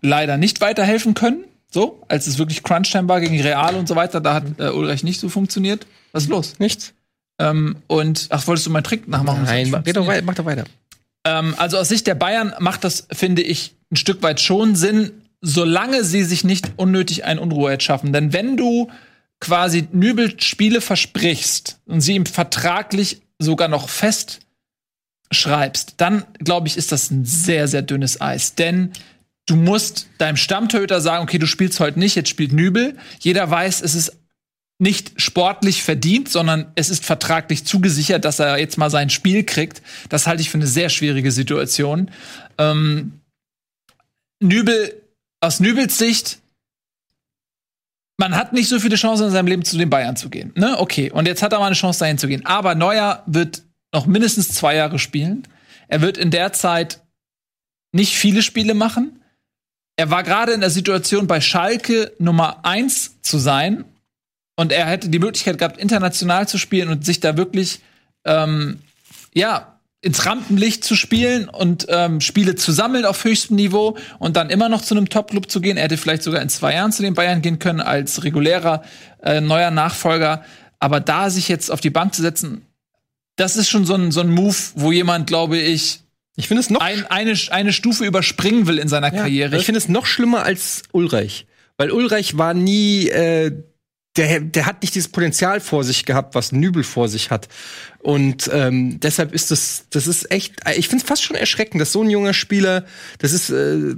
leider 0.03 0.37
nicht 0.37 0.61
weiterhelfen 0.61 1.15
können. 1.15 1.45
So, 1.71 2.03
als 2.09 2.27
es 2.27 2.39
wirklich 2.39 2.63
Crunch-Time 2.63 3.09
war 3.09 3.21
gegen 3.21 3.41
Real 3.41 3.75
und 3.75 3.87
so 3.89 3.97
weiter, 3.97 4.21
da 4.21 4.35
hat 4.35 4.45
äh, 4.59 4.71
Ulreich 4.71 5.03
nicht 5.05 5.21
so 5.21 5.29
funktioniert. 5.29 5.87
Was 6.13 6.25
ist 6.25 6.29
los? 6.31 6.55
Nichts. 6.59 6.95
Ähm, 7.39 7.77
und 7.87 8.29
ach, 8.31 8.47
wolltest 8.47 8.67
du 8.67 8.71
meinen 8.71 8.85
Trick 8.85 9.07
nachmachen? 9.09 9.45
Nein, 9.45 9.71
mach 9.71 9.83
doch, 9.83 9.85
funktioniert. 9.85 10.09
wei- 10.17 10.23
mach 10.23 10.35
doch 10.35 10.45
weiter. 10.47 10.65
Ähm, 11.25 11.55
also 11.59 11.77
aus 11.79 11.89
Sicht 11.89 12.07
der 12.07 12.15
Bayern 12.15 12.55
macht 12.61 12.85
das, 12.85 13.07
finde 13.13 13.43
ich, 13.43 13.75
ein 13.93 13.97
Stück 13.97 14.23
weit 14.23 14.41
schon 14.41 14.75
Sinn, 14.75 15.11
solange 15.49 16.03
sie 16.03 16.25
sich 16.25 16.43
nicht 16.43 16.73
unnötig 16.75 17.25
einen 17.25 17.39
Unruhe 17.39 17.81
schaffen. 17.81 18.13
Denn 18.13 18.33
wenn 18.33 18.57
du 18.57 18.91
quasi 19.39 19.87
Nübel 19.93 20.41
Spiele 20.41 20.81
versprichst 20.81 21.79
und 21.87 22.01
sie 22.01 22.17
ihm 22.17 22.27
vertraglich 22.27 23.23
sogar 23.39 23.69
noch 23.69 23.89
fest 23.89 24.41
schreibst, 25.31 25.95
dann 25.99 26.25
glaube 26.41 26.67
ich, 26.67 26.77
ist 26.77 26.91
das 26.91 27.13
ein 27.13 27.25
sehr, 27.25 27.69
sehr 27.69 27.83
dünnes 27.83 28.21
Eis. 28.21 28.57
Denn 28.57 28.91
du 29.47 29.55
musst 29.55 30.09
deinem 30.19 30.37
Stammtorhüter 30.37 31.01
sagen, 31.01 31.23
okay, 31.23 31.39
du 31.39 31.47
spielst 31.47 31.79
heute 31.79 32.01
nicht, 32.01 32.17
jetzt 32.17 32.29
spielt 32.29 32.53
Nübel. 32.53 32.97
Jeder 33.21 33.49
weiß, 33.49 33.83
es 33.83 33.95
ist 33.95 34.17
nicht 34.81 35.21
sportlich 35.21 35.85
verdient, 35.85 36.29
sondern 36.29 36.73
es 36.75 36.91
ist 36.91 37.05
vertraglich 37.05 37.65
zugesichert, 37.65 38.25
dass 38.25 38.41
er 38.41 38.59
jetzt 38.59 38.79
mal 38.79 38.91
sein 38.91 39.11
Spiel 39.11 39.45
kriegt. 39.45 39.81
Das 40.09 40.27
halte 40.27 40.43
ich 40.43 40.51
für 40.51 40.59
eine 40.59 40.67
sehr 40.67 40.89
schwierige 40.89 41.31
Situation. 41.31 42.11
Ähm, 42.59 43.21
Nübel, 44.41 45.06
aus 45.41 45.61
Nübels 45.61 45.99
Sicht, 45.99 46.39
man 48.19 48.35
hat 48.35 48.53
nicht 48.53 48.69
so 48.69 48.81
viele 48.81 48.97
Chancen 48.97 49.27
in 49.27 49.33
seinem 49.33 49.47
Leben 49.47 49.65
zu 49.65 49.77
den 49.77 49.91
Bayern 49.91 50.17
zu 50.17 50.31
gehen. 50.31 50.53
Ne? 50.55 50.79
Okay, 50.79 51.11
und 51.11 51.27
jetzt 51.27 51.43
hat 51.43 51.53
er 51.53 51.59
mal 51.59 51.67
eine 51.67 51.75
Chance 51.75 52.01
dahin 52.01 52.19
zu 52.19 52.29
gehen. 52.29 52.47
Aber 52.47 52.75
Neuer 52.75 53.23
wird 53.27 53.63
noch 53.93 54.07
mindestens 54.07 54.49
zwei 54.49 54.75
Jahre 54.75 54.99
spielen. 54.99 55.47
Er 55.89 56.01
wird 56.01 56.17
in 56.17 56.31
der 56.31 56.53
Zeit 56.53 57.01
nicht 57.93 58.15
viele 58.15 58.43
Spiele 58.43 58.75
machen. 58.75 59.23
Er 59.97 60.11
war 60.11 60.23
gerade 60.23 60.53
in 60.53 60.61
der 60.61 60.71
Situation, 60.71 61.27
bei 61.27 61.41
Schalke 61.41 62.13
Nummer 62.19 62.65
eins 62.65 63.21
zu 63.23 63.39
sein. 63.39 63.85
Und 64.57 64.73
er 64.73 64.87
hätte 64.87 65.09
die 65.09 65.19
Möglichkeit 65.19 65.59
gehabt, 65.59 65.79
international 65.79 66.49
zu 66.49 66.59
spielen 66.59 66.89
und 66.89 67.05
sich 67.05 67.21
da 67.21 67.37
wirklich, 67.37 67.81
ähm, 68.25 68.81
ja, 69.35 69.76
ins 70.01 70.27
Rampenlicht 70.27 70.85
zu 70.85 70.95
spielen 70.95 71.49
und 71.49 71.87
ähm, 71.89 72.21
Spiele 72.21 72.55
zu 72.55 72.71
sammeln 72.73 73.05
auf 73.05 73.25
höchstem 73.25 73.57
Niveau 73.57 73.97
und 74.19 74.37
dann 74.37 74.51
immer 74.51 74.69
noch 74.69 74.83
zu 74.83 74.95
einem 74.95 75.09
Top-Club 75.09 75.51
zu 75.51 75.61
gehen. 75.61 75.77
Er 75.77 75.85
hätte 75.85 75.97
vielleicht 75.97 76.23
sogar 76.23 76.43
in 76.43 76.49
zwei 76.49 76.75
Jahren 76.75 76.93
zu 76.93 77.03
den 77.03 77.15
Bayern 77.15 77.43
gehen 77.43 77.59
können 77.59 77.81
als 77.81 78.23
regulärer 78.23 78.83
äh, 79.23 79.41
neuer 79.41 79.71
Nachfolger. 79.71 80.45
Aber 80.79 81.01
da 81.01 81.31
sich 81.31 81.49
jetzt 81.49 81.71
auf 81.71 81.81
die 81.81 81.91
Bank 81.91 82.15
zu 82.15 82.23
setzen, 82.23 82.67
das 83.37 83.57
ist 83.57 83.69
schon 83.69 83.85
so 83.85 83.95
ein, 83.95 84.13
so 84.13 84.21
ein 84.21 84.31
Move, 84.31 84.57
wo 84.75 84.93
jemand, 84.93 85.27
glaube 85.27 85.59
ich, 85.59 86.01
Ich 86.37 86.49
finde 86.49 86.61
es 86.61 86.71
noch 86.71 86.81
ein, 86.81 87.07
eine, 87.07 87.35
eine 87.51 87.73
Stufe 87.73 88.05
überspringen 88.05 88.67
will 88.67 88.79
in 88.79 88.89
seiner 88.89 89.11
Karriere. 89.11 89.57
Ich 89.57 89.65
finde 89.65 89.79
es 89.79 89.89
noch 89.89 90.07
schlimmer 90.07 90.45
als 90.45 90.83
Ulreich. 90.93 91.47
Weil 91.79 91.91
Ulreich 91.91 92.39
war 92.39 92.55
nie, 92.55 93.09
äh, 93.09 93.53
der, 94.17 94.41
der 94.41 94.67
hat 94.67 94.83
nicht 94.83 94.95
dieses 94.95 95.09
Potenzial 95.09 95.61
vor 95.61 95.85
sich 95.85 96.05
gehabt, 96.05 96.35
was 96.35 96.53
Nübel 96.53 96.85
vor 96.85 97.09
sich 97.09 97.31
hat. 97.31 97.49
Und 97.99 98.51
ähm, 98.53 99.01
deshalb 99.01 99.33
ist 99.35 99.51
das, 99.51 99.87
das 99.91 100.07
ist 100.07 100.31
echt, 100.31 100.55
ich 100.77 100.89
finde 100.89 101.03
es 101.03 101.09
fast 101.09 101.23
schon 101.23 101.37
erschreckend, 101.37 101.81
dass 101.81 101.93
so 101.93 102.03
ein 102.03 102.11
junger 102.11 102.35
Spieler, 102.35 102.85
das 103.19 103.33
ist, 103.33 103.51
äh, 103.51 103.97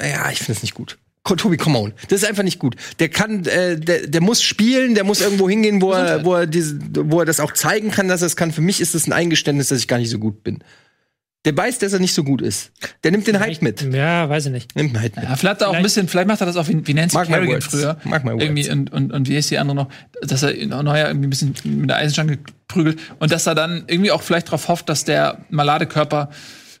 ja, 0.00 0.30
ich 0.30 0.38
finde 0.38 0.52
es 0.52 0.62
nicht 0.62 0.74
gut. 0.74 0.98
Tobi, 1.24 1.56
come 1.56 1.78
on. 1.78 1.92
Das 2.08 2.22
ist 2.22 2.28
einfach 2.28 2.42
nicht 2.42 2.58
gut. 2.58 2.74
Der 2.98 3.08
kann, 3.08 3.44
äh, 3.44 3.78
der, 3.78 4.06
der 4.06 4.20
muss 4.20 4.42
spielen, 4.42 4.94
der 4.94 5.04
muss 5.04 5.20
irgendwo 5.20 5.48
hingehen, 5.48 5.80
wo 5.80 5.92
er, 5.92 6.24
wo 6.24 6.34
er, 6.34 6.46
diese, 6.46 6.78
wo 6.92 7.20
er 7.20 7.26
das 7.26 7.38
auch 7.38 7.52
zeigen 7.52 7.90
kann, 7.90 8.08
dass 8.08 8.22
er 8.22 8.26
es 8.26 8.36
kann. 8.36 8.50
Für 8.50 8.62
mich 8.62 8.80
ist 8.80 8.94
das 8.94 9.06
ein 9.06 9.12
Eingeständnis, 9.12 9.68
dass 9.68 9.78
ich 9.78 9.86
gar 9.86 9.98
nicht 9.98 10.10
so 10.10 10.18
gut 10.18 10.42
bin. 10.42 10.64
Der 11.46 11.56
weiß, 11.56 11.78
dass 11.78 11.94
er 11.94 12.00
nicht 12.00 12.12
so 12.12 12.22
gut 12.22 12.42
ist. 12.42 12.70
Der 13.02 13.12
nimmt 13.12 13.26
den 13.26 13.40
Hype 13.40 13.62
mit. 13.62 13.80
Ja, 13.80 14.28
weiß 14.28 14.46
ich 14.46 14.52
nicht. 14.52 14.76
Nimmt 14.76 14.94
den 14.94 15.00
Hype 15.00 15.16
mit. 15.16 15.24
Ja, 15.24 15.36
vielleicht 15.36 15.62
auch 15.62 15.72
ein 15.72 15.82
bisschen, 15.82 16.06
vielleicht 16.06 16.28
macht 16.28 16.40
er 16.40 16.46
das 16.46 16.56
auch 16.56 16.68
wie, 16.68 16.86
wie 16.86 16.92
Nancy 16.92 17.14
Mark 17.14 17.28
Kerrigan 17.28 17.62
früher. 17.62 17.98
Mark 18.04 18.24
my 18.24 18.32
words. 18.32 18.44
Irgendwie 18.44 18.70
und, 18.70 18.92
und, 18.92 19.10
und 19.10 19.26
wie 19.26 19.36
ist 19.36 19.50
die 19.50 19.58
andere 19.58 19.74
noch, 19.74 19.88
dass 20.20 20.42
er 20.42 20.52
Neuer 20.66 21.08
irgendwie 21.08 21.28
ein 21.28 21.30
bisschen 21.30 21.54
mit 21.64 21.88
der 21.88 21.96
Eisenstange 21.96 22.38
prügelt 22.68 23.00
und 23.20 23.32
dass 23.32 23.46
er 23.46 23.54
dann 23.54 23.84
irgendwie 23.86 24.10
auch 24.10 24.20
vielleicht 24.20 24.48
darauf 24.48 24.68
hofft, 24.68 24.90
dass 24.90 25.04
der 25.04 25.38
Maladekörper 25.48 26.28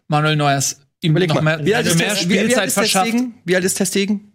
Manuel 0.08 0.36
Neuers 0.36 0.80
ihm 1.00 1.12
Überleg 1.12 1.30
noch 1.30 1.40
mal, 1.40 1.56
mehr, 1.56 1.66
wie 1.66 1.74
alt 1.74 1.86
also 1.86 1.96
ist, 1.96 2.04
mehr 2.04 2.14
Test, 2.14 2.28
wie, 2.28 2.34
wie 2.34 2.38
alt 2.38 2.46
Spielzeit 2.46 2.68
ist 2.68 2.74
verschafft. 2.74 3.06
Testegen? 3.06 3.34
Wie 3.46 3.56
alt 3.56 3.64
ist 3.64 3.74
Testegen? 3.74 4.29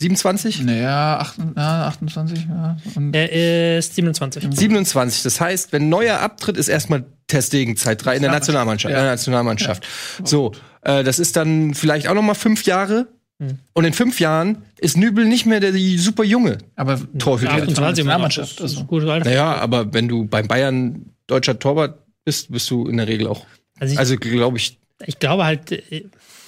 27? 0.00 0.62
Naja, 0.62 1.18
8, 1.20 1.38
ja, 1.56 1.86
28, 1.88 2.46
ja. 2.48 2.76
Und 2.96 3.14
Er 3.14 3.78
ist 3.78 3.94
27. 3.94 4.46
27. 4.50 5.22
Das 5.22 5.40
heißt, 5.40 5.72
wenn 5.72 5.88
Neuer 5.88 6.20
abtritt, 6.20 6.56
ist 6.58 6.68
erstmal 6.68 7.04
Testegen-Zeit 7.28 8.04
drei 8.04 8.16
in 8.16 8.22
der 8.22 8.30
Nationalmannschaft. 8.30 8.92
Ja. 8.92 8.98
In 8.98 9.04
der 9.04 9.12
Nationalmannschaft. 9.12 9.86
So, 10.22 10.52
äh, 10.82 11.02
das 11.02 11.18
ist 11.18 11.36
dann 11.36 11.74
vielleicht 11.74 12.08
auch 12.08 12.14
noch 12.14 12.22
mal 12.22 12.34
fünf 12.34 12.64
Jahre. 12.64 13.08
Hm. 13.38 13.58
Und 13.72 13.84
in 13.84 13.92
fünf 13.92 14.20
Jahren 14.20 14.62
ist 14.78 14.96
Nübel 14.96 15.24
nicht 15.26 15.46
mehr 15.46 15.60
der 15.60 15.72
die 15.72 15.98
super 15.98 16.24
junge. 16.24 16.58
aber 16.74 17.00
Torhüter. 17.18 17.52
28 17.52 17.58
immer 18.04 18.18
noch. 18.18 18.28
Das 18.28 18.36
Nationalmannschaft. 18.36 18.52
ist 18.60 18.60
Also. 18.62 18.84
gutes 18.84 19.08
Alter. 19.08 19.28
Naja, 19.28 19.54
aber 19.56 19.92
wenn 19.94 20.08
du 20.08 20.26
beim 20.26 20.46
Bayern 20.46 21.06
deutscher 21.26 21.58
Torwart 21.58 21.98
bist, 22.24 22.50
bist 22.50 22.70
du 22.70 22.86
in 22.88 22.96
der 22.98 23.08
Regel 23.08 23.26
auch. 23.26 23.44
Also 23.78 23.92
ich, 23.94 23.98
Also 23.98 24.16
glaube 24.16 24.56
ich. 24.58 24.78
ich 25.06 25.18
glaube 25.18 25.44
halt, 25.44 25.72
äh, 25.72 26.04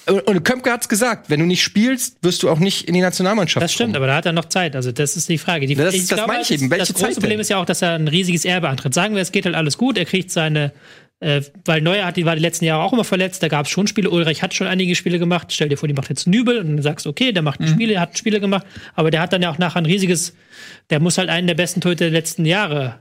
Und 0.09 0.21
und 0.27 0.43
Köpke 0.43 0.71
hat's 0.71 0.89
gesagt, 0.89 1.29
wenn 1.29 1.39
du 1.39 1.45
nicht 1.45 1.63
spielst, 1.63 2.17
wirst 2.23 2.43
du 2.43 2.49
auch 2.49 2.59
nicht 2.59 2.87
in 2.87 2.93
die 2.93 3.01
Nationalmannschaft 3.01 3.63
das 3.63 3.71
stimmt, 3.73 3.89
kommen. 3.93 3.95
aber 3.97 4.07
da 4.07 4.15
hat 4.15 4.25
er 4.25 4.31
noch 4.33 4.45
Zeit. 4.45 4.75
Also 4.75 4.91
das 4.91 5.15
ist 5.15 5.29
die 5.29 5.37
Frage. 5.37 5.65
Die, 5.67 5.75
Das- 5.75 5.93
ich 5.93 6.07
das 6.07 6.25
meine 6.27 6.41
ich 6.41 6.51
eben. 6.51 6.69
Welche 6.69 6.79
das 6.79 6.89
große 6.93 7.01
Zeit 7.01 7.15
denn? 7.15 7.21
Problem 7.21 7.39
ist 7.39 7.49
ja 7.49 7.57
auch, 7.57 7.65
dass 7.65 7.81
er 7.81 7.93
ein 7.93 8.07
riesiges 8.07 8.45
Erbe 8.45 8.69
antritt. 8.69 8.93
Sagen 8.93 9.15
wir, 9.15 9.21
es 9.21 9.31
geht 9.31 9.45
halt 9.45 9.55
alles 9.55 9.77
gut. 9.77 9.97
Er 9.97 10.05
kriegt 10.05 10.31
seine, 10.31 10.71
äh, 11.19 11.41
weil 11.65 11.81
Neuer 11.81 12.05
hat, 12.05 12.17
die 12.17 12.25
war 12.25 12.35
die 12.35 12.41
letzten 12.41 12.65
Jahre 12.65 12.81
auch 12.83 12.93
immer 12.93 13.03
verletzt. 13.03 13.43
Da 13.43 13.47
gab 13.49 13.65
es 13.65 13.71
schon 13.71 13.87
Spiele. 13.87 14.09
Ulreich 14.09 14.41
hat 14.41 14.53
schon 14.53 14.67
einige 14.67 14.95
Spiele 14.95 15.19
gemacht. 15.19 15.51
Stell 15.51 15.69
dir 15.69 15.77
vor, 15.77 15.87
die 15.87 15.93
macht 15.93 16.09
jetzt 16.09 16.27
Nübel 16.27 16.59
und 16.59 16.67
dann 16.75 16.81
sagst 16.81 17.05
okay, 17.07 17.31
der 17.31 17.41
Mhm. 17.41 17.45
macht 17.45 17.59
Spiele, 17.67 17.93
er 17.93 18.01
hat 18.01 18.17
Spiele 18.17 18.39
gemacht, 18.39 18.65
aber 18.95 19.11
der 19.11 19.21
hat 19.21 19.33
dann 19.33 19.41
ja 19.41 19.51
auch 19.51 19.57
nachher 19.57 19.79
ein 19.79 19.85
riesiges, 19.85 20.33
der 20.89 20.99
muss 20.99 21.17
halt 21.17 21.29
einen 21.29 21.47
der 21.47 21.55
besten 21.55 21.81
Torhüter 21.81 22.05
der 22.05 22.11
letzten 22.13 22.45
Jahre 22.45 22.99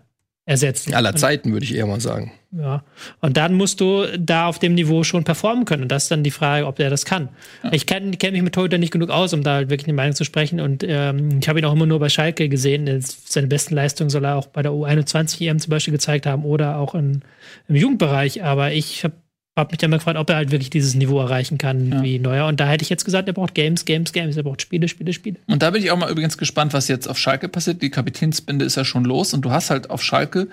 ersetzen. 0.49 0.95
Aller 0.95 1.15
Zeiten, 1.15 1.53
würde 1.53 1.65
ich 1.65 1.75
eher 1.75 1.87
mal 1.87 2.01
sagen. 2.01 2.33
Ja. 2.53 2.83
Und 3.21 3.37
dann 3.37 3.53
musst 3.53 3.83
du 3.83 4.07
da 4.19 4.47
auf 4.47 4.59
dem 4.59 4.75
Niveau 4.75 5.05
schon 5.05 5.23
performen 5.23 5.67
können. 5.67 5.83
Und 5.83 5.93
das 5.93 6.05
ist 6.05 6.11
dann 6.11 6.25
die 6.25 6.31
Frage, 6.31 6.67
ob 6.67 6.77
der 6.77 6.89
das 6.89 7.05
kann. 7.05 7.29
Ich 7.71 7.85
kenne 7.85 8.17
kenn 8.17 8.33
mich 8.33 8.41
mit 8.41 8.55
Torhüter 8.55 8.79
nicht 8.79 8.91
genug 8.91 9.11
aus, 9.11 9.35
um 9.35 9.43
da 9.43 9.57
halt 9.57 9.69
wirklich 9.69 9.89
eine 9.89 9.95
Meinung 9.95 10.17
zu 10.17 10.25
sprechen. 10.25 10.59
Und 10.59 10.83
ähm, 10.89 11.39
ich 11.41 11.49
habe 11.51 11.59
ihn 11.59 11.67
auch 11.67 11.75
immer 11.75 11.85
nur 11.85 11.99
bei 11.99 12.09
Schalke 12.09 12.49
gesehen. 12.49 12.89
Seine 13.03 13.47
besten 13.47 13.75
Leistungen 13.75 14.09
soll 14.09 14.25
er 14.25 14.37
auch 14.37 14.47
bei 14.47 14.63
der 14.63 14.73
U21 14.73 15.47
EM 15.47 15.59
zum 15.59 15.71
Beispiel 15.71 15.93
gezeigt 15.93 16.25
haben 16.25 16.47
oder 16.47 16.79
auch 16.79 16.95
in, 16.95 17.21
im 17.69 17.77
Jugendbereich. 17.77 18.43
Aber 18.43 18.73
ich 18.73 19.05
habe 19.05 19.15
hab 19.59 19.71
mich 19.73 19.79
dann 19.79 19.91
mal 19.91 19.99
gefragt, 19.99 20.19
ob 20.19 20.31
er 20.31 20.37
halt 20.37 20.51
wirklich 20.51 20.71
dieses 20.71 20.95
Niveau 20.95 21.21
erreichen 21.21 21.59
kann 21.59 22.03
wie 22.03 22.19
Neuer. 22.19 22.47
Und 22.47 22.61
da 22.61 22.67
hätte 22.69 22.83
ich 22.83 22.89
jetzt 22.89 23.05
gesagt, 23.05 23.29
er 23.29 23.35
braucht 23.35 23.55
Games, 23.55 23.85
Games, 23.85 24.13
Games. 24.13 24.37
Er 24.37 24.43
braucht 24.45 24.63
Spiele, 24.63 24.89
Spiele, 24.89 25.13
Spiele. 25.13 25.37
Und 25.47 25.63
da 25.63 25.71
bin 25.71 25.83
ich 25.83 25.91
auch 25.91 25.99
mal 25.99 26.11
übrigens 26.11 26.39
gespannt, 26.39 26.73
was 26.73 26.89
jetzt 26.89 27.09
auf 27.09 27.19
Schalke 27.19 27.49
passiert. 27.49 27.83
Die 27.83 27.91
Kapitänsbinde 27.91 28.65
ist 28.65 28.77
ja 28.77 28.85
schon 28.85 29.05
los 29.05 29.35
und 29.35 29.43
du 29.43 29.51
hast 29.51 29.71
halt 29.71 29.91
auf 29.91 30.03
Schalke 30.03 30.49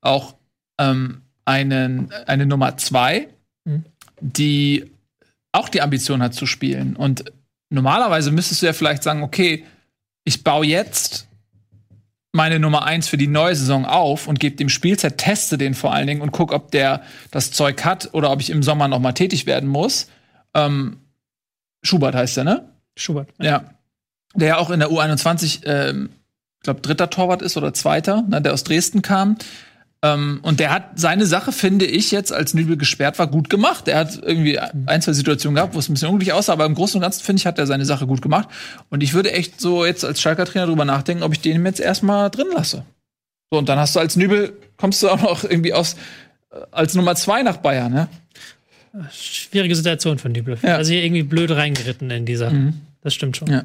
auch 0.00 0.34
ähm, 0.80 1.22
einen, 1.44 2.12
eine 2.26 2.46
Nummer 2.46 2.76
zwei, 2.76 3.28
Mhm. 3.66 3.84
die 4.20 4.90
auch 5.52 5.68
die 5.68 5.82
Ambition 5.82 6.22
hat 6.22 6.34
zu 6.34 6.46
spielen. 6.46 6.96
Und 6.96 7.32
normalerweise 7.70 8.30
müsstest 8.30 8.62
du 8.62 8.66
ja 8.66 8.72
vielleicht 8.72 9.02
sagen, 9.02 9.22
okay, 9.22 9.64
ich 10.24 10.44
baue 10.44 10.66
jetzt 10.66 11.26
meine 12.36 12.60
Nummer 12.60 12.84
eins 12.84 13.08
für 13.08 13.16
die 13.16 13.26
neue 13.26 13.56
Saison 13.56 13.84
auf 13.84 14.28
und 14.28 14.38
gebe 14.38 14.56
dem 14.56 14.68
Spielzeit, 14.68 15.18
teste 15.18 15.58
den 15.58 15.74
vor 15.74 15.92
allen 15.92 16.06
Dingen 16.06 16.20
und 16.20 16.30
guck, 16.30 16.52
ob 16.52 16.70
der 16.70 17.02
das 17.30 17.50
Zeug 17.50 17.84
hat 17.84 18.10
oder 18.12 18.30
ob 18.30 18.40
ich 18.40 18.50
im 18.50 18.62
Sommer 18.62 18.86
noch 18.86 19.00
mal 19.00 19.12
tätig 19.12 19.46
werden 19.46 19.68
muss. 19.68 20.08
Ähm, 20.54 20.98
Schubert 21.82 22.14
heißt 22.14 22.36
der, 22.36 22.44
ne? 22.44 22.68
Schubert. 22.96 23.28
Ja. 23.40 23.64
Der 24.34 24.48
ja 24.48 24.56
auch 24.58 24.70
in 24.70 24.80
der 24.80 24.90
U21, 24.90 25.66
ähm, 25.66 26.10
ich 26.58 26.62
glaube, 26.62 26.80
dritter 26.80 27.10
Torwart 27.10 27.42
ist 27.42 27.56
oder 27.56 27.72
zweiter, 27.74 28.22
ne, 28.22 28.40
der 28.42 28.52
aus 28.52 28.64
Dresden 28.64 29.02
kam. 29.02 29.36
Ähm, 30.14 30.38
und 30.42 30.60
der 30.60 30.70
hat 30.70 30.98
seine 30.98 31.26
Sache, 31.26 31.52
finde 31.52 31.86
ich, 31.86 32.10
jetzt, 32.10 32.32
als 32.32 32.54
Nübel 32.54 32.76
gesperrt 32.76 33.18
war, 33.18 33.26
gut 33.26 33.50
gemacht. 33.50 33.88
Er 33.88 33.98
hat 33.98 34.20
irgendwie 34.22 34.58
ein, 34.58 35.02
zwei 35.02 35.12
Situationen 35.12 35.56
gehabt, 35.56 35.74
wo 35.74 35.78
es 35.78 35.88
ein 35.88 35.94
bisschen 35.94 36.08
unglücklich 36.08 36.32
aussah, 36.32 36.52
aber 36.52 36.66
im 36.66 36.74
Großen 36.74 36.98
und 36.98 37.02
Ganzen, 37.02 37.22
finde 37.22 37.40
ich, 37.40 37.46
hat 37.46 37.58
er 37.58 37.66
seine 37.66 37.84
Sache 37.84 38.06
gut 38.06 38.22
gemacht. 38.22 38.48
Und 38.90 39.02
ich 39.02 39.14
würde 39.14 39.32
echt 39.32 39.60
so 39.60 39.84
jetzt 39.84 40.04
als 40.04 40.20
Schalker 40.20 40.44
Trainer 40.44 40.66
drüber 40.66 40.84
nachdenken, 40.84 41.22
ob 41.22 41.32
ich 41.32 41.40
den 41.40 41.64
jetzt 41.64 41.80
erstmal 41.80 42.30
drin 42.30 42.48
lasse. 42.54 42.84
So, 43.50 43.58
und 43.58 43.68
dann 43.68 43.78
hast 43.78 43.96
du 43.96 44.00
als 44.00 44.16
Nübel, 44.16 44.52
kommst 44.76 45.02
du 45.02 45.08
auch 45.08 45.20
noch 45.20 45.44
irgendwie 45.44 45.72
aus, 45.72 45.94
äh, 46.50 46.56
als 46.70 46.94
Nummer 46.94 47.14
zwei 47.14 47.42
nach 47.42 47.58
Bayern, 47.58 47.92
ne? 47.92 48.08
Schwierige 49.12 49.76
Situation 49.76 50.18
von 50.18 50.32
Nübel. 50.32 50.56
Ja. 50.62 50.76
Also 50.76 50.92
hier 50.92 51.04
irgendwie 51.04 51.22
blöd 51.22 51.50
reingeritten 51.50 52.10
in 52.10 52.24
dieser. 52.24 52.50
Das 53.02 53.12
stimmt 53.12 53.36
schon. 53.36 53.48
Ja. 53.48 53.64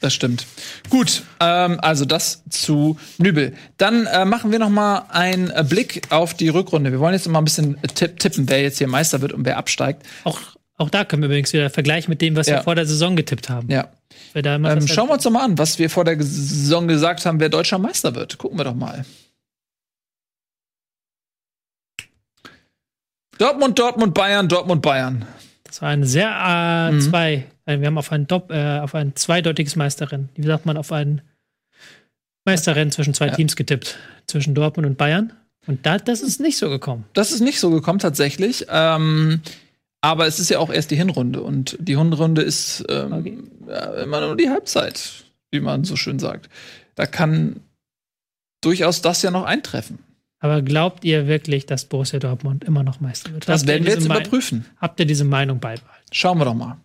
Das 0.00 0.14
stimmt. 0.14 0.46
Gut, 0.88 1.24
ähm, 1.40 1.78
also 1.82 2.06
das 2.06 2.42
zu 2.48 2.98
Nübel. 3.18 3.54
Dann 3.76 4.06
äh, 4.06 4.24
machen 4.24 4.50
wir 4.50 4.58
noch 4.58 4.70
mal 4.70 5.04
einen 5.10 5.50
äh, 5.50 5.62
Blick 5.68 6.10
auf 6.10 6.32
die 6.32 6.48
Rückrunde. 6.48 6.90
Wir 6.90 7.00
wollen 7.00 7.12
jetzt 7.12 7.28
mal 7.28 7.38
ein 7.38 7.44
bisschen 7.44 7.76
äh, 7.82 7.86
tipp 7.86 8.18
tippen, 8.18 8.48
wer 8.48 8.62
jetzt 8.62 8.78
hier 8.78 8.88
Meister 8.88 9.20
wird 9.20 9.32
und 9.34 9.44
wer 9.44 9.58
absteigt. 9.58 10.02
Auch, 10.24 10.40
Auch 10.78 10.88
da 10.88 11.04
können 11.04 11.20
wir 11.20 11.28
übrigens 11.28 11.52
wieder 11.52 11.68
vergleichen 11.68 12.10
mit 12.10 12.22
dem, 12.22 12.34
was 12.34 12.46
Ja. 12.46 12.56
wir 12.56 12.62
vor 12.62 12.74
der 12.74 12.86
Saison 12.86 13.14
getippt 13.14 13.50
haben. 13.50 13.70
Ja. 13.70 13.88
Ähm, 14.34 14.88
schauen 14.88 15.08
wir 15.08 15.14
uns 15.14 15.24
doch 15.24 15.30
mal 15.30 15.44
an, 15.44 15.58
was 15.58 15.78
wir 15.78 15.90
vor 15.90 16.04
der 16.04 16.16
Saison 16.22 16.88
gesagt 16.88 17.26
haben, 17.26 17.38
wer 17.38 17.50
deutscher 17.50 17.78
Meister 17.78 18.14
wird. 18.14 18.38
Gucken 18.38 18.58
wir 18.58 18.64
doch 18.64 18.74
mal. 18.74 19.04
Dortmund, 23.36 23.78
Dortmund, 23.78 24.14
Bayern, 24.14 24.48
Dortmund, 24.48 24.82
Bayern. 24.82 25.26
Das 25.70 25.82
war 25.82 25.88
ein 25.90 26.02
sehr 26.04 26.28
äh, 26.28 26.90
Mhm. 26.92 27.00
zwei. 27.00 27.46
äh, 27.64 27.78
Wir 27.78 27.86
haben 27.86 27.96
auf 27.98 28.10
ein 28.10 28.26
Dopp, 28.26 28.50
äh, 28.50 28.80
auf 28.80 28.96
ein 28.96 29.14
zweideutiges 29.14 29.76
Meisterrennen. 29.76 30.28
Wie 30.34 30.42
sagt 30.42 30.66
man, 30.66 30.76
auf 30.76 30.90
ein 30.90 31.22
Meisterrennen 32.44 32.90
zwischen 32.90 33.14
zwei 33.14 33.28
Ja. 33.28 33.34
Teams 33.36 33.54
getippt. 33.54 33.96
Zwischen 34.26 34.54
Dortmund 34.54 34.86
und 34.86 34.98
Bayern. 34.98 35.32
Und 35.68 35.86
da, 35.86 35.98
das 35.98 36.22
ist 36.22 36.40
nicht 36.40 36.56
so 36.56 36.68
gekommen. 36.70 37.04
Das 37.12 37.30
ist 37.30 37.40
nicht 37.40 37.60
so 37.60 37.70
gekommen 37.70 38.00
tatsächlich. 38.00 38.66
Ähm, 38.68 39.42
aber 40.00 40.26
es 40.26 40.40
ist 40.40 40.48
ja 40.50 40.58
auch 40.58 40.70
erst 40.72 40.90
die 40.90 40.96
Hinrunde 40.96 41.40
und 41.42 41.76
die 41.78 41.96
Hinrunde 41.96 42.42
ist 42.42 42.84
ähm, 42.88 43.12
Okay. 43.12 43.38
ja, 43.68 43.94
immer 44.02 44.20
nur 44.20 44.36
die 44.36 44.48
Halbzeit, 44.50 45.24
wie 45.52 45.60
man 45.60 45.84
so 45.84 45.94
schön 45.94 46.18
sagt. 46.18 46.48
Da 46.96 47.06
kann 47.06 47.60
durchaus 48.62 49.02
das 49.02 49.22
ja 49.22 49.30
noch 49.30 49.44
eintreffen. 49.44 49.98
Aber 50.40 50.62
glaubt 50.62 51.04
ihr 51.04 51.26
wirklich, 51.26 51.66
dass 51.66 51.84
Borussia 51.84 52.18
Dortmund 52.18 52.64
immer 52.64 52.82
noch 52.82 53.00
Meister 53.00 53.32
wird? 53.32 53.46
Das 53.48 53.60
Habt 53.60 53.68
werden 53.68 53.84
wir 53.84 53.92
jetzt 53.92 54.06
überprüfen. 54.06 54.64
Habt 54.78 54.98
ihr 54.98 55.06
diese 55.06 55.24
Meinung 55.24 55.60
beibehalten? 55.60 56.06
Schauen 56.12 56.38
wir 56.38 56.46
doch 56.46 56.54
mal. 56.54 56.78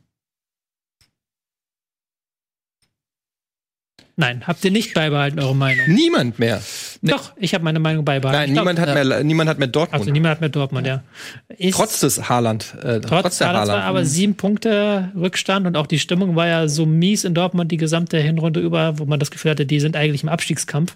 Nein, 4.18 4.48
habt 4.48 4.64
ihr 4.64 4.72
nicht 4.72 4.94
beibehalten, 4.94 5.40
eure 5.40 5.56
Meinung? 5.56 5.88
Niemand 5.90 6.40
mehr. 6.40 6.61
Doch, 7.02 7.34
ich 7.38 7.53
habe 7.53 7.65
meine 7.65 7.80
Meinung 7.80 8.06
beibehalten. 8.06 8.40
Nein, 8.40 8.49
Ich 8.49 8.53
glaub, 8.53 8.65
niemand 8.65 8.80
hat, 8.80 8.94
mehr, 8.94 9.23
niemand 9.23 9.49
hat 9.49 9.60
mehr 9.60 9.68
Dortmund. 9.68 10.02
Also 10.02 10.11
niemand 10.11 10.32
hat 10.32 10.41
mehr 10.41 10.49
Dortmund, 10.49 10.88
ja. 10.88 11.03
Ist, 11.49 11.76
trotz 11.76 11.99
des 11.99 12.30
Haaland. 12.30 12.76
Äh, 12.82 13.02
trotz, 13.02 13.22
trotz 13.23 13.38
der 13.40 13.48
Haaland. 13.48 13.69
Haaland. 13.72 13.86
aber 13.86 14.06
sieben 14.06 14.36
Punkte 14.36 15.11
Rückstand 15.15 15.68
und 15.68 15.76
auch 15.76 15.86
die 15.86 15.99
Stimmung 15.99 16.38
war 16.38 16.48
ja 16.48 16.69
so 16.69 16.86
mies 16.86 17.26
in 17.26 17.34
Dortmund 17.34 17.72
die 17.73 17.77
gesamte 17.77 18.18
Hinrunde 18.18 18.61
über, 18.61 18.99
wo 18.99 19.06
man 19.06 19.19
das 19.19 19.32
Gefühl 19.32 19.52
hatte, 19.52 19.65
die 19.65 19.82
sind 19.82 19.98
eigentlich 19.98 20.23
im 20.23 20.30
Abstiegskampf. 20.30 20.95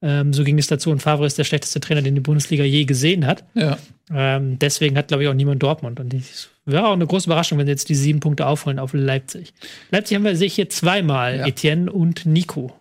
Ähm, 0.00 0.32
so 0.32 0.44
ging 0.44 0.58
es 0.58 0.68
dazu 0.68 0.90
und 0.90 1.02
Favre 1.02 1.26
ist 1.26 1.38
der 1.38 1.44
schlechteste 1.44 1.80
Trainer, 1.80 2.02
den 2.02 2.14
die 2.14 2.20
Bundesliga 2.20 2.62
je 2.64 2.84
gesehen 2.84 3.26
hat. 3.26 3.44
Ja. 3.54 3.78
Ähm, 4.14 4.58
deswegen 4.58 4.96
hat, 4.96 5.08
glaube 5.08 5.24
ich, 5.24 5.28
auch 5.28 5.34
niemand 5.34 5.62
Dortmund. 5.62 5.98
Und 5.98 6.14
es 6.14 6.48
wäre 6.64 6.86
auch 6.86 6.92
eine 6.92 7.06
große 7.06 7.26
Überraschung, 7.26 7.58
wenn 7.58 7.66
sie 7.66 7.72
jetzt 7.72 7.88
die 7.88 7.94
sieben 7.96 8.20
Punkte 8.20 8.46
aufholen 8.46 8.78
auf 8.78 8.92
Leipzig. 8.92 9.52
Leipzig 9.90 10.16
haben 10.16 10.24
wir 10.24 10.36
sich 10.36 10.54
hier 10.54 10.70
zweimal, 10.70 11.38
Ja. 11.38 11.46
Etienne 11.46 11.90
und 11.90 12.26
Nico. 12.26 12.72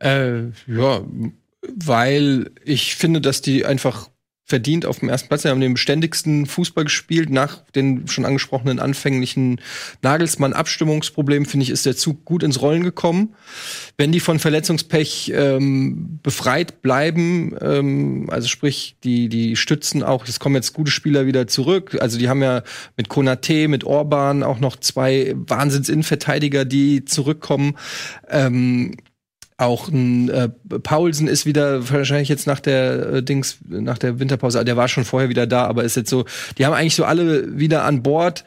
Äh, 0.00 0.48
ja, 0.66 1.02
weil 1.62 2.50
ich 2.64 2.94
finde, 2.94 3.20
dass 3.20 3.40
die 3.42 3.64
einfach 3.64 4.08
verdient 4.48 4.86
auf 4.86 5.00
dem 5.00 5.10
ersten 5.10 5.28
Platz. 5.28 5.42
Sie 5.42 5.48
haben 5.50 5.60
den 5.60 5.74
beständigsten 5.74 6.46
Fußball 6.46 6.84
gespielt. 6.84 7.28
Nach 7.28 7.62
den 7.74 8.08
schon 8.08 8.24
angesprochenen 8.24 8.80
anfänglichen 8.80 9.60
Nagelsmann-Abstimmungsproblemen, 10.02 11.46
finde 11.46 11.64
ich, 11.64 11.70
ist 11.70 11.84
der 11.84 11.96
Zug 11.96 12.24
gut 12.24 12.42
ins 12.42 12.62
Rollen 12.62 12.82
gekommen. 12.82 13.34
Wenn 13.98 14.10
die 14.10 14.20
von 14.20 14.38
Verletzungspech 14.38 15.32
ähm, 15.34 16.18
befreit 16.22 16.80
bleiben, 16.80 17.54
ähm, 17.60 18.28
also 18.30 18.48
sprich, 18.48 18.96
die, 19.04 19.28
die 19.28 19.54
stützen 19.54 20.02
auch, 20.02 20.26
es 20.26 20.40
kommen 20.40 20.54
jetzt 20.54 20.72
gute 20.72 20.90
Spieler 20.90 21.26
wieder 21.26 21.46
zurück. 21.46 21.98
Also 22.00 22.18
die 22.18 22.30
haben 22.30 22.42
ja 22.42 22.62
mit 22.96 23.10
Konate, 23.10 23.68
mit 23.68 23.84
Orban 23.84 24.42
auch 24.42 24.60
noch 24.60 24.76
zwei 24.76 25.34
Wahnsinns-Innenverteidiger, 25.36 26.64
die 26.64 27.04
zurückkommen. 27.04 27.76
Ähm, 28.30 28.94
auch 29.58 29.88
ein 29.88 30.28
äh, 30.28 30.48
Paulsen 30.48 31.26
ist 31.26 31.44
wieder 31.44 31.90
wahrscheinlich 31.90 32.28
jetzt 32.28 32.46
nach 32.46 32.60
der 32.60 33.14
äh, 33.14 33.22
Dings 33.22 33.58
nach 33.68 33.98
der 33.98 34.20
Winterpause, 34.20 34.64
der 34.64 34.76
war 34.76 34.88
schon 34.88 35.04
vorher 35.04 35.28
wieder 35.28 35.46
da, 35.46 35.64
aber 35.64 35.84
ist 35.84 35.96
jetzt 35.96 36.10
so, 36.10 36.24
die 36.56 36.64
haben 36.64 36.72
eigentlich 36.72 36.94
so 36.94 37.04
alle 37.04 37.58
wieder 37.58 37.84
an 37.84 38.02
Bord. 38.02 38.44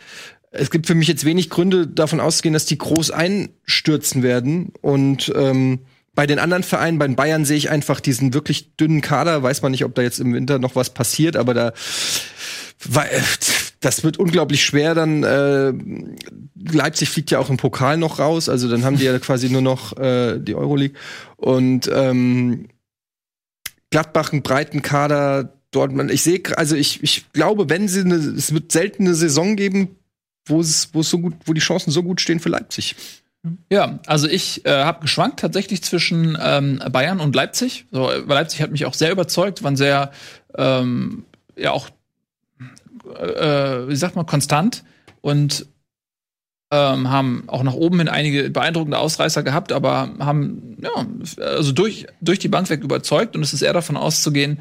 Es 0.51 0.71
gibt 0.71 0.87
für 0.87 0.95
mich 0.95 1.07
jetzt 1.07 1.25
wenig 1.25 1.49
Gründe 1.49 1.87
davon 1.87 2.19
auszugehen, 2.19 2.53
dass 2.53 2.65
die 2.65 2.77
groß 2.77 3.11
einstürzen 3.11 4.23
werden 4.23 4.71
und 4.81 5.31
ähm, 5.35 5.79
bei 6.13 6.27
den 6.27 6.39
anderen 6.39 6.63
Vereinen, 6.63 6.99
bei 6.99 7.07
den 7.07 7.15
Bayern 7.15 7.45
sehe 7.45 7.57
ich 7.57 7.69
einfach 7.69 8.01
diesen 8.01 8.33
wirklich 8.33 8.75
dünnen 8.75 8.99
Kader. 8.99 9.43
Weiß 9.43 9.61
man 9.61 9.71
nicht, 9.71 9.85
ob 9.85 9.95
da 9.95 10.01
jetzt 10.01 10.19
im 10.19 10.33
Winter 10.33 10.59
noch 10.59 10.75
was 10.75 10.89
passiert, 10.89 11.37
aber 11.37 11.53
da 11.53 11.73
weil, 12.83 13.09
das 13.81 14.03
wird 14.03 14.17
unglaublich 14.17 14.63
schwer 14.63 14.95
dann. 14.95 15.23
Äh, 15.23 15.73
Leipzig 16.55 17.09
fliegt 17.09 17.31
ja 17.31 17.39
auch 17.39 17.49
im 17.49 17.57
Pokal 17.57 17.97
noch 17.97 18.19
raus, 18.19 18.47
also 18.47 18.69
dann 18.69 18.85
haben 18.85 18.97
die 18.97 19.05
ja 19.05 19.19
quasi 19.19 19.49
nur 19.49 19.61
noch 19.61 19.97
äh, 19.97 20.39
die 20.39 20.55
Euroleague. 20.55 20.97
Und 21.35 21.89
ähm, 21.93 22.69
Gladbach 23.89 24.31
einen 24.31 24.43
breiten 24.43 24.81
Kader, 24.81 25.57
Dortmund. 25.71 26.11
Ich 26.11 26.21
sehe, 26.21 26.41
also 26.57 26.75
ich, 26.75 27.01
ich 27.01 27.31
glaube, 27.33 27.69
wenn 27.69 27.87
sie 27.87 28.01
eine, 28.01 28.15
es 28.15 28.53
wird 28.53 28.71
selten 28.71 29.05
eine 29.05 29.15
Saison 29.15 29.55
geben, 29.55 29.95
wo 30.45 30.59
es, 30.59 30.89
wo 30.93 31.01
es 31.01 31.09
so 31.09 31.19
gut, 31.19 31.33
wo 31.45 31.53
die 31.53 31.61
Chancen 31.61 31.91
so 31.91 32.03
gut 32.03 32.21
stehen 32.21 32.39
für 32.39 32.49
Leipzig. 32.49 32.95
Ja, 33.71 33.99
also 34.05 34.27
ich 34.27 34.65
äh, 34.65 34.83
habe 34.83 35.01
geschwankt 35.01 35.39
tatsächlich 35.39 35.81
zwischen 35.81 36.37
ähm, 36.39 36.79
Bayern 36.91 37.19
und 37.19 37.35
Leipzig. 37.35 37.85
So, 37.91 38.11
Leipzig 38.11 38.61
hat 38.61 38.71
mich 38.71 38.85
auch 38.85 38.93
sehr 38.93 39.11
überzeugt, 39.11 39.63
waren 39.63 39.75
sehr, 39.75 40.11
ähm, 40.55 41.25
ja 41.55 41.71
auch, 41.71 41.89
äh, 43.15 43.87
wie 43.87 43.95
sagt 43.95 44.15
man, 44.15 44.25
konstant 44.25 44.83
und 45.21 45.65
ähm, 46.71 47.09
haben 47.09 47.43
auch 47.47 47.63
nach 47.63 47.73
oben 47.73 47.99
hin 47.99 48.07
einige 48.07 48.49
beeindruckende 48.49 48.97
Ausreißer 48.97 49.43
gehabt, 49.43 49.71
aber 49.71 50.13
haben 50.19 50.77
ja 50.81 51.05
also 51.43 51.73
durch 51.73 52.07
durch 52.21 52.39
die 52.39 52.47
Bank 52.47 52.69
weg 52.69 52.83
überzeugt 52.83 53.35
und 53.35 53.43
es 53.43 53.53
ist 53.53 53.61
eher 53.61 53.73
davon 53.73 53.97
auszugehen, 53.97 54.59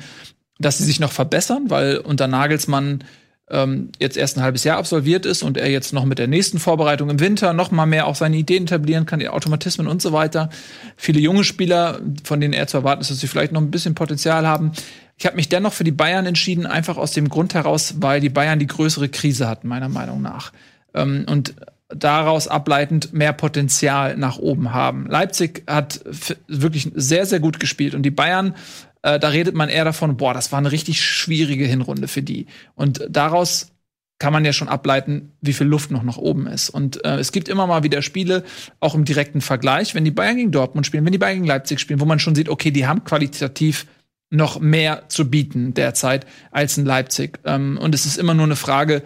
dass 0.58 0.78
sie 0.78 0.84
sich 0.84 1.00
noch 1.00 1.12
verbessern, 1.12 1.70
weil 1.70 1.98
unter 1.98 2.26
Nagelsmann 2.26 3.04
ähm, 3.50 3.90
jetzt 3.98 4.16
erst 4.16 4.36
ein 4.36 4.42
halbes 4.42 4.64
Jahr 4.64 4.78
absolviert 4.78 5.26
ist 5.26 5.42
und 5.42 5.56
er 5.56 5.68
jetzt 5.70 5.92
noch 5.92 6.04
mit 6.04 6.18
der 6.18 6.28
nächsten 6.28 6.58
Vorbereitung 6.58 7.10
im 7.10 7.20
Winter 7.20 7.52
noch 7.52 7.70
mal 7.70 7.86
mehr 7.86 8.06
auch 8.06 8.14
seine 8.14 8.36
Ideen 8.36 8.64
etablieren 8.64 9.06
kann, 9.06 9.18
die 9.18 9.28
Automatismen 9.28 9.86
und 9.86 10.00
so 10.00 10.12
weiter. 10.12 10.50
Viele 10.96 11.20
junge 11.20 11.44
Spieler, 11.44 12.00
von 12.24 12.40
denen 12.40 12.54
er 12.54 12.66
zu 12.66 12.78
erwarten 12.78 13.00
ist, 13.00 13.10
dass 13.10 13.20
sie 13.20 13.28
vielleicht 13.28 13.52
noch 13.52 13.60
ein 13.60 13.70
bisschen 13.70 13.94
Potenzial 13.94 14.46
haben. 14.46 14.72
Ich 15.18 15.26
habe 15.26 15.36
mich 15.36 15.48
dennoch 15.48 15.72
für 15.72 15.84
die 15.84 15.92
Bayern 15.92 16.26
entschieden, 16.26 16.66
einfach 16.66 16.96
aus 16.96 17.12
dem 17.12 17.28
Grund 17.28 17.54
heraus, 17.54 17.96
weil 17.98 18.20
die 18.20 18.30
Bayern 18.30 18.58
die 18.58 18.66
größere 18.66 19.08
Krise 19.08 19.48
hatten, 19.48 19.68
meiner 19.68 19.88
Meinung 19.88 20.22
nach. 20.22 20.52
Ähm, 20.94 21.26
und 21.28 21.54
daraus 21.94 22.48
ableitend 22.48 23.12
mehr 23.12 23.32
Potenzial 23.32 24.16
nach 24.16 24.38
oben 24.38 24.72
haben. 24.72 25.06
Leipzig 25.06 25.64
hat 25.66 26.00
wirklich 26.46 26.90
sehr, 26.94 27.26
sehr 27.26 27.40
gut 27.40 27.58
gespielt 27.58 27.94
und 27.94 28.02
die 28.02 28.12
Bayern 28.12 28.54
äh, 29.02 29.18
da 29.18 29.28
redet 29.28 29.54
man 29.54 29.68
eher 29.68 29.84
davon, 29.84 30.16
boah, 30.16 30.34
das 30.34 30.52
war 30.52 30.58
eine 30.58 30.72
richtig 30.72 31.02
schwierige 31.04 31.66
Hinrunde 31.66 32.08
für 32.08 32.22
die. 32.22 32.46
Und 32.74 33.06
daraus 33.08 33.72
kann 34.18 34.32
man 34.34 34.44
ja 34.44 34.52
schon 34.52 34.68
ableiten, 34.68 35.32
wie 35.40 35.54
viel 35.54 35.66
Luft 35.66 35.90
noch 35.90 36.02
nach 36.02 36.18
oben 36.18 36.46
ist. 36.46 36.68
Und 36.68 37.04
äh, 37.04 37.16
es 37.16 37.32
gibt 37.32 37.48
immer 37.48 37.66
mal 37.66 37.82
wieder 37.82 38.02
Spiele, 38.02 38.44
auch 38.78 38.94
im 38.94 39.06
direkten 39.06 39.40
Vergleich, 39.40 39.94
wenn 39.94 40.04
die 40.04 40.10
Bayern 40.10 40.36
gegen 40.36 40.52
Dortmund 40.52 40.86
spielen, 40.86 41.06
wenn 41.06 41.12
die 41.12 41.18
Bayern 41.18 41.36
gegen 41.36 41.46
Leipzig 41.46 41.80
spielen, 41.80 42.00
wo 42.00 42.04
man 42.04 42.18
schon 42.18 42.34
sieht, 42.34 42.50
okay, 42.50 42.70
die 42.70 42.86
haben 42.86 43.04
qualitativ 43.04 43.86
noch 44.28 44.60
mehr 44.60 45.08
zu 45.08 45.28
bieten 45.28 45.74
derzeit 45.74 46.26
als 46.50 46.76
in 46.76 46.84
Leipzig. 46.84 47.40
Ähm, 47.44 47.78
und 47.80 47.94
es 47.94 48.04
ist 48.04 48.18
immer 48.18 48.34
nur 48.34 48.44
eine 48.44 48.56
Frage, 48.56 49.02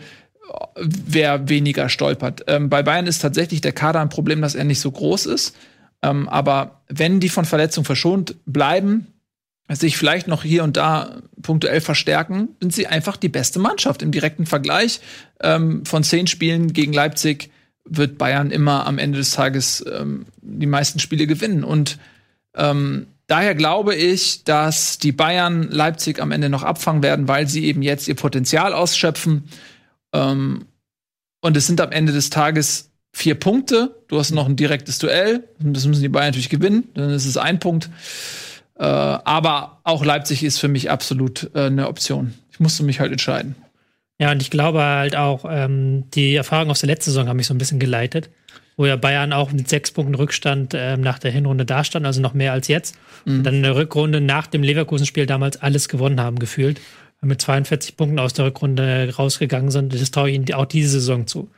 wer 0.76 1.48
weniger 1.48 1.88
stolpert. 1.88 2.42
Ähm, 2.48 2.68
bei 2.68 2.82
Bayern 2.82 3.06
ist 3.06 3.20
tatsächlich 3.20 3.60
der 3.60 3.72
Kader 3.72 4.00
ein 4.00 4.08
Problem, 4.08 4.42
dass 4.42 4.56
er 4.56 4.64
nicht 4.64 4.80
so 4.80 4.90
groß 4.90 5.26
ist. 5.26 5.56
Ähm, 6.02 6.28
aber 6.28 6.82
wenn 6.88 7.20
die 7.20 7.28
von 7.28 7.44
Verletzung 7.44 7.84
verschont 7.84 8.36
bleiben, 8.46 9.13
sich 9.68 9.96
vielleicht 9.96 10.28
noch 10.28 10.42
hier 10.42 10.62
und 10.62 10.76
da 10.76 11.22
punktuell 11.42 11.80
verstärken, 11.80 12.50
sind 12.60 12.74
sie 12.74 12.86
einfach 12.86 13.16
die 13.16 13.28
beste 13.28 13.58
Mannschaft. 13.58 14.02
Im 14.02 14.12
direkten 14.12 14.46
Vergleich 14.46 15.00
ähm, 15.42 15.84
von 15.86 16.04
zehn 16.04 16.26
Spielen 16.26 16.72
gegen 16.72 16.92
Leipzig 16.92 17.50
wird 17.84 18.18
Bayern 18.18 18.50
immer 18.50 18.86
am 18.86 18.98
Ende 18.98 19.18
des 19.18 19.32
Tages 19.32 19.84
ähm, 19.90 20.26
die 20.40 20.66
meisten 20.66 20.98
Spiele 20.98 21.26
gewinnen. 21.26 21.64
Und 21.64 21.98
ähm, 22.54 23.06
daher 23.26 23.54
glaube 23.54 23.94
ich, 23.94 24.44
dass 24.44 24.98
die 24.98 25.12
Bayern 25.12 25.68
Leipzig 25.70 26.20
am 26.20 26.30
Ende 26.30 26.48
noch 26.48 26.62
abfangen 26.62 27.02
werden, 27.02 27.28
weil 27.28 27.46
sie 27.46 27.64
eben 27.64 27.82
jetzt 27.82 28.08
ihr 28.08 28.16
Potenzial 28.16 28.72
ausschöpfen. 28.72 29.44
Ähm, 30.12 30.66
und 31.40 31.56
es 31.56 31.66
sind 31.66 31.80
am 31.80 31.92
Ende 31.92 32.12
des 32.12 32.30
Tages 32.30 32.90
vier 33.12 33.34
Punkte. 33.34 34.02
Du 34.08 34.18
hast 34.18 34.30
noch 34.30 34.46
ein 34.46 34.56
direktes 34.56 34.98
Duell. 34.98 35.48
Das 35.58 35.86
müssen 35.86 36.02
die 36.02 36.08
Bayern 36.08 36.28
natürlich 36.28 36.50
gewinnen. 36.50 36.88
Dann 36.94 37.10
ist 37.10 37.26
es 37.26 37.36
ein 37.36 37.60
Punkt. 37.60 37.90
Äh, 38.78 38.84
aber 38.84 39.80
auch 39.84 40.04
Leipzig 40.04 40.42
ist 40.42 40.58
für 40.58 40.68
mich 40.68 40.90
absolut 40.90 41.50
äh, 41.54 41.66
eine 41.66 41.88
Option. 41.88 42.34
Ich 42.50 42.60
musste 42.60 42.82
mich 42.82 43.00
halt 43.00 43.12
entscheiden. 43.12 43.54
Ja, 44.18 44.30
und 44.30 44.42
ich 44.42 44.50
glaube 44.50 44.82
halt 44.82 45.16
auch, 45.16 45.44
ähm, 45.48 46.04
die 46.14 46.34
Erfahrungen 46.34 46.70
aus 46.70 46.80
der 46.80 46.88
letzten 46.88 47.10
Saison 47.10 47.28
haben 47.28 47.36
mich 47.36 47.46
so 47.46 47.54
ein 47.54 47.58
bisschen 47.58 47.80
geleitet, 47.80 48.30
wo 48.76 48.86
ja 48.86 48.96
Bayern 48.96 49.32
auch 49.32 49.52
mit 49.52 49.68
sechs 49.68 49.90
Punkten 49.90 50.14
Rückstand 50.14 50.72
ähm, 50.74 51.00
nach 51.00 51.18
der 51.18 51.30
Hinrunde 51.30 51.64
dastand, 51.64 52.06
also 52.06 52.20
noch 52.20 52.34
mehr 52.34 52.52
als 52.52 52.68
jetzt. 52.68 52.96
Und 53.26 53.42
dann 53.44 53.54
in 53.54 53.62
der 53.62 53.76
Rückrunde 53.76 54.20
nach 54.20 54.46
dem 54.46 54.62
Leverkusen-Spiel 54.62 55.26
damals 55.26 55.56
alles 55.56 55.88
gewonnen 55.88 56.20
haben, 56.20 56.38
gefühlt. 56.38 56.80
Mit 57.22 57.40
42 57.40 57.96
Punkten 57.96 58.18
aus 58.18 58.34
der 58.34 58.44
Rückrunde 58.44 59.14
rausgegangen 59.16 59.70
sind. 59.70 59.94
Das 59.94 60.10
traue 60.10 60.28
ich 60.28 60.36
ihnen 60.36 60.52
auch 60.52 60.66
diese 60.66 60.90
Saison 60.90 61.26
zu. 61.26 61.48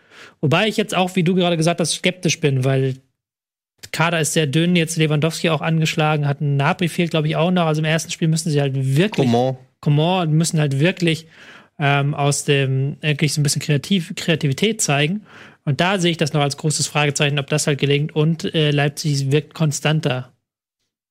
Wobei 0.40 0.68
ich 0.68 0.76
jetzt 0.76 0.94
auch, 0.94 1.16
wie 1.16 1.24
du 1.24 1.34
gerade 1.34 1.56
gesagt 1.56 1.80
hast, 1.80 1.92
skeptisch 1.92 2.40
bin, 2.40 2.64
weil 2.64 2.94
Kader 3.96 4.20
ist 4.20 4.34
sehr 4.34 4.46
dünn, 4.46 4.76
jetzt 4.76 4.98
Lewandowski 4.98 5.48
auch 5.48 5.62
angeschlagen, 5.62 6.28
hat 6.28 6.42
ein 6.42 6.58
Napri 6.58 6.88
fehlt, 6.88 7.12
glaube 7.12 7.28
ich, 7.28 7.36
auch 7.36 7.50
noch. 7.50 7.64
Also 7.64 7.80
im 7.80 7.86
ersten 7.86 8.10
Spiel 8.10 8.28
müssen 8.28 8.50
sie 8.50 8.60
halt 8.60 8.74
wirklich 8.74 9.26
Comment? 9.26 9.56
Coman 9.80 10.32
müssen 10.32 10.60
halt 10.60 10.80
wirklich 10.80 11.28
ähm, 11.78 12.12
aus 12.12 12.44
dem 12.44 12.98
wirklich 13.00 13.32
so 13.32 13.40
ein 13.40 13.42
bisschen 13.42 13.62
Kreativ 13.62 14.14
Kreativität 14.14 14.82
zeigen. 14.82 15.22
Und 15.64 15.80
da 15.80 15.98
sehe 15.98 16.10
ich 16.10 16.18
das 16.18 16.34
noch 16.34 16.42
als 16.42 16.58
großes 16.58 16.86
Fragezeichen, 16.86 17.38
ob 17.38 17.46
das 17.46 17.66
halt 17.66 17.78
gelingt. 17.78 18.14
Und 18.14 18.54
äh, 18.54 18.70
Leipzig 18.70 19.32
wirkt 19.32 19.54
konstanter. 19.54 20.30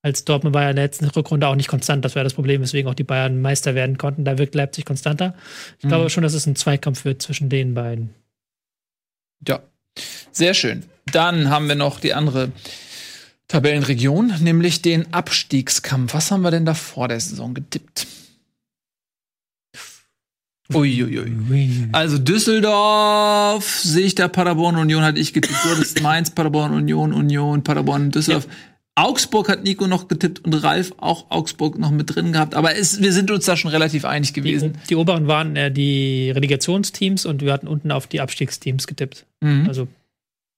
Als 0.03 0.23
Dortmund 0.23 0.53
war 0.53 0.61
ja 0.61 0.69
in 0.69 0.75
der 0.75 0.85
letzten 0.85 1.05
Rückrunde 1.05 1.47
auch 1.47 1.55
nicht 1.55 1.69
konstant. 1.69 2.05
Das 2.05 2.15
war 2.15 2.23
das 2.23 2.35
Problem, 2.35 2.61
weswegen 2.61 2.87
auch 2.87 2.93
die 2.93 3.03
Bayern 3.03 3.41
Meister 3.41 3.73
werden 3.73 3.97
konnten. 3.97 4.25
Da 4.25 4.37
wirkt 4.37 4.53
Leipzig 4.53 4.85
konstanter. 4.85 5.33
Ich 5.79 5.85
mhm. 5.85 5.87
glaube 5.87 6.11
schon, 6.11 6.21
dass 6.21 6.35
es 6.35 6.45
ein 6.45 6.55
Zweikampf 6.55 7.03
wird 7.03 7.23
zwischen 7.23 7.49
den 7.49 7.73
beiden. 7.73 8.13
Ja, 9.47 9.61
sehr 10.31 10.53
schön. 10.53 10.83
Dann 11.11 11.49
haben 11.49 11.67
wir 11.67 11.75
noch 11.75 11.99
die 11.99 12.13
andere 12.13 12.51
Tabellenregion, 13.47 14.33
nämlich 14.41 14.81
den 14.81 15.13
Abstiegskampf. 15.13 16.13
Was 16.13 16.31
haben 16.31 16.41
wir 16.41 16.51
denn 16.51 16.65
da 16.65 16.73
vor 16.73 17.07
der 17.07 17.19
Saison 17.19 17.53
getippt? 17.53 18.07
Uiuiui. 20.73 21.89
Also 21.91 22.17
Düsseldorf 22.17 23.81
sehe 23.81 24.07
ich 24.07 24.15
da 24.15 24.27
Paderborn 24.27 24.77
Union 24.77 25.03
hatte 25.03 25.19
ich 25.19 25.31
getippt. 25.31 25.63
Du 25.63 25.69
hattest 25.69 26.01
Mainz, 26.01 26.31
Paderborn 26.31 26.73
Union, 26.73 27.13
Union, 27.13 27.63
Paderborn, 27.63 28.09
Düsseldorf. 28.09 28.45
Ja. 28.45 28.51
Augsburg 28.97 29.49
hat 29.49 29.63
Nico 29.63 29.87
noch 29.87 30.07
getippt 30.07 30.43
und 30.43 30.53
Ralf 30.53 30.93
auch 30.97 31.29
Augsburg 31.29 31.77
noch 31.77 31.91
mit 31.91 32.15
drin 32.15 32.31
gehabt. 32.31 32.55
Aber 32.55 32.75
es, 32.75 33.01
wir 33.01 33.11
sind 33.11 33.29
uns 33.29 33.45
da 33.45 33.57
schon 33.57 33.69
relativ 33.69 34.05
einig 34.05 34.33
gewesen. 34.33 34.73
Die, 34.85 34.87
die 34.87 34.95
oberen 34.95 35.27
waren 35.27 35.55
äh, 35.55 35.69
die 35.69 36.31
Relegationsteams 36.31 37.25
und 37.25 37.41
wir 37.41 37.51
hatten 37.51 37.67
unten 37.67 37.91
auf 37.91 38.07
die 38.07 38.21
Abstiegsteams 38.21 38.87
getippt. 38.87 39.25
Mhm. 39.41 39.65
Also 39.67 39.87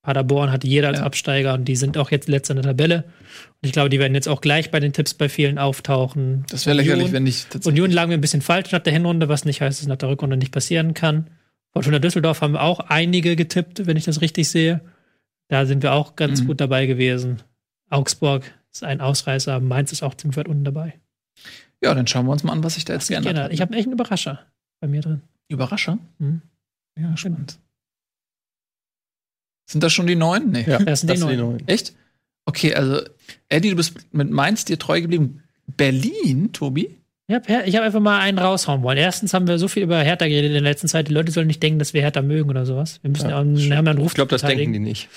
Paderborn 0.07 0.53
hatte 0.53 0.67
jeder 0.67 0.87
als 0.87 0.99
ja. 0.99 1.03
Absteiger 1.03 1.53
und 1.53 1.65
die 1.65 1.75
sind 1.75 1.97
auch 1.97 2.11
jetzt 2.11 2.29
letzter 2.29 2.53
in 2.55 2.61
der 2.61 2.71
Tabelle. 2.71 3.03
Und 3.03 3.65
ich 3.65 3.73
glaube, 3.73 3.89
die 3.89 3.99
werden 3.99 4.15
jetzt 4.15 4.29
auch 4.29 4.39
gleich 4.39 4.71
bei 4.71 4.79
den 4.79 4.93
Tipps 4.93 5.13
bei 5.13 5.27
vielen 5.27 5.59
auftauchen. 5.59 6.45
Das 6.49 6.65
wäre 6.65 6.77
lächerlich, 6.77 7.11
wenn 7.11 7.23
nicht. 7.23 7.65
Union 7.65 7.91
lagen 7.91 8.11
wir 8.11 8.17
ein 8.17 8.21
bisschen 8.21 8.41
falsch 8.41 8.71
nach 8.71 8.79
der 8.79 8.93
Hinrunde, 8.93 9.27
was 9.27 9.43
nicht 9.43 9.59
heißt, 9.59 9.79
dass 9.79 9.81
es 9.81 9.87
nach 9.89 9.97
der 9.97 10.07
Rückrunde 10.07 10.37
nicht 10.37 10.53
passieren 10.53 10.93
kann. 10.93 11.29
Fortuna 11.73 11.99
Düsseldorf 11.99 12.39
haben 12.39 12.53
wir 12.53 12.61
auch 12.61 12.79
einige 12.79 13.35
getippt, 13.35 13.85
wenn 13.85 13.97
ich 13.97 14.05
das 14.05 14.21
richtig 14.21 14.47
sehe. 14.47 14.79
Da 15.49 15.65
sind 15.65 15.83
wir 15.83 15.91
auch 15.91 16.15
ganz 16.15 16.41
mhm. 16.41 16.47
gut 16.47 16.61
dabei 16.61 16.85
gewesen. 16.85 17.43
Augsburg 17.89 18.43
ist 18.71 18.85
ein 18.85 19.01
Ausreißer, 19.01 19.59
Mainz 19.59 19.91
ist 19.91 20.03
auch 20.03 20.15
ziemlich 20.15 20.37
weit 20.37 20.47
unten 20.47 20.63
dabei. 20.63 20.93
Ja, 21.83 21.93
dann 21.93 22.07
schauen 22.07 22.27
wir 22.27 22.31
uns 22.31 22.43
mal 22.43 22.53
an, 22.53 22.63
was 22.63 22.75
sich 22.75 22.85
da 22.85 22.93
jetzt 22.93 23.09
geändert 23.09 23.37
hat. 23.37 23.51
Ich 23.51 23.59
habe 23.59 23.75
echt 23.75 23.87
einen 23.87 23.93
Überrascher 23.93 24.39
bei 24.79 24.87
mir 24.87 25.01
drin. 25.01 25.21
Überrascher? 25.49 25.97
Mhm. 26.19 26.43
Ja, 26.97 27.17
spannend. 27.17 27.59
Sind 29.67 29.83
das 29.83 29.93
schon 29.93 30.07
die 30.07 30.15
neun? 30.15 30.49
Nee. 30.51 30.65
Ja, 30.67 30.79
das 30.83 31.01
sind 31.01 31.09
das 31.09 31.19
die, 31.19 31.23
neun. 31.23 31.31
die 31.31 31.37
neun. 31.37 31.67
Echt? 31.67 31.93
Okay, 32.45 32.73
also 32.73 33.01
Eddie, 33.49 33.69
du 33.69 33.75
bist 33.75 34.13
mit 34.13 34.31
Mainz 34.31 34.65
dir 34.65 34.79
treu 34.79 35.01
geblieben. 35.01 35.43
Berlin, 35.67 36.53
Tobi? 36.53 36.97
Ich 37.29 37.35
habe 37.35 37.45
hab 37.53 37.83
einfach 37.83 37.99
mal 37.99 38.21
einen 38.21 38.39
raushauen 38.39 38.83
wollen. 38.83 38.97
Erstens 38.97 39.33
haben 39.33 39.49
wir 39.49 39.59
so 39.59 39.67
viel 39.67 39.83
über 39.83 39.97
Hertha 39.97 40.29
geredet 40.29 40.47
in 40.47 40.53
der 40.53 40.61
letzten 40.61 40.87
Zeit. 40.87 41.09
Die 41.09 41.13
Leute 41.13 41.29
sollen 41.33 41.47
nicht 41.47 41.61
denken, 41.61 41.77
dass 41.77 41.93
wir 41.93 41.99
Hertha 41.99 42.21
mögen 42.21 42.49
oder 42.49 42.65
sowas. 42.65 42.99
Wir 43.01 43.11
müssen 43.11 43.29
ja, 43.29 43.41
einen, 43.41 43.75
haben 43.75 43.85
einen 43.85 43.99
Ruf 43.99 44.11
Ich 44.11 44.15
glaube, 44.15 44.29
das 44.29 44.43
denken 44.43 44.71
die 44.71 44.79
nicht. 44.79 45.09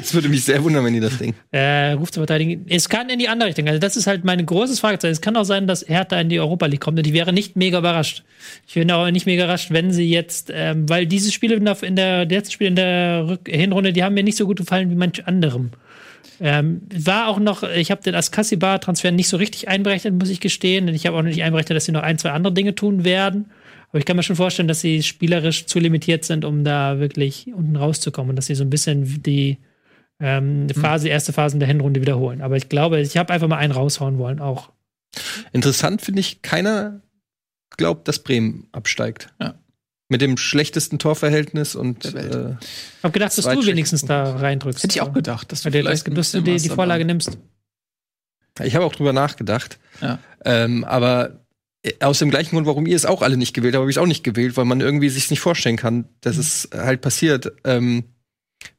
Es 0.00 0.14
würde 0.14 0.28
mich 0.28 0.44
sehr 0.44 0.62
wundern, 0.62 0.84
wenn 0.84 0.94
die 0.94 1.00
das 1.00 1.18
denken. 1.18 1.36
Äh, 1.50 1.92
Ruf 1.92 2.12
zu 2.12 2.20
verteidigen. 2.20 2.64
Es 2.68 2.88
kann 2.88 3.08
in 3.08 3.18
die 3.18 3.28
andere 3.28 3.48
Richtung. 3.48 3.66
Also 3.66 3.80
das 3.80 3.96
ist 3.96 4.06
halt 4.06 4.24
mein 4.24 4.44
großes 4.46 4.78
Fragezeichen. 4.78 5.12
Es 5.12 5.20
kann 5.20 5.36
auch 5.36 5.44
sein, 5.44 5.66
dass 5.66 5.84
Hertha 5.88 6.20
in 6.20 6.28
die 6.28 6.38
Europa 6.38 6.66
League 6.66 6.80
kommt. 6.80 6.98
Und 6.98 7.06
ich 7.06 7.12
wäre 7.12 7.32
nicht 7.32 7.56
mega 7.56 7.78
überrascht. 7.78 8.22
Ich 8.68 8.76
wäre 8.76 8.94
auch 8.94 9.10
nicht 9.10 9.26
mega 9.26 9.42
überrascht, 9.42 9.72
wenn 9.72 9.90
sie 9.90 10.08
jetzt, 10.08 10.52
ähm, 10.54 10.88
weil 10.88 11.06
diese 11.06 11.32
Spiele 11.32 11.56
in 11.56 11.64
der, 11.64 11.82
in 11.82 11.96
der 11.96 12.24
letzten 12.26 12.52
Spiele 12.52 12.68
in 12.68 12.76
der 12.76 13.28
Rück 13.28 13.48
Hinrunde, 13.48 13.92
die 13.92 14.04
haben 14.04 14.14
mir 14.14 14.22
nicht 14.22 14.36
so 14.36 14.46
gut 14.46 14.58
gefallen 14.58 14.90
wie 14.90 14.94
manch 14.94 15.26
anderem. 15.26 15.70
Ähm, 16.40 16.82
war 16.94 17.28
auch 17.28 17.38
noch, 17.38 17.62
ich 17.62 17.90
habe 17.90 18.02
den 18.02 18.14
Askasibar-Transfer 18.14 19.10
nicht 19.10 19.28
so 19.28 19.36
richtig 19.36 19.68
einberechnet, 19.68 20.14
muss 20.14 20.30
ich 20.30 20.40
gestehen. 20.40 20.86
Denn 20.86 20.94
ich 20.94 21.06
habe 21.06 21.16
auch 21.16 21.22
nicht 21.22 21.42
einberechnet, 21.42 21.76
dass 21.76 21.84
sie 21.84 21.92
noch 21.92 22.02
ein, 22.02 22.18
zwei 22.18 22.30
andere 22.30 22.52
Dinge 22.52 22.74
tun 22.74 23.04
werden. 23.04 23.50
Aber 23.88 23.98
ich 23.98 24.04
kann 24.04 24.16
mir 24.16 24.22
schon 24.22 24.36
vorstellen, 24.36 24.68
dass 24.68 24.80
sie 24.80 25.02
spielerisch 25.02 25.66
zu 25.66 25.78
limitiert 25.78 26.24
sind, 26.24 26.44
um 26.44 26.64
da 26.64 27.00
wirklich 27.00 27.52
unten 27.54 27.76
rauszukommen. 27.76 28.30
Und 28.30 28.36
dass 28.36 28.46
sie 28.46 28.54
so 28.54 28.64
ein 28.64 28.70
bisschen 28.70 29.22
die 29.22 29.58
ähm, 30.20 30.68
Phase, 30.70 31.08
erste 31.08 31.32
Phasen 31.32 31.60
der 31.60 31.68
Hinrunde 31.68 32.00
wiederholen. 32.00 32.42
Aber 32.42 32.56
ich 32.56 32.68
glaube, 32.68 33.00
ich 33.00 33.16
habe 33.16 33.32
einfach 33.32 33.48
mal 33.48 33.58
einen 33.58 33.72
raushauen 33.72 34.18
wollen 34.18 34.40
auch. 34.40 34.70
Interessant 35.52 36.02
finde 36.02 36.20
ich, 36.20 36.42
keiner 36.42 37.00
glaubt, 37.76 38.08
dass 38.08 38.22
Bremen 38.22 38.68
absteigt. 38.72 39.28
Ja. 39.40 39.54
Mit 40.10 40.22
dem 40.22 40.38
schlechtesten 40.38 40.98
Torverhältnis 40.98 41.74
und. 41.74 42.14
Äh, 42.14 42.56
ich 42.60 43.02
hab 43.02 43.12
gedacht, 43.12 43.36
dass 43.36 43.44
du 43.44 43.66
wenigstens 43.66 44.06
da 44.06 44.36
reindrückst. 44.36 44.82
Hätte 44.82 44.96
ich 44.96 45.02
auch 45.02 45.12
gedacht, 45.12 45.52
dass 45.52 45.62
du, 45.62 45.70
vielleicht 45.70 46.16
dass 46.16 46.32
du 46.32 46.40
die, 46.40 46.56
die 46.56 46.68
Vorlage 46.70 47.04
nimmst. 47.04 47.36
Ich 48.62 48.74
habe 48.74 48.84
auch 48.84 48.94
drüber 48.94 49.12
nachgedacht. 49.12 49.78
Ja. 50.00 50.18
Ähm, 50.44 50.84
aber 50.84 51.40
äh, 51.82 51.92
aus 52.00 52.18
dem 52.18 52.30
gleichen 52.30 52.50
Grund, 52.50 52.66
warum 52.66 52.86
ihr 52.86 52.96
es 52.96 53.06
auch 53.06 53.22
alle 53.22 53.36
nicht 53.36 53.54
gewählt 53.54 53.74
habt, 53.74 53.82
habe 53.82 53.90
ich 53.90 53.96
es 53.96 54.02
auch 54.02 54.06
nicht 54.06 54.24
gewählt, 54.24 54.56
weil 54.56 54.64
man 54.64 54.80
irgendwie 54.80 55.08
sich 55.10 55.30
nicht 55.30 55.40
vorstellen 55.40 55.76
kann, 55.76 56.06
dass 56.20 56.36
mhm. 56.36 56.40
es 56.40 56.68
halt 56.72 57.00
passiert. 57.00 57.52
Ähm, 57.64 58.04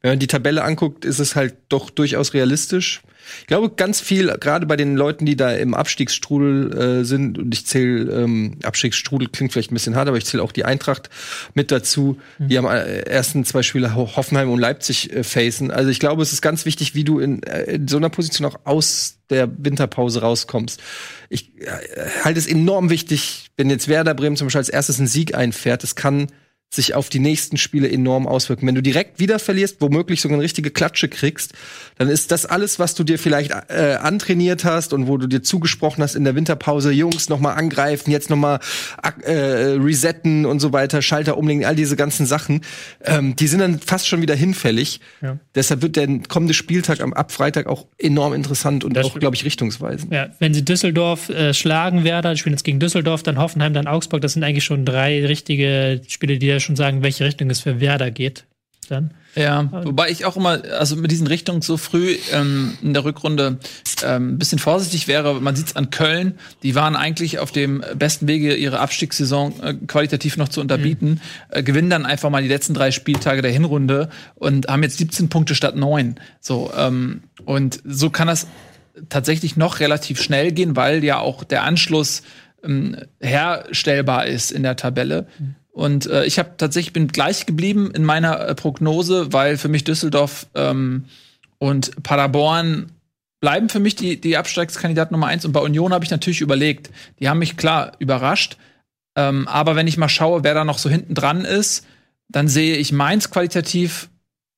wenn 0.02 0.12
man 0.12 0.18
die 0.18 0.26
Tabelle 0.26 0.64
anguckt, 0.64 1.04
ist 1.04 1.18
es 1.18 1.36
halt 1.36 1.56
doch 1.68 1.90
durchaus 1.90 2.34
realistisch. 2.34 3.02
Ich 3.40 3.46
glaube, 3.46 3.70
ganz 3.70 4.00
viel, 4.00 4.28
gerade 4.38 4.66
bei 4.66 4.76
den 4.76 4.96
Leuten, 4.96 5.26
die 5.26 5.36
da 5.36 5.52
im 5.52 5.74
Abstiegsstrudel 5.74 7.00
äh, 7.00 7.04
sind, 7.04 7.38
und 7.38 7.54
ich 7.54 7.66
zähle, 7.66 8.22
ähm, 8.22 8.58
Abstiegsstrudel 8.62 9.28
klingt 9.28 9.52
vielleicht 9.52 9.70
ein 9.70 9.74
bisschen 9.74 9.96
hart, 9.96 10.08
aber 10.08 10.16
ich 10.16 10.24
zähle 10.26 10.42
auch 10.42 10.52
die 10.52 10.64
Eintracht 10.64 11.10
mit 11.54 11.70
dazu, 11.70 12.18
mhm. 12.38 12.48
die 12.48 12.58
am 12.58 12.66
äh, 12.66 13.00
ersten 13.00 13.44
zwei 13.44 13.62
Spiele 13.62 13.94
Hoffenheim 13.94 14.50
und 14.50 14.58
Leipzig 14.58 15.12
äh, 15.12 15.24
facen. 15.24 15.70
Also 15.70 15.90
ich 15.90 16.00
glaube, 16.00 16.22
es 16.22 16.32
ist 16.32 16.42
ganz 16.42 16.64
wichtig, 16.64 16.94
wie 16.94 17.04
du 17.04 17.18
in, 17.18 17.42
äh, 17.42 17.74
in 17.74 17.88
so 17.88 17.96
einer 17.96 18.10
Position 18.10 18.46
auch 18.46 18.60
aus 18.64 19.18
der 19.30 19.48
Winterpause 19.56 20.20
rauskommst. 20.22 20.80
Ich 21.28 21.56
äh, 21.60 21.66
halte 22.24 22.38
es 22.38 22.46
enorm 22.46 22.90
wichtig, 22.90 23.50
wenn 23.56 23.70
jetzt 23.70 23.88
Werder 23.88 24.14
Bremen 24.14 24.36
zum 24.36 24.46
Beispiel 24.46 24.58
als 24.58 24.68
erstes 24.68 24.98
einen 24.98 25.08
Sieg 25.08 25.34
einfährt. 25.34 25.84
Es 25.84 25.94
kann 25.94 26.28
sich 26.72 26.94
auf 26.94 27.08
die 27.08 27.18
nächsten 27.18 27.56
Spiele 27.56 27.90
enorm 27.90 28.28
auswirken. 28.28 28.66
Wenn 28.68 28.76
du 28.76 28.82
direkt 28.82 29.18
wieder 29.18 29.40
verlierst, 29.40 29.78
womöglich 29.80 30.20
sogar 30.20 30.36
eine 30.36 30.44
richtige 30.44 30.70
Klatsche 30.70 31.08
kriegst, 31.08 31.52
dann 31.98 32.08
ist 32.08 32.30
das 32.30 32.46
alles, 32.46 32.78
was 32.78 32.94
du 32.94 33.02
dir 33.02 33.18
vielleicht 33.18 33.50
äh, 33.50 33.96
antrainiert 34.00 34.64
hast 34.64 34.92
und 34.92 35.08
wo 35.08 35.16
du 35.16 35.26
dir 35.26 35.42
zugesprochen 35.42 36.02
hast 36.02 36.14
in 36.14 36.22
der 36.22 36.36
Winterpause, 36.36 36.92
Jungs, 36.92 37.28
noch 37.28 37.40
mal 37.40 37.54
angreifen, 37.54 38.12
jetzt 38.12 38.30
noch 38.30 38.36
mal 38.36 38.60
äh, 39.24 39.32
resetten 39.32 40.46
und 40.46 40.60
so 40.60 40.72
weiter, 40.72 41.02
Schalter 41.02 41.36
umlegen, 41.36 41.64
all 41.64 41.74
diese 41.74 41.96
ganzen 41.96 42.24
Sachen, 42.24 42.60
ähm, 43.04 43.34
die 43.34 43.48
sind 43.48 43.58
dann 43.58 43.80
fast 43.80 44.06
schon 44.06 44.22
wieder 44.22 44.36
hinfällig. 44.36 45.00
Ja. 45.22 45.38
Deshalb 45.56 45.82
wird 45.82 45.96
der 45.96 46.06
kommende 46.28 46.54
Spieltag 46.54 47.00
am 47.00 47.12
ab 47.12 47.32
Freitag 47.32 47.66
auch 47.66 47.86
enorm 47.98 48.32
interessant 48.32 48.84
und 48.84 48.94
das 48.94 49.06
auch, 49.06 49.18
glaube 49.18 49.34
ich, 49.34 49.44
richtungsweisend. 49.44 50.12
Ja, 50.12 50.28
wenn 50.38 50.54
sie 50.54 50.64
Düsseldorf 50.64 51.28
äh, 51.30 51.52
schlagen 51.52 52.04
werden, 52.04 52.36
spielen 52.36 52.52
jetzt 52.52 52.62
gegen 52.62 52.78
Düsseldorf, 52.78 53.24
dann 53.24 53.38
Hoffenheim, 53.38 53.74
dann 53.74 53.88
Augsburg, 53.88 54.20
das 54.20 54.34
sind 54.34 54.44
eigentlich 54.44 54.64
schon 54.64 54.84
drei 54.84 55.26
richtige 55.26 56.00
Spiele, 56.06 56.38
die 56.38 56.59
schon 56.60 56.76
sagen, 56.76 57.02
welche 57.02 57.24
Richtung 57.24 57.50
es 57.50 57.60
für 57.60 57.80
Werder 57.80 58.10
geht. 58.10 58.44
Dann. 58.88 59.14
Ja, 59.36 59.68
wobei 59.84 60.10
ich 60.10 60.24
auch 60.24 60.36
immer, 60.36 60.62
also 60.76 60.96
mit 60.96 61.12
diesen 61.12 61.28
Richtungen 61.28 61.62
so 61.62 61.76
früh 61.76 62.16
ähm, 62.32 62.76
in 62.82 62.92
der 62.92 63.04
Rückrunde 63.04 63.58
ähm, 64.04 64.34
ein 64.34 64.38
bisschen 64.38 64.58
vorsichtig 64.58 65.06
wäre. 65.06 65.40
Man 65.40 65.54
sieht 65.54 65.68
es 65.68 65.76
an 65.76 65.90
Köln, 65.90 66.36
die 66.64 66.74
waren 66.74 66.96
eigentlich 66.96 67.38
auf 67.38 67.52
dem 67.52 67.84
besten 67.94 68.26
Wege, 68.26 68.56
ihre 68.56 68.80
Abstiegssaison 68.80 69.62
äh, 69.62 69.74
qualitativ 69.86 70.36
noch 70.36 70.48
zu 70.48 70.60
unterbieten, 70.60 71.08
mhm. 71.10 71.20
äh, 71.50 71.62
gewinnen 71.62 71.90
dann 71.90 72.04
einfach 72.04 72.30
mal 72.30 72.42
die 72.42 72.48
letzten 72.48 72.74
drei 72.74 72.90
Spieltage 72.90 73.42
der 73.42 73.52
Hinrunde 73.52 74.08
und 74.34 74.66
haben 74.66 74.82
jetzt 74.82 74.98
17 74.98 75.28
Punkte 75.28 75.54
statt 75.54 75.76
9. 75.76 76.16
So, 76.40 76.72
ähm, 76.76 77.22
und 77.44 77.80
so 77.84 78.10
kann 78.10 78.26
das 78.26 78.48
tatsächlich 79.08 79.56
noch 79.56 79.78
relativ 79.78 80.20
schnell 80.20 80.50
gehen, 80.50 80.74
weil 80.74 81.04
ja 81.04 81.20
auch 81.20 81.44
der 81.44 81.62
Anschluss 81.62 82.22
ähm, 82.64 82.96
herstellbar 83.20 84.26
ist 84.26 84.50
in 84.50 84.64
der 84.64 84.74
Tabelle. 84.74 85.28
Mhm. 85.38 85.54
Und 85.80 86.04
äh, 86.10 86.26
ich 86.26 86.38
habe 86.38 86.58
tatsächlich 86.58 86.92
bin 86.92 87.08
gleich 87.08 87.46
geblieben 87.46 87.90
in 87.94 88.04
meiner 88.04 88.38
äh, 88.46 88.54
Prognose, 88.54 89.32
weil 89.32 89.56
für 89.56 89.68
mich 89.68 89.82
Düsseldorf 89.82 90.46
ähm, 90.54 91.06
und 91.56 92.02
Paderborn 92.02 92.92
bleiben 93.40 93.70
für 93.70 93.80
mich 93.80 93.96
die, 93.96 94.20
die 94.20 94.36
Abstiegskandidat 94.36 95.10
Nummer 95.10 95.28
eins. 95.28 95.46
Und 95.46 95.52
bei 95.52 95.60
Union 95.60 95.94
habe 95.94 96.04
ich 96.04 96.10
natürlich 96.10 96.42
überlegt. 96.42 96.90
Die 97.18 97.30
haben 97.30 97.38
mich 97.38 97.56
klar 97.56 97.92
überrascht. 97.98 98.58
Ähm, 99.16 99.48
aber 99.48 99.74
wenn 99.74 99.86
ich 99.86 99.96
mal 99.96 100.10
schaue, 100.10 100.44
wer 100.44 100.52
da 100.52 100.66
noch 100.66 100.76
so 100.76 100.90
hinten 100.90 101.14
dran 101.14 101.46
ist, 101.46 101.86
dann 102.28 102.46
sehe 102.46 102.76
ich 102.76 102.92
Mainz 102.92 103.30
qualitativ. 103.30 104.10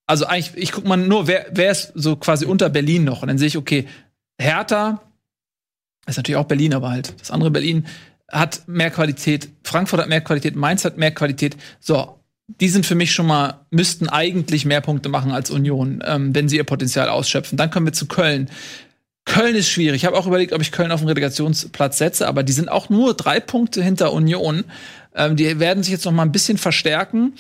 Also 0.09 0.27
eigentlich, 0.27 0.61
ich 0.61 0.73
gucke 0.73 0.89
mal 0.89 0.97
nur, 0.97 1.29
wer, 1.29 1.47
wer 1.53 1.71
ist 1.71 1.93
so 1.95 2.17
quasi 2.17 2.47
unter 2.47 2.69
Berlin 2.69 3.05
noch. 3.05 3.23
Und 3.23 3.29
dann 3.29 3.39
sehe 3.39 3.47
ich, 3.47 3.57
okay, 3.57 3.87
Hertha 4.41 5.01
ist 6.09 6.17
natürlich 6.17 6.41
auch 6.41 6.49
Berlin, 6.49 6.75
aber 6.75 6.91
halt 6.91 7.15
das 7.21 7.31
andere 7.31 7.53
Berlin 7.53 7.87
hat 8.33 8.67
mehr 8.67 8.91
Qualität, 8.91 9.49
Frankfurt 9.63 10.01
hat 10.01 10.09
mehr 10.09 10.23
Qualität, 10.23 10.57
Mainz 10.57 10.85
hat 10.85 10.97
mehr 10.97 11.13
Qualität. 11.13 11.57
So, 11.79 12.19
die 12.49 12.69
sind 12.69 12.87
für 12.87 12.95
mich 12.95 13.13
schon 13.13 13.27
mal, 13.27 13.61
müssten 13.71 14.09
eigentlich 14.09 14.65
mehr 14.65 14.81
Punkte 14.81 15.09
machen 15.09 15.33
als 15.33 15.51
Union, 15.51 16.03
ähm, 16.05 16.35
wenn 16.35 16.49
sie 16.49 16.57
ihr 16.57 16.65
Potenzial 16.65 17.09
ausschöpfen. 17.09 17.57
Dann 17.59 17.71
kommen 17.71 17.87
wir 17.87 17.93
zu 17.93 18.07
Köln. 18.07 18.51
Köln 19.25 19.55
ist 19.55 19.69
schwierig. 19.69 20.03
Ich 20.03 20.05
habe 20.07 20.17
auch 20.17 20.27
überlegt, 20.27 20.53
ob 20.53 20.61
ich 20.63 20.73
Köln 20.73 20.91
auf 20.91 21.01
den 21.01 21.09
Relegationsplatz 21.09 21.99
setze, 21.99 22.27
aber 22.27 22.43
die 22.43 22.53
sind 22.53 22.69
auch 22.69 22.89
nur 22.89 23.15
drei 23.15 23.39
Punkte 23.39 23.83
hinter 23.83 24.13
Union. 24.13 24.65
Ähm, 25.15 25.37
die 25.37 25.61
werden 25.61 25.83
sich 25.83 25.93
jetzt 25.93 26.05
noch 26.05 26.13
mal 26.13 26.23
ein 26.23 26.33
bisschen 26.33 26.59
verstärken. 26.59 27.35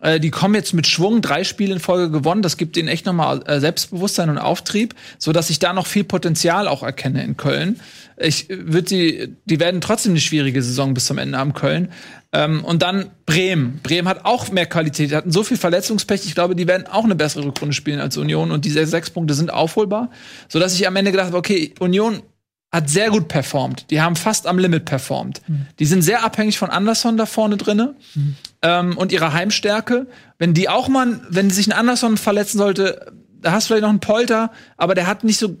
Äh, 0.00 0.20
die 0.20 0.30
kommen 0.30 0.54
jetzt 0.54 0.74
mit 0.74 0.86
Schwung, 0.86 1.22
drei 1.22 1.44
Spiele 1.44 1.74
in 1.74 1.80
Folge 1.80 2.10
gewonnen. 2.10 2.42
Das 2.42 2.56
gibt 2.56 2.76
ihnen 2.76 2.88
echt 2.88 3.06
nochmal 3.06 3.42
äh, 3.46 3.60
Selbstbewusstsein 3.60 4.30
und 4.30 4.38
Auftrieb, 4.38 4.94
so 5.18 5.32
dass 5.32 5.50
ich 5.50 5.58
da 5.58 5.72
noch 5.72 5.86
viel 5.86 6.04
Potenzial 6.04 6.68
auch 6.68 6.82
erkenne 6.82 7.22
in 7.24 7.36
Köln. 7.36 7.80
Ich 8.16 8.48
würde 8.48 8.82
die, 8.82 9.36
die 9.44 9.60
werden 9.60 9.80
trotzdem 9.80 10.12
eine 10.12 10.20
schwierige 10.20 10.62
Saison 10.62 10.94
bis 10.94 11.06
zum 11.06 11.18
Ende 11.18 11.38
haben 11.38 11.52
Köln. 11.52 11.88
Ähm, 12.32 12.64
und 12.64 12.82
dann 12.82 13.10
Bremen. 13.26 13.80
Bremen 13.82 14.06
hat 14.06 14.24
auch 14.24 14.50
mehr 14.50 14.66
Qualität, 14.66 15.10
die 15.10 15.16
hatten 15.16 15.32
so 15.32 15.42
viel 15.42 15.56
Verletzungspech. 15.56 16.26
Ich 16.26 16.34
glaube, 16.34 16.54
die 16.54 16.66
werden 16.66 16.86
auch 16.86 17.04
eine 17.04 17.14
bessere 17.14 17.44
Rückrunde 17.44 17.74
spielen 17.74 18.00
als 18.00 18.16
Union 18.16 18.50
und 18.50 18.64
diese 18.64 18.84
sechs 18.86 19.10
Punkte 19.10 19.34
sind 19.34 19.52
aufholbar, 19.52 20.10
so 20.48 20.58
dass 20.58 20.74
ich 20.74 20.86
am 20.86 20.96
Ende 20.96 21.10
gedacht 21.10 21.28
habe, 21.28 21.38
okay, 21.38 21.74
Union 21.80 22.22
hat 22.70 22.90
sehr 22.90 23.10
gut 23.10 23.28
performt. 23.28 23.90
Die 23.90 24.00
haben 24.00 24.16
fast 24.16 24.46
am 24.46 24.58
Limit 24.58 24.84
performt. 24.84 25.40
Mhm. 25.46 25.66
Die 25.78 25.86
sind 25.86 26.02
sehr 26.02 26.22
abhängig 26.22 26.58
von 26.58 26.70
Anderson 26.70 27.16
da 27.16 27.24
vorne 27.24 27.56
drinne 27.56 27.94
mhm. 28.14 28.36
ähm, 28.62 28.96
und 28.98 29.10
ihrer 29.10 29.32
Heimstärke. 29.32 30.06
Wenn 30.38 30.52
die 30.52 30.68
auch 30.68 30.88
mal, 30.88 31.20
wenn 31.30 31.50
sich 31.50 31.66
ein 31.66 31.72
Anderson 31.72 32.18
verletzen 32.18 32.58
sollte, 32.58 33.12
da 33.40 33.52
hast 33.52 33.64
du 33.64 33.68
vielleicht 33.68 33.82
noch 33.82 33.90
einen 33.90 34.00
Polter, 34.00 34.52
aber 34.76 34.94
der 34.94 35.06
hat 35.06 35.24
nicht 35.24 35.38
so 35.38 35.56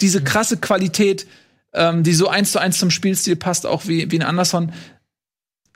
diese 0.00 0.22
krasse 0.22 0.58
Qualität, 0.58 1.26
ähm, 1.72 2.02
die 2.02 2.12
so 2.12 2.28
eins 2.28 2.52
zu 2.52 2.58
eins 2.58 2.78
zum 2.78 2.90
Spielstil 2.90 3.36
passt, 3.36 3.66
auch 3.66 3.86
wie, 3.86 4.10
wie 4.10 4.18
ein 4.18 4.26
Anderson. 4.26 4.72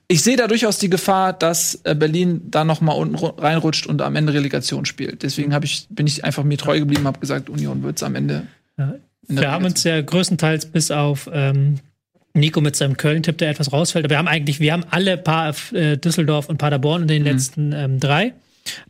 Ich 0.09 0.23
sehe 0.23 0.37
da 0.37 0.49
durchaus 0.49 0.79
die 0.79 0.91
Gefahr, 0.91 1.33
dass 1.33 1.81
äh, 1.85 1.95
Berlin 1.95 2.43
da 2.51 2.65
noch 2.65 2.83
mal 2.83 2.93
unten 2.93 3.17
reinrutscht 3.17 3.87
und 3.87 4.03
am 4.03 4.17
Ende 4.17 4.35
Relegation 4.35 4.85
spielt. 4.85 5.23
Deswegen 5.23 5.59
ich, 5.63 5.87
bin 5.89 6.07
ich 6.07 6.25
einfach 6.25 6.45
mir 6.45 6.59
treu 6.59 6.79
geblieben, 6.79 7.07
habe 7.07 7.21
gesagt, 7.21 7.49
Union 7.49 7.83
wird's 7.83 8.03
am 8.03 8.15
Ende. 8.15 8.47
Ja. 8.77 8.97
Wir 9.29 9.51
haben 9.51 9.65
uns 9.65 9.85
ja 9.85 10.01
größtenteils 10.01 10.67
bis 10.67 10.91
auf 10.91 11.29
ähm, 11.33 11.81
Nico 12.35 12.61
mit 12.61 12.77
seinem 12.77 12.97
Köln-Tipp, 12.97 13.39
der 13.39 13.51
etwas 13.51 13.73
rausfällt. 13.73 14.05
Aber 14.05 14.15
wir 14.15 14.19
haben 14.19 14.29
eigentlich, 14.29 14.61
wir 14.61 14.73
haben 14.73 14.85
alle 14.91 15.17
paar 15.17 15.55
äh, 15.73 15.97
Düsseldorf 15.97 16.49
und 16.49 16.59
Paderborn 16.59 17.03
in 17.03 17.09
den 17.09 17.23
mhm. 17.23 17.29
letzten 17.29 17.73
ähm, 17.73 18.01
drei. 18.01 18.35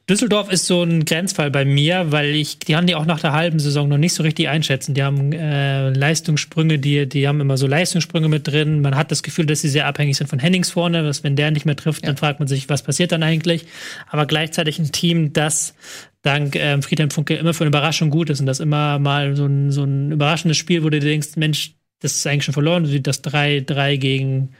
Düsseldorf 0.09 0.53
ist 0.53 0.67
so 0.67 0.83
ein 0.83 1.05
Grenzfall 1.05 1.51
bei 1.51 1.65
mir, 1.65 2.13
weil 2.13 2.35
ich, 2.35 2.59
die 2.59 2.77
haben 2.77 2.87
die 2.87 2.95
auch 2.95 3.07
nach 3.07 3.21
der 3.21 3.33
halben 3.33 3.59
Saison 3.59 3.89
noch 3.89 3.99
nicht 3.99 4.15
so 4.15 4.23
richtig 4.23 4.49
einschätzen. 4.49 4.95
Die 4.95 5.03
haben 5.03 5.33
äh, 5.33 5.91
Leistungssprünge, 5.91 6.79
die, 6.79 7.09
die 7.09 7.27
haben 7.27 7.41
immer 7.41 7.57
so 7.57 7.67
Leistungssprünge 7.67 8.29
mit 8.29 8.47
drin. 8.47 8.83
Man 8.83 8.97
hat 8.97 9.11
das 9.11 9.23
Gefühl, 9.23 9.47
dass 9.47 9.63
sie 9.63 9.69
sehr 9.69 9.87
abhängig 9.87 10.17
sind 10.17 10.29
von 10.29 10.39
Hennings 10.39 10.71
vorne, 10.71 11.03
dass 11.03 11.25
wenn 11.25 11.37
der 11.37 11.51
nicht 11.51 11.67
mehr 11.67 11.75
trifft, 11.75 12.03
ja. 12.03 12.09
dann 12.09 12.17
fragt 12.17 12.39
man 12.39 12.47
sich, 12.47 12.69
was 12.69 12.83
passiert 12.83 13.13
dann 13.13 13.23
eigentlich. 13.23 13.67
Aber 14.09 14.27
gleichzeitig 14.27 14.79
ein 14.79 14.93
Team, 14.93 15.33
das 15.33 15.75
dank 16.23 16.55
ähm, 16.55 16.83
Friedhelm 16.83 17.11
Funke 17.11 17.35
immer 17.37 17.55
für 17.55 17.65
eine 17.65 17.69
Überraschung 17.69 18.11
gut 18.11 18.31
ist 18.31 18.41
und 18.41 18.47
das 18.47 18.61
immer 18.61 18.99
mal 18.99 19.35
so 19.35 19.47
ein, 19.47 19.71
so 19.73 19.85
ein 19.85 20.13
überraschendes 20.13 20.57
Spiel, 20.57 20.85
wo 20.85 20.91
du 20.91 21.01
denkst, 21.01 21.37
Mensch, 21.37 21.75
das 22.01 22.17
ist 22.17 22.27
eigentlich 22.27 22.45
schon 22.45 22.55
verloren, 22.55 23.03
das 23.03 23.25
3-3 23.25 23.97
gegen 23.97 24.55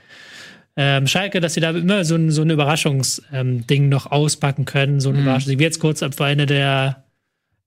ähm, 0.77 1.07
Schalke, 1.07 1.39
dass 1.39 1.53
sie 1.53 1.61
da 1.61 1.69
immer 1.71 2.03
so 2.03 2.15
ein, 2.15 2.31
so 2.31 2.41
ein 2.41 2.49
Überraschungsding 2.49 3.83
ähm, 3.83 3.89
noch 3.89 4.11
auspacken 4.11 4.65
können. 4.65 4.99
So 4.99 5.09
ein 5.09 5.15
mhm. 5.15 5.21
Überraschung. 5.21 5.57
Wie 5.57 5.63
jetzt 5.63 5.79
kurz 5.79 6.03
ab 6.03 6.19
Ende 6.19 6.45
der 6.45 7.05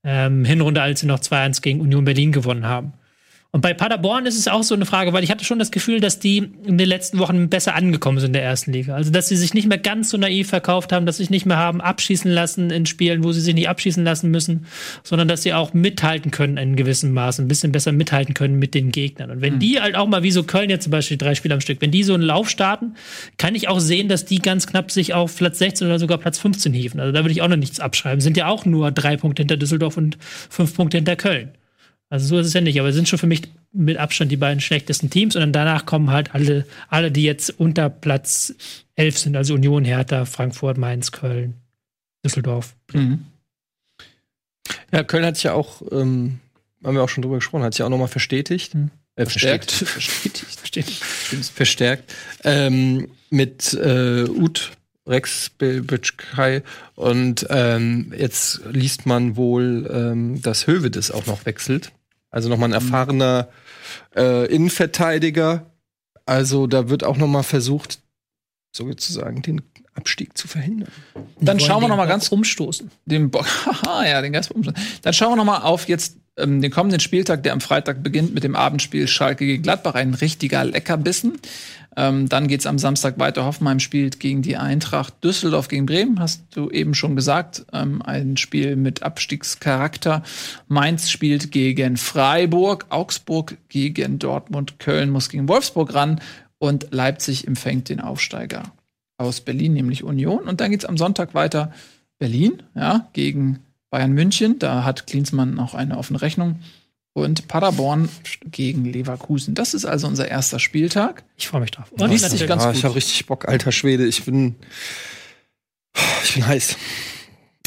ähm, 0.04 0.44
Hinrunde, 0.44 0.82
als 0.82 1.00
sie 1.00 1.06
noch 1.06 1.20
2-1 1.20 1.62
gegen 1.62 1.80
Union 1.80 2.04
Berlin 2.04 2.32
gewonnen 2.32 2.66
haben. 2.66 2.92
Und 3.50 3.62
bei 3.62 3.72
Paderborn 3.72 4.26
ist 4.26 4.38
es 4.38 4.46
auch 4.46 4.62
so 4.62 4.74
eine 4.74 4.84
Frage, 4.84 5.14
weil 5.14 5.24
ich 5.24 5.30
hatte 5.30 5.42
schon 5.42 5.58
das 5.58 5.70
Gefühl, 5.70 6.00
dass 6.00 6.18
die 6.18 6.36
in 6.66 6.76
den 6.76 6.86
letzten 6.86 7.18
Wochen 7.18 7.48
besser 7.48 7.74
angekommen 7.74 8.18
sind 8.18 8.28
in 8.28 8.32
der 8.34 8.42
ersten 8.42 8.72
Liga. 8.72 8.94
Also, 8.94 9.10
dass 9.10 9.28
sie 9.28 9.36
sich 9.36 9.54
nicht 9.54 9.66
mehr 9.66 9.78
ganz 9.78 10.10
so 10.10 10.18
naiv 10.18 10.50
verkauft 10.50 10.92
haben, 10.92 11.06
dass 11.06 11.16
sie 11.16 11.22
sich 11.22 11.30
nicht 11.30 11.46
mehr 11.46 11.56
haben 11.56 11.80
abschießen 11.80 12.30
lassen 12.30 12.70
in 12.70 12.84
Spielen, 12.84 13.24
wo 13.24 13.32
sie 13.32 13.40
sich 13.40 13.54
nicht 13.54 13.70
abschießen 13.70 14.04
lassen 14.04 14.30
müssen, 14.30 14.66
sondern 15.02 15.28
dass 15.28 15.44
sie 15.44 15.54
auch 15.54 15.72
mithalten 15.72 16.30
können 16.30 16.58
in 16.58 16.76
gewissem 16.76 17.14
Maß, 17.14 17.38
ein 17.38 17.48
bisschen 17.48 17.72
besser 17.72 17.90
mithalten 17.90 18.34
können 18.34 18.58
mit 18.58 18.74
den 18.74 18.92
Gegnern. 18.92 19.30
Und 19.30 19.40
wenn 19.40 19.54
mhm. 19.54 19.60
die 19.60 19.80
halt 19.80 19.96
auch 19.96 20.08
mal, 20.08 20.22
wie 20.22 20.30
so 20.30 20.42
Köln 20.42 20.68
jetzt 20.68 20.84
zum 20.84 20.90
Beispiel, 20.90 21.16
drei 21.16 21.34
Spiele 21.34 21.54
am 21.54 21.62
Stück, 21.62 21.80
wenn 21.80 21.90
die 21.90 22.02
so 22.02 22.12
einen 22.12 22.24
Lauf 22.24 22.50
starten, 22.50 22.96
kann 23.38 23.54
ich 23.54 23.68
auch 23.68 23.80
sehen, 23.80 24.08
dass 24.08 24.26
die 24.26 24.40
ganz 24.40 24.66
knapp 24.66 24.90
sich 24.90 25.14
auf 25.14 25.34
Platz 25.34 25.58
16 25.58 25.86
oder 25.86 25.98
sogar 25.98 26.18
Platz 26.18 26.38
15 26.38 26.74
hieven. 26.74 27.00
Also 27.00 27.12
da 27.12 27.20
würde 27.20 27.32
ich 27.32 27.40
auch 27.40 27.48
noch 27.48 27.56
nichts 27.56 27.80
abschreiben. 27.80 28.20
Sind 28.20 28.36
ja 28.36 28.48
auch 28.48 28.66
nur 28.66 28.92
drei 28.92 29.16
Punkte 29.16 29.40
hinter 29.40 29.56
Düsseldorf 29.56 29.96
und 29.96 30.18
fünf 30.20 30.74
Punkte 30.74 30.98
hinter 30.98 31.16
Köln. 31.16 31.52
Also 32.10 32.26
so 32.26 32.38
ist 32.38 32.46
es 32.46 32.54
ja 32.54 32.60
nicht, 32.60 32.78
aber 32.80 32.88
es 32.88 32.94
sind 32.94 33.08
schon 33.08 33.18
für 33.18 33.26
mich 33.26 33.42
mit 33.72 33.98
Abstand 33.98 34.32
die 34.32 34.36
beiden 34.36 34.60
schlechtesten 34.60 35.10
Teams 35.10 35.36
und 35.36 35.40
dann 35.40 35.52
danach 35.52 35.84
kommen 35.84 36.10
halt 36.10 36.34
alle, 36.34 36.66
alle, 36.88 37.12
die 37.12 37.22
jetzt 37.22 37.50
unter 37.60 37.90
Platz 37.90 38.54
11 38.96 39.18
sind, 39.18 39.36
also 39.36 39.54
Union, 39.54 39.84
Hertha, 39.84 40.24
Frankfurt, 40.24 40.78
Mainz, 40.78 41.12
Köln, 41.12 41.54
Düsseldorf. 42.24 42.74
Mhm. 42.92 43.26
Ja, 44.90 45.04
Köln 45.04 45.24
hat 45.24 45.36
sich 45.36 45.44
ja 45.44 45.52
auch, 45.52 45.82
ähm, 45.92 46.40
haben 46.82 46.94
wir 46.94 47.02
auch 47.02 47.08
schon 47.08 47.22
drüber 47.22 47.36
gesprochen, 47.36 47.62
hat 47.62 47.74
sich 47.74 47.82
auch 47.82 47.90
nochmal 47.90 48.08
verstetigt. 48.08 48.74
Mhm. 48.74 48.90
Äh, 49.16 49.26
verstärkt. 49.26 49.70
Verstetigt. 49.72 50.46
Verstetigt. 50.46 51.04
Verstärkt. 51.52 52.14
Ähm, 52.44 53.08
mit 53.30 53.74
äh, 53.74 54.24
Ut 54.24 54.70
Rex 55.06 55.50
Bilbitschkai. 55.50 56.62
Und 56.94 57.46
ähm, 57.50 58.12
jetzt 58.16 58.60
liest 58.70 59.06
man 59.06 59.36
wohl, 59.36 59.90
ähm, 59.92 60.40
dass 60.40 60.66
Hövedes 60.66 61.10
auch 61.10 61.26
noch 61.26 61.46
wechselt. 61.46 61.90
Also 62.30 62.48
nochmal 62.48 62.70
ein 62.70 62.74
erfahrener 62.74 63.48
äh, 64.16 64.46
Innenverteidiger. 64.54 65.66
Also 66.26 66.66
da 66.66 66.90
wird 66.90 67.04
auch 67.04 67.16
nochmal 67.16 67.42
versucht, 67.42 68.00
sozusagen 68.72 69.42
den 69.42 69.62
Abstieg 69.94 70.38
zu 70.38 70.46
verhindern. 70.46 70.90
Dann 71.40 71.58
schauen 71.58 71.82
wir 71.82 71.88
noch 71.88 71.96
mal 71.96 72.06
ganz 72.06 72.28
umstoßen. 72.28 72.90
Den 73.06 73.30
Bock, 73.30 73.46
haha, 73.66 74.06
ja, 74.06 74.22
den 74.22 74.32
Geist 74.32 74.50
umstoßen. 74.50 74.80
Dann 75.02 75.12
schauen 75.12 75.32
wir 75.32 75.36
noch 75.36 75.44
mal 75.44 75.62
auf 75.62 75.88
jetzt 75.88 76.16
ähm, 76.36 76.62
den 76.62 76.70
kommenden 76.70 77.00
Spieltag, 77.00 77.42
der 77.42 77.52
am 77.52 77.60
Freitag 77.60 78.02
beginnt 78.02 78.32
mit 78.32 78.44
dem 78.44 78.54
Abendspiel 78.54 79.08
Schalke 79.08 79.44
gegen 79.44 79.62
Gladbach, 79.62 79.94
ein 79.94 80.14
richtiger 80.14 80.64
Leckerbissen. 80.64 81.40
Ähm, 81.96 82.28
dann 82.28 82.46
geht's 82.46 82.66
am 82.66 82.78
Samstag 82.78 83.18
weiter. 83.18 83.44
Hoffenheim 83.44 83.80
spielt 83.80 84.20
gegen 84.20 84.40
die 84.40 84.56
Eintracht. 84.56 85.14
Düsseldorf 85.24 85.66
gegen 85.66 85.84
Bremen, 85.84 86.20
hast 86.20 86.44
du 86.54 86.70
eben 86.70 86.94
schon 86.94 87.16
gesagt. 87.16 87.66
Ähm, 87.72 88.02
ein 88.02 88.36
Spiel 88.36 88.76
mit 88.76 89.02
Abstiegscharakter. 89.02 90.22
Mainz 90.68 91.10
spielt 91.10 91.50
gegen 91.50 91.96
Freiburg. 91.96 92.86
Augsburg 92.90 93.56
gegen 93.68 94.20
Dortmund. 94.20 94.78
Köln 94.78 95.10
muss 95.10 95.28
gegen 95.28 95.48
Wolfsburg 95.48 95.92
ran. 95.92 96.20
Und 96.58 96.88
Leipzig 96.90 97.46
empfängt 97.46 97.88
den 97.88 98.00
Aufsteiger 98.00 98.72
aus 99.16 99.40
Berlin, 99.40 99.74
nämlich 99.74 100.04
Union. 100.04 100.48
Und 100.48 100.60
dann 100.60 100.70
geht's 100.70 100.84
am 100.84 100.96
Sonntag 100.96 101.34
weiter. 101.34 101.72
Berlin, 102.18 102.62
ja, 102.74 103.08
gegen 103.12 103.60
Bayern 103.90 104.12
München. 104.12 104.58
Da 104.58 104.84
hat 104.84 105.06
Klinsmann 105.06 105.54
noch 105.54 105.74
eine 105.74 105.98
offene 105.98 106.20
Rechnung 106.20 106.60
und 107.12 107.48
Paderborn 107.48 108.08
gegen 108.50 108.84
Leverkusen. 108.84 109.54
Das 109.54 109.74
ist 109.74 109.84
also 109.84 110.06
unser 110.06 110.28
erster 110.28 110.58
Spieltag. 110.58 111.24
Ich 111.36 111.48
freue 111.48 111.60
mich 111.60 111.70
drauf. 111.70 111.90
Und 111.92 112.16
sich 112.18 112.46
ganz 112.46 112.64
gut. 112.64 112.74
Ich 112.74 112.84
habe 112.84 112.94
richtig 112.94 113.26
Bock, 113.26 113.48
alter 113.48 113.72
Schwede. 113.72 114.06
Ich 114.06 114.24
bin, 114.24 114.56
ich 116.24 116.34
bin 116.34 116.46
heiß. 116.46 116.76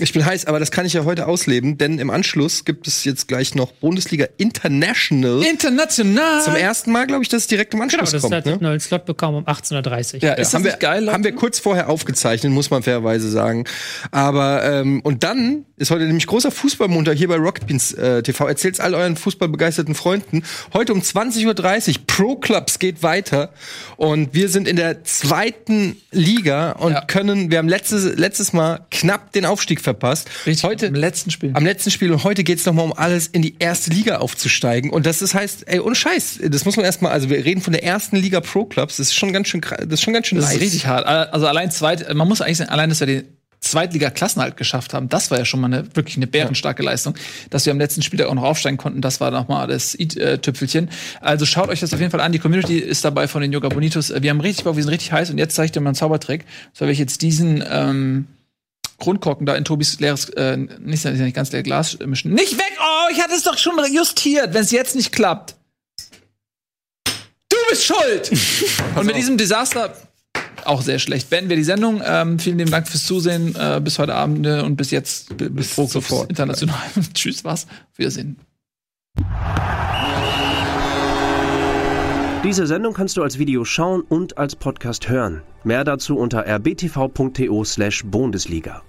Ich 0.01 0.13
bin 0.13 0.25
heiß, 0.25 0.47
aber 0.47 0.59
das 0.59 0.71
kann 0.71 0.87
ich 0.87 0.93
ja 0.93 1.05
heute 1.05 1.27
ausleben, 1.27 1.77
denn 1.77 1.99
im 1.99 2.09
Anschluss 2.09 2.65
gibt 2.65 2.87
es 2.87 3.05
jetzt 3.05 3.27
gleich 3.27 3.53
noch 3.53 3.71
Bundesliga 3.71 4.25
International. 4.37 5.43
International! 5.43 6.41
Zum 6.43 6.55
ersten 6.55 6.91
Mal, 6.91 7.05
glaube 7.05 7.21
ich, 7.21 7.29
dass 7.29 7.43
es 7.43 7.47
direkt 7.47 7.75
im 7.75 7.81
Anschluss 7.81 8.09
genau, 8.09 8.11
das 8.13 8.21
kommt. 8.23 8.33
Das 8.33 8.53
hat 8.53 8.61
ne? 8.61 8.69
einen 8.69 8.79
Slot 8.79 9.05
bekommen 9.05 9.37
um 9.37 9.45
18.30 9.45 10.15
Uhr. 10.15 10.21
Ja, 10.23 10.33
ist 10.33 10.55
haben 10.55 10.63
wir, 10.63 10.71
geil? 10.71 11.01
Leute? 11.01 11.13
Haben 11.13 11.23
wir 11.23 11.35
kurz 11.35 11.59
vorher 11.59 11.87
aufgezeichnet, 11.87 12.51
muss 12.51 12.71
man 12.71 12.81
fairerweise 12.81 13.29
sagen. 13.29 13.65
Aber, 14.09 14.63
ähm, 14.63 15.01
und 15.01 15.23
dann 15.23 15.65
ist 15.77 15.91
heute 15.91 16.05
nämlich 16.05 16.25
großer 16.25 16.49
Fußballmontag 16.49 17.15
hier 17.15 17.27
bei 17.27 17.35
Rocket 17.35 17.67
Beans 17.67 17.93
äh, 17.93 18.23
TV. 18.23 18.47
Erzählt's 18.47 18.79
all 18.79 18.95
euren 18.95 19.15
fußballbegeisterten 19.15 19.93
Freunden. 19.93 20.41
Heute 20.73 20.93
um 20.93 21.01
20.30 21.01 21.89
Uhr, 21.89 21.95
Pro 22.07 22.35
Clubs 22.37 22.79
geht 22.79 23.03
weiter. 23.03 23.51
Und 23.97 24.33
wir 24.33 24.49
sind 24.49 24.67
in 24.67 24.77
der 24.77 25.03
zweiten 25.03 25.97
Liga 26.11 26.71
und 26.71 26.93
ja. 26.93 27.01
können, 27.01 27.51
wir 27.51 27.59
haben 27.59 27.69
letztes, 27.69 28.17
letztes 28.17 28.51
Mal 28.51 28.79
knapp 28.89 29.31
den 29.33 29.45
Aufstieg 29.45 29.79
verpasst 29.79 29.90
verpasst. 29.91 30.29
Richtig, 30.45 30.63
heute, 30.63 30.87
am 30.87 30.95
letzten 30.95 31.31
Spiel. 31.31 31.51
Am 31.53 31.65
letzten 31.65 31.91
Spiel. 31.91 32.11
Und 32.11 32.23
heute 32.23 32.43
geht 32.43 32.59
es 32.59 32.65
nochmal 32.65 32.85
um 32.85 32.93
alles 32.93 33.27
in 33.27 33.41
die 33.41 33.55
erste 33.59 33.91
Liga 33.91 34.17
aufzusteigen. 34.17 34.89
Und 34.91 35.05
das 35.05 35.21
ist 35.21 35.33
heißt, 35.33 35.67
ey, 35.67 35.79
ohne 35.79 35.95
Scheiß, 35.95 36.39
das 36.49 36.65
muss 36.65 36.75
man 36.75 36.85
erstmal, 36.85 37.11
also 37.11 37.29
wir 37.29 37.43
reden 37.43 37.61
von 37.61 37.73
der 37.73 37.83
ersten 37.83 38.15
Liga 38.15 38.41
Pro 38.41 38.65
Clubs, 38.65 38.97
das 38.97 39.07
ist 39.07 39.15
schon 39.15 39.33
ganz 39.33 39.47
schön, 39.47 39.61
das 39.61 39.85
ist 39.87 40.01
schon 40.01 40.13
ganz 40.13 40.27
schön 40.27 40.37
Das 40.37 40.45
nice. 40.45 40.55
ist 40.55 40.61
richtig 40.61 40.87
hart. 40.87 41.05
Also 41.05 41.47
allein 41.47 41.71
zweit, 41.71 42.13
man 42.13 42.27
muss 42.27 42.41
eigentlich 42.41 42.57
sagen, 42.57 42.69
allein, 42.69 42.89
dass 42.89 42.99
wir 42.99 43.07
den 43.07 43.23
Zweitliga-Klassenhalt 43.61 44.57
geschafft 44.57 44.93
haben, 44.95 45.07
das 45.07 45.29
war 45.29 45.37
ja 45.37 45.45
schon 45.45 45.59
mal 45.61 45.67
eine, 45.67 45.95
wirklich 45.95 46.17
eine 46.17 46.25
bärenstarke 46.25 46.81
Leistung. 46.81 47.13
Dass 47.51 47.65
wir 47.65 47.71
am 47.71 47.77
letzten 47.77 48.01
Spieltag 48.01 48.27
auch 48.27 48.33
noch 48.33 48.43
aufsteigen 48.43 48.77
konnten, 48.77 49.01
das 49.01 49.21
war 49.21 49.29
noch 49.29 49.47
mal 49.47 49.67
das 49.67 49.93
i-Tüpfelchen. 49.93 50.89
Also 51.21 51.45
schaut 51.45 51.69
euch 51.69 51.79
das 51.79 51.93
auf 51.93 51.99
jeden 51.99 52.11
Fall 52.11 52.21
an. 52.21 52.31
Die 52.31 52.39
Community 52.39 52.79
ist 52.79 53.05
dabei 53.05 53.27
von 53.27 53.41
den 53.41 53.53
Yoga 53.53 53.69
Bonitos. 53.69 54.11
Wir 54.19 54.31
haben 54.31 54.41
richtig 54.41 54.63
Bock, 54.63 54.77
wir 54.77 54.83
sind 54.83 54.91
richtig 54.91 55.11
heiß 55.11 55.29
und 55.29 55.37
jetzt 55.37 55.55
zeige 55.55 55.65
ich 55.65 55.71
dir 55.71 55.79
mal 55.79 55.89
einen 55.89 55.95
Zaubertrick. 55.95 56.45
So 56.73 56.81
habe 56.85 56.91
ich 56.91 56.97
jetzt 56.97 57.21
diesen 57.21 57.63
ähm, 57.69 58.25
Grundkorken 59.01 59.45
da 59.45 59.55
in 59.55 59.65
Tobis 59.65 59.99
leeres, 59.99 60.29
äh, 60.29 60.55
nicht, 60.55 61.03
nicht 61.03 61.35
ganz 61.35 61.51
leer 61.51 61.63
Glas 61.63 61.97
mischen. 62.05 62.33
Nicht 62.33 62.57
weg! 62.57 62.77
Oh, 62.79 63.11
ich 63.11 63.21
hatte 63.21 63.33
es 63.33 63.43
doch 63.43 63.57
schon 63.57 63.73
justiert, 63.91 64.53
wenn 64.53 64.61
es 64.61 64.71
jetzt 64.71 64.95
nicht 64.95 65.11
klappt. 65.11 65.55
Du 67.49 67.57
bist 67.69 67.83
schuld! 67.83 68.31
Und 68.95 69.05
mit 69.05 69.17
diesem 69.17 69.37
Desaster 69.37 69.93
auch 70.63 70.81
sehr 70.81 70.99
schlecht. 70.99 71.29
Beenden 71.29 71.49
wir 71.49 71.57
die 71.57 71.63
Sendung. 71.63 72.01
Ähm, 72.05 72.39
vielen 72.39 72.59
lieben 72.59 72.71
Dank 72.71 72.87
fürs 72.87 73.05
Zusehen. 73.05 73.55
Äh, 73.55 73.81
bis 73.83 73.99
heute 73.99 74.13
Abend 74.13 74.45
äh, 74.45 74.61
und 74.61 74.75
bis 74.75 74.91
jetzt. 74.91 75.35
Bis 75.37 75.75
sofort. 75.75 76.29
International. 76.29 76.79
Tschüss, 77.13 77.43
was. 77.43 77.65
Wiedersehen. 77.95 78.37
Diese 82.43 82.65
Sendung 82.65 82.93
kannst 82.93 83.17
du 83.17 83.23
als 83.23 83.37
Video 83.37 83.65
schauen 83.65 84.01
und 84.01 84.37
als 84.37 84.55
Podcast 84.55 85.09
hören. 85.09 85.41
Mehr 85.63 85.83
dazu 85.83 86.17
unter 86.17 86.45
rbtv.to 86.45 87.63
slash 87.63 88.03
Bundesliga. 88.05 88.81